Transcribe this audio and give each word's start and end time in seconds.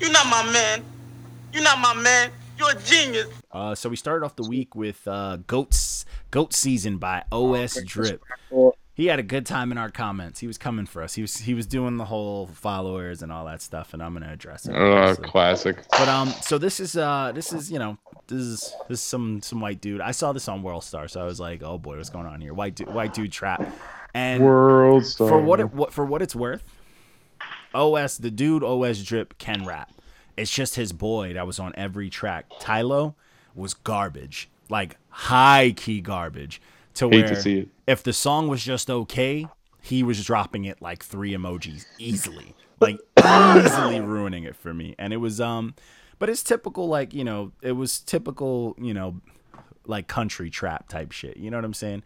You're 0.00 0.12
not 0.12 0.26
my 0.26 0.52
man. 0.52 0.84
You're 1.52 1.64
not 1.64 1.80
my 1.80 1.92
man. 1.92 2.30
You're 2.56 2.70
a 2.70 2.80
genius. 2.82 3.26
Uh, 3.50 3.74
so 3.74 3.88
we 3.88 3.96
started 3.96 4.24
off 4.24 4.36
the 4.36 4.48
week 4.48 4.76
with 4.76 5.06
uh, 5.08 5.38
Goats 5.48 6.04
Goat 6.30 6.54
Season 6.54 6.98
by 6.98 7.24
OS 7.32 7.82
Drip. 7.82 8.22
He 8.94 9.06
had 9.06 9.18
a 9.18 9.24
good 9.24 9.44
time 9.44 9.72
in 9.72 9.78
our 9.78 9.90
comments. 9.90 10.38
He 10.38 10.46
was 10.46 10.56
coming 10.56 10.86
for 10.86 11.02
us. 11.02 11.14
He 11.14 11.22
was 11.22 11.38
he 11.38 11.52
was 11.52 11.66
doing 11.66 11.96
the 11.96 12.04
whole 12.04 12.46
followers 12.46 13.22
and 13.22 13.32
all 13.32 13.46
that 13.46 13.60
stuff, 13.60 13.92
and 13.92 14.00
I'm 14.00 14.12
gonna 14.12 14.32
address 14.32 14.68
it. 14.68 14.76
Uh, 14.76 15.16
classic. 15.16 15.84
But 15.90 16.08
um, 16.08 16.28
so 16.42 16.58
this 16.58 16.78
is 16.78 16.96
uh, 16.96 17.32
this 17.34 17.52
is 17.52 17.68
you 17.68 17.80
know, 17.80 17.98
this 18.28 18.38
is 18.38 18.74
this 18.88 19.00
is 19.00 19.04
some 19.04 19.42
some 19.42 19.60
white 19.60 19.80
dude. 19.80 20.00
I 20.00 20.12
saw 20.12 20.32
this 20.32 20.46
on 20.46 20.62
World 20.62 20.84
Star, 20.84 21.08
so 21.08 21.20
I 21.20 21.24
was 21.24 21.40
like, 21.40 21.64
oh 21.64 21.76
boy, 21.76 21.96
what's 21.96 22.10
going 22.10 22.26
on 22.26 22.40
here? 22.40 22.54
White 22.54 22.76
dude, 22.76 22.94
white 22.94 23.14
dude 23.14 23.32
trap. 23.32 23.68
And 24.14 24.44
World 24.44 25.04
star. 25.04 25.28
for 25.28 25.40
what 25.40 25.58
it 25.58 25.72
what 25.74 25.92
for 25.92 26.04
what 26.04 26.22
it's 26.22 26.36
worth, 26.36 26.62
OS 27.74 28.18
the 28.18 28.30
dude 28.30 28.62
OS 28.62 29.02
Drip 29.02 29.38
can 29.38 29.64
rap. 29.64 29.92
It's 30.36 30.50
just 30.50 30.76
his 30.76 30.92
boy 30.92 31.32
that 31.34 31.46
was 31.46 31.58
on 31.58 31.72
every 31.76 32.08
track. 32.10 32.48
Tylo 32.60 33.14
was 33.54 33.74
garbage, 33.74 34.48
like 34.68 34.96
high 35.10 35.72
key 35.76 36.00
garbage. 36.00 36.60
To 36.94 37.08
Hate 37.08 37.26
where 37.26 37.34
to 37.34 37.40
if 37.86 38.02
the 38.02 38.12
song 38.12 38.48
was 38.48 38.62
just 38.62 38.90
okay, 38.90 39.46
he 39.80 40.02
was 40.02 40.24
dropping 40.24 40.64
it 40.64 40.82
like 40.82 41.02
three 41.02 41.32
emojis 41.32 41.86
easily, 41.98 42.54
like 42.80 42.98
easily 43.18 44.00
ruining 44.00 44.44
it 44.44 44.56
for 44.56 44.74
me. 44.74 44.94
And 44.98 45.12
it 45.12 45.18
was 45.18 45.40
um, 45.40 45.74
but 46.18 46.28
it's 46.28 46.42
typical 46.42 46.88
like 46.88 47.14
you 47.14 47.24
know 47.24 47.52
it 47.62 47.72
was 47.72 48.00
typical 48.00 48.74
you 48.78 48.94
know 48.94 49.20
like 49.86 50.06
country 50.06 50.50
trap 50.50 50.88
type 50.88 51.12
shit. 51.12 51.36
You 51.36 51.50
know 51.50 51.56
what 51.56 51.64
I'm 51.64 51.74
saying? 51.74 52.02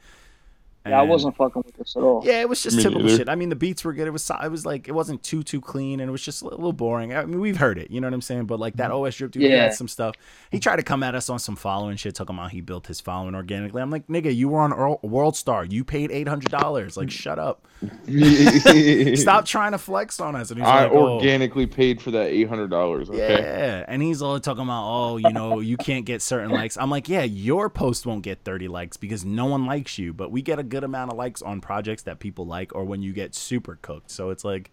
Yeah, 0.85 0.99
I 0.99 1.03
wasn't 1.03 1.37
fucking 1.37 1.63
with 1.65 1.77
this 1.77 1.95
at 1.97 2.03
all. 2.03 2.23
yeah, 2.25 2.41
it 2.41 2.49
was 2.49 2.63
just 2.63 2.77
Me 2.77 2.83
typical 2.83 3.05
neither. 3.05 3.19
shit. 3.19 3.29
I 3.29 3.35
mean, 3.37 3.51
the 3.51 3.57
beats 3.57 3.85
were 3.85 3.93
good. 3.93 4.07
It 4.09 4.11
was 4.11 4.29
it 4.43 4.51
was 4.51 4.67
like 4.67 4.89
it 4.89 4.93
wasn't 4.93 5.23
too 5.23 5.43
too 5.43 5.61
clean, 5.61 6.01
and 6.01 6.09
it 6.09 6.13
was 6.13 6.23
just 6.23 6.43
a 6.43 6.49
little 6.49 6.73
boring. 6.73 7.15
I 7.15 7.25
mean, 7.25 7.41
we've 7.41 7.57
heard 7.57 7.79
it, 7.79 7.91
you 7.91 8.01
know 8.01 8.09
what 8.09 8.15
I'm 8.15 8.21
saying? 8.21 8.47
But 8.47 8.59
like 8.59 8.77
that 8.77 8.91
mm-hmm. 8.91 9.07
OS 9.07 9.17
drip 9.17 9.31
dude, 9.33 9.43
he 9.43 9.49
Yeah. 9.51 9.65
had 9.65 9.75
some 9.75 9.89
stuff. 9.89 10.17
He 10.51 10.59
tried 10.59 10.77
to 10.77 10.83
come 10.83 11.03
at 11.03 11.15
us 11.15 11.29
on 11.31 11.39
some 11.39 11.57
following 11.57 11.97
shit, 11.97 12.15
talking 12.15 12.37
about 12.37 12.51
he 12.51 12.61
built 12.61 12.87
his 12.89 13.01
following 13.01 13.35
organically. 13.35 13.81
I'm 13.81 13.91
like, 13.91 14.09
nigga, 14.09 14.35
you 14.35 14.49
were 14.49 14.61
on 14.61 14.99
World 15.03 15.37
Star. 15.37 15.65
You 15.65 15.85
paid 15.85 16.11
eight 16.11 16.27
hundred 16.29 16.51
dollars. 16.51 16.97
Like, 16.97 17.11
shut 17.11 17.39
up. 17.39 17.67
Stop 19.17 19.45
trying 19.45 19.73
to 19.73 19.79
flex 19.79 20.21
on 20.21 20.37
us. 20.37 20.51
And 20.51 20.61
he's 20.61 20.69
I 20.69 20.85
like, 20.85 20.93
oh. 20.93 21.15
organically 21.15 21.67
paid 21.67 22.01
for 22.01 22.11
that 22.13 22.29
eight 22.29 22.49
hundred 22.49 22.71
dollars. 22.71 23.09
Okay. 23.09 23.19
Yeah, 23.43 23.85
and 23.89 24.03
he's 24.03 24.23
all 24.23 24.39
talking 24.41 24.63
about, 24.65 24.85
oh, 24.87 25.17
you 25.17 25.33
know, 25.33 25.61
you 25.61 25.77
can't 25.77 26.05
get 26.05 26.23
certain 26.23 26.51
likes. 26.51 26.77
I'm 26.77 26.91
like, 26.91 27.09
yeah, 27.09 27.23
your 27.23 27.69
post 27.71 28.07
won't 28.07 28.23
get 28.23 28.45
30 28.45 28.69
likes 28.69 28.97
because 28.97 29.25
no 29.25 29.47
one 29.47 29.67
likes 29.67 29.99
you, 29.99 30.13
but 30.13 30.31
we 30.31 30.43
get 30.43 30.59
a 30.59 30.63
good 30.73 30.85
amount 30.85 31.11
of 31.13 31.17
likes 31.19 31.43
on 31.43 31.61
projects 31.61 32.03
that 32.05 32.19
people 32.19 32.47
like 32.47 32.75
or 32.75 32.85
when 32.85 33.03
you 33.03 33.13
get 33.13 33.35
super 33.35 33.79
cooked. 33.83 34.11
So 34.11 34.31
it's 34.31 34.45
like, 34.45 34.71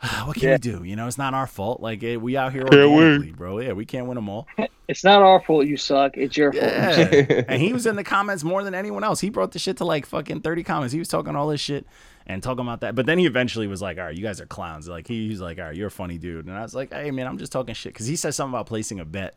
what 0.24 0.36
can 0.36 0.48
Yeah. 0.48 0.54
we 0.54 0.58
do? 0.58 0.84
You 0.84 0.94
know, 0.96 1.06
it's 1.06 1.18
not 1.18 1.32
our 1.34 1.46
fault. 1.46 1.80
Like, 1.80 2.02
eh, 2.04 2.16
we 2.16 2.36
out 2.36 2.52
here 2.52 2.64
Can't 2.64 2.90
win. 2.92 2.98
organically, 2.98 3.32
bro. 3.32 3.58
Yeah, 3.60 3.72
we 3.72 3.86
can't 3.86 4.06
win 4.06 4.16
them 4.16 4.28
all. 4.28 4.46
It's 4.88 5.02
not 5.02 5.20
our 5.20 5.42
fault 5.42 5.66
you 5.66 5.76
suck. 5.76 6.16
It's 6.16 6.36
your 6.36 6.52
fault. 6.52 6.62
Yeah. 6.64 7.42
and 7.48 7.60
he 7.60 7.72
was 7.72 7.86
in 7.86 7.96
the 7.96 8.04
comments 8.04 8.44
more 8.44 8.62
than 8.62 8.72
anyone 8.72 9.02
else. 9.02 9.18
He 9.20 9.30
brought 9.30 9.50
the 9.50 9.58
shit 9.58 9.78
to 9.78 9.84
like 9.84 10.06
fucking 10.06 10.42
30 10.42 10.62
comments. 10.62 10.92
He 10.92 11.00
was 11.00 11.08
talking 11.08 11.34
all 11.34 11.48
this 11.48 11.60
shit 11.60 11.84
and 12.24 12.40
talking 12.40 12.64
about 12.64 12.82
that. 12.82 12.94
But 12.94 13.04
then 13.04 13.18
he 13.18 13.26
eventually 13.26 13.66
was 13.66 13.82
like, 13.82 13.98
all 13.98 14.04
right, 14.04 14.14
you 14.16 14.22
guys 14.22 14.40
are 14.40 14.46
clowns. 14.46 14.86
Like, 14.86 15.08
he, 15.08 15.26
he's 15.26 15.40
like, 15.40 15.58
all 15.58 15.64
right, 15.64 15.74
you're 15.74 15.88
a 15.88 15.90
funny 15.90 16.18
dude. 16.18 16.46
And 16.46 16.54
I 16.56 16.62
was 16.62 16.72
like, 16.72 16.92
hey, 16.92 17.10
man, 17.10 17.26
I'm 17.26 17.36
just 17.36 17.50
talking 17.50 17.74
shit. 17.74 17.94
Cause 17.96 18.06
he 18.06 18.14
said 18.14 18.32
something 18.34 18.54
about 18.54 18.66
placing 18.66 19.00
a 19.00 19.04
bet. 19.04 19.34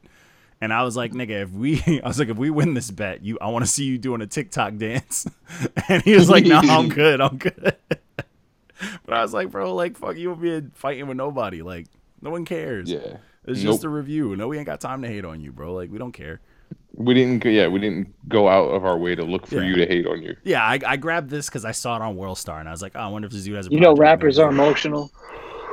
And 0.62 0.74
I 0.74 0.84
was 0.84 0.98
like, 0.98 1.14
nigga, 1.14 1.44
if 1.44 1.52
we, 1.52 1.82
I 2.04 2.08
was 2.08 2.20
like, 2.20 2.30
if 2.30 2.38
we 2.38 2.50
win 2.50 2.74
this 2.74 2.92
bet, 2.92 3.24
you, 3.24 3.38
I 3.42 3.48
want 3.48 3.64
to 3.66 3.72
see 3.72 3.86
you 3.86 3.98
doing 3.98 4.22
a 4.22 4.28
TikTok 4.28 4.76
dance. 4.78 5.26
and 5.90 6.04
he 6.04 6.14
was 6.16 6.30
like, 6.30 6.46
no, 6.46 6.58
I'm 6.60 6.90
good. 7.02 7.22
I'm 7.22 7.38
good. 7.38 7.76
but 9.06 9.14
I 9.14 9.22
was 9.22 9.34
like, 9.34 9.52
bro, 9.52 9.74
like, 9.74 9.98
fuck, 9.98 10.18
you 10.18 10.30
will 10.30 10.36
be 10.36 10.62
fighting 10.74 11.08
with 11.08 11.18
nobody. 11.18 11.62
Like, 11.62 11.88
no 12.22 12.30
one 12.32 12.46
cares. 12.46 12.90
Yeah. 12.92 13.18
It's 13.46 13.64
Nope. 13.64 13.74
just 13.74 13.84
a 13.86 13.90
review. 13.90 14.36
No, 14.36 14.48
we 14.50 14.58
ain't 14.58 14.66
got 14.66 14.82
time 14.82 15.02
to 15.02 15.08
hate 15.08 15.26
on 15.26 15.42
you, 15.42 15.52
bro. 15.52 15.74
Like, 15.74 15.90
we 15.92 15.98
don't 15.98 16.12
care. 16.12 16.40
We 16.94 17.14
didn't. 17.14 17.40
go- 17.40 17.50
Yeah, 17.50 17.68
we 17.68 17.80
didn't 17.80 18.14
go 18.28 18.50
out 18.50 18.66
of 18.70 18.84
our 18.84 18.98
way 18.98 19.16
to 19.16 19.24
look 19.24 19.48
for 19.48 19.56
Yeah. 19.64 19.70
you 19.70 19.76
to 19.78 19.86
hate 19.86 20.06
on 20.06 20.22
you. 20.22 20.36
Yeah, 20.44 20.62
I, 20.64 20.80
I 20.86 20.98
grabbed 20.98 21.30
this 21.30 21.48
because 21.48 21.64
I 21.64 21.72
saw 21.72 21.96
it 21.96 22.02
on 22.02 22.18
World 22.18 22.38
Star, 22.38 22.60
and 22.60 22.68
I 22.68 22.72
was 22.72 22.82
like, 22.82 22.92
oh, 22.96 23.00
I 23.00 23.08
wonder 23.08 23.28
if 23.28 23.32
this 23.32 23.46
dude 23.46 23.56
has 23.56 23.68
a. 23.68 23.72
You 23.72 23.80
know, 23.80 23.96
rappers 23.96 24.38
are 24.38 24.50
emotional. 24.50 25.10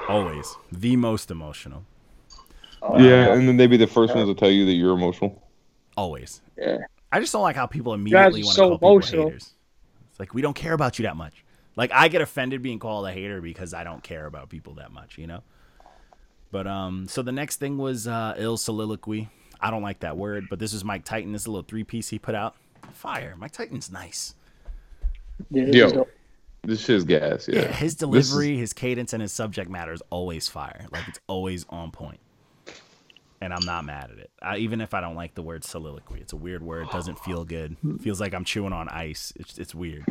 always 0.09 0.55
the 0.71 0.95
most 0.97 1.31
emotional. 1.33 1.85
Uh, 2.95 2.99
Yeah, 2.99 3.33
and 3.35 3.49
then 3.49 3.57
they'd 3.57 3.67
be 3.69 3.77
the 3.77 3.87
first 3.87 4.15
ones 4.15 4.29
to 4.29 4.35
tell 4.35 4.51
you 4.51 4.65
that 4.67 4.73
you're 4.73 4.93
emotional. 4.95 5.43
Always. 5.97 6.41
Yeah. 6.59 6.79
I 7.13 7.21
just 7.21 7.33
don't 7.33 7.43
like 7.43 7.57
how 7.57 7.67
people 7.67 7.95
immediately 7.95 8.43
want 8.43 8.53
to 8.55 8.57
so 8.57 8.69
call 8.69 8.77
people 8.79 8.91
emotional. 8.93 9.25
haters. 9.29 9.55
It's 10.11 10.21
like 10.21 10.35
we 10.35 10.43
don't 10.43 10.55
care 10.57 10.73
about 10.73 10.99
you 10.99 11.05
that 11.05 11.17
much. 11.17 11.45
Like 11.77 11.91
I 11.93 12.09
get 12.09 12.21
offended 12.23 12.63
being 12.63 12.79
called 12.79 13.07
a 13.07 13.13
hater 13.13 13.41
because 13.41 13.73
I 13.75 13.85
don't 13.85 14.03
care 14.03 14.27
about 14.27 14.49
people 14.49 14.75
that 14.75 14.93
much, 14.93 15.19
you 15.19 15.27
know. 15.27 15.43
But 16.51 16.67
um, 16.67 17.07
so 17.09 17.23
the 17.23 17.33
next 17.33 17.57
thing 17.57 17.77
was 17.79 18.07
uh, 18.07 18.35
ill 18.39 18.57
soliloquy. 18.57 19.29
I 19.61 19.71
don't 19.71 19.83
like 19.83 20.01
that 20.01 20.17
word, 20.17 20.47
but 20.51 20.59
this 20.59 20.73
is 20.73 20.85
Mike 20.85 21.05
Titan. 21.05 21.33
This 21.33 21.43
is 21.43 21.47
a 21.47 21.51
little 21.51 21.67
three 21.67 21.85
piece 21.85 22.09
he 22.09 22.19
put 22.19 22.35
out. 22.35 22.57
Fire. 22.93 23.35
Mike 23.39 23.53
Titan's 23.53 23.91
nice. 23.91 24.35
Yeah, 25.51 25.65
this 25.67 25.75
Yo. 25.77 25.87
is. 25.87 26.07
This 26.65 26.81
shit's 26.85 27.05
gas. 27.05 27.47
Yeah. 27.49 27.61
Yeah, 27.61 27.67
his 27.69 27.79
This 27.79 27.83
is- 27.93 27.95
delivery, 28.31 28.57
his 28.57 28.73
cadence, 28.73 29.13
and 29.13 29.23
his 29.23 29.33
subject 29.33 29.71
matter 29.71 29.93
is 29.93 30.03
always 30.11 30.49
fire. 30.49 30.87
Like 30.91 31.07
it's 31.09 31.21
always 31.27 31.65
on 31.71 31.91
point. 31.91 32.19
And 33.41 33.53
I'm 33.53 33.65
not 33.67 33.85
mad 33.85 34.11
at 34.11 34.19
it. 34.19 34.31
I, 34.41 34.57
even 34.59 34.81
if 34.81 34.95
I 34.95 35.01
don't 35.03 35.15
like 35.15 35.35
the 35.35 35.43
word 35.43 35.63
soliloquy, 35.63 36.21
it's 36.21 36.33
a 36.33 36.37
weird 36.37 36.63
word. 36.63 36.89
Doesn't 36.91 37.19
feel 37.19 37.45
good. 37.45 37.77
Feels 38.01 38.21
like 38.21 38.33
I'm 38.33 38.45
chewing 38.45 38.73
on 38.73 38.89
ice. 38.89 39.33
It's 39.37 39.59
it's 39.59 39.75
weird. 39.75 40.05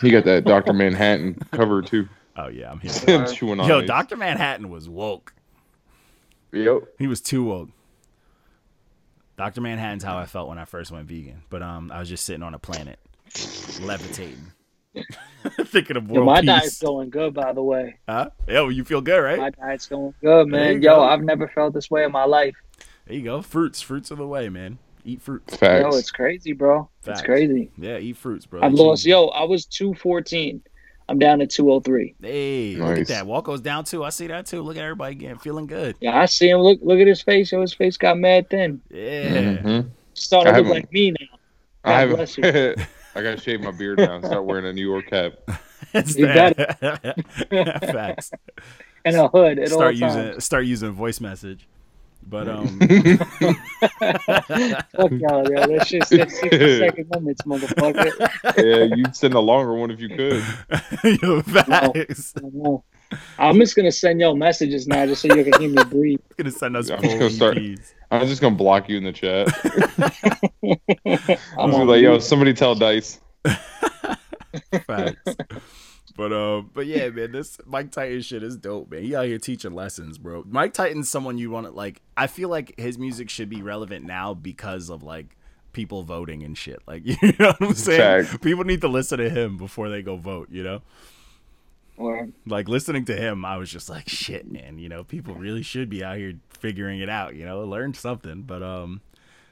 He 0.00 0.10
got 0.10 0.24
that 0.24 0.44
Doctor 0.44 0.72
Manhattan 0.72 1.38
cover 1.52 1.80
too. 1.80 2.08
Oh 2.36 2.48
yeah, 2.48 2.70
I'm 2.70 2.80
here. 2.80 2.92
Him 3.06 3.26
chewing 3.26 3.60
on. 3.60 3.68
Yo. 3.68 3.82
Doctor 3.82 4.16
Manhattan 4.16 4.68
was 4.68 4.88
woke. 4.88 5.34
Yo. 6.52 6.86
He 6.98 7.06
was 7.06 7.20
too 7.20 7.44
woke. 7.44 7.70
Doctor 9.36 9.60
Manhattan's 9.60 10.04
how 10.04 10.18
I 10.18 10.26
felt 10.26 10.48
when 10.48 10.58
I 10.58 10.64
first 10.64 10.90
went 10.90 11.06
vegan. 11.06 11.42
But 11.50 11.62
um, 11.62 11.90
I 11.90 11.98
was 11.98 12.08
just 12.08 12.24
sitting 12.24 12.42
on 12.42 12.54
a 12.54 12.58
planet, 12.58 12.98
levitating, 13.80 14.52
thinking 15.66 15.96
of 15.96 16.08
Yo, 16.08 16.14
world 16.14 16.26
my 16.26 16.40
peace. 16.40 16.46
diet's 16.46 16.82
going 16.82 17.10
good, 17.10 17.34
by 17.34 17.52
the 17.52 17.62
way. 17.62 17.96
Huh? 18.08 18.30
Yo, 18.48 18.68
you 18.68 18.84
feel 18.84 19.00
good, 19.00 19.18
right? 19.18 19.38
My 19.38 19.50
diet's 19.50 19.86
going 19.86 20.14
good, 20.22 20.48
man. 20.48 20.82
Yo, 20.82 20.96
go. 20.96 21.02
I've 21.02 21.22
never 21.22 21.48
felt 21.48 21.74
this 21.74 21.90
way 21.90 22.04
in 22.04 22.12
my 22.12 22.24
life. 22.24 22.54
There 23.06 23.16
you 23.16 23.22
go. 23.22 23.42
Fruits, 23.42 23.80
fruits 23.80 24.10
of 24.10 24.18
the 24.18 24.26
way, 24.26 24.48
man. 24.48 24.78
Eat 25.04 25.20
fruits. 25.20 25.56
Facts. 25.56 25.82
Yo, 25.82 25.98
it's 25.98 26.10
crazy, 26.10 26.52
bro. 26.52 26.88
Facts. 27.00 27.20
It's 27.20 27.26
crazy. 27.26 27.70
Yeah, 27.76 27.98
eat 27.98 28.16
fruits, 28.16 28.46
bro. 28.46 28.62
I've 28.62 28.72
lost. 28.74 29.04
Yo, 29.04 29.26
I 29.28 29.42
was 29.44 29.64
two 29.64 29.94
fourteen. 29.94 30.62
I'm 31.08 31.18
down 31.18 31.40
to 31.40 31.46
two 31.48 31.70
oh 31.72 31.80
three. 31.80 32.14
Hey, 32.22 32.76
look 32.76 32.90
at 32.92 32.98
Nice. 32.98 33.08
that. 33.08 33.24
Walko's 33.24 33.60
down 33.60 33.82
too. 33.84 34.04
I 34.04 34.10
see 34.10 34.28
that 34.28 34.46
too. 34.46 34.62
Look 34.62 34.76
at 34.76 34.82
everybody 34.84 35.16
getting 35.16 35.38
feeling 35.38 35.66
good. 35.66 35.96
Yeah, 36.00 36.16
I 36.20 36.26
see 36.26 36.48
him. 36.48 36.60
Look, 36.60 36.78
look 36.82 37.00
at 37.00 37.08
his 37.08 37.20
face. 37.20 37.50
Yo, 37.50 37.60
his 37.60 37.74
face 37.74 37.96
got 37.96 38.16
mad 38.18 38.48
thin. 38.48 38.80
Yeah. 38.90 39.56
Mhm. 39.56 39.90
Starting 40.14 40.54
to 40.54 40.60
look 40.60 40.70
like 40.70 40.92
me 40.92 41.10
now. 41.10 41.26
I 41.82 42.06
God 42.06 42.18
have. 42.18 42.36
bless 42.36 42.38
I 43.14 43.22
gotta 43.22 43.40
shave 43.40 43.60
my 43.60 43.70
beard 43.70 43.98
now 43.98 44.16
and 44.16 44.24
start 44.24 44.44
wearing 44.44 44.66
a 44.66 44.72
New 44.72 44.88
York 44.88 45.08
cap. 45.08 45.34
It's 45.94 46.16
You 46.16 46.26
that. 46.26 46.78
Facts. 47.92 48.30
And 49.04 49.16
a 49.16 49.26
hood 49.28 49.58
at 49.58 49.68
Start 49.68 49.84
all 49.86 49.90
using 49.90 50.08
times. 50.08 50.44
start 50.44 50.64
using 50.64 50.92
voice 50.92 51.20
message. 51.20 51.66
But 52.24 52.48
um 52.48 52.78
Fuck 52.78 52.88
y'all, 55.10 55.50
yo. 55.50 55.66
That 55.66 55.84
shit's 55.86 56.08
that's 56.10 56.38
60 56.40 56.78
second 56.78 57.08
limits, 57.12 57.42
motherfucker. 57.42 58.56
yeah, 58.56 58.94
you'd 58.94 59.16
send 59.16 59.34
a 59.34 59.40
longer 59.40 59.74
one 59.74 59.90
if 59.90 60.00
you 60.00 60.08
could. 60.08 60.42
yo, 61.22 61.42
facts. 61.42 62.32
I 62.36 62.40
don't 62.40 62.54
know. 62.54 62.84
I'm 63.38 63.58
just 63.58 63.74
gonna 63.76 63.92
send 63.92 64.20
y'all 64.20 64.36
messages 64.36 64.86
now 64.86 65.04
just 65.06 65.22
so 65.22 65.34
you 65.34 65.44
can 65.44 65.60
hear 65.60 65.70
me 65.70 65.82
breathe. 65.84 66.20
I'm 66.38 66.44
gonna 66.44 66.50
send 66.52 66.76
us 66.76 66.90
I'm 66.90 67.02
just 67.02 67.18
gonna 67.18 67.30
start- 67.30 67.58
EPs. 68.12 68.20
I'm 68.20 68.26
just 68.28 68.40
gonna 68.40 68.56
block 68.56 68.88
you 68.88 68.98
in 68.98 69.04
the 69.04 69.12
chat. 69.12 69.48
I'm 70.62 71.58
I'm 71.58 71.70
just 71.70 71.84
like, 71.84 72.02
yo, 72.02 72.18
somebody 72.18 72.54
tell 72.54 72.74
Dice. 72.74 73.20
Facts. 74.86 75.36
But 76.16 76.32
um, 76.32 76.70
but 76.74 76.86
yeah, 76.86 77.08
man, 77.08 77.32
this 77.32 77.58
Mike 77.64 77.90
Titan 77.90 78.20
shit 78.20 78.42
is 78.42 78.56
dope, 78.56 78.90
man. 78.90 79.02
He 79.02 79.14
out 79.14 79.26
here 79.26 79.38
teaching 79.38 79.74
lessons, 79.74 80.18
bro. 80.18 80.44
Mike 80.46 80.74
Titan's 80.74 81.08
someone 81.08 81.38
you 81.38 81.50
want 81.50 81.66
to 81.66 81.72
like. 81.72 82.02
I 82.16 82.26
feel 82.26 82.48
like 82.48 82.78
his 82.78 82.98
music 82.98 83.30
should 83.30 83.48
be 83.48 83.62
relevant 83.62 84.04
now 84.04 84.34
because 84.34 84.90
of 84.90 85.02
like 85.02 85.36
people 85.72 86.02
voting 86.02 86.42
and 86.42 86.56
shit. 86.56 86.80
Like 86.86 87.06
you 87.22 87.32
know 87.38 87.54
what 87.58 87.62
I'm 87.62 87.74
saying? 87.74 88.26
Fact. 88.26 88.42
People 88.42 88.64
need 88.64 88.82
to 88.82 88.88
listen 88.88 89.18
to 89.18 89.30
him 89.30 89.56
before 89.56 89.88
they 89.88 90.02
go 90.02 90.16
vote. 90.16 90.48
You 90.50 90.62
know, 90.62 90.82
Or- 92.02 92.28
like 92.46 92.68
listening 92.68 93.04
to 93.06 93.16
him, 93.16 93.44
I 93.44 93.56
was 93.56 93.70
just 93.70 93.88
like, 93.88 94.08
shit, 94.08 94.50
man. 94.50 94.78
You 94.78 94.88
know, 94.88 95.04
people 95.04 95.34
really 95.34 95.62
should 95.62 95.88
be 95.88 96.02
out 96.04 96.16
here 96.16 96.34
figuring 96.48 97.00
it 97.00 97.08
out. 97.08 97.34
You 97.34 97.44
know, 97.44 97.60
learn 97.64 97.94
something. 97.94 98.42
But 98.42 98.62
um. 98.62 99.00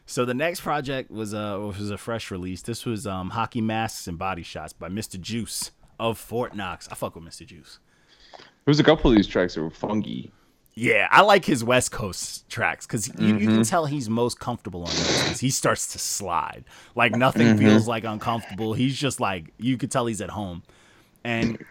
So 0.06 0.24
the 0.24 0.34
next 0.34 0.62
project 0.62 1.08
was 1.08 1.32
a 1.32 1.60
was 1.60 1.90
a 1.90 1.96
fresh 1.96 2.32
release. 2.32 2.62
This 2.62 2.84
was 2.84 3.06
um 3.06 3.30
Hockey 3.30 3.60
Masks 3.60 4.08
and 4.08 4.18
Body 4.18 4.42
Shots 4.42 4.72
by 4.72 4.88
Mr. 4.88 5.20
Juice 5.20 5.70
of 6.00 6.18
Fort 6.18 6.56
Knox. 6.56 6.88
I 6.90 6.96
fuck 6.96 7.14
with 7.14 7.24
Mr. 7.24 7.46
Juice. 7.46 7.78
There 8.32 8.42
was 8.66 8.80
a 8.80 8.84
couple 8.84 9.10
of 9.10 9.16
these 9.16 9.28
tracks 9.28 9.54
that 9.54 9.62
were 9.62 9.70
funky. 9.70 10.32
Yeah, 10.74 11.08
I 11.10 11.22
like 11.22 11.44
his 11.44 11.62
West 11.62 11.92
Coast 11.92 12.48
tracks 12.48 12.86
because 12.86 13.08
you, 13.20 13.36
you 13.36 13.48
can 13.48 13.62
tell 13.64 13.86
he's 13.86 14.08
most 14.08 14.40
comfortable 14.40 14.82
on 14.84 14.94
those 14.94 15.38
he 15.40 15.50
starts 15.50 15.92
to 15.92 15.98
slide. 15.98 16.64
Like 16.94 17.14
nothing 17.14 17.56
feels 17.58 17.86
like 17.86 18.04
uncomfortable. 18.04 18.72
He's 18.72 18.96
just 18.96 19.20
like 19.20 19.52
you 19.58 19.76
could 19.76 19.90
tell 19.90 20.06
he's 20.06 20.20
at 20.20 20.30
home. 20.30 20.62
And 21.22 21.64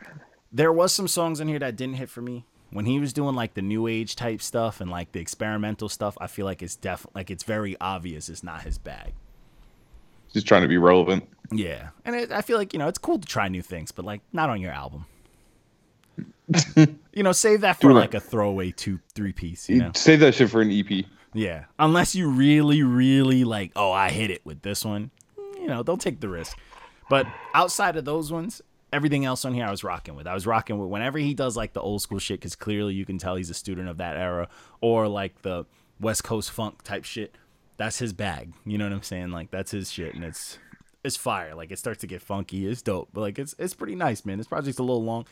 there 0.51 0.72
was 0.72 0.94
some 0.94 1.07
songs 1.07 1.40
in 1.40 1.48
here 1.48 1.60
that 1.60 1.75
didn't 1.75 1.96
hit 1.96 2.10
for 2.10 2.22
me. 2.22 2.46
when 2.72 2.86
he 2.86 3.00
was 3.00 3.13
doing 3.13 3.36
like 3.36 3.54
the 3.56 3.62
new 3.62 3.88
age 3.88 4.16
type 4.16 4.42
stuff 4.42 4.80
and 4.81 4.90
like 4.92 5.12
the 5.12 5.19
experimental 5.19 5.90
stuff, 5.90 6.18
I 6.22 6.28
feel 6.28 6.46
like 6.46 6.62
it's 6.62 6.75
def 6.75 7.06
like 7.16 7.30
it's 7.31 7.44
very 7.44 7.75
obvious 7.81 8.30
it's 8.30 8.44
not 8.44 8.62
his 8.63 8.78
bag. 8.78 9.13
Just 10.34 10.46
trying 10.48 10.62
to 10.62 10.68
be 10.68 10.78
relevant. 10.78 11.28
Yeah, 11.51 11.90
and 12.06 12.16
it, 12.16 12.31
I 12.31 12.42
feel 12.44 12.57
like 12.57 12.74
you 12.74 12.80
know 12.80 12.88
it's 12.88 13.00
cool 13.00 13.18
to 13.19 13.28
try 13.28 13.48
new 13.48 13.63
things, 13.63 13.92
but 13.92 14.06
like 14.06 14.22
not 14.31 14.50
on 14.50 14.62
your 14.62 14.72
album. 14.72 15.06
you 17.13 17.24
know, 17.24 17.31
save 17.31 17.62
that 17.62 17.80
for 17.80 17.94
like 17.94 18.13
a 18.13 18.19
throwaway 18.19 18.72
two 18.72 19.00
three 19.13 19.34
piece. 19.34 19.69
You 19.69 19.78
know, 19.78 19.92
Save 19.95 20.19
that 20.22 20.36
shit 20.36 20.50
for 20.50 20.62
an 20.62 20.72
EP. 20.72 21.06
yeah. 21.34 21.66
Unless 21.78 22.16
you 22.16 22.30
really, 22.30 22.81
really 22.84 23.44
like, 23.44 23.72
oh, 23.75 23.92
I 23.92 24.10
hit 24.10 24.31
it 24.31 24.45
with 24.45 24.62
this 24.62 24.84
one. 24.84 25.12
You 25.56 25.68
know, 25.68 25.84
they'll 25.84 25.98
take 25.98 26.19
the 26.19 26.30
risk. 26.30 26.57
But 27.10 27.28
outside 27.54 27.95
of 27.98 28.06
those 28.06 28.31
ones, 28.31 28.62
everything 28.92 29.26
else 29.26 29.46
on 29.46 29.54
here 29.54 29.66
I 29.66 29.72
was 29.72 29.84
rocking 29.84 30.16
with. 30.16 30.28
I 30.28 30.34
was 30.34 30.48
rocking 30.48 30.78
with 30.78 30.90
whenever 30.90 31.18
he 31.18 31.34
does 31.34 31.56
like 31.56 31.74
the 31.74 31.82
old 31.82 32.02
school 32.02 32.20
shit, 32.20 32.40
because 32.40 32.56
clearly 32.56 32.94
you 32.94 33.06
can 33.06 33.18
tell 33.18 33.36
he's 33.36 33.50
a 33.50 33.54
student 33.56 33.88
of 33.90 33.98
that 33.98 34.18
era, 34.18 34.50
or 34.82 35.08
like 35.08 35.42
the 35.42 35.66
West 36.00 36.24
Coast 36.24 36.52
funk 36.52 36.84
type 36.84 37.04
shit. 37.06 37.36
That's 37.78 38.00
his 38.00 38.14
bag. 38.14 38.54
You 38.66 38.78
know 38.78 38.86
what 38.86 38.94
I'm 38.94 39.04
saying? 39.04 39.32
Like 39.32 39.52
that's 39.52 39.72
his 39.72 39.92
shit, 39.92 40.16
and 40.16 40.24
it's 40.24 40.58
it's 41.04 41.16
fire. 41.16 41.56
Like 41.56 41.72
it 41.72 41.80
starts 41.80 42.02
to 42.02 42.08
get 42.08 42.22
funky. 42.22 42.68
It's 42.68 42.82
dope, 42.82 43.10
but 43.14 43.22
like 43.22 43.40
it's 43.40 43.56
it's 43.58 43.74
pretty 43.74 43.96
nice, 43.96 44.26
man. 44.26 44.38
This 44.38 44.48
project's 44.48 44.80
a 44.80 44.84
little 44.84 45.04
long. 45.04 45.26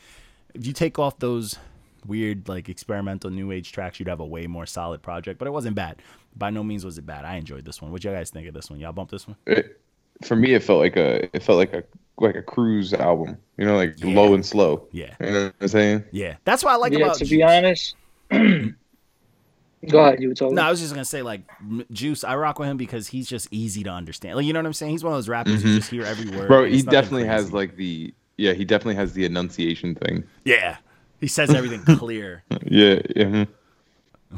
If 0.54 0.66
you 0.66 0.72
take 0.72 0.98
off 0.98 1.18
those 1.18 1.58
weird 2.06 2.48
like 2.48 2.68
experimental 2.68 3.30
new 3.30 3.52
age 3.52 3.72
tracks, 3.72 3.98
you'd 3.98 4.08
have 4.08 4.20
a 4.20 4.26
way 4.26 4.46
more 4.46 4.66
solid 4.66 5.02
project. 5.02 5.38
But 5.38 5.48
it 5.48 5.52
wasn't 5.52 5.76
bad. 5.76 6.00
By 6.36 6.50
no 6.50 6.62
means 6.62 6.84
was 6.84 6.98
it 6.98 7.06
bad. 7.06 7.24
I 7.24 7.36
enjoyed 7.36 7.64
this 7.64 7.82
one. 7.82 7.90
What 7.90 8.04
you 8.04 8.10
guys 8.10 8.30
think 8.30 8.48
of 8.48 8.54
this 8.54 8.70
one? 8.70 8.78
Y'all 8.78 8.92
bump 8.92 9.10
this 9.10 9.26
one? 9.26 9.36
It, 9.46 9.80
for 10.22 10.36
me, 10.36 10.54
it 10.54 10.62
felt 10.62 10.80
like 10.80 10.96
a 10.96 11.24
it 11.34 11.42
felt 11.42 11.58
like 11.58 11.72
a 11.72 11.84
like 12.20 12.34
a 12.36 12.42
cruise 12.42 12.92
album. 12.94 13.36
You 13.56 13.64
know, 13.66 13.76
like 13.76 13.94
Yeah. 13.98 14.14
low 14.14 14.34
and 14.34 14.44
slow. 14.46 14.86
Yeah, 14.92 15.14
You 15.20 15.30
know 15.30 15.44
what 15.46 15.54
I'm 15.60 15.68
saying? 15.68 16.04
yeah. 16.12 16.36
That's 16.44 16.62
what 16.64 16.72
I 16.72 16.76
like 16.76 16.92
yeah, 16.92 17.00
about. 17.06 17.14
to 17.18 17.24
Juice. 17.24 17.30
be 17.30 17.42
honest. 17.42 17.96
Go 19.88 20.00
ahead, 20.00 20.20
you 20.20 20.28
were 20.28 20.34
talking. 20.34 20.56
No, 20.56 20.62
I 20.62 20.70
was 20.70 20.80
just 20.80 20.92
gonna 20.92 21.04
say 21.04 21.22
like 21.22 21.42
Juice. 21.92 22.24
I 22.24 22.34
rock 22.34 22.58
with 22.58 22.68
him 22.68 22.76
because 22.76 23.06
he's 23.08 23.28
just 23.28 23.46
easy 23.52 23.84
to 23.84 23.90
understand. 23.90 24.34
Like 24.36 24.44
you 24.44 24.52
know 24.52 24.58
what 24.58 24.66
I'm 24.66 24.72
saying? 24.72 24.90
He's 24.92 25.04
one 25.04 25.12
of 25.12 25.16
those 25.18 25.28
rappers 25.28 25.62
you 25.64 25.76
just 25.76 25.90
hear 25.90 26.02
every 26.02 26.26
word. 26.30 26.38
Mm-hmm. 26.40 26.46
Bro, 26.48 26.64
he 26.64 26.74
it's 26.78 26.84
nothing 26.84 26.92
definitely 27.00 27.26
has 27.26 27.52
like 27.52 27.76
the 27.76 28.12
yeah, 28.36 28.52
he 28.54 28.64
definitely 28.64 28.96
has 28.96 29.12
the 29.12 29.24
enunciation 29.24 29.94
thing. 29.94 30.24
yeah. 30.44 30.78
He 31.20 31.26
says 31.26 31.52
everything 31.52 31.82
clear. 31.98 32.44
Yeah, 32.64 33.00
yeah. 33.16 33.24
mhm. 33.24 33.48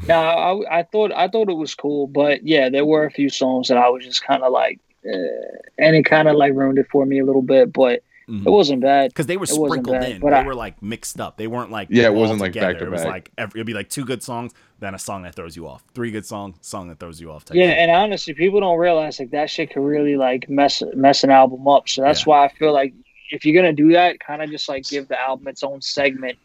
No, 0.07 0.15
I, 0.19 0.79
I 0.79 0.83
thought 0.83 1.11
I 1.11 1.27
thought 1.27 1.49
it 1.49 1.53
was 1.57 1.75
cool, 1.75 2.07
but 2.07 2.43
yeah, 2.45 2.69
there 2.69 2.85
were 2.85 3.05
a 3.05 3.11
few 3.11 3.29
songs 3.29 3.67
that 3.67 3.77
I 3.77 3.87
was 3.89 4.03
just 4.03 4.23
kind 4.23 4.41
of 4.43 4.51
like, 4.51 4.79
uh, 5.05 5.57
and 5.77 5.95
it 5.95 6.03
kind 6.05 6.27
of 6.27 6.35
like 6.35 6.53
ruined 6.53 6.77
it 6.79 6.87
for 6.91 7.05
me 7.05 7.19
a 7.19 7.25
little 7.25 7.41
bit. 7.41 7.71
But 7.73 8.03
Mhm. 8.29 8.45
it 8.45 8.49
wasn't 8.49 8.81
bad. 8.81 9.09
because 9.09 9.25
they 9.25 9.35
were 9.35 9.43
It 9.43 9.47
sprinkled 9.49 9.99
bad, 9.99 10.11
in. 10.11 10.19
but 10.21 10.29
They 10.29 10.35
I- 10.37 10.43
were 10.45 10.55
like 10.55 10.81
mixed 10.81 11.19
up. 11.19 11.37
They 11.37 11.47
weren't 11.47 11.71
like 11.71 11.87
Yeah, 11.89 12.05
it 12.05 12.13
wasn't, 12.13 12.39
like, 12.39 12.53
back 12.53 12.77
to 12.77 12.85
It 12.85 12.91
was 12.91 13.01
back. 13.01 13.11
like 13.11 13.31
every, 13.37 13.59
it'd 13.59 13.67
be 13.67 13.73
like 13.73 13.89
two 13.89 14.05
good 14.05 14.23
songs, 14.23 14.53
then 14.79 14.93
a 14.93 14.99
song 14.99 15.23
that 15.23 15.35
throws 15.35 15.55
you 15.57 15.67
off. 15.67 15.83
Three 15.95 16.11
good 16.11 16.25
songs, 16.25 16.55
song 16.61 16.87
that 16.89 16.99
throws 16.99 17.19
you 17.19 17.29
off. 17.31 17.43
Type 17.45 17.57
Yeah, 17.57 17.69
shit. 17.69 17.77
and 17.79 17.91
honestly, 17.91 18.33
people 18.33 18.59
don't 18.61 18.77
realize 18.77 19.19
like 19.19 19.31
that 19.31 19.49
shit 19.49 19.71
could 19.71 19.81
really 19.83 20.15
like 20.17 20.49
mess 20.49 20.81
mess 20.95 21.23
an 21.23 21.31
album 21.31 21.67
up. 21.67 21.89
So 21.89 22.03
that's 22.03 22.21
Yeah. 22.21 22.29
why 22.29 22.45
I 22.45 22.49
feel 22.49 22.71
like 22.71 22.93
if 23.31 23.43
you're 23.43 23.55
gonna 23.61 23.73
do 23.73 23.91
that, 23.93 24.19
kind 24.19 24.41
of 24.41 24.49
just 24.49 24.69
like 24.69 24.87
give 24.87 25.07
the 25.07 25.19
album 25.19 25.47
its 25.47 25.63
own 25.63 25.81
segment 25.81 26.37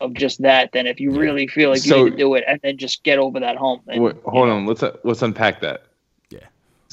of 0.00 0.12
just 0.14 0.42
that. 0.42 0.70
Then 0.72 0.86
if 0.86 1.00
you 1.00 1.12
Yeah. 1.12 1.18
really 1.20 1.46
feel 1.48 1.70
like 1.70 1.84
you 1.84 2.04
need 2.04 2.10
to 2.12 2.16
do 2.16 2.34
it, 2.34 2.44
and 2.46 2.60
then 2.62 2.76
just 2.76 3.02
get 3.04 3.18
over 3.18 3.40
that 3.40 3.56
hump. 3.56 3.82
And, 3.88 4.02
Wait, 4.02 4.14
you 4.14 4.20
hold 4.30 4.48
know. 4.48 4.54
on, 4.56 4.66
let's 4.66 4.82
uh, 4.82 4.96
let's 5.02 5.22
unpack 5.22 5.60
that. 5.62 5.82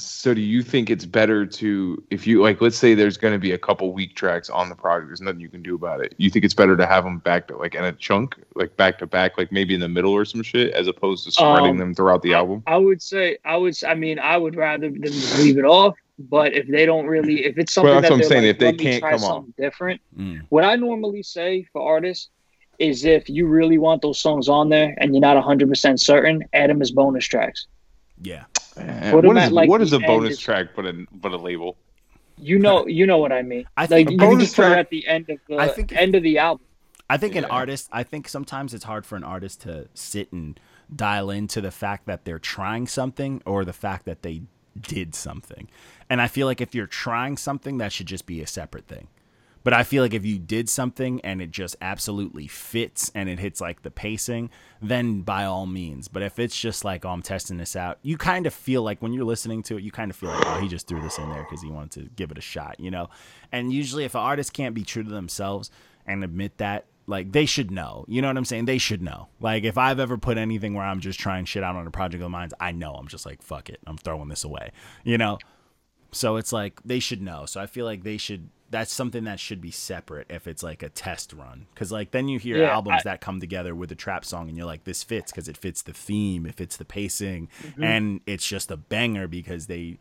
Yeah. 0.00 0.06
So 0.06 0.34
do 0.34 0.40
you 0.40 0.62
think 0.62 0.90
it's 0.90 1.04
better 1.04 1.44
to 1.46 2.02
if 2.10 2.26
you 2.26 2.42
like 2.42 2.60
let's 2.60 2.76
say 2.76 2.94
there's 2.94 3.16
going 3.16 3.32
to 3.34 3.38
be 3.38 3.52
a 3.52 3.58
couple 3.58 3.92
weak 3.92 4.14
tracks 4.16 4.48
on 4.50 4.68
the 4.68 4.74
project 4.74 5.08
there's 5.08 5.20
nothing 5.20 5.40
you 5.40 5.48
can 5.48 5.62
do 5.62 5.74
about 5.74 6.00
it. 6.00 6.14
You 6.16 6.30
think 6.30 6.44
it's 6.44 6.54
better 6.54 6.76
to 6.76 6.86
have 6.86 7.04
them 7.04 7.18
back 7.18 7.48
to 7.48 7.56
like 7.56 7.74
in 7.74 7.84
a 7.84 7.92
chunk, 7.92 8.36
like 8.54 8.76
back 8.76 8.98
to 8.98 9.06
back 9.06 9.38
like 9.38 9.52
maybe 9.52 9.74
in 9.74 9.80
the 9.80 9.88
middle 9.88 10.12
or 10.12 10.24
some 10.24 10.42
shit 10.42 10.72
as 10.74 10.86
opposed 10.86 11.24
to 11.24 11.30
spreading 11.32 11.72
Um, 11.72 11.78
them 11.78 11.94
throughout 11.94 12.22
the 12.22 12.34
album? 12.34 12.62
I 12.66 12.76
would 12.76 13.02
say 13.02 13.38
I 13.44 13.56
would. 13.56 13.76
I 13.84 13.94
mean, 13.94 14.18
I 14.18 14.36
would 14.36 14.56
rather 14.56 14.88
them 14.90 15.12
leave 15.38 15.58
it 15.58 15.64
off. 15.64 15.96
But 16.18 16.52
if 16.52 16.66
they 16.68 16.84
don't 16.84 17.06
really, 17.06 17.46
if 17.46 17.56
it's 17.56 17.72
something 17.72 17.92
Well, 17.92 18.02
that's 18.02 18.10
that 18.10 18.14
what 18.14 18.14
I'm 18.16 18.20
they're 18.20 18.28
saying, 18.28 18.42
like, 18.42 18.54
if 18.54 18.58
they 18.58 18.66
"Let 18.66 18.76
me 18.76 18.84
can't 18.84 19.00
try 19.00 19.10
come 19.12 19.18
something 19.20 19.54
different, 19.58 20.00
Mm. 20.18 20.42
what 20.50 20.64
I 20.64 20.76
normally 20.76 21.22
say 21.22 21.64
for 21.72 21.80
artists 21.80 22.28
is 22.78 23.06
if 23.06 23.28
you 23.30 23.46
really 23.46 23.78
want 23.78 24.02
those 24.02 24.20
songs 24.20 24.46
on 24.48 24.68
there 24.68 24.94
and 24.98 25.14
you're 25.14 25.20
not 25.22 25.36
100 25.36 25.68
percent 25.68 25.98
certain, 26.00 26.44
add 26.52 26.68
them 26.68 26.82
as 26.82 26.90
bonus 26.90 27.24
tracks. 27.24 27.66
yeah. 28.22 28.44
Eh, 28.76 29.10
put 29.10 29.24
what 29.24 29.36
'em 29.36 29.36
is 29.38 29.44
at, 29.44 29.52
like, 29.52 29.68
what 29.68 29.80
is 29.82 29.92
a 29.92 29.98
bonus 30.00 30.30
end. 30.30 30.38
track 30.40 30.66
but 30.76 30.86
a 30.86 31.04
but 31.12 31.32
a 31.32 31.36
label? 31.36 31.76
You 32.38 32.58
know, 32.58 32.86
you 32.86 33.06
know 33.06 33.18
what 33.18 33.32
I 33.32 33.42
mean. 33.42 33.66
I 33.76 33.82
like 33.82 33.90
think 33.90 34.08
a 34.08 34.12
you 34.12 34.18
can 34.18 34.28
bonus 34.30 34.54
put 34.54 34.62
it 34.62 34.66
track- 34.68 34.78
at 34.78 34.90
the 34.90 35.06
end 35.06 35.28
of 35.30 35.38
the 35.48 35.58
I 35.58 35.68
think 35.68 35.92
if- 35.92 35.98
end 35.98 36.14
of 36.14 36.22
the 36.22 36.38
album. 36.38 36.64
I 37.10 37.16
think 37.16 37.34
an 37.34 37.44
artist, 37.46 37.88
I 37.92 38.04
think 38.04 38.28
sometimes 38.28 38.72
it's 38.72 38.84
hard 38.84 39.04
for 39.04 39.16
an 39.16 39.24
artist 39.24 39.62
to 39.62 39.88
sit 39.94 40.30
and 40.32 40.58
dial 40.94 41.28
into 41.28 41.60
the 41.60 41.72
fact 41.72 42.06
that 42.06 42.24
they're 42.24 42.38
trying 42.38 42.86
something 42.86 43.42
or 43.44 43.64
the 43.64 43.72
fact 43.72 44.04
that 44.06 44.22
they 44.22 44.42
did 44.80 45.14
something. 45.16 45.68
And 46.08 46.22
I 46.22 46.28
feel 46.28 46.46
like 46.46 46.60
if 46.60 46.72
you're 46.72 46.86
trying 46.86 47.36
something, 47.36 47.78
that 47.78 47.92
should 47.92 48.06
just 48.06 48.26
be 48.26 48.40
a 48.40 48.46
separate 48.46 48.86
thing. 48.86 49.08
But 49.62 49.74
I 49.74 49.82
feel 49.82 50.02
like 50.02 50.14
if 50.14 50.24
you 50.24 50.38
did 50.38 50.68
something 50.68 51.20
and 51.22 51.42
it 51.42 51.50
just 51.50 51.76
absolutely 51.82 52.46
fits 52.46 53.10
and 53.14 53.28
it 53.28 53.38
hits 53.38 53.60
like 53.60 53.82
the 53.82 53.90
pacing, 53.90 54.50
then 54.80 55.20
by 55.20 55.44
all 55.44 55.66
means. 55.66 56.08
But 56.08 56.22
if 56.22 56.38
it's 56.38 56.58
just 56.58 56.84
like, 56.84 57.04
oh, 57.04 57.10
I'm 57.10 57.22
testing 57.22 57.58
this 57.58 57.76
out, 57.76 57.98
you 58.02 58.16
kind 58.16 58.46
of 58.46 58.54
feel 58.54 58.82
like 58.82 59.02
when 59.02 59.12
you're 59.12 59.24
listening 59.24 59.62
to 59.64 59.76
it, 59.76 59.82
you 59.82 59.90
kind 59.90 60.10
of 60.10 60.16
feel 60.16 60.30
like, 60.30 60.46
oh, 60.46 60.60
he 60.60 60.68
just 60.68 60.86
threw 60.86 61.00
this 61.00 61.18
in 61.18 61.28
there 61.28 61.42
because 61.42 61.62
he 61.62 61.70
wanted 61.70 62.02
to 62.02 62.10
give 62.16 62.30
it 62.30 62.38
a 62.38 62.42
shot, 62.42 62.80
you 62.80 62.90
know? 62.90 63.10
And 63.52 63.72
usually, 63.72 64.04
if 64.04 64.14
an 64.14 64.22
artist 64.22 64.52
can't 64.52 64.74
be 64.74 64.84
true 64.84 65.02
to 65.02 65.10
themselves 65.10 65.70
and 66.06 66.24
admit 66.24 66.56
that, 66.58 66.86
like 67.06 67.32
they 67.32 67.44
should 67.44 67.70
know. 67.70 68.04
You 68.08 68.22
know 68.22 68.28
what 68.28 68.36
I'm 68.36 68.44
saying? 68.44 68.64
They 68.64 68.78
should 68.78 69.02
know. 69.02 69.28
Like 69.40 69.64
if 69.64 69.76
I've 69.76 69.98
ever 69.98 70.16
put 70.16 70.38
anything 70.38 70.74
where 70.74 70.84
I'm 70.84 71.00
just 71.00 71.18
trying 71.18 71.44
shit 71.44 71.64
out 71.64 71.76
on 71.76 71.86
a 71.86 71.90
project 71.90 72.22
of 72.22 72.30
mine, 72.30 72.50
I 72.60 72.72
know 72.72 72.94
I'm 72.94 73.08
just 73.08 73.26
like, 73.26 73.42
fuck 73.42 73.68
it. 73.68 73.80
I'm 73.86 73.98
throwing 73.98 74.28
this 74.28 74.44
away. 74.44 74.70
You 75.04 75.18
know? 75.18 75.38
So 76.12 76.36
it's 76.36 76.52
like 76.52 76.80
they 76.84 77.00
should 77.00 77.20
know. 77.20 77.46
So 77.46 77.60
I 77.60 77.66
feel 77.66 77.84
like 77.84 78.04
they 78.04 78.16
should. 78.16 78.48
That's 78.70 78.92
something 78.92 79.24
that 79.24 79.40
should 79.40 79.60
be 79.60 79.72
separate 79.72 80.28
if 80.30 80.46
it's 80.46 80.62
like 80.62 80.82
a 80.84 80.88
test 80.88 81.32
run, 81.32 81.66
because 81.74 81.90
like 81.90 82.12
then 82.12 82.28
you 82.28 82.38
hear 82.38 82.58
Yeah, 82.58 82.72
albums 82.72 83.00
I- 83.00 83.10
that 83.10 83.20
come 83.20 83.40
together 83.40 83.74
with 83.74 83.90
a 83.90 83.96
trap 83.96 84.24
song, 84.24 84.48
and 84.48 84.56
you're 84.56 84.66
like, 84.66 84.84
this 84.84 85.02
fits 85.02 85.32
because 85.32 85.48
it 85.48 85.56
fits 85.56 85.82
the 85.82 85.92
theme, 85.92 86.46
it 86.46 86.54
fits 86.54 86.76
the 86.76 86.84
pacing, 86.84 87.48
Mm-hmm. 87.62 87.82
and 87.82 88.20
it's 88.26 88.46
just 88.46 88.70
a 88.70 88.76
banger 88.76 89.26
because 89.26 89.66
they 89.66 89.98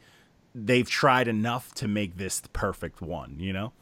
they've 0.53 0.89
tried 0.89 1.27
enough 1.27 1.73
to 1.75 1.87
make 1.87 2.17
this 2.17 2.39
the 2.39 2.49
perfect 2.49 3.01
one. 3.01 3.37
You 3.39 3.53
know? 3.53 3.73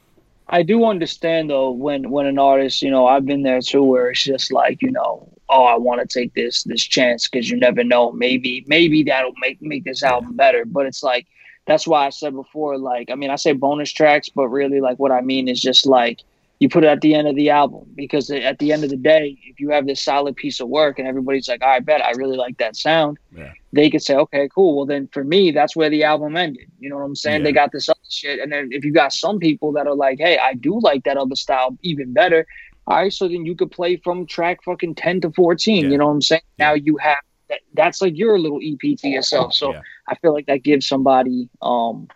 I 0.50 0.64
do 0.64 0.86
understand 0.86 1.50
though 1.50 1.72
when 1.72 2.10
when 2.10 2.26
an 2.26 2.40
artist, 2.40 2.82
you 2.82 2.90
know, 2.90 3.08
I've 3.08 3.26
been 3.26 3.44
there 3.44 3.60
too, 3.60 3.84
where 3.84 4.10
it's 4.12 4.24
just 4.24 4.54
like, 4.54 4.82
you 4.82 4.92
know, 4.92 5.28
oh, 5.50 5.64
I 5.66 5.76
want 5.78 6.00
to 6.00 6.08
take 6.20 6.34
this 6.34 6.64
this 6.64 6.82
chance 6.84 7.28
because 7.28 7.50
you 7.50 7.58
never 7.58 7.84
know, 7.84 8.14
maybe 8.14 8.64
maybe 8.68 9.04
that'll 9.04 9.34
make 9.42 9.62
make 9.62 9.84
this 9.84 10.02
album 10.04 10.38
better. 10.38 10.64
But 10.64 10.86
it's 10.86 11.04
like 11.04 11.28
that's 11.68 11.86
why 11.86 12.06
I 12.06 12.10
said 12.10 12.34
before, 12.34 12.78
like, 12.78 13.12
I 13.12 13.16
mean, 13.16 13.30
I 13.30 13.36
say 13.36 13.52
bonus 13.54 13.92
tracks, 13.92 14.30
but 14.30 14.48
really, 14.48 14.80
like, 14.82 14.98
what 15.00 15.12
I 15.12 15.22
mean 15.22 15.48
is 15.48 15.62
just 15.62 15.86
like 15.86 16.22
you 16.60 16.70
put 16.70 16.84
it 16.84 16.88
at 16.88 17.02
the 17.02 17.14
end 17.14 17.28
of 17.28 17.36
the 17.36 17.50
album 17.52 17.86
because 17.96 18.32
at 18.32 18.58
the 18.58 18.72
end 18.72 18.84
of 18.84 18.90
the 18.90 18.98
day, 18.98 19.38
if 19.44 19.60
you 19.60 19.70
have 19.70 19.86
this 19.86 20.02
solid 20.02 20.36
piece 20.36 20.60
of 20.60 20.68
work 20.68 20.98
and 20.98 21.08
everybody's 21.08 21.48
like, 21.48 21.62
I 21.62 21.80
bet 21.80 22.04
I 22.04 22.12
really 22.12 22.38
like 22.38 22.58
that 22.58 22.76
sound, 22.76 23.20
Yeah. 23.36 23.52
they 23.74 23.92
could 23.92 24.02
say, 24.02 24.16
okay, 24.16 24.50
cool. 24.54 24.76
Well, 24.76 24.86
then 24.88 25.08
for 25.12 25.24
me, 25.24 25.52
that's 25.52 25.76
where 25.76 25.90
the 25.90 26.04
album 26.04 26.36
ended. 26.36 26.72
You 26.80 26.90
know 26.90 26.96
what 26.98 27.04
I'm 27.04 27.16
saying? 27.16 27.42
Yeah. 27.42 27.44
They 27.46 27.52
got 27.52 27.72
this 27.72 27.90
other 27.90 28.00
shit. 28.10 28.40
And 28.40 28.52
then 28.52 28.70
if 28.72 28.84
you 28.84 28.92
got 28.92 29.14
some 29.14 29.38
people 29.38 29.72
that 29.74 29.86
are 29.86 29.94
like, 29.96 30.18
hey, 30.18 30.40
I 30.40 30.56
do 30.56 30.80
like 30.80 31.04
that 31.04 31.18
other 31.18 31.36
style 31.36 31.78
even 31.84 32.12
better. 32.12 32.48
All 32.88 32.96
right, 32.98 33.14
so 33.14 33.28
then 33.28 33.46
you 33.46 33.54
could 33.54 33.70
play 33.70 33.98
from 33.98 34.26
track 34.26 34.64
fucking 34.64 34.96
10 34.96 35.22
to 35.22 35.32
14. 35.32 35.84
Yeah. 35.84 35.90
You 35.92 35.98
know 35.98 36.08
what 36.08 36.14
I'm 36.14 36.22
saying? 36.22 36.42
Now 36.58 36.74
you 36.74 36.98
have 36.98 37.18
that. 37.50 37.60
That's 37.74 38.02
like 38.02 38.18
your 38.18 38.40
little 38.40 38.60
EP 38.64 38.98
to 39.00 39.08
yourself. 39.08 39.54
So 39.54 39.74
Yeah. 39.74 39.82
I 40.08 40.16
feel 40.16 40.34
like 40.34 40.46
that 40.48 40.64
gives 40.64 40.88
somebody 40.88 41.50
um 41.62 42.08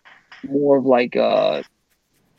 more 0.48 0.78
of 0.78 0.86
like 0.86 1.16
a 1.16 1.64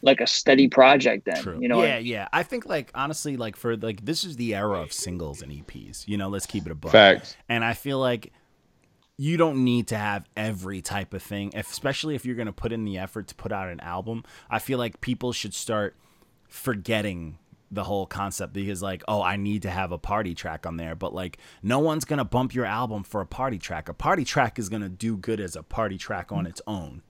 like 0.03 0.21
a 0.21 0.27
steady 0.27 0.69
project 0.69 1.25
then. 1.25 1.43
True. 1.43 1.59
You 1.61 1.69
know, 1.69 1.83
yeah, 1.83 1.99
yeah. 1.99 2.29
I 2.33 2.43
think 2.43 2.67
like 2.67 2.91
honestly, 2.95 3.37
like 3.37 3.57
for 3.57 3.77
like 3.77 4.05
this 4.05 4.25
is 4.25 4.37
the 4.37 4.55
era 4.55 4.81
of 4.81 4.93
singles 4.93 5.43
and 5.43 5.53
EPs. 5.53 6.07
You 6.09 6.17
know, 6.17 6.29
let's 6.29 6.47
keep 6.47 6.67
it 6.67 6.73
a 6.73 6.75
buck. 6.75 6.93
Facts. 6.93 7.37
And 7.49 7.65
I 7.65 7.75
feel 7.75 7.99
like 7.99 8.33
you 9.17 9.37
don't 9.37 9.63
need 9.63 9.87
to 9.89 9.97
have 9.97 10.29
every 10.37 10.83
type 10.83 11.15
of 11.15 11.23
thing, 11.23 11.53
especially 11.55 12.17
if 12.17 12.25
you're 12.27 12.35
going 12.35 12.47
to 12.47 12.53
put 12.53 12.73
in 12.73 12.85
the 12.85 12.99
effort 12.99 13.29
to 13.29 13.35
put 13.37 13.53
out 13.53 13.69
an 13.69 13.79
album. 13.81 14.25
I 14.51 14.59
feel 14.59 14.79
like 14.79 15.01
people 15.01 15.33
should 15.33 15.55
start 15.55 15.95
forgetting 16.49 17.39
the 17.73 17.85
whole 17.85 18.07
concept 18.07 18.53
because 18.53 18.83
like 18.83 19.03
oh 19.09 19.23
i 19.23 19.37
need 19.37 19.63
to 19.63 19.71
have 19.71 19.93
a 19.93 19.99
party 19.99 20.35
track 20.35 20.67
on 20.67 20.77
there 20.77 20.95
but 20.95 21.15
like 21.15 21.39
no 21.63 21.79
one's 21.79 22.05
gonna 22.05 22.25
bump 22.25 22.55
your 22.55 22.67
album 22.67 23.03
for 23.03 23.21
a 23.21 23.27
party 23.27 23.59
track 23.59 23.89
a 23.89 23.95
party 23.95 24.25
track 24.25 24.59
is 24.59 24.69
gonna 24.69 24.89
do 24.89 25.17
good 25.17 25.41
as 25.41 25.57
a 25.57 25.63
party 25.63 25.97
track 25.97 26.31
on 26.31 26.47
its 26.47 26.61
own 26.67 27.03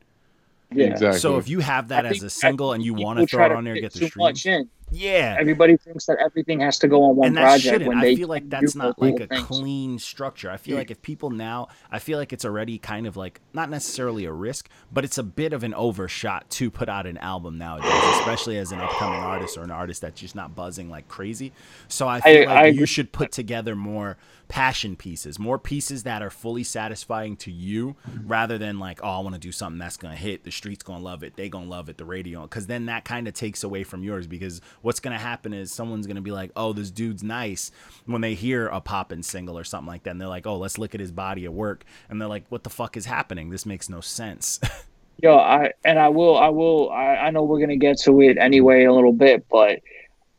yeah. 0.75 0.87
Exactly. 0.87 1.19
so 1.19 1.37
if 1.37 1.49
you 1.49 1.61
have 1.61 1.89
that 1.89 2.07
I 2.07 2.11
as 2.11 2.23
a 2.23 2.31
single 2.31 2.73
and 2.73 2.83
you 2.83 2.95
want 2.95 3.19
to 3.19 3.27
throw 3.27 3.45
it 3.45 3.53
on 3.53 3.65
there 3.65 3.75
get 3.75 3.93
the 3.93 4.09
stream 4.09 4.11
streams 4.11 4.17
much 4.17 4.47
in. 4.47 4.71
Yeah. 4.93 5.37
Everybody 5.39 5.77
thinks 5.77 6.07
that 6.07 6.19
everything 6.19 6.61
has 6.61 6.79
to 6.81 6.89
go 6.89 7.03
on 7.05 7.17
one 7.17 7.29
and 7.29 7.37
that 7.37 7.43
project 7.43 7.63
shouldn't. 7.63 7.89
when 7.89 7.99
I 7.99 8.15
feel 8.15 8.29
like 8.29 8.49
that's 8.49 8.75
not 8.75 9.01
like 9.01 9.21
a 9.21 9.27
things. 9.27 9.43
clean 9.47 9.99
structure. 9.99 10.51
I 10.51 10.57
feel 10.57 10.77
like 10.77 10.91
if 10.91 11.01
people 11.03 11.31
now, 11.31 11.69
I 11.91 11.99
feel 11.99 12.19
like 12.19 12.33
it's 12.33 12.45
already 12.45 12.79
kind 12.79 13.07
of 13.07 13.17
like 13.17 13.41
not 13.53 13.71
necessarily 13.71 14.25
a 14.25 14.33
risk, 14.33 14.69
but 14.93 15.05
it's 15.05 15.19
a 15.19 15.23
bit 15.23 15.53
of 15.53 15.65
an 15.65 15.75
overshot 15.75 16.51
to 16.51 16.71
put 16.71 16.89
out 16.89 17.07
an 17.07 17.19
album 17.19 17.59
nowadays, 17.59 17.91
especially 18.19 18.59
as 18.59 18.73
an 18.73 18.81
upcoming 18.81 19.21
artist 19.21 19.57
or 19.57 19.63
an 19.63 19.71
artist 19.71 20.03
that's 20.03 20.21
just 20.21 20.35
not 20.35 20.55
buzzing 20.55 20.91
like 20.91 21.09
crazy. 21.09 21.53
So 21.89 22.07
I 22.09 22.21
feel 22.21 22.49
I 22.49 22.55
like 22.55 22.65
you 22.67 22.71
agree. 22.81 22.87
should 22.87 23.13
put 23.13 23.33
together 23.33 23.75
more 23.75 24.17
passion 24.53 24.95
pieces, 24.95 25.39
more 25.39 25.59
pieces 25.59 26.03
that 26.03 26.21
are 26.21 26.29
fully 26.29 26.63
satisfying 26.63 27.35
to 27.35 27.51
you, 27.51 27.97
rather 28.27 28.59
than 28.59 28.79
like, 28.79 29.01
oh, 29.03 29.09
I 29.09 29.21
want 29.21 29.35
to 29.35 29.41
do 29.41 29.51
something 29.51 29.79
that's 29.79 29.97
gonna 29.97 30.15
hit. 30.15 30.45
The 30.45 30.51
streets 30.51 30.83
gonna 30.83 31.03
love 31.03 31.23
it. 31.23 31.37
They 31.37 31.49
gonna 31.49 31.71
love 31.71 31.89
it. 31.89 31.97
The 31.97 32.05
radio, 32.05 32.43
because 32.43 32.67
then 32.67 32.85
that 32.85 33.07
kind 33.07 33.27
of 33.27 33.33
takes 33.33 33.65
away 33.65 33.83
from 33.83 34.05
yours. 34.05 34.27
Because 34.27 34.61
what's 34.83 35.01
gonna 35.01 35.19
happen 35.19 35.55
is 35.55 35.73
someone's 35.73 36.07
gonna 36.07 36.21
be 36.21 36.33
like, 36.33 36.51
oh, 36.55 36.75
this 36.75 36.91
dude's 36.91 37.23
nice 37.23 37.71
when 38.05 38.21
they 38.21 38.35
hear 38.35 38.67
a 38.67 38.83
poppin' 38.83 39.23
single 39.23 39.59
or 39.59 39.65
something 39.65 39.89
like 39.89 40.03
that, 40.03 40.11
and 40.11 40.21
they're 40.21 40.29
like, 40.29 40.47
oh, 40.47 40.59
let's 40.59 40.77
look 40.77 40.95
at 40.95 41.01
his 41.01 41.13
body 41.13 41.47
of 41.47 41.55
work, 41.55 41.87
and 42.11 42.21
they're 42.21 42.29
like, 42.29 42.45
what 42.51 42.63
the 42.63 42.69
fuck 42.69 42.99
is 42.99 43.07
happening? 43.07 43.49
This 43.49 43.65
makes 43.65 43.89
no 43.89 44.03
sense. 44.03 44.61
Yo, 45.23 45.39
I 45.39 45.73
and 45.83 45.99
I 45.99 46.11
will, 46.11 46.37
I 46.37 46.51
will, 46.51 46.91
I, 46.91 47.15
I 47.15 47.31
know 47.31 47.43
we're 47.45 47.61
gonna 47.61 47.77
get 47.79 47.99
to 48.01 48.21
it 48.21 48.37
anyway 48.37 48.85
a 48.85 48.93
little 48.93 49.15
bit, 49.15 49.47
but 49.51 49.81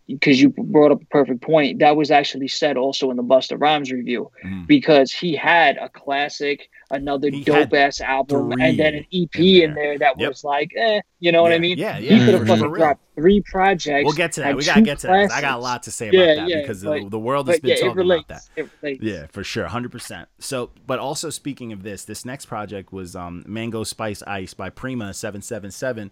because 0.08 0.42
you 0.42 0.50
brought 0.50 0.92
up 0.92 1.02
a 1.02 1.06
perfect 1.06 1.42
point, 1.42 1.80
that 1.80 1.96
was 1.96 2.12
actually 2.12 2.48
said 2.50 2.76
also 2.78 3.10
in 3.10 3.18
the 3.18 3.24
Busta 3.24 3.60
Rhymes 3.60 3.92
review 3.92 4.30
Mhm. 4.46 4.68
because 4.68 5.12
he 5.14 5.36
had 5.36 5.78
a 5.78 5.88
classic, 5.88 6.70
another 6.92 7.30
He 7.30 7.44
dope 7.44 7.74
ass 7.74 8.02
album, 8.02 8.52
and 8.60 8.78
then 8.78 8.96
an 8.96 9.06
EP 9.12 9.64
in 9.64 9.70
in 9.70 9.74
there. 9.76 9.84
there, 9.86 10.00
that 10.00 10.20
Yep. 10.20 10.30
was 10.30 10.44
like, 10.44 10.72
eh, 10.76 11.00
you 11.22 11.32
know 11.32 11.42
what 11.42 11.54
I 11.54 11.58
mean? 11.58 11.78
yeah, 11.78 11.98
yeah. 11.98 12.00
he 12.00 12.18
yeah, 12.18 12.26
could 12.26 12.34
have 12.34 12.48
fucking 12.48 12.64
real. 12.64 12.76
dropped 12.76 13.02
three 13.16 13.42
projects. 13.50 14.04
We'll 14.06 14.14
get 14.14 14.34
to 14.34 14.42
that. 14.42 14.56
We 14.58 14.64
gotta 14.66 14.82
get 14.82 15.00
to 15.00 15.08
that. 15.08 15.32
I 15.32 15.40
got 15.42 15.58
a 15.58 15.62
lot 15.62 15.84
to 15.84 15.92
say 15.92 16.10
Yeah, 16.12 16.20
about 16.22 16.36
that 16.36 16.50
yeah, 16.50 16.62
because 16.62 16.84
but- 16.84 17.02
the, 17.04 17.10
the 17.10 17.20
world 17.20 17.48
has 17.48 17.60
been 17.62 17.70
yeah, 17.72 17.76
talking 17.78 17.96
relates. 17.96 18.26
about 18.26 18.70
that. 18.82 19.02
Yeah, 19.02 19.28
for 19.32 19.44
sure, 19.44 19.68
hundred 19.68 19.92
percent. 19.94 20.28
So, 20.40 20.72
but 20.86 21.00
also 21.00 21.30
speaking 21.30 21.72
of 21.72 21.84
this, 21.84 22.04
this 22.04 22.26
next 22.26 22.48
project 22.48 22.92
was 22.92 23.16
um, 23.16 23.44
Mango 23.48 23.84
Spice 23.86 24.22
Ice 24.24 24.54
by 24.54 24.70
Prima 24.70 25.14
Seven 25.14 25.42
Seven 25.42 25.72
Seven. 25.72 26.12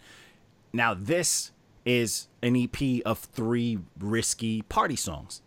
Now, 0.73 0.93
this 0.93 1.51
is 1.85 2.27
an 2.43 2.55
EP 2.55 3.01
of 3.05 3.19
three 3.19 3.79
risky 3.99 4.61
party 4.63 4.95
songs, 4.95 5.41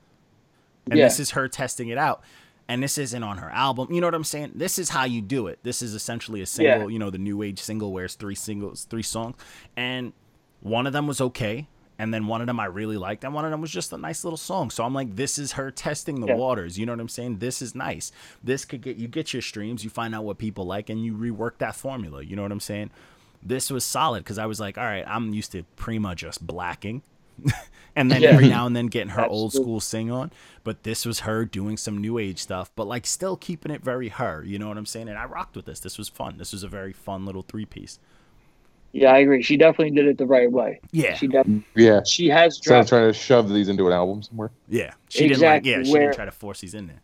and 0.90 0.98
Yeah. 0.98 1.06
this 1.06 1.20
is 1.20 1.30
her 1.32 1.48
testing 1.48 1.88
it 1.88 1.98
out. 1.98 2.22
And 2.66 2.82
this 2.82 2.96
isn't 2.96 3.22
on 3.22 3.36
her 3.38 3.50
album. 3.50 3.92
You 3.92 4.00
know 4.00 4.06
what 4.06 4.14
I'm 4.14 4.24
saying? 4.24 4.52
This 4.54 4.78
is 4.78 4.88
how 4.88 5.04
you 5.04 5.20
do 5.20 5.48
it. 5.48 5.58
This 5.64 5.82
is 5.82 5.92
essentially 5.92 6.40
a 6.40 6.46
single, 6.46 6.88
Yeah. 6.88 6.92
you 6.94 6.98
know, 6.98 7.10
the 7.10 7.18
new 7.18 7.42
age 7.42 7.58
single 7.60 7.92
where 7.92 8.06
it's 8.06 8.14
three 8.14 8.34
singles, 8.34 8.84
three 8.88 9.02
songs. 9.02 9.36
And 9.76 10.14
one 10.60 10.86
of 10.86 10.94
them 10.94 11.06
was 11.06 11.20
okay. 11.20 11.68
And 11.98 12.12
then 12.12 12.26
one 12.26 12.40
of 12.40 12.46
them 12.46 12.58
I 12.58 12.64
really 12.64 12.96
liked, 12.96 13.22
and 13.22 13.34
one 13.34 13.44
of 13.44 13.50
them 13.50 13.60
was 13.60 13.70
just 13.70 13.92
a 13.92 13.98
nice 13.98 14.24
little 14.24 14.38
song. 14.38 14.70
So 14.70 14.82
I'm 14.82 14.94
like, 14.94 15.14
this 15.14 15.38
is 15.38 15.52
her 15.52 15.70
testing 15.70 16.20
the 16.22 16.28
Yeah. 16.28 16.36
waters. 16.36 16.78
You 16.78 16.86
know 16.86 16.92
what 16.92 17.00
I'm 17.00 17.08
saying? 17.10 17.38
This 17.38 17.60
is 17.60 17.74
nice. 17.74 18.10
This 18.42 18.64
could 18.64 18.80
get 18.80 18.96
you 18.96 19.08
get 19.08 19.32
your 19.34 19.42
streams, 19.42 19.84
you 19.84 19.90
find 19.90 20.14
out 20.14 20.24
what 20.24 20.38
people 20.38 20.64
like, 20.64 20.88
and 20.88 21.04
you 21.04 21.14
rework 21.14 21.58
that 21.58 21.76
formula. 21.76 22.24
You 22.24 22.34
know 22.34 22.42
what 22.42 22.50
I'm 22.50 22.60
saying? 22.60 22.90
This 23.44 23.70
was 23.70 23.84
solid 23.84 24.24
because 24.24 24.38
I 24.38 24.46
was 24.46 24.58
like, 24.60 24.78
all 24.78 24.84
right, 24.84 25.04
I'm 25.06 25.34
used 25.34 25.52
to 25.52 25.64
Prima 25.76 26.14
just 26.14 26.46
blacking. 26.46 27.02
and 27.96 28.10
then 28.10 28.22
Yeah. 28.22 28.30
every 28.30 28.48
now 28.48 28.64
and 28.66 28.74
then 28.76 28.86
getting 28.86 29.10
her 29.10 29.26
old 29.26 29.48
Absolutely. 29.50 29.64
school 29.64 29.80
sing 29.80 30.10
on. 30.10 30.30
But 30.62 30.84
this 30.84 31.04
was 31.04 31.20
her 31.20 31.44
doing 31.44 31.76
some 31.76 31.98
new 31.98 32.18
age 32.18 32.38
stuff, 32.38 32.70
but 32.76 32.86
like 32.86 33.06
still 33.06 33.36
keeping 33.36 33.70
it 33.72 33.82
very 33.82 34.08
her. 34.08 34.42
You 34.46 34.58
know 34.58 34.68
what 34.68 34.78
I'm 34.78 34.86
saying? 34.86 35.08
And 35.08 35.18
I 35.18 35.24
rocked 35.24 35.56
with 35.56 35.66
this. 35.66 35.80
This 35.80 35.98
was 35.98 36.08
fun. 36.08 36.38
This 36.38 36.52
was 36.52 36.62
a 36.62 36.68
very 36.68 36.92
fun 36.92 37.26
little 37.26 37.42
three 37.42 37.66
piece. 37.66 37.98
Yeah, 38.92 39.12
I 39.12 39.18
agree. 39.18 39.42
She 39.42 39.56
definitely 39.56 39.90
did 39.90 40.06
it 40.06 40.16
the 40.18 40.26
right 40.26 40.50
way. 40.50 40.80
Yeah. 40.92 41.14
She 41.14 41.26
definitely. 41.26 41.64
Mm, 41.76 41.84
yeah. 41.84 42.00
She 42.04 42.28
has 42.28 42.56
Instead 42.58 42.80
of 42.80 42.88
trying 42.88 43.08
to 43.08 43.12
shove 43.12 43.48
these 43.52 43.68
into 43.68 43.88
an 43.88 43.92
album 43.92 44.22
somewhere. 44.22 44.52
Yeah. 44.68 44.92
She 45.08 45.24
Exactly, 45.24 45.28
didn't 45.28 45.42
like 45.42 45.64
yeah, 45.66 45.82
she 45.82 45.92
where- 45.92 46.02
didn't 46.02 46.14
try 46.14 46.24
to 46.24 46.30
force 46.30 46.60
these 46.60 46.74
in 46.74 46.86
there. 46.86 47.00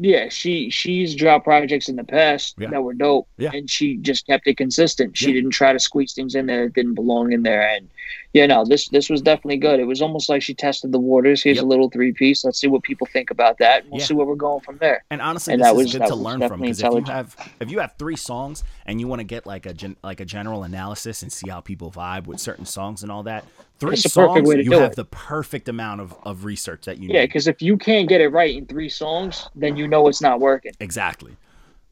Yeah, 0.00 0.28
she 0.28 0.70
she's 0.70 1.14
dropped 1.16 1.44
projects 1.44 1.88
in 1.88 1.96
the 1.96 2.04
past 2.04 2.54
Yeah. 2.58 2.70
that 2.70 2.82
were 2.82 2.94
dope, 2.94 3.26
Yeah. 3.36 3.50
and 3.52 3.68
she 3.68 3.96
just 3.96 4.26
kept 4.26 4.46
it 4.46 4.56
consistent. 4.56 5.16
She 5.16 5.28
Yeah. 5.28 5.34
didn't 5.34 5.50
try 5.50 5.72
to 5.72 5.80
squeeze 5.80 6.12
things 6.12 6.34
in 6.36 6.46
there 6.46 6.64
that 6.66 6.74
didn't 6.74 6.94
belong 6.94 7.32
in 7.32 7.42
there. 7.42 7.68
And 7.68 7.88
yeah, 8.34 8.46
no, 8.46 8.64
this 8.64 8.88
this 8.90 9.08
was 9.08 9.22
definitely 9.22 9.56
good. 9.56 9.80
It 9.80 9.84
was 9.84 10.02
almost 10.02 10.28
like 10.28 10.42
she 10.42 10.54
tested 10.54 10.92
the 10.92 10.98
waters. 10.98 11.42
Here's 11.42 11.56
Yep. 11.56 11.64
a 11.64 11.66
little 11.66 11.88
three 11.88 12.12
piece. 12.12 12.44
Let's 12.44 12.60
see 12.60 12.66
what 12.68 12.82
people 12.82 13.06
think 13.12 13.30
about 13.30 13.58
that. 13.58 13.82
And 13.82 13.90
we'll 13.92 14.00
Yeah. 14.00 14.06
see 14.06 14.14
where 14.14 14.26
we're 14.26 14.34
going 14.34 14.60
from 14.60 14.76
there. 14.78 15.02
And 15.10 15.22
honestly, 15.22 15.54
And 15.54 15.62
this 15.62 15.68
that 15.68 15.72
is 15.72 15.76
was- 15.84 15.92
good 15.92 16.02
that 16.02 16.08
to 16.08 16.14
was 16.16 16.24
learn 16.24 16.48
from 16.48 16.60
because 16.60 16.80
if 16.82 16.92
you 16.92 17.02
have 17.06 17.36
if 17.60 17.70
you 17.70 17.78
have 17.78 17.94
three 17.98 18.16
songs 18.16 18.64
and 18.86 19.00
you 19.00 19.08
want 19.08 19.20
to 19.20 19.24
get 19.24 19.46
like 19.46 19.64
a 19.66 19.72
gen, 19.72 19.96
like 20.02 20.20
a 20.20 20.24
general 20.24 20.62
analysis 20.62 21.22
and 21.22 21.32
see 21.32 21.48
how 21.48 21.60
people 21.60 21.90
vibe 21.90 22.26
with 22.26 22.38
certain 22.40 22.66
songs 22.66 23.02
and 23.02 23.10
all 23.10 23.22
that, 23.22 23.44
three 23.80 23.94
It's 23.94 24.02
the 24.02 24.10
perfect 24.10 24.46
songs 24.46 24.64
you 24.66 24.72
have 24.72 24.92
it. 24.92 24.96
the 24.96 25.04
perfect 25.06 25.68
amount 25.68 26.00
of, 26.02 26.14
of 26.24 26.44
research 26.44 26.84
that 26.84 26.98
you 26.98 27.04
Yeah, 27.08 27.12
need. 27.14 27.14
Yeah, 27.20 27.24
because 27.26 27.46
if 27.48 27.62
you 27.62 27.76
can't 27.78 28.08
get 28.08 28.20
it 28.20 28.28
right 28.28 28.54
in 28.54 28.66
three 28.66 28.88
songs, 28.90 29.48
then 29.54 29.76
you 29.76 29.88
know 29.88 30.06
it's 30.08 30.20
not 30.20 30.38
working. 30.40 30.72
Exactly. 30.80 31.34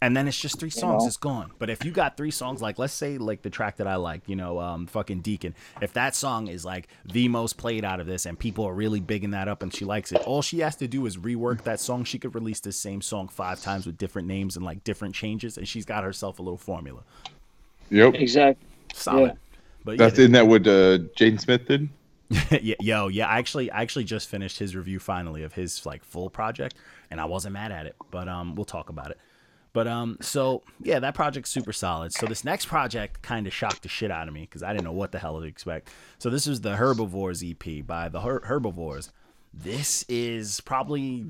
And 0.03 0.15
then 0.15 0.29
it's 0.29 0.39
just 0.39 0.61
three 0.61 0.71
songs, 0.71 1.05
know? 1.05 1.07
it's 1.07 1.17
gone. 1.17 1.53
But 1.59 1.71
if 1.71 1.83
you 1.83 1.91
got 1.91 2.19
three 2.19 2.31
songs, 2.31 2.61
like 2.61 2.79
let's 2.79 2.93
say 2.93 3.17
like 3.17 3.41
the 3.41 3.49
track 3.49 3.77
that 3.79 3.87
I 3.87 3.97
like, 3.97 4.29
you 4.29 4.37
know, 4.37 4.61
um, 4.61 4.87
fucking 4.87 5.21
Deacon. 5.21 5.55
If 5.81 5.95
that 5.95 6.15
song 6.15 6.49
is 6.49 6.67
like 6.67 6.89
the 7.07 7.29
most 7.29 7.57
played 7.57 7.83
out 7.83 7.99
of 7.99 8.07
this 8.07 8.27
and 8.27 8.39
people 8.39 8.67
are 8.67 8.75
really 8.75 9.01
bigging 9.01 9.31
that 9.31 9.49
up 9.49 9.63
and 9.63 9.75
she 9.75 9.87
likes 9.87 10.13
it, 10.13 10.21
all 10.27 10.43
she 10.43 10.59
has 10.59 10.77
to 10.77 10.89
do 10.89 11.07
is 11.07 11.17
rework 11.17 11.63
that 11.63 11.81
song. 11.81 12.05
She 12.05 12.19
could 12.19 12.35
release 12.35 12.61
the 12.61 12.73
same 12.73 13.01
song 13.01 13.29
five 13.29 13.63
times 13.63 13.87
with 13.87 13.97
different 13.97 14.29
names 14.29 14.57
and 14.57 14.67
like 14.67 14.85
different 14.85 15.15
changes, 15.15 15.57
and 15.57 15.67
she's 15.67 15.87
got 15.87 16.05
herself 16.05 16.39
a 16.39 16.43
little 16.43 16.59
formula. 16.59 17.03
Yep. 17.89 18.17
Exactly. 18.17 18.67
Solid. 18.93 19.29
Yeah. 19.29 19.33
But 19.85 19.99
That's 19.99 20.19
yeah, 20.19 20.23
isn't 20.23 20.33
that 20.33 20.47
what 20.47 20.67
uh, 20.67 20.99
Jaden 21.17 21.41
Smith 21.41 21.67
did? 21.67 21.89
yeah, 22.61 22.75
yo, 22.81 23.09
yeah. 23.09 23.29
I 23.29 23.39
actually, 23.39 23.71
I 23.71 23.83
actually 23.83 24.05
just 24.05 24.29
finished 24.29 24.59
his 24.59 24.75
review 24.75 24.99
finally 24.99 25.45
of 25.45 25.53
his 25.53 25.87
like 25.87 26.05
full 26.05 26.29
project, 26.29 26.75
and 27.11 27.21
I 27.21 27.25
wasn't 27.27 27.55
mad 27.55 27.71
at 27.71 27.87
it. 27.87 27.95
But 28.11 28.29
um, 28.29 28.57
we'll 28.57 28.65
talk 28.65 28.89
about 28.89 29.13
it. 29.13 29.19
But 29.77 29.87
um, 29.87 30.17
so 30.23 30.63
yeah, 30.83 31.01
that 31.01 31.15
project's 31.15 31.51
super 31.51 31.75
solid. 31.75 32.11
So 32.15 32.25
this 32.25 32.47
next 32.47 32.65
project 32.65 33.21
kind 33.21 33.47
of 33.47 33.53
shocked 33.53 33.83
the 33.83 33.91
shit 33.91 34.11
out 34.11 34.27
of 34.27 34.33
me 34.33 34.41
because 34.41 34.63
I 34.63 34.73
didn't 34.73 34.85
know 34.85 34.93
what 34.93 35.13
the 35.13 35.19
hell 35.19 35.39
to 35.39 35.45
expect. 35.45 35.91
So 36.19 36.31
this 36.31 36.47
is 36.47 36.63
the 36.63 36.77
Herbivores 36.77 37.45
EP 37.45 37.87
by 37.87 38.09
the 38.09 38.23
Her- 38.23 38.41
Herbivores. 38.43 39.13
This 39.53 40.03
is 40.09 40.63
probably 40.63 41.27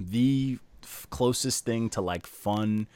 the 0.00 0.56
f- 0.82 1.08
closest 1.10 1.66
thing 1.66 1.90
to 1.90 2.00
like 2.00 2.26
fun 2.26 2.86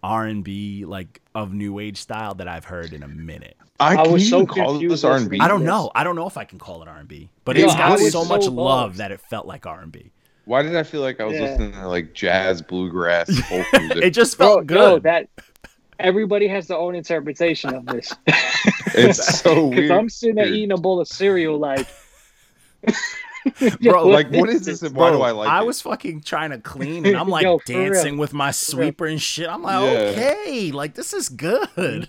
R 0.00 0.26
and 0.26 0.44
B 0.44 0.84
like 0.84 1.20
of 1.34 1.52
new 1.52 1.80
age 1.80 1.96
style 1.96 2.36
that 2.36 2.46
I've 2.46 2.66
heard 2.66 2.92
in 2.92 3.02
a 3.02 3.08
minute. 3.08 3.56
I, 3.80 3.94
I 3.96 4.02
can 4.04 4.12
was 4.12 4.30
so 4.30 4.42
even 4.42 4.46
call 4.46 4.70
confused 4.74 4.92
this 4.92 5.02
R 5.02 5.16
and 5.16 5.28
B. 5.28 5.38
listening 5.38 5.40
I 5.44 5.48
don't 5.48 5.64
know. 5.64 5.90
I 5.92 6.04
don't 6.04 6.14
know 6.14 6.28
if 6.28 6.36
I 6.36 6.44
can 6.44 6.60
call 6.60 6.82
it 6.82 6.86
R 6.88 6.98
and 6.98 7.08
B, 7.08 7.30
but 7.44 7.56
Yo, 7.56 7.64
it's 7.64 7.74
I 7.74 7.78
got 7.78 7.98
so 7.98 8.22
so 8.22 8.24
much 8.26 8.42
lost. 8.42 8.52
love 8.52 8.96
that 8.98 9.10
it 9.10 9.18
felt 9.18 9.46
like 9.46 9.66
R 9.66 9.80
and 9.80 9.90
B. 9.90 10.12
Why 10.50 10.62
did 10.62 10.74
I 10.74 10.82
feel 10.82 11.00
like 11.00 11.20
I 11.20 11.24
was 11.26 11.34
Yeah. 11.36 11.42
listening 11.42 11.70
to 11.74 11.86
like 11.86 12.12
jazz, 12.12 12.60
bluegrass, 12.60 13.30
folk 13.48 13.66
music? 13.72 14.02
It 14.02 14.10
just 14.10 14.36
Bro, 14.36 14.46
felt 14.66 14.70
yo, 14.72 14.94
good. 14.94 15.02
that 15.04 15.28
everybody 16.00 16.48
has 16.48 16.66
their 16.66 16.76
own 16.76 16.96
interpretation 16.96 17.72
of 17.72 17.86
this. 17.86 18.12
it's 18.26 19.38
so 19.40 19.70
Because 19.70 19.78
weird. 19.78 19.90
I'm 19.92 20.08
sitting 20.08 20.34
there 20.34 20.48
eating 20.48 20.72
a 20.72 20.76
bowl 20.76 20.98
of 21.00 21.06
cereal, 21.06 21.56
like, 21.56 21.86
Bro, 23.80 24.08
Like, 24.08 24.32
what 24.32 24.48
is 24.48 24.64
this 24.64 24.82
and 24.82 24.92
why 24.96 25.10
Bro, 25.10 25.18
do 25.18 25.22
I 25.22 25.30
like 25.30 25.46
it? 25.48 25.52
I 25.52 25.62
it? 25.62 25.66
was 25.66 25.80
fucking 25.82 26.22
trying 26.22 26.50
to 26.50 26.58
clean, 26.58 27.06
and 27.06 27.16
I'm 27.16 27.28
like 27.28 27.44
Yo, 27.44 27.58
for 27.60 27.72
real. 27.72 27.92
dancing 27.92 28.18
with 28.18 28.32
my 28.32 28.50
sweeper 28.50 29.06
and 29.06 29.22
shit. 29.22 29.48
I'm 29.48 29.62
like, 29.62 29.80
Yeah. 29.84 29.98
okay, 30.10 30.72
like 30.72 30.94
this 30.94 31.12
is 31.12 31.28
good. 31.28 32.08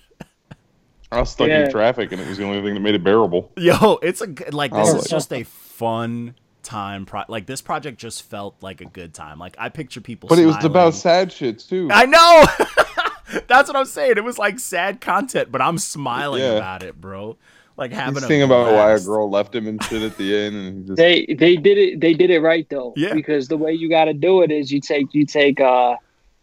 I 1.12 1.20
was 1.20 1.30
stuck 1.30 1.48
Yeah. 1.48 1.66
in 1.66 1.72
traffic, 1.72 2.12
and 2.12 2.20
it 2.20 2.28
was 2.28 2.40
the 2.40 2.46
only 2.46 2.64
thing 2.64 2.74
that 2.74 2.80
made 2.80 2.96
it 2.96 3.04
bearable. 3.04 3.52
Yo, 3.56 4.00
it's 4.02 4.22
a 4.22 4.26
good 4.28 4.56
like 4.56 4.72
this 4.72 4.80
was 4.80 4.90
is 4.90 4.96
like- 5.04 5.10
just 5.12 5.32
a 5.32 5.44
fun 5.44 6.34
time. 6.64 7.06
Pro- 7.06 7.24
like 7.28 7.46
this 7.46 7.62
project 7.62 7.98
just 8.00 8.24
felt 8.24 8.56
like 8.62 8.82
a 8.82 8.86
good 8.86 9.14
time. 9.14 9.40
Like 9.40 9.56
I 9.60 9.70
picture 9.70 10.02
people, 10.02 10.30
But 10.30 10.40
it 10.40 10.46
was 10.46 10.64
about 10.64 10.94
sad 10.94 11.32
shit 11.32 11.60
too. 11.60 11.90
I 11.92 12.06
know. 12.06 13.42
That's 13.48 13.70
what 13.70 13.76
I'm 13.78 13.86
saying. 13.86 14.14
It 14.18 14.24
was 14.24 14.38
like 14.38 14.60
sad 14.60 15.00
content, 15.02 15.52
but 15.52 15.62
I'm 15.62 15.78
smiling 15.78 16.42
Yeah. 16.42 16.52
about 16.58 16.84
it, 16.84 17.00
bro. 17.00 17.38
Like 17.78 17.94
having 17.94 18.16
He's 18.16 18.24
a 18.24 18.28
thinking 18.28 18.44
about 18.44 18.74
why 18.74 18.92
a 18.92 19.00
girl 19.00 19.30
left 19.30 19.56
him 19.56 19.68
and 19.68 19.82
shit 19.84 20.02
at 20.02 20.18
the 20.18 20.38
end, 20.46 20.56
and 20.56 20.88
just 20.88 20.98
they 20.98 21.26
they 21.38 21.56
did 21.56 21.78
it 21.78 22.00
they 22.02 22.14
did 22.14 22.30
it 22.30 22.42
right 22.42 22.68
though. 22.70 22.94
Yeah. 22.98 23.14
Because 23.14 23.48
the 23.48 23.58
way 23.58 23.72
you 23.74 23.90
got 23.90 24.06
to 24.06 24.14
do 24.14 24.42
it 24.42 24.52
is 24.52 24.72
you 24.72 24.82
take 24.82 25.14
you 25.14 25.26
take 25.26 25.60
uh 25.62 25.96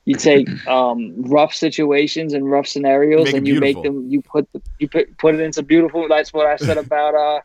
you 0.08 0.16
take 0.16 0.48
um 0.66 1.22
rough 1.22 1.54
situations 1.54 2.32
and 2.34 2.50
rough 2.50 2.66
scenarios 2.66 3.26
Make 3.26 3.36
and 3.36 3.46
you 3.46 3.60
make 3.60 3.80
them 3.82 4.06
you 4.08 4.22
put 4.22 4.48
the, 4.52 4.62
you 4.78 4.88
put 4.88 5.16
put 5.18 5.34
it 5.34 5.40
into 5.40 5.62
beautiful. 5.62 6.06
That's 6.08 6.32
what 6.32 6.46
I 6.46 6.56
said 6.56 6.78
about 6.86 7.14
uh 7.14 7.40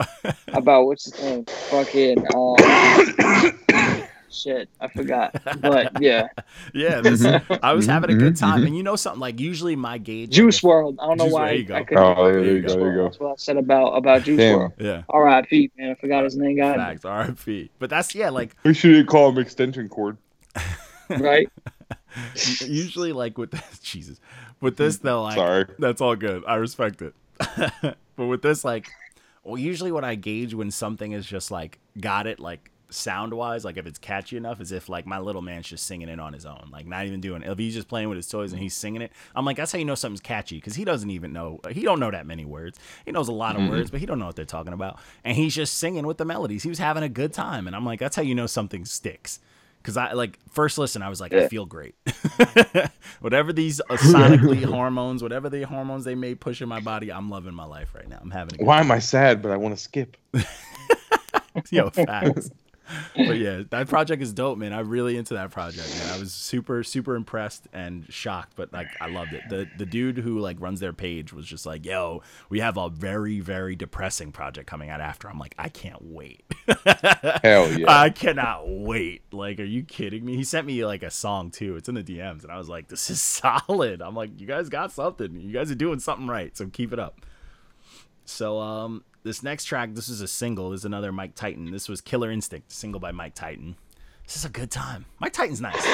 about 0.52 0.86
what's 0.86 1.04
his 1.04 1.18
name 1.18 1.46
fucking 1.70 2.24
uh, 2.26 4.00
shit 4.30 4.68
I 4.80 4.88
forgot. 4.88 5.34
But 5.60 6.00
yeah, 6.00 6.28
Yeah, 6.74 7.00
this, 7.00 7.24
I 7.62 7.72
was 7.72 7.86
having 7.86 8.10
a 8.10 8.14
good 8.14 8.34
Mhm, 8.34 8.38
time, 8.40 8.62
mhm. 8.62 8.66
and 8.66 8.76
you 8.76 8.82
know 8.82 8.96
something 8.96 9.20
like 9.20 9.38
usually 9.40 9.76
my 9.76 9.98
gauge. 9.98 10.30
Juice 10.30 10.60
WRLD. 10.60 10.96
I 11.00 11.06
don't 11.06 11.18
know 11.18 11.24
Juice- 11.24 11.32
why 11.32 11.46
there 11.48 11.56
you 11.56 11.64
go. 11.64 11.74
I 11.76 11.84
couldn't. 11.84 12.04
Oh, 12.04 12.24
there, 12.24 12.34
There 12.34 12.44
you 12.44 12.52
you 12.56 12.62
go, 12.62 12.68
go, 12.68 12.76
there 12.78 12.90
you 12.90 12.96
go. 12.96 13.04
That's 13.04 13.20
what 13.20 13.30
I 13.30 13.34
said 13.38 13.56
about 13.56 13.88
about 13.96 14.22
Juice 14.22 14.38
Damn. 14.38 14.58
World. 14.58 14.72
Yeah, 14.78 15.02
R.I.P. 15.08 15.70
Man, 15.76 15.90
I 15.90 15.94
forgot 15.94 16.24
his 16.24 16.36
name. 16.36 16.56
God, 16.58 16.76
facts. 16.76 17.04
R.I.P. 17.04 17.70
But 17.78 17.90
that's 17.90 18.14
yeah, 18.14 18.30
like 18.30 18.54
We 18.64 18.74
should 18.74 19.06
call 19.06 19.30
him 19.30 19.38
extension 19.38 19.88
cord. 19.88 20.16
right? 21.10 21.48
usually 22.60 23.12
like 23.12 23.38
with 23.38 23.54
Jesus, 23.82 24.20
with 24.60 24.76
this 24.76 24.98
though, 24.98 25.22
like 25.22 25.36
Sorry. 25.36 25.66
that's 25.78 26.00
all 26.00 26.16
good. 26.16 26.44
I 26.46 26.56
respect 26.56 27.02
it. 27.02 27.14
but 28.16 28.26
with 28.26 28.42
this, 28.42 28.64
like 28.64 28.88
well, 29.42 29.58
usually 29.58 29.92
what 29.92 30.04
I 30.04 30.14
gauge 30.14 30.54
when 30.54 30.70
something 30.70 31.12
is 31.12 31.26
just 31.26 31.50
like 31.50 31.78
got 32.00 32.26
it 32.26 32.40
like 32.40 32.70
sound 32.94 33.34
wise, 33.34 33.64
like 33.64 33.76
if 33.76 33.86
it's 33.86 33.98
catchy 33.98 34.36
enough, 34.36 34.60
is 34.60 34.72
if 34.72 34.88
like 34.88 35.06
my 35.06 35.18
little 35.18 35.42
man's 35.42 35.68
just 35.68 35.86
singing 35.86 36.08
it 36.08 36.20
on 36.20 36.32
his 36.32 36.46
own, 36.46 36.68
like 36.72 36.86
not 36.86 37.06
even 37.06 37.20
doing 37.20 37.42
it. 37.42 37.50
If 37.50 37.58
he's 37.58 37.74
just 37.74 37.88
playing 37.88 38.08
with 38.08 38.16
his 38.16 38.28
toys 38.28 38.52
and 38.52 38.60
he's 38.60 38.74
singing 38.74 39.02
it, 39.02 39.12
I'm 39.34 39.44
like, 39.44 39.56
that's 39.56 39.72
how 39.72 39.78
you 39.78 39.84
know 39.84 39.94
something's 39.94 40.20
catchy 40.20 40.56
because 40.56 40.74
he 40.74 40.84
doesn't 40.84 41.10
even 41.10 41.32
know. 41.32 41.60
He 41.70 41.82
don't 41.82 42.00
know 42.00 42.10
that 42.10 42.26
many 42.26 42.44
words. 42.44 42.78
He 43.04 43.12
knows 43.12 43.28
a 43.28 43.32
lot 43.32 43.56
of 43.56 43.62
mm-hmm. 43.62 43.70
words, 43.70 43.90
but 43.90 44.00
he 44.00 44.06
don't 44.06 44.18
know 44.18 44.26
what 44.26 44.36
they're 44.36 44.44
talking 44.44 44.72
about. 44.72 44.98
And 45.24 45.36
he's 45.36 45.54
just 45.54 45.78
singing 45.78 46.06
with 46.06 46.18
the 46.18 46.24
melodies. 46.24 46.62
He 46.62 46.68
was 46.68 46.78
having 46.78 47.02
a 47.02 47.08
good 47.08 47.32
time, 47.32 47.66
and 47.66 47.76
I'm 47.76 47.84
like, 47.84 48.00
that's 48.00 48.16
how 48.16 48.22
you 48.22 48.34
know 48.34 48.46
something 48.46 48.84
sticks. 48.84 49.40
Cause 49.84 49.98
I 49.98 50.12
like 50.12 50.38
first 50.50 50.78
listen, 50.78 51.02
I 51.02 51.10
was 51.10 51.20
like, 51.20 51.34
I 51.34 51.46
feel 51.46 51.66
great. 51.66 51.94
whatever 53.20 53.52
these 53.52 53.82
uh, 53.82 53.96
sonically 53.96 54.64
hormones, 54.70 55.22
whatever 55.22 55.50
the 55.50 55.64
hormones 55.64 56.04
they 56.04 56.14
may 56.14 56.34
push 56.34 56.62
in 56.62 56.70
my 56.70 56.80
body, 56.80 57.12
I'm 57.12 57.28
loving 57.28 57.52
my 57.52 57.66
life 57.66 57.94
right 57.94 58.08
now. 58.08 58.18
I'm 58.18 58.30
having 58.30 58.54
a 58.54 58.58
good 58.58 58.66
Why 58.66 58.80
am 58.80 58.90
I 58.90 58.98
sad? 58.98 59.42
But 59.42 59.52
I 59.52 59.58
want 59.58 59.76
to 59.76 59.82
skip. 59.82 60.16
Yo, 61.70 61.90
facts. 61.90 62.50
But 63.16 63.38
yeah, 63.38 63.62
that 63.70 63.88
project 63.88 64.22
is 64.22 64.32
dope, 64.32 64.58
man. 64.58 64.72
I'm 64.72 64.88
really 64.88 65.16
into 65.16 65.34
that 65.34 65.50
project, 65.50 65.88
man. 65.96 66.14
I 66.14 66.18
was 66.18 66.32
super, 66.32 66.82
super 66.82 67.16
impressed 67.16 67.66
and 67.72 68.06
shocked, 68.12 68.52
but 68.56 68.72
like 68.72 68.88
I 69.00 69.08
loved 69.08 69.32
it. 69.32 69.42
The 69.48 69.68
the 69.78 69.86
dude 69.86 70.18
who 70.18 70.38
like 70.38 70.60
runs 70.60 70.80
their 70.80 70.92
page 70.92 71.32
was 71.32 71.46
just 71.46 71.66
like, 71.66 71.84
"Yo, 71.84 72.22
we 72.48 72.60
have 72.60 72.76
a 72.76 72.88
very, 72.88 73.40
very 73.40 73.76
depressing 73.76 74.32
project 74.32 74.66
coming 74.66 74.90
out 74.90 75.00
after." 75.00 75.28
I'm 75.28 75.38
like, 75.38 75.54
I 75.58 75.68
can't 75.68 76.02
wait. 76.02 76.44
Hell 77.42 77.72
yeah. 77.78 77.84
I 77.88 78.10
cannot 78.10 78.68
wait. 78.68 79.22
Like, 79.32 79.60
are 79.60 79.64
you 79.64 79.82
kidding 79.82 80.24
me? 80.24 80.36
He 80.36 80.44
sent 80.44 80.66
me 80.66 80.84
like 80.84 81.02
a 81.02 81.10
song 81.10 81.50
too. 81.50 81.76
It's 81.76 81.88
in 81.88 81.94
the 81.94 82.04
DMs, 82.04 82.42
and 82.42 82.52
I 82.52 82.58
was 82.58 82.68
like, 82.68 82.88
this 82.88 83.10
is 83.10 83.20
solid. 83.68 84.02
I'm 84.02 84.14
like, 84.14 84.40
you 84.40 84.46
guys 84.46 84.68
got 84.68 84.92
something. 84.92 85.40
You 85.40 85.52
guys 85.52 85.70
are 85.70 85.76
doing 85.76 86.00
something 86.00 86.26
right. 86.26 86.56
So 86.56 86.66
keep 86.66 86.92
it 86.92 86.98
up. 86.98 87.20
So 88.24 88.58
um 88.58 89.04
this 89.24 89.42
next 89.42 89.64
track, 89.64 89.94
this 89.94 90.08
is 90.08 90.20
a 90.20 90.28
single, 90.28 90.70
this 90.70 90.82
is 90.82 90.84
another 90.84 91.10
Mike 91.10 91.34
Titan. 91.34 91.70
This 91.70 91.88
was 91.88 92.00
Killer 92.00 92.30
Instinct, 92.30 92.70
single 92.70 93.00
by 93.00 93.10
Mike 93.10 93.34
Titan. 93.34 93.76
This 94.26 94.36
is 94.36 94.44
a 94.44 94.50
good 94.50 94.70
time. 94.70 95.06
Mike 95.18 95.32
Titan's 95.32 95.60
nice. 95.60 95.84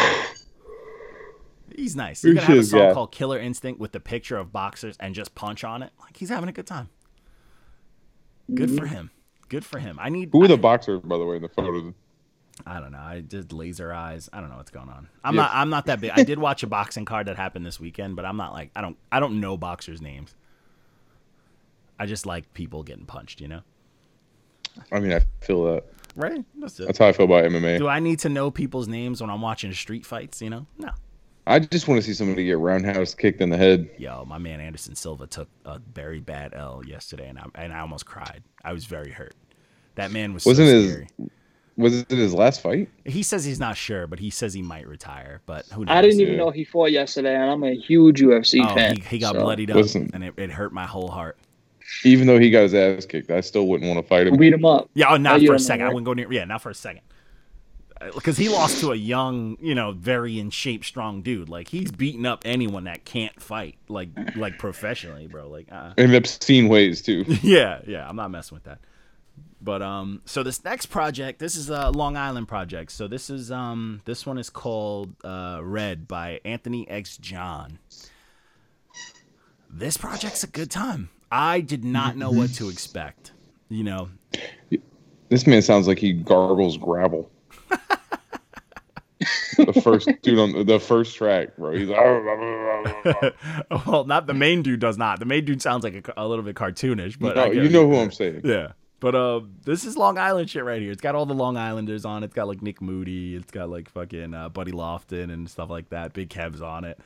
He's 1.74 1.94
nice. 1.96 2.22
He's 2.22 2.34
gonna 2.34 2.46
have 2.46 2.58
a 2.58 2.62
song 2.64 2.80
that. 2.80 2.94
called 2.94 3.12
Killer 3.12 3.38
Instinct 3.38 3.80
with 3.80 3.92
the 3.92 4.00
picture 4.00 4.36
of 4.36 4.52
boxers 4.52 4.96
and 4.98 5.14
just 5.14 5.34
punch 5.34 5.64
on 5.64 5.82
it. 5.82 5.92
Like 6.00 6.16
he's 6.16 6.28
having 6.28 6.48
a 6.48 6.52
good 6.52 6.66
time. 6.66 6.88
Good 8.52 8.70
for 8.70 8.84
mm-hmm. 8.84 8.94
him. 8.94 9.10
Good 9.48 9.64
for 9.64 9.78
him. 9.78 9.98
I 10.00 10.08
need 10.08 10.30
Who 10.32 10.42
are 10.42 10.44
I- 10.44 10.48
the 10.48 10.56
boxers, 10.56 11.00
by 11.00 11.16
the 11.16 11.24
way, 11.24 11.36
in 11.36 11.42
the 11.42 11.48
photo? 11.48 11.94
I 12.66 12.78
don't 12.78 12.92
know. 12.92 12.98
I 12.98 13.20
did 13.20 13.52
laser 13.52 13.92
eyes. 13.92 14.28
I 14.32 14.40
don't 14.40 14.50
know 14.50 14.56
what's 14.56 14.70
going 14.70 14.90
on. 14.90 15.08
I'm 15.24 15.34
Yeah. 15.34 15.42
not. 15.42 15.50
I'm 15.54 15.70
not 15.70 15.86
that 15.86 16.00
big. 16.00 16.10
I 16.14 16.24
did 16.24 16.38
watch 16.38 16.62
a 16.62 16.66
boxing 16.66 17.04
card 17.04 17.28
that 17.28 17.36
happened 17.36 17.64
this 17.64 17.80
weekend, 17.80 18.16
but 18.16 18.24
I'm 18.24 18.36
not 18.36 18.52
like. 18.52 18.70
I 18.74 18.82
don't. 18.82 18.98
I 19.10 19.20
don't 19.20 19.40
know 19.40 19.56
boxers' 19.56 20.02
names. 20.02 20.34
I 22.00 22.06
just 22.06 22.26
like 22.26 22.52
people 22.54 22.82
getting 22.82 23.04
punched. 23.04 23.40
You 23.40 23.48
know. 23.48 23.60
I 24.90 24.98
mean, 25.00 25.12
I 25.12 25.20
feel 25.40 25.64
that. 25.64 25.84
Right. 26.16 26.44
That's 26.58 26.80
it. 26.80 26.86
That's 26.86 26.98
how 26.98 27.06
I 27.08 27.12
feel 27.12 27.26
about 27.26 27.44
MMA. 27.44 27.78
Do 27.78 27.86
I 27.86 28.00
need 28.00 28.18
to 28.20 28.28
know 28.28 28.50
people's 28.50 28.88
names 28.88 29.20
when 29.20 29.30
I'm 29.30 29.40
watching 29.42 29.72
street 29.72 30.04
fights? 30.06 30.42
You 30.42 30.50
know. 30.50 30.66
No. 30.78 30.90
I 31.46 31.58
just 31.58 31.88
want 31.88 32.00
to 32.00 32.06
see 32.06 32.12
somebody 32.14 32.44
get 32.44 32.58
roundhouse 32.58 33.14
kicked 33.14 33.40
in 33.40 33.50
the 33.50 33.56
head. 33.56 33.88
Yo, 33.98 34.24
my 34.24 34.38
man 34.38 34.60
Anderson 34.60 34.94
Silva 34.94 35.26
took 35.26 35.48
a 35.64 35.78
very 35.94 36.20
bad 36.20 36.52
L 36.54 36.82
yesterday, 36.86 37.28
and 37.28 37.38
I 37.38 37.44
and 37.54 37.72
I 37.72 37.80
almost 37.80 38.06
cried. 38.06 38.42
I 38.64 38.72
was 38.72 38.84
very 38.84 39.10
hurt. 39.10 39.34
That 39.96 40.10
man 40.12 40.32
was 40.34 40.44
Wasn't 40.46 40.68
so 40.68 40.72
his- 40.74 40.90
scary. 40.92 41.08
Was 41.76 42.00
it 42.00 42.10
his 42.10 42.34
last 42.34 42.60
fight? 42.60 42.90
He 43.06 43.22
says 43.22 43.42
he's 43.44 43.58
not 43.60 43.74
sure, 43.76 44.06
but 44.06 44.18
he 44.18 44.28
says 44.28 44.52
he 44.52 44.60
might 44.60 44.86
retire. 44.86 45.40
But 45.46 45.64
who 45.72 45.84
knows? 45.86 45.94
I 45.96 46.02
didn't 46.02 46.20
even 46.20 46.36
know 46.36 46.50
he 46.50 46.62
fought 46.64 46.92
yesterday, 46.92 47.34
and 47.34 47.50
I'm 47.50 47.64
a 47.64 47.74
huge 47.74 48.20
UFC 48.20 48.60
Oh, 48.62 48.74
fan. 48.74 48.96
he, 48.96 49.02
he 49.02 49.18
got 49.18 49.34
so 49.34 49.40
bloodied 49.40 49.70
up, 49.70 49.76
Listen. 49.76 50.10
and 50.12 50.22
it, 50.22 50.34
it 50.36 50.50
hurt 50.50 50.72
my 50.74 50.84
whole 50.84 51.08
heart. 51.08 51.38
Even 52.04 52.26
though 52.26 52.38
he 52.38 52.50
got 52.50 52.62
his 52.62 52.74
ass 52.74 53.06
kicked, 53.06 53.30
I 53.30 53.40
still 53.40 53.66
wouldn't 53.66 53.88
want 53.88 54.02
to 54.02 54.08
fight 54.08 54.26
him. 54.26 54.36
Beat 54.36 54.52
him 54.52 54.64
up. 54.64 54.88
Yeah, 54.94 55.10
oh, 55.10 55.16
not 55.16 55.40
you 55.40 55.48
for 55.48 55.54
a 55.54 55.58
second. 55.58 55.86
I 55.86 55.88
wouldn't 55.88 56.06
go 56.06 56.12
near. 56.14 56.32
Yeah, 56.32 56.44
not 56.44 56.62
for 56.62 56.70
a 56.70 56.74
second. 56.74 57.02
Because 58.14 58.38
he 58.38 58.48
lost 58.48 58.80
to 58.80 58.92
a 58.92 58.96
young, 58.96 59.58
you 59.60 59.74
know, 59.74 59.92
very 59.92 60.38
in 60.38 60.48
shape, 60.48 60.84
strong 60.84 61.20
dude. 61.20 61.50
Like 61.50 61.68
he's 61.68 61.90
beating 61.90 62.24
up 62.24 62.42
anyone 62.46 62.84
that 62.84 63.04
can't 63.04 63.38
fight, 63.42 63.76
like 63.88 64.08
like 64.36 64.58
professionally, 64.58 65.26
bro. 65.26 65.48
Like, 65.48 65.70
uh, 65.70 65.92
In 65.98 66.14
obscene 66.14 66.68
ways 66.68 67.02
too. 67.02 67.24
yeah, 67.42 67.80
yeah. 67.86 68.08
I'm 68.08 68.16
not 68.16 68.30
messing 68.30 68.56
with 68.56 68.64
that. 68.64 68.78
But 69.60 69.82
um, 69.82 70.22
so 70.24 70.42
this 70.42 70.64
next 70.64 70.86
project, 70.86 71.38
this 71.38 71.54
is 71.54 71.68
a 71.68 71.90
Long 71.90 72.16
Island 72.16 72.48
project. 72.48 72.92
So 72.92 73.06
this 73.06 73.28
is 73.28 73.52
um, 73.52 74.00
this 74.06 74.24
one 74.24 74.38
is 74.38 74.48
called 74.48 75.14
uh, 75.22 75.60
Red 75.62 76.08
by 76.08 76.40
Anthony 76.44 76.88
X 76.88 77.18
John. 77.18 77.78
This 79.68 79.96
project's 79.98 80.42
a 80.42 80.46
good 80.46 80.70
time. 80.70 81.10
I 81.30 81.60
did 81.60 81.84
not 81.84 82.16
know 82.16 82.30
what 82.30 82.54
to 82.54 82.68
expect. 82.68 83.32
You 83.68 83.84
know, 83.84 84.08
This 85.28 85.46
man 85.46 85.62
sounds 85.62 85.86
like 85.86 85.98
he 85.98 86.12
gargles 86.12 86.76
gravel. 86.76 87.30
the 89.56 89.80
first 89.82 90.08
dude 90.22 90.38
on 90.38 90.66
the 90.66 90.80
first 90.80 91.14
track, 91.16 91.56
bro. 91.56 91.72
He's 91.72 91.88
like, 91.88 91.98
well, 93.86 94.04
not 94.04 94.26
the 94.26 94.34
main 94.34 94.62
dude 94.62 94.80
does 94.80 94.98
not. 94.98 95.18
The 95.20 95.26
main 95.26 95.44
dude 95.44 95.62
sounds 95.62 95.84
like 95.84 96.08
a, 96.08 96.14
a 96.16 96.26
little 96.26 96.44
bit 96.44 96.56
cartoonish, 96.56 97.18
but 97.20 97.36
no, 97.36 97.44
you 97.46 97.68
know 97.68 97.88
who 97.88 97.96
I'm 97.96 98.10
saying. 98.10 98.40
Yeah. 98.44 98.72
But 98.98 99.14
uh, 99.14 99.40
this 99.64 99.84
is 99.84 99.96
Long 99.96 100.18
Island 100.18 100.50
shit 100.50 100.62
right 100.64 100.80
here. 100.82 100.92
It's 100.92 101.00
got 101.00 101.14
all 101.14 101.24
the 101.26 101.34
Long 101.34 101.56
Islanders 101.56 102.04
on 102.04 102.22
it. 102.22 102.26
It's 102.26 102.34
got 102.34 102.48
like 102.48 102.60
Nick 102.60 102.82
Moody. 102.82 103.34
It's 103.34 103.50
got 103.50 103.70
like 103.70 103.88
fucking 103.88 104.34
uh, 104.34 104.50
Buddy 104.50 104.72
Lofton 104.72 105.32
and 105.32 105.48
stuff 105.48 105.70
like 105.70 105.88
that. 105.88 106.12
Big 106.12 106.28
Kev's 106.28 106.60
on 106.60 106.84
it. 106.84 106.98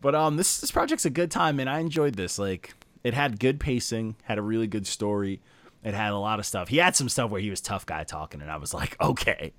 But 0.00 0.14
um, 0.14 0.36
this 0.36 0.60
this 0.60 0.70
project's 0.70 1.04
a 1.04 1.10
good 1.10 1.30
time, 1.30 1.60
and 1.60 1.68
I 1.68 1.80
enjoyed 1.80 2.14
this. 2.14 2.38
Like, 2.38 2.74
it 3.04 3.14
had 3.14 3.38
good 3.40 3.60
pacing, 3.60 4.16
had 4.24 4.38
a 4.38 4.42
really 4.42 4.66
good 4.66 4.86
story. 4.86 5.40
It 5.84 5.94
had 5.94 6.12
a 6.12 6.18
lot 6.18 6.38
of 6.40 6.46
stuff. 6.46 6.68
He 6.68 6.78
had 6.78 6.96
some 6.96 7.08
stuff 7.08 7.30
where 7.30 7.40
he 7.40 7.50
was 7.50 7.60
tough 7.60 7.86
guy 7.86 8.04
talking, 8.04 8.40
and 8.42 8.50
I 8.50 8.56
was 8.56 8.74
like, 8.74 8.96
okay, 9.00 9.52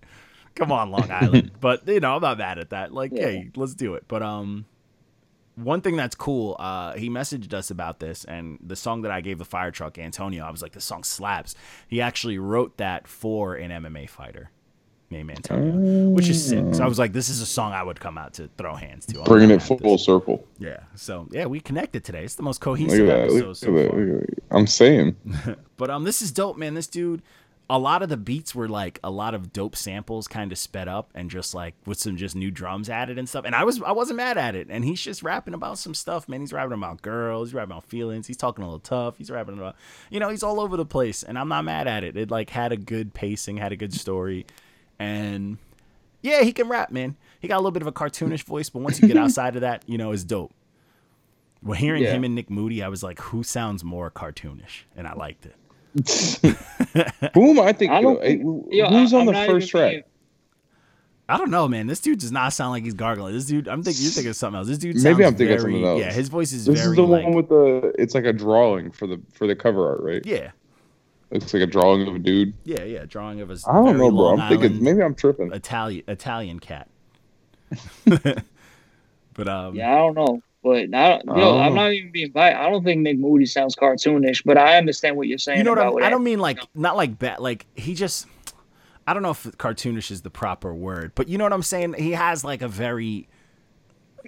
come 0.56 0.72
on, 0.72 0.92
Long 0.92 1.10
Island. 1.12 1.52
but 1.62 1.88
you 1.88 2.00
know, 2.00 2.16
I'm 2.16 2.22
not 2.22 2.38
mad 2.38 2.60
at 2.60 2.72
that. 2.72 2.94
Like, 2.94 3.12
Yeah. 3.14 3.24
hey, 3.28 3.52
let's 3.56 3.76
do 3.76 3.96
it. 3.96 4.04
But 4.08 4.22
um, 4.24 4.66
one 5.56 5.82
thing 5.82 5.96
that's 5.96 6.16
cool, 6.16 6.56
uh, 6.60 6.94
he 6.94 7.10
messaged 7.10 7.54
us 7.54 7.72
about 7.72 8.00
this, 8.00 8.26
and 8.26 8.60
the 8.62 8.76
song 8.76 9.04
that 9.04 9.12
I 9.12 9.22
gave 9.22 9.38
the 9.38 9.46
fire 9.46 9.72
truck, 9.72 9.98
Antonio, 9.98 10.44
I 10.44 10.52
was 10.52 10.62
like, 10.62 10.74
the 10.74 10.82
song 10.82 11.04
slaps. 11.04 11.56
He 11.88 12.02
actually 12.02 12.38
wrote 12.38 12.78
that 12.78 13.08
for 13.08 13.56
an 13.56 13.72
MMA 13.72 14.10
fighter 14.10 14.52
named 15.10 15.32
Antonio, 15.32 16.10
which 16.10 16.28
is 16.30 16.44
sick. 16.50 16.76
So 16.76 16.84
I 16.84 16.88
was 16.88 17.00
like, 17.00 17.14
this 17.14 17.30
is 17.30 17.42
a 17.42 17.46
song 17.46 17.72
I 17.74 17.84
would 17.84 18.00
come 18.00 18.18
out 18.18 18.34
to 18.36 18.50
throw 18.58 18.76
hands 18.76 19.06
to. 19.08 19.20
I'm 19.20 19.26
Bringing 19.26 19.52
it 19.52 19.62
full 19.62 19.78
this. 19.78 20.04
circle. 20.04 20.46
Yeah. 20.60 20.80
So 20.96 21.28
yeah, 21.32 21.46
we 21.46 21.60
connected 21.60 22.04
today. 22.04 22.24
It's 22.24 22.36
the 22.36 22.44
most 22.44 22.60
cohesive 22.62 23.08
that. 23.08 23.20
episode 23.22 23.46
Look 23.48 23.56
so 23.56 23.72
that. 23.74 23.90
far. 23.92 24.00
Look 24.00 24.22
at 24.24 24.28
that. 24.28 24.44
I'm 24.52 24.68
saying. 24.68 25.16
But 25.78 25.92
um, 25.92 26.06
this 26.06 26.24
is 26.24 26.32
dope, 26.32 26.58
man. 26.58 26.74
This 26.74 26.88
dude, 26.88 27.22
a 27.70 27.78
lot 27.78 28.02
of 28.02 28.10
the 28.10 28.18
beats 28.18 28.56
were 28.56 28.68
like 28.68 29.00
a 29.04 29.12
lot 29.12 29.36
of 29.36 29.54
dope 29.54 29.76
samples, 29.76 30.28
kind 30.28 30.52
of 30.52 30.58
sped 30.58 30.88
up 30.88 31.12
and 31.14 31.30
just 31.30 31.54
like 31.54 31.76
with 31.86 32.00
some 32.00 32.18
just 32.18 32.36
new 32.36 32.50
drums 32.50 32.90
added 32.90 33.20
and 33.20 33.30
stuff. 33.30 33.46
And 33.46 33.54
I 33.54 33.64
was 33.64 33.80
I 33.84 33.92
wasn't 33.92 34.18
mad 34.18 34.40
at 34.40 34.56
it. 34.56 34.68
And 34.72 34.84
he's 34.84 35.00
just 35.00 35.22
rapping 35.22 35.54
about 35.54 35.78
some 35.78 35.94
stuff, 35.94 36.28
man. 36.28 36.40
He's 36.40 36.52
rapping 36.52 36.74
about 36.74 37.04
girls. 37.04 37.50
He's 37.50 37.54
rapping 37.54 37.74
about 37.74 37.84
feelings. 37.84 38.26
He's 38.26 38.38
talking 38.38 38.64
a 38.64 38.68
little 38.68 38.80
tough. 38.80 39.20
He's 39.20 39.30
rapping 39.30 39.58
about, 39.60 39.76
you 40.10 40.20
know, 40.20 40.30
he's 40.30 40.42
all 40.42 40.60
over 40.60 40.76
the 40.78 40.86
place. 40.86 41.22
And 41.22 41.38
I'm 41.38 41.48
not 41.50 41.64
mad 41.64 41.88
at 41.88 42.04
it. 42.04 42.18
It 42.18 42.32
like 42.32 42.50
had 42.50 42.72
a 42.72 42.78
good 42.78 43.14
pacing, 43.14 43.58
had 43.58 43.72
a 43.72 43.76
good 43.78 43.94
story, 43.94 44.48
and 45.00 45.58
yeah, 46.22 46.42
he 46.44 46.52
can 46.54 46.68
rap, 46.68 46.92
man. 46.92 47.16
He 47.40 47.48
got 47.48 47.56
a 47.58 47.60
little 47.60 47.72
bit 47.72 47.82
of 47.82 47.88
a 47.88 47.92
cartoonish 47.92 48.44
voice, 48.44 48.70
but 48.70 48.80
once 48.80 49.02
you 49.02 49.08
get 49.08 49.18
outside 49.18 49.56
of 49.56 49.62
that, 49.62 49.84
you 49.88 49.98
know, 49.98 50.12
it's 50.12 50.24
dope. 50.24 50.52
When 51.62 51.78
hearing 51.78 52.04
Yeah. 52.04 52.12
him 52.12 52.24
and 52.24 52.36
Nick 52.36 52.50
Moody, 52.50 52.84
I 52.84 52.88
was 52.88 53.04
like, 53.04 53.20
who 53.20 53.44
sounds 53.44 53.84
more 53.84 54.10
cartoonish? 54.12 54.84
And 54.96 55.08
I 55.08 55.14
liked 55.14 55.46
it. 55.46 55.56
Who 57.34 57.50
am 57.52 57.60
I 57.60 57.74
thinking? 57.74 57.92
I 57.92 58.02
don't 58.02 58.18
of? 58.18 58.22
think- 58.24 58.42
Hey, 58.72 58.78
yo, 58.78 58.90
who's 58.90 59.14
I- 59.14 59.18
on 59.20 59.28
I'm 59.30 59.34
the 59.34 59.46
first 59.46 59.68
even 59.68 59.68
track? 59.70 59.92
being- 59.92 60.04
I 61.30 61.38
don't 61.38 61.52
know, 61.52 61.68
man. 61.68 61.88
This 61.88 62.00
dude 62.00 62.20
does 62.20 62.32
not 62.32 62.54
sound 62.54 62.72
like 62.72 62.84
he's 62.86 62.94
gargling. 62.94 63.34
This 63.34 63.46
dude, 63.48 63.68
I'm 63.68 63.84
thinking 63.84 64.04
you're 64.04 64.12
thinking 64.14 64.30
of 64.30 64.36
something 64.38 64.60
else. 64.60 64.68
This 64.70 64.78
dude 64.78 64.96
Maybe 65.04 65.26
I'm 65.26 65.36
thinking 65.36 65.56
of 65.58 65.62
very, 65.62 65.74
something 65.74 65.86
else. 65.86 66.00
Yeah, 66.00 66.14
his 66.14 66.30
voice 66.30 66.54
is 66.54 66.66
This 66.66 66.80
very 66.80 66.92
is 66.92 66.96
the 66.96 67.02
like, 67.04 67.24
one 67.26 67.34
with 67.34 67.50
the. 67.50 67.94
It's 68.00 68.16
like 68.16 68.24
a 68.24 68.32
drawing 68.32 68.92
for 68.92 69.08
the 69.08 69.20
for 69.34 69.46
the 69.46 69.54
cover 69.56 69.90
art, 69.90 70.00
right? 70.02 70.26
yeah, 70.26 70.52
Looks 71.32 71.54
like 71.54 71.64
a 71.64 71.68
drawing 71.68 72.08
of 72.08 72.16
a 72.16 72.20
dude. 72.20 72.54
yeah, 72.64 72.84
yeah. 72.84 73.06
Drawing 73.06 73.42
of 73.42 73.52
a 73.52 73.58
I 73.68 73.74
don't 73.74 73.86
very 73.86 73.98
know, 73.98 74.10
bro. 74.12 74.24
Long 74.24 74.40
I'm 74.40 74.50
thinking 74.50 74.82
maybe 74.82 75.02
I'm 75.02 75.14
tripping. 75.16 75.52
Italian 75.52 76.04
Italian 76.08 76.60
cat. 76.60 76.88
but 78.06 79.48
um, 79.48 79.76
Yeah, 79.76 79.92
I 79.94 79.96
don't 79.98 80.16
know, 80.16 80.42
but 80.64 80.78
I 80.78 80.84
don't, 80.86 80.94
I 80.96 81.10
yo, 81.10 81.22
don't 81.36 81.60
I'm 81.62 81.76
know. 81.76 81.82
not 81.84 81.92
even 81.92 82.12
being 82.12 82.32
biased. 82.32 82.58
I 82.58 82.70
don't 82.70 82.84
think 82.84 83.02
Nick 83.02 83.18
Moody 83.18 83.46
sounds 83.46 83.76
cartoonish, 83.76 84.44
but 84.46 84.58
I 84.58 84.78
understand 84.78 85.18
what 85.18 85.28
you're 85.28 85.38
saying. 85.38 85.58
you 85.58 85.64
know 85.64 85.72
what 85.72 85.80
about 85.80 85.98
I'm, 85.98 86.04
I 86.04 86.10
don't 86.10 86.24
mean 86.24 86.40
like 86.40 86.60
not 86.74 86.96
like 86.96 87.20
bad. 87.20 87.40
Like 87.40 87.66
he 87.76 87.94
just, 87.94 88.26
I 89.06 89.14
don't 89.14 89.24
know 89.24 89.32
if 89.32 89.44
cartoonish 89.44 90.12
is 90.12 90.22
the 90.22 90.30
proper 90.30 90.74
word, 90.74 91.12
but 91.14 91.28
you 91.28 91.38
know 91.38 91.44
what 91.44 91.54
I'm 91.54 91.64
saying. 91.64 91.94
He 91.96 92.12
has 92.12 92.44
like 92.46 92.62
a 92.62 92.68
very 92.70 93.28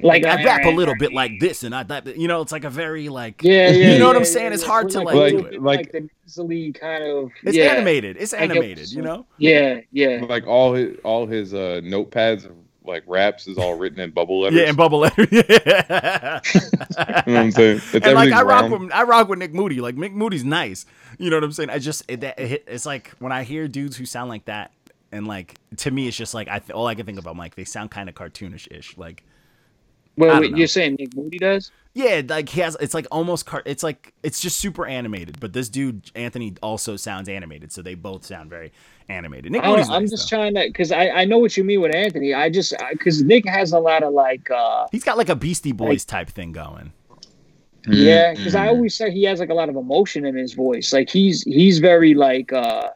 like 0.01 0.25
I 0.25 0.43
rap 0.43 0.65
a 0.65 0.69
little 0.69 0.95
bit 0.97 1.11
like 1.13 1.39
this 1.39 1.63
and 1.63 1.75
I 1.75 1.83
that. 1.83 2.15
You 2.17 2.27
know, 2.27 2.41
it's 2.41 2.51
like 2.51 2.63
a 2.63 2.69
very 2.69 3.09
like 3.09 3.41
Yeah, 3.43 3.69
yeah. 3.69 3.91
You 3.93 3.99
know 3.99 4.07
what 4.07 4.15
I'm 4.15 4.21
yeah, 4.23 4.27
saying? 4.27 4.47
yeah, 4.47 4.53
It's 4.53 4.63
hard 4.63 4.89
to, 4.91 5.01
like, 5.01 5.15
like, 5.15 5.33
a 5.33 5.37
Like- 5.37 5.59
like- 5.61 5.91
the 5.91 6.09
nasally 6.25 6.71
kind 6.73 7.03
of. 7.03 7.31
it's 7.43 7.57
yeah, 7.57 7.65
animated. 7.65 8.17
It's 8.17 8.33
I 8.33 8.41
get 8.41 8.49
what 8.49 8.57
animated. 8.57 8.77
you're 8.77 8.83
You 8.83 8.87
saying. 8.87 9.03
know. 9.05 9.25
Yeah, 9.37 9.79
yeah. 9.91 10.25
Like 10.27 10.47
all 10.47 10.73
his 10.73 10.97
all 11.03 11.25
his 11.27 11.53
uh, 11.53 11.81
notepads 11.83 12.49
like 12.85 13.03
raps 13.07 13.47
is 13.47 13.57
all 13.57 13.75
written 13.75 13.99
in 13.99 14.11
bubble 14.11 14.41
letters. 14.41 14.59
Yeah, 14.59 14.69
in 14.69 14.75
bubble 14.75 14.99
letters. 14.99 15.27
Yeah. 15.31 16.39
you 16.53 16.61
know 16.61 17.15
what 17.15 17.27
I'm 17.27 17.51
saying? 17.51 17.77
It's 17.77 17.93
and 17.93 18.13
like 18.15 18.31
I 18.31 18.41
rock 18.41 18.69
round. 18.69 18.83
with 18.83 18.91
I 18.93 19.03
rock 19.03 19.27
with 19.29 19.39
Nick 19.39 19.53
Moody. 19.53 19.81
Like 19.81 19.95
Nick 19.95 20.13
Moody's 20.13 20.43
nice. 20.43 20.85
You 21.17 21.29
know 21.29 21.37
what 21.37 21.43
I'm 21.43 21.51
saying? 21.51 21.69
I 21.69 21.79
just 21.79 22.03
it, 22.07 22.21
that- 22.21 22.39
it, 22.39 22.63
it's 22.67 22.85
like 22.85 23.09
when 23.19 23.31
I 23.31 23.43
hear 23.43 23.67
dudes 23.67 23.97
who 23.97 24.05
sound 24.05 24.29
like 24.29 24.45
that, 24.45 24.71
and 25.11 25.27
like 25.27 25.55
to 25.77 25.91
me, 25.91 26.07
it's 26.07 26.17
just 26.17 26.33
like 26.33 26.47
I 26.47 26.59
th- 26.59 26.71
all 26.71 26.87
I 26.87 26.95
can 26.95 27.05
think 27.05 27.19
about. 27.19 27.31
I'm 27.31 27.37
like 27.37 27.55
they 27.55 27.65
sound 27.65 27.91
kind 27.91 28.07
of 28.09 28.15
cartoonish 28.15 28.67
ish. 28.71 28.97
Like 28.97 29.23
I 30.21 30.39
Wait, 30.39 30.51
wait, 30.51 30.57
you're 30.57 30.67
saying 30.67 30.97
Nick 30.99 31.15
Moody 31.15 31.37
does? 31.39 31.71
yeah, 31.93 32.21
like 32.27 32.49
he 32.49 32.61
has. 32.61 32.77
It's 32.79 32.93
like 32.93 33.07
almost 33.11 33.45
car. 33.45 33.63
It's 33.65 33.83
like 33.83 34.13
it's 34.23 34.39
just 34.41 34.59
super 34.59 34.85
animated. 34.85 35.39
But 35.39 35.53
this 35.53 35.69
dude 35.69 36.11
Anthony 36.15 36.55
also 36.61 36.95
sounds 36.95 37.27
animated, 37.29 37.71
so 37.71 37.81
they 37.81 37.95
both 37.95 38.25
sound 38.25 38.49
very 38.49 38.71
animated. 39.09 39.51
Nick 39.51 39.63
I, 39.63 39.69
Moody's 39.71 39.89
I'm 39.89 40.03
nice, 40.03 40.11
just 40.11 40.29
though. 40.29 40.37
trying 40.37 40.55
to, 40.55 40.65
because 40.67 40.91
I, 40.91 41.09
I 41.09 41.25
know 41.25 41.39
what 41.39 41.57
you 41.57 41.63
mean 41.63 41.81
with 41.81 41.95
Anthony. 41.95 42.33
I 42.33 42.49
just, 42.49 42.73
because 42.91 43.23
Nick 43.23 43.47
has 43.47 43.71
a 43.73 43.79
lot 43.79 44.03
of 44.03 44.13
like, 44.13 44.49
uh, 44.51 44.85
He's 44.91 45.03
got 45.03 45.17
like 45.17 45.29
a 45.29 45.35
Beastie 45.35 45.71
Boys 45.71 46.05
type 46.05 46.29
thing 46.29 46.51
going. 46.51 46.93
yeah, 47.87 48.33
because 48.35 48.53
I 48.55 48.67
Mm. 48.67 48.69
always 48.69 48.93
say 48.95 49.09
he 49.11 49.23
has 49.23 49.39
like 49.39 49.49
a 49.49 49.53
lot 49.53 49.67
of 49.69 49.75
emotion 49.75 50.25
in 50.25 50.35
his 50.35 50.53
voice. 50.53 50.93
Like 50.93 51.09
he's, 51.09 51.41
he's 51.43 51.79
very 51.79 52.13
like, 52.13 52.53
uh, 52.53 52.89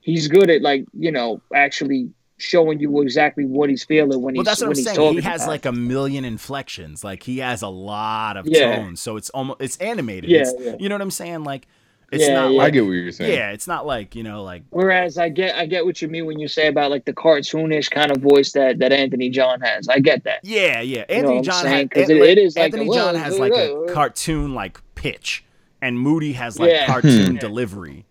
he's 0.00 0.28
good 0.28 0.48
at 0.48 0.62
like, 0.62 0.84
you 0.96 1.10
know, 1.10 1.40
actually 1.54 2.10
showing 2.38 2.78
you 2.80 3.00
exactly 3.02 3.44
what 3.44 3.68
he's 3.68 3.84
feeling 3.84 4.22
when 4.22 4.34
Well, 4.34 4.42
he's, 4.42 4.46
that's 4.46 4.60
what 4.60 4.68
I'm 4.68 4.74
he's 4.76 4.84
saying. 4.84 4.96
talking. 4.96 5.14
He 5.18 5.22
has 5.22 5.42
about 5.42 5.50
like 5.50 5.66
a 5.66 5.72
million 5.72 6.24
inflections. 6.24 7.02
Like 7.04 7.22
he 7.24 7.38
has 7.38 7.62
a 7.62 7.68
lot 7.68 8.36
of 8.36 8.46
Yeah. 8.46 8.76
tones. 8.76 9.00
So 9.00 9.16
it's 9.16 9.28
almost 9.30 9.60
it's 9.60 9.76
animated. 9.78 10.30
Yeah, 10.30 10.40
It's- 10.42 10.54
yeah. 10.58 10.76
You 10.78 10.88
know 10.88 10.94
what 10.94 11.02
I'm 11.02 11.10
saying? 11.10 11.42
Like 11.44 11.66
it's 12.10 12.26
Yeah, 12.26 12.34
not 12.34 12.52
yeah. 12.52 12.60
I 12.60 12.62
like 12.64 12.72
get 12.72 12.84
what 12.86 12.92
you're 12.92 13.12
saying. 13.12 13.32
yeah, 13.34 13.50
it's 13.50 13.66
not 13.66 13.86
like 13.86 14.14
you 14.14 14.22
know 14.22 14.42
like 14.42 14.62
Whereas 14.70 15.18
I 15.18 15.28
get, 15.28 15.56
I 15.56 15.66
get 15.66 15.84
what 15.84 16.00
you 16.00 16.08
mean 16.08 16.24
when 16.26 16.38
you 16.38 16.48
say 16.48 16.68
about 16.68 16.90
like 16.90 17.04
the 17.04 17.12
cartoonish 17.12 17.90
kind 17.90 18.10
of 18.10 18.18
voice 18.22 18.52
that 18.52 18.78
that 18.78 18.92
Anthony 18.92 19.28
John 19.30 19.60
has. 19.60 19.88
I 19.88 19.98
get 19.98 20.24
that. 20.24 20.40
yeah, 20.44 20.80
yeah. 20.80 21.00
Anthony 21.08 21.22
what 21.24 21.36
I'm 21.38 21.42
John 21.42 21.62
saying? 21.64 21.90
has 21.94 22.02
'Cause 22.04 22.10
it- 22.10 22.16
it 22.22 22.38
is 22.38 22.56
like 22.56 22.64
Anthony 22.66 22.88
a- 22.88 22.94
John 22.94 23.14
has 23.14 23.34
whoa, 23.34 23.38
like 23.40 23.52
whoa, 23.52 23.84
a 23.88 23.92
cartoon 23.92 24.54
like 24.54 24.80
pitch, 24.94 25.44
and 25.82 25.98
Moody 25.98 26.32
has 26.34 26.58
like 26.58 26.70
Yeah. 26.70 26.86
cartoon 26.86 27.34
delivery. 27.40 28.04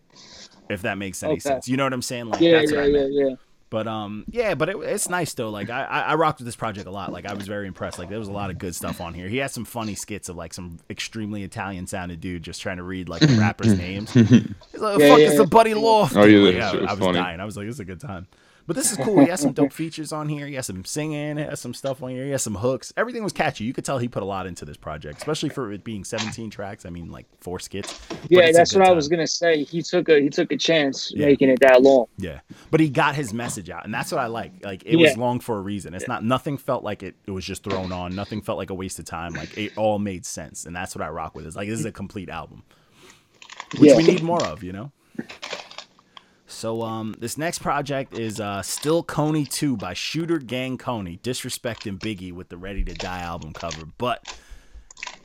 If 0.69 0.81
that 0.81 0.97
makes 0.97 1.23
any 1.23 1.33
Okay. 1.33 1.39
sense, 1.39 1.69
you 1.69 1.77
know 1.77 1.85
what 1.85 1.93
I'm 1.93 2.01
saying? 2.01 2.25
Like 2.25 2.41
Yeah, 2.41 2.59
that's 2.59 2.71
yeah, 2.73 2.77
what 2.79 2.85
I 2.85 2.89
yeah, 2.89 3.07
yeah. 3.09 3.35
But 3.69 3.85
um, 3.85 4.23
yeah, 4.29 4.55
but 4.55 4.69
it, 4.69 4.77
it's 4.77 5.09
nice 5.09 5.33
though. 5.33 5.49
Like 5.49 5.69
I, 5.69 5.83
I 5.83 5.99
I 5.99 6.15
rocked 6.15 6.39
with 6.39 6.45
this 6.45 6.55
project 6.55 6.87
a 6.87 6.91
lot. 6.91 7.11
Like 7.11 7.25
I 7.25 7.33
was 7.33 7.47
very 7.47 7.67
impressed. 7.67 7.99
Like 7.99 8.07
there 8.07 8.17
was 8.19 8.29
a 8.29 8.31
lot 8.31 8.49
of 8.49 8.57
good 8.57 8.73
stuff 8.73 9.01
on 9.01 9.13
here. 9.13 9.27
He 9.27 9.37
had 9.37 9.51
some 9.51 9.65
funny 9.65 9.93
skits 9.93 10.29
of 10.29 10.37
like 10.37 10.53
some 10.53 10.77
extremely 10.89 11.43
Italian 11.43 11.85
sounded 11.85 12.21
dude 12.21 12.43
just 12.43 12.61
trying 12.61 12.77
to 12.77 12.83
read 12.83 13.09
like 13.09 13.21
rappers' 13.23 13.77
names. 13.77 14.11
He's 14.13 14.31
like, 14.31 14.39
Yeah, 14.39 14.49
"Fuck, 14.79 14.99
yeah, 14.99 15.15
it's 15.17 15.33
yeah. 15.33 15.37
the 15.41 15.47
Buddy 15.47 15.73
Law." 15.73 16.07
Oh, 16.15 16.23
yeah, 16.23 16.39
Like, 16.39 16.55
that 16.81 16.89
I 16.89 16.93
was 16.93 16.99
funny. 16.99 17.19
dying. 17.19 17.39
I 17.41 17.45
was 17.45 17.57
like, 17.57 17.65
"This 17.65 17.75
is 17.75 17.79
a 17.81 17.85
good 17.85 17.99
time." 17.99 18.27
But 18.67 18.75
this 18.75 18.91
is 18.91 18.97
cool. 19.03 19.21
He 19.21 19.29
has 19.29 19.39
some 19.41 19.53
dope 19.53 19.71
features 19.73 20.11
on 20.11 20.27
here. 20.27 20.45
He 20.45 20.55
has 20.55 20.65
some 20.67 20.83
singing. 20.85 21.37
He 21.37 21.43
has 21.43 21.59
some 21.61 21.73
stuff 21.73 22.03
on 22.03 22.09
here. 22.11 22.25
He 22.25 22.31
has 22.31 22.43
some 22.43 22.55
hooks. 22.55 22.93
Everything 22.97 23.23
was 23.23 23.31
catchy. 23.33 23.63
You 23.63 23.73
could 23.73 23.85
tell 23.85 23.97
he 23.97 24.07
put 24.09 24.21
a 24.23 24.25
lot 24.25 24.45
into 24.45 24.65
this 24.65 24.75
project, 24.77 25.17
especially 25.19 25.49
for 25.49 25.71
it 25.71 25.83
being 25.85 26.03
17 26.03 26.49
tracks. 26.49 26.85
I 26.85 26.89
mean, 26.89 27.09
like 27.09 27.25
four 27.39 27.59
skits. 27.59 27.99
Yeah, 28.29 28.51
that's 28.51 28.75
what 28.75 28.85
I 28.87 28.91
was 28.91 29.07
gonna 29.07 29.25
say. 29.25 29.63
He 29.63 29.81
took 29.81 30.09
a 30.09 30.19
he 30.21 30.29
took 30.29 30.51
a 30.51 30.57
chance 30.57 31.11
Yeah. 31.15 31.27
making 31.27 31.49
it 31.49 31.59
that 31.61 31.81
long. 31.81 32.07
Yeah, 32.17 32.41
but 32.69 32.79
he 32.81 32.89
got 32.89 33.15
his 33.15 33.33
message 33.33 33.69
out, 33.69 33.85
and 33.85 33.93
that's 33.93 34.11
what 34.11 34.19
I 34.19 34.27
like. 34.27 34.51
Like 34.65 34.83
it 34.85 34.99
Yeah. 34.99 35.07
was 35.07 35.17
long 35.17 35.39
for 35.39 35.57
a 35.57 35.61
reason. 35.61 35.93
It's 35.93 36.07
not 36.09 36.23
nothing 36.25 36.57
felt 36.57 36.83
like 36.83 37.03
it. 37.03 37.15
It 37.25 37.31
was 37.31 37.45
just 37.45 37.63
thrown 37.63 37.91
on. 37.93 38.15
Nothing 38.15 38.41
felt 38.41 38.57
like 38.57 38.69
a 38.69 38.75
waste 38.75 38.99
of 38.99 39.05
time. 39.05 39.33
Like 39.33 39.57
it 39.57 39.77
all 39.77 39.97
made 39.97 40.25
sense, 40.25 40.65
and 40.65 40.75
that's 40.75 40.93
what 40.93 41.01
I 41.01 41.09
rock 41.09 41.35
with. 41.35 41.45
It's 41.47 41.55
like 41.55 41.69
this 41.69 41.79
is 41.79 41.85
a 41.85 41.91
complete 41.91 42.29
album, 42.29 42.63
which 43.79 43.91
Yeah. 43.91 43.97
we 43.97 44.03
need 44.03 44.23
more 44.23 44.43
of. 44.45 44.61
You 44.61 44.73
know. 44.73 44.91
So 46.47 46.81
um, 46.81 47.13
this 47.19 47.37
next 47.37 47.59
project 47.59 48.17
is 48.17 48.39
uh, 48.39 48.61
Still 48.61 49.03
Kony 49.03 49.47
2 49.49 49.75
by 49.77 49.93
Shooter 49.93 50.39
Gang 50.39 50.77
Kony, 50.77 51.19
disrespecting 51.19 51.99
Biggie 51.99 52.31
with 52.31 52.47
the 52.47 52.57
Ready 52.57 52.83
to 52.85 52.93
Die 52.93 53.19
album 53.21 53.51
cover. 53.51 53.85
But 53.97 54.37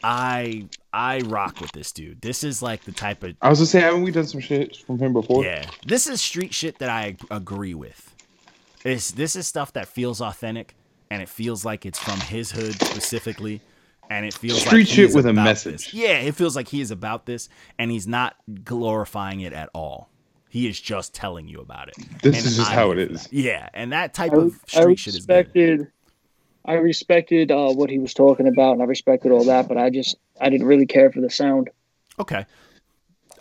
I 0.02 0.66
I 0.92 1.20
rock 1.20 1.60
with 1.60 1.72
this 1.72 1.92
dude. 1.92 2.20
This 2.20 2.42
is 2.42 2.60
like 2.60 2.82
the 2.82 2.92
type 2.92 3.22
of 3.22 3.36
I 3.40 3.48
was 3.48 3.60
gonna 3.60 3.66
say, 3.66 3.80
haven't 3.80 4.02
we 4.02 4.10
done 4.10 4.26
some 4.26 4.40
shit 4.40 4.76
from 4.76 4.98
him 4.98 5.12
before? 5.12 5.44
yeah, 5.44 5.64
this 5.86 6.08
is 6.08 6.20
street 6.20 6.52
shit 6.52 6.78
that 6.78 6.90
I 6.90 7.16
agree 7.30 7.74
with. 7.74 8.14
This 8.82 9.12
this 9.12 9.36
is 9.36 9.46
stuff 9.46 9.72
that 9.74 9.86
feels 9.86 10.20
authentic, 10.20 10.74
and 11.08 11.22
it 11.22 11.28
feels 11.28 11.64
like 11.64 11.86
it's 11.86 12.00
from 12.00 12.18
his 12.18 12.50
hood 12.50 12.74
specifically, 12.82 13.60
and 14.10 14.26
it 14.26 14.34
feels 14.34 14.58
like 14.58 14.66
Street 14.66 14.88
like 14.88 14.94
shit 14.94 15.14
with 15.14 15.26
a 15.26 15.32
message. 15.32 15.92
this. 15.92 15.94
Yeah, 15.94 16.18
it 16.18 16.34
feels 16.34 16.56
like 16.56 16.66
he 16.68 16.80
is 16.80 16.90
about 16.90 17.26
this, 17.26 17.48
and 17.78 17.92
he's 17.92 18.08
not 18.08 18.34
glorifying 18.64 19.40
it 19.40 19.52
at 19.52 19.70
all. 19.72 20.08
He 20.52 20.68
is 20.68 20.78
just 20.78 21.14
telling 21.14 21.48
you 21.48 21.60
about 21.60 21.88
it. 21.88 21.96
This 22.22 22.36
And 22.36 22.44
is 22.46 22.56
just 22.56 22.70
I 22.70 22.74
how 22.74 22.88
live 22.88 22.98
it 22.98 23.08
for 23.08 23.14
is. 23.14 23.22
that. 23.24 23.32
Yeah, 23.32 23.70
and 23.72 23.90
that 23.92 24.12
type 24.12 24.34
I, 24.34 24.36
of 24.36 24.60
I 24.74 24.82
street 24.82 24.98
shit 24.98 25.14
is 25.14 25.24
good. 25.24 25.46
respected 25.46 25.86
I 26.66 26.74
respected 26.74 27.50
uh, 27.50 27.72
what 27.72 27.88
he 27.88 27.98
was 27.98 28.12
talking 28.12 28.46
about, 28.46 28.72
and 28.74 28.82
I 28.82 28.84
respected 28.84 29.32
all 29.32 29.44
that. 29.44 29.66
But 29.66 29.78
I 29.78 29.88
just 29.88 30.16
I 30.38 30.50
didn't 30.50 30.66
really 30.66 30.84
care 30.84 31.10
for 31.10 31.22
the 31.22 31.30
sound. 31.30 31.70
Okay. 32.20 32.44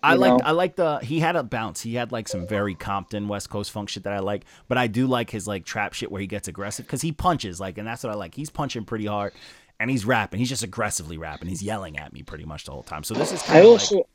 I 0.02 0.14
You 0.14 0.20
like? 0.20 0.42
I 0.46 0.52
like 0.52 0.78
the 0.78 1.00
he 1.00 1.20
had 1.20 1.36
a 1.36 1.44
bounce. 1.44 1.82
He 1.82 1.96
had 1.96 2.14
like 2.14 2.30
some 2.30 2.48
very 2.48 2.76
Compton 2.76 3.28
West 3.28 3.50
Coast 3.50 3.72
funk 3.72 3.90
shit 3.90 4.04
that 4.04 4.14
I 4.14 4.20
like, 4.20 4.46
but 4.70 4.78
I 4.78 4.88
do 4.88 5.06
like 5.06 5.30
his 5.32 5.48
like 5.48 5.66
trap 5.66 5.92
shit 5.94 6.10
where 6.12 6.22
he 6.22 6.28
gets 6.28 6.48
aggressive 6.48 6.86
because 6.88 7.02
he 7.02 7.12
punches 7.12 7.60
like, 7.60 7.78
and 7.78 7.86
that's 7.86 8.04
what 8.06 8.14
I 8.14 8.16
like. 8.16 8.36
He's 8.36 8.50
punching 8.50 8.86
pretty 8.86 9.06
hard, 9.06 9.34
and 9.82 9.92
he's 9.92 10.06
rapping. 10.06 10.40
He's 10.40 10.50
just 10.50 10.64
aggressively 10.64 11.18
rapping. 11.18 11.50
He's 11.50 11.62
yelling 11.62 12.00
at 12.00 12.14
me 12.14 12.24
pretty 12.24 12.46
much 12.46 12.66
the 12.66 12.72
whole 12.72 12.84
time. 12.84 13.04
So 13.04 13.14
this 13.14 13.32
is 13.34 13.44
kind 13.44 13.60
I 13.60 13.62
of 13.62 13.68
also 13.68 13.98
like? 13.98 14.06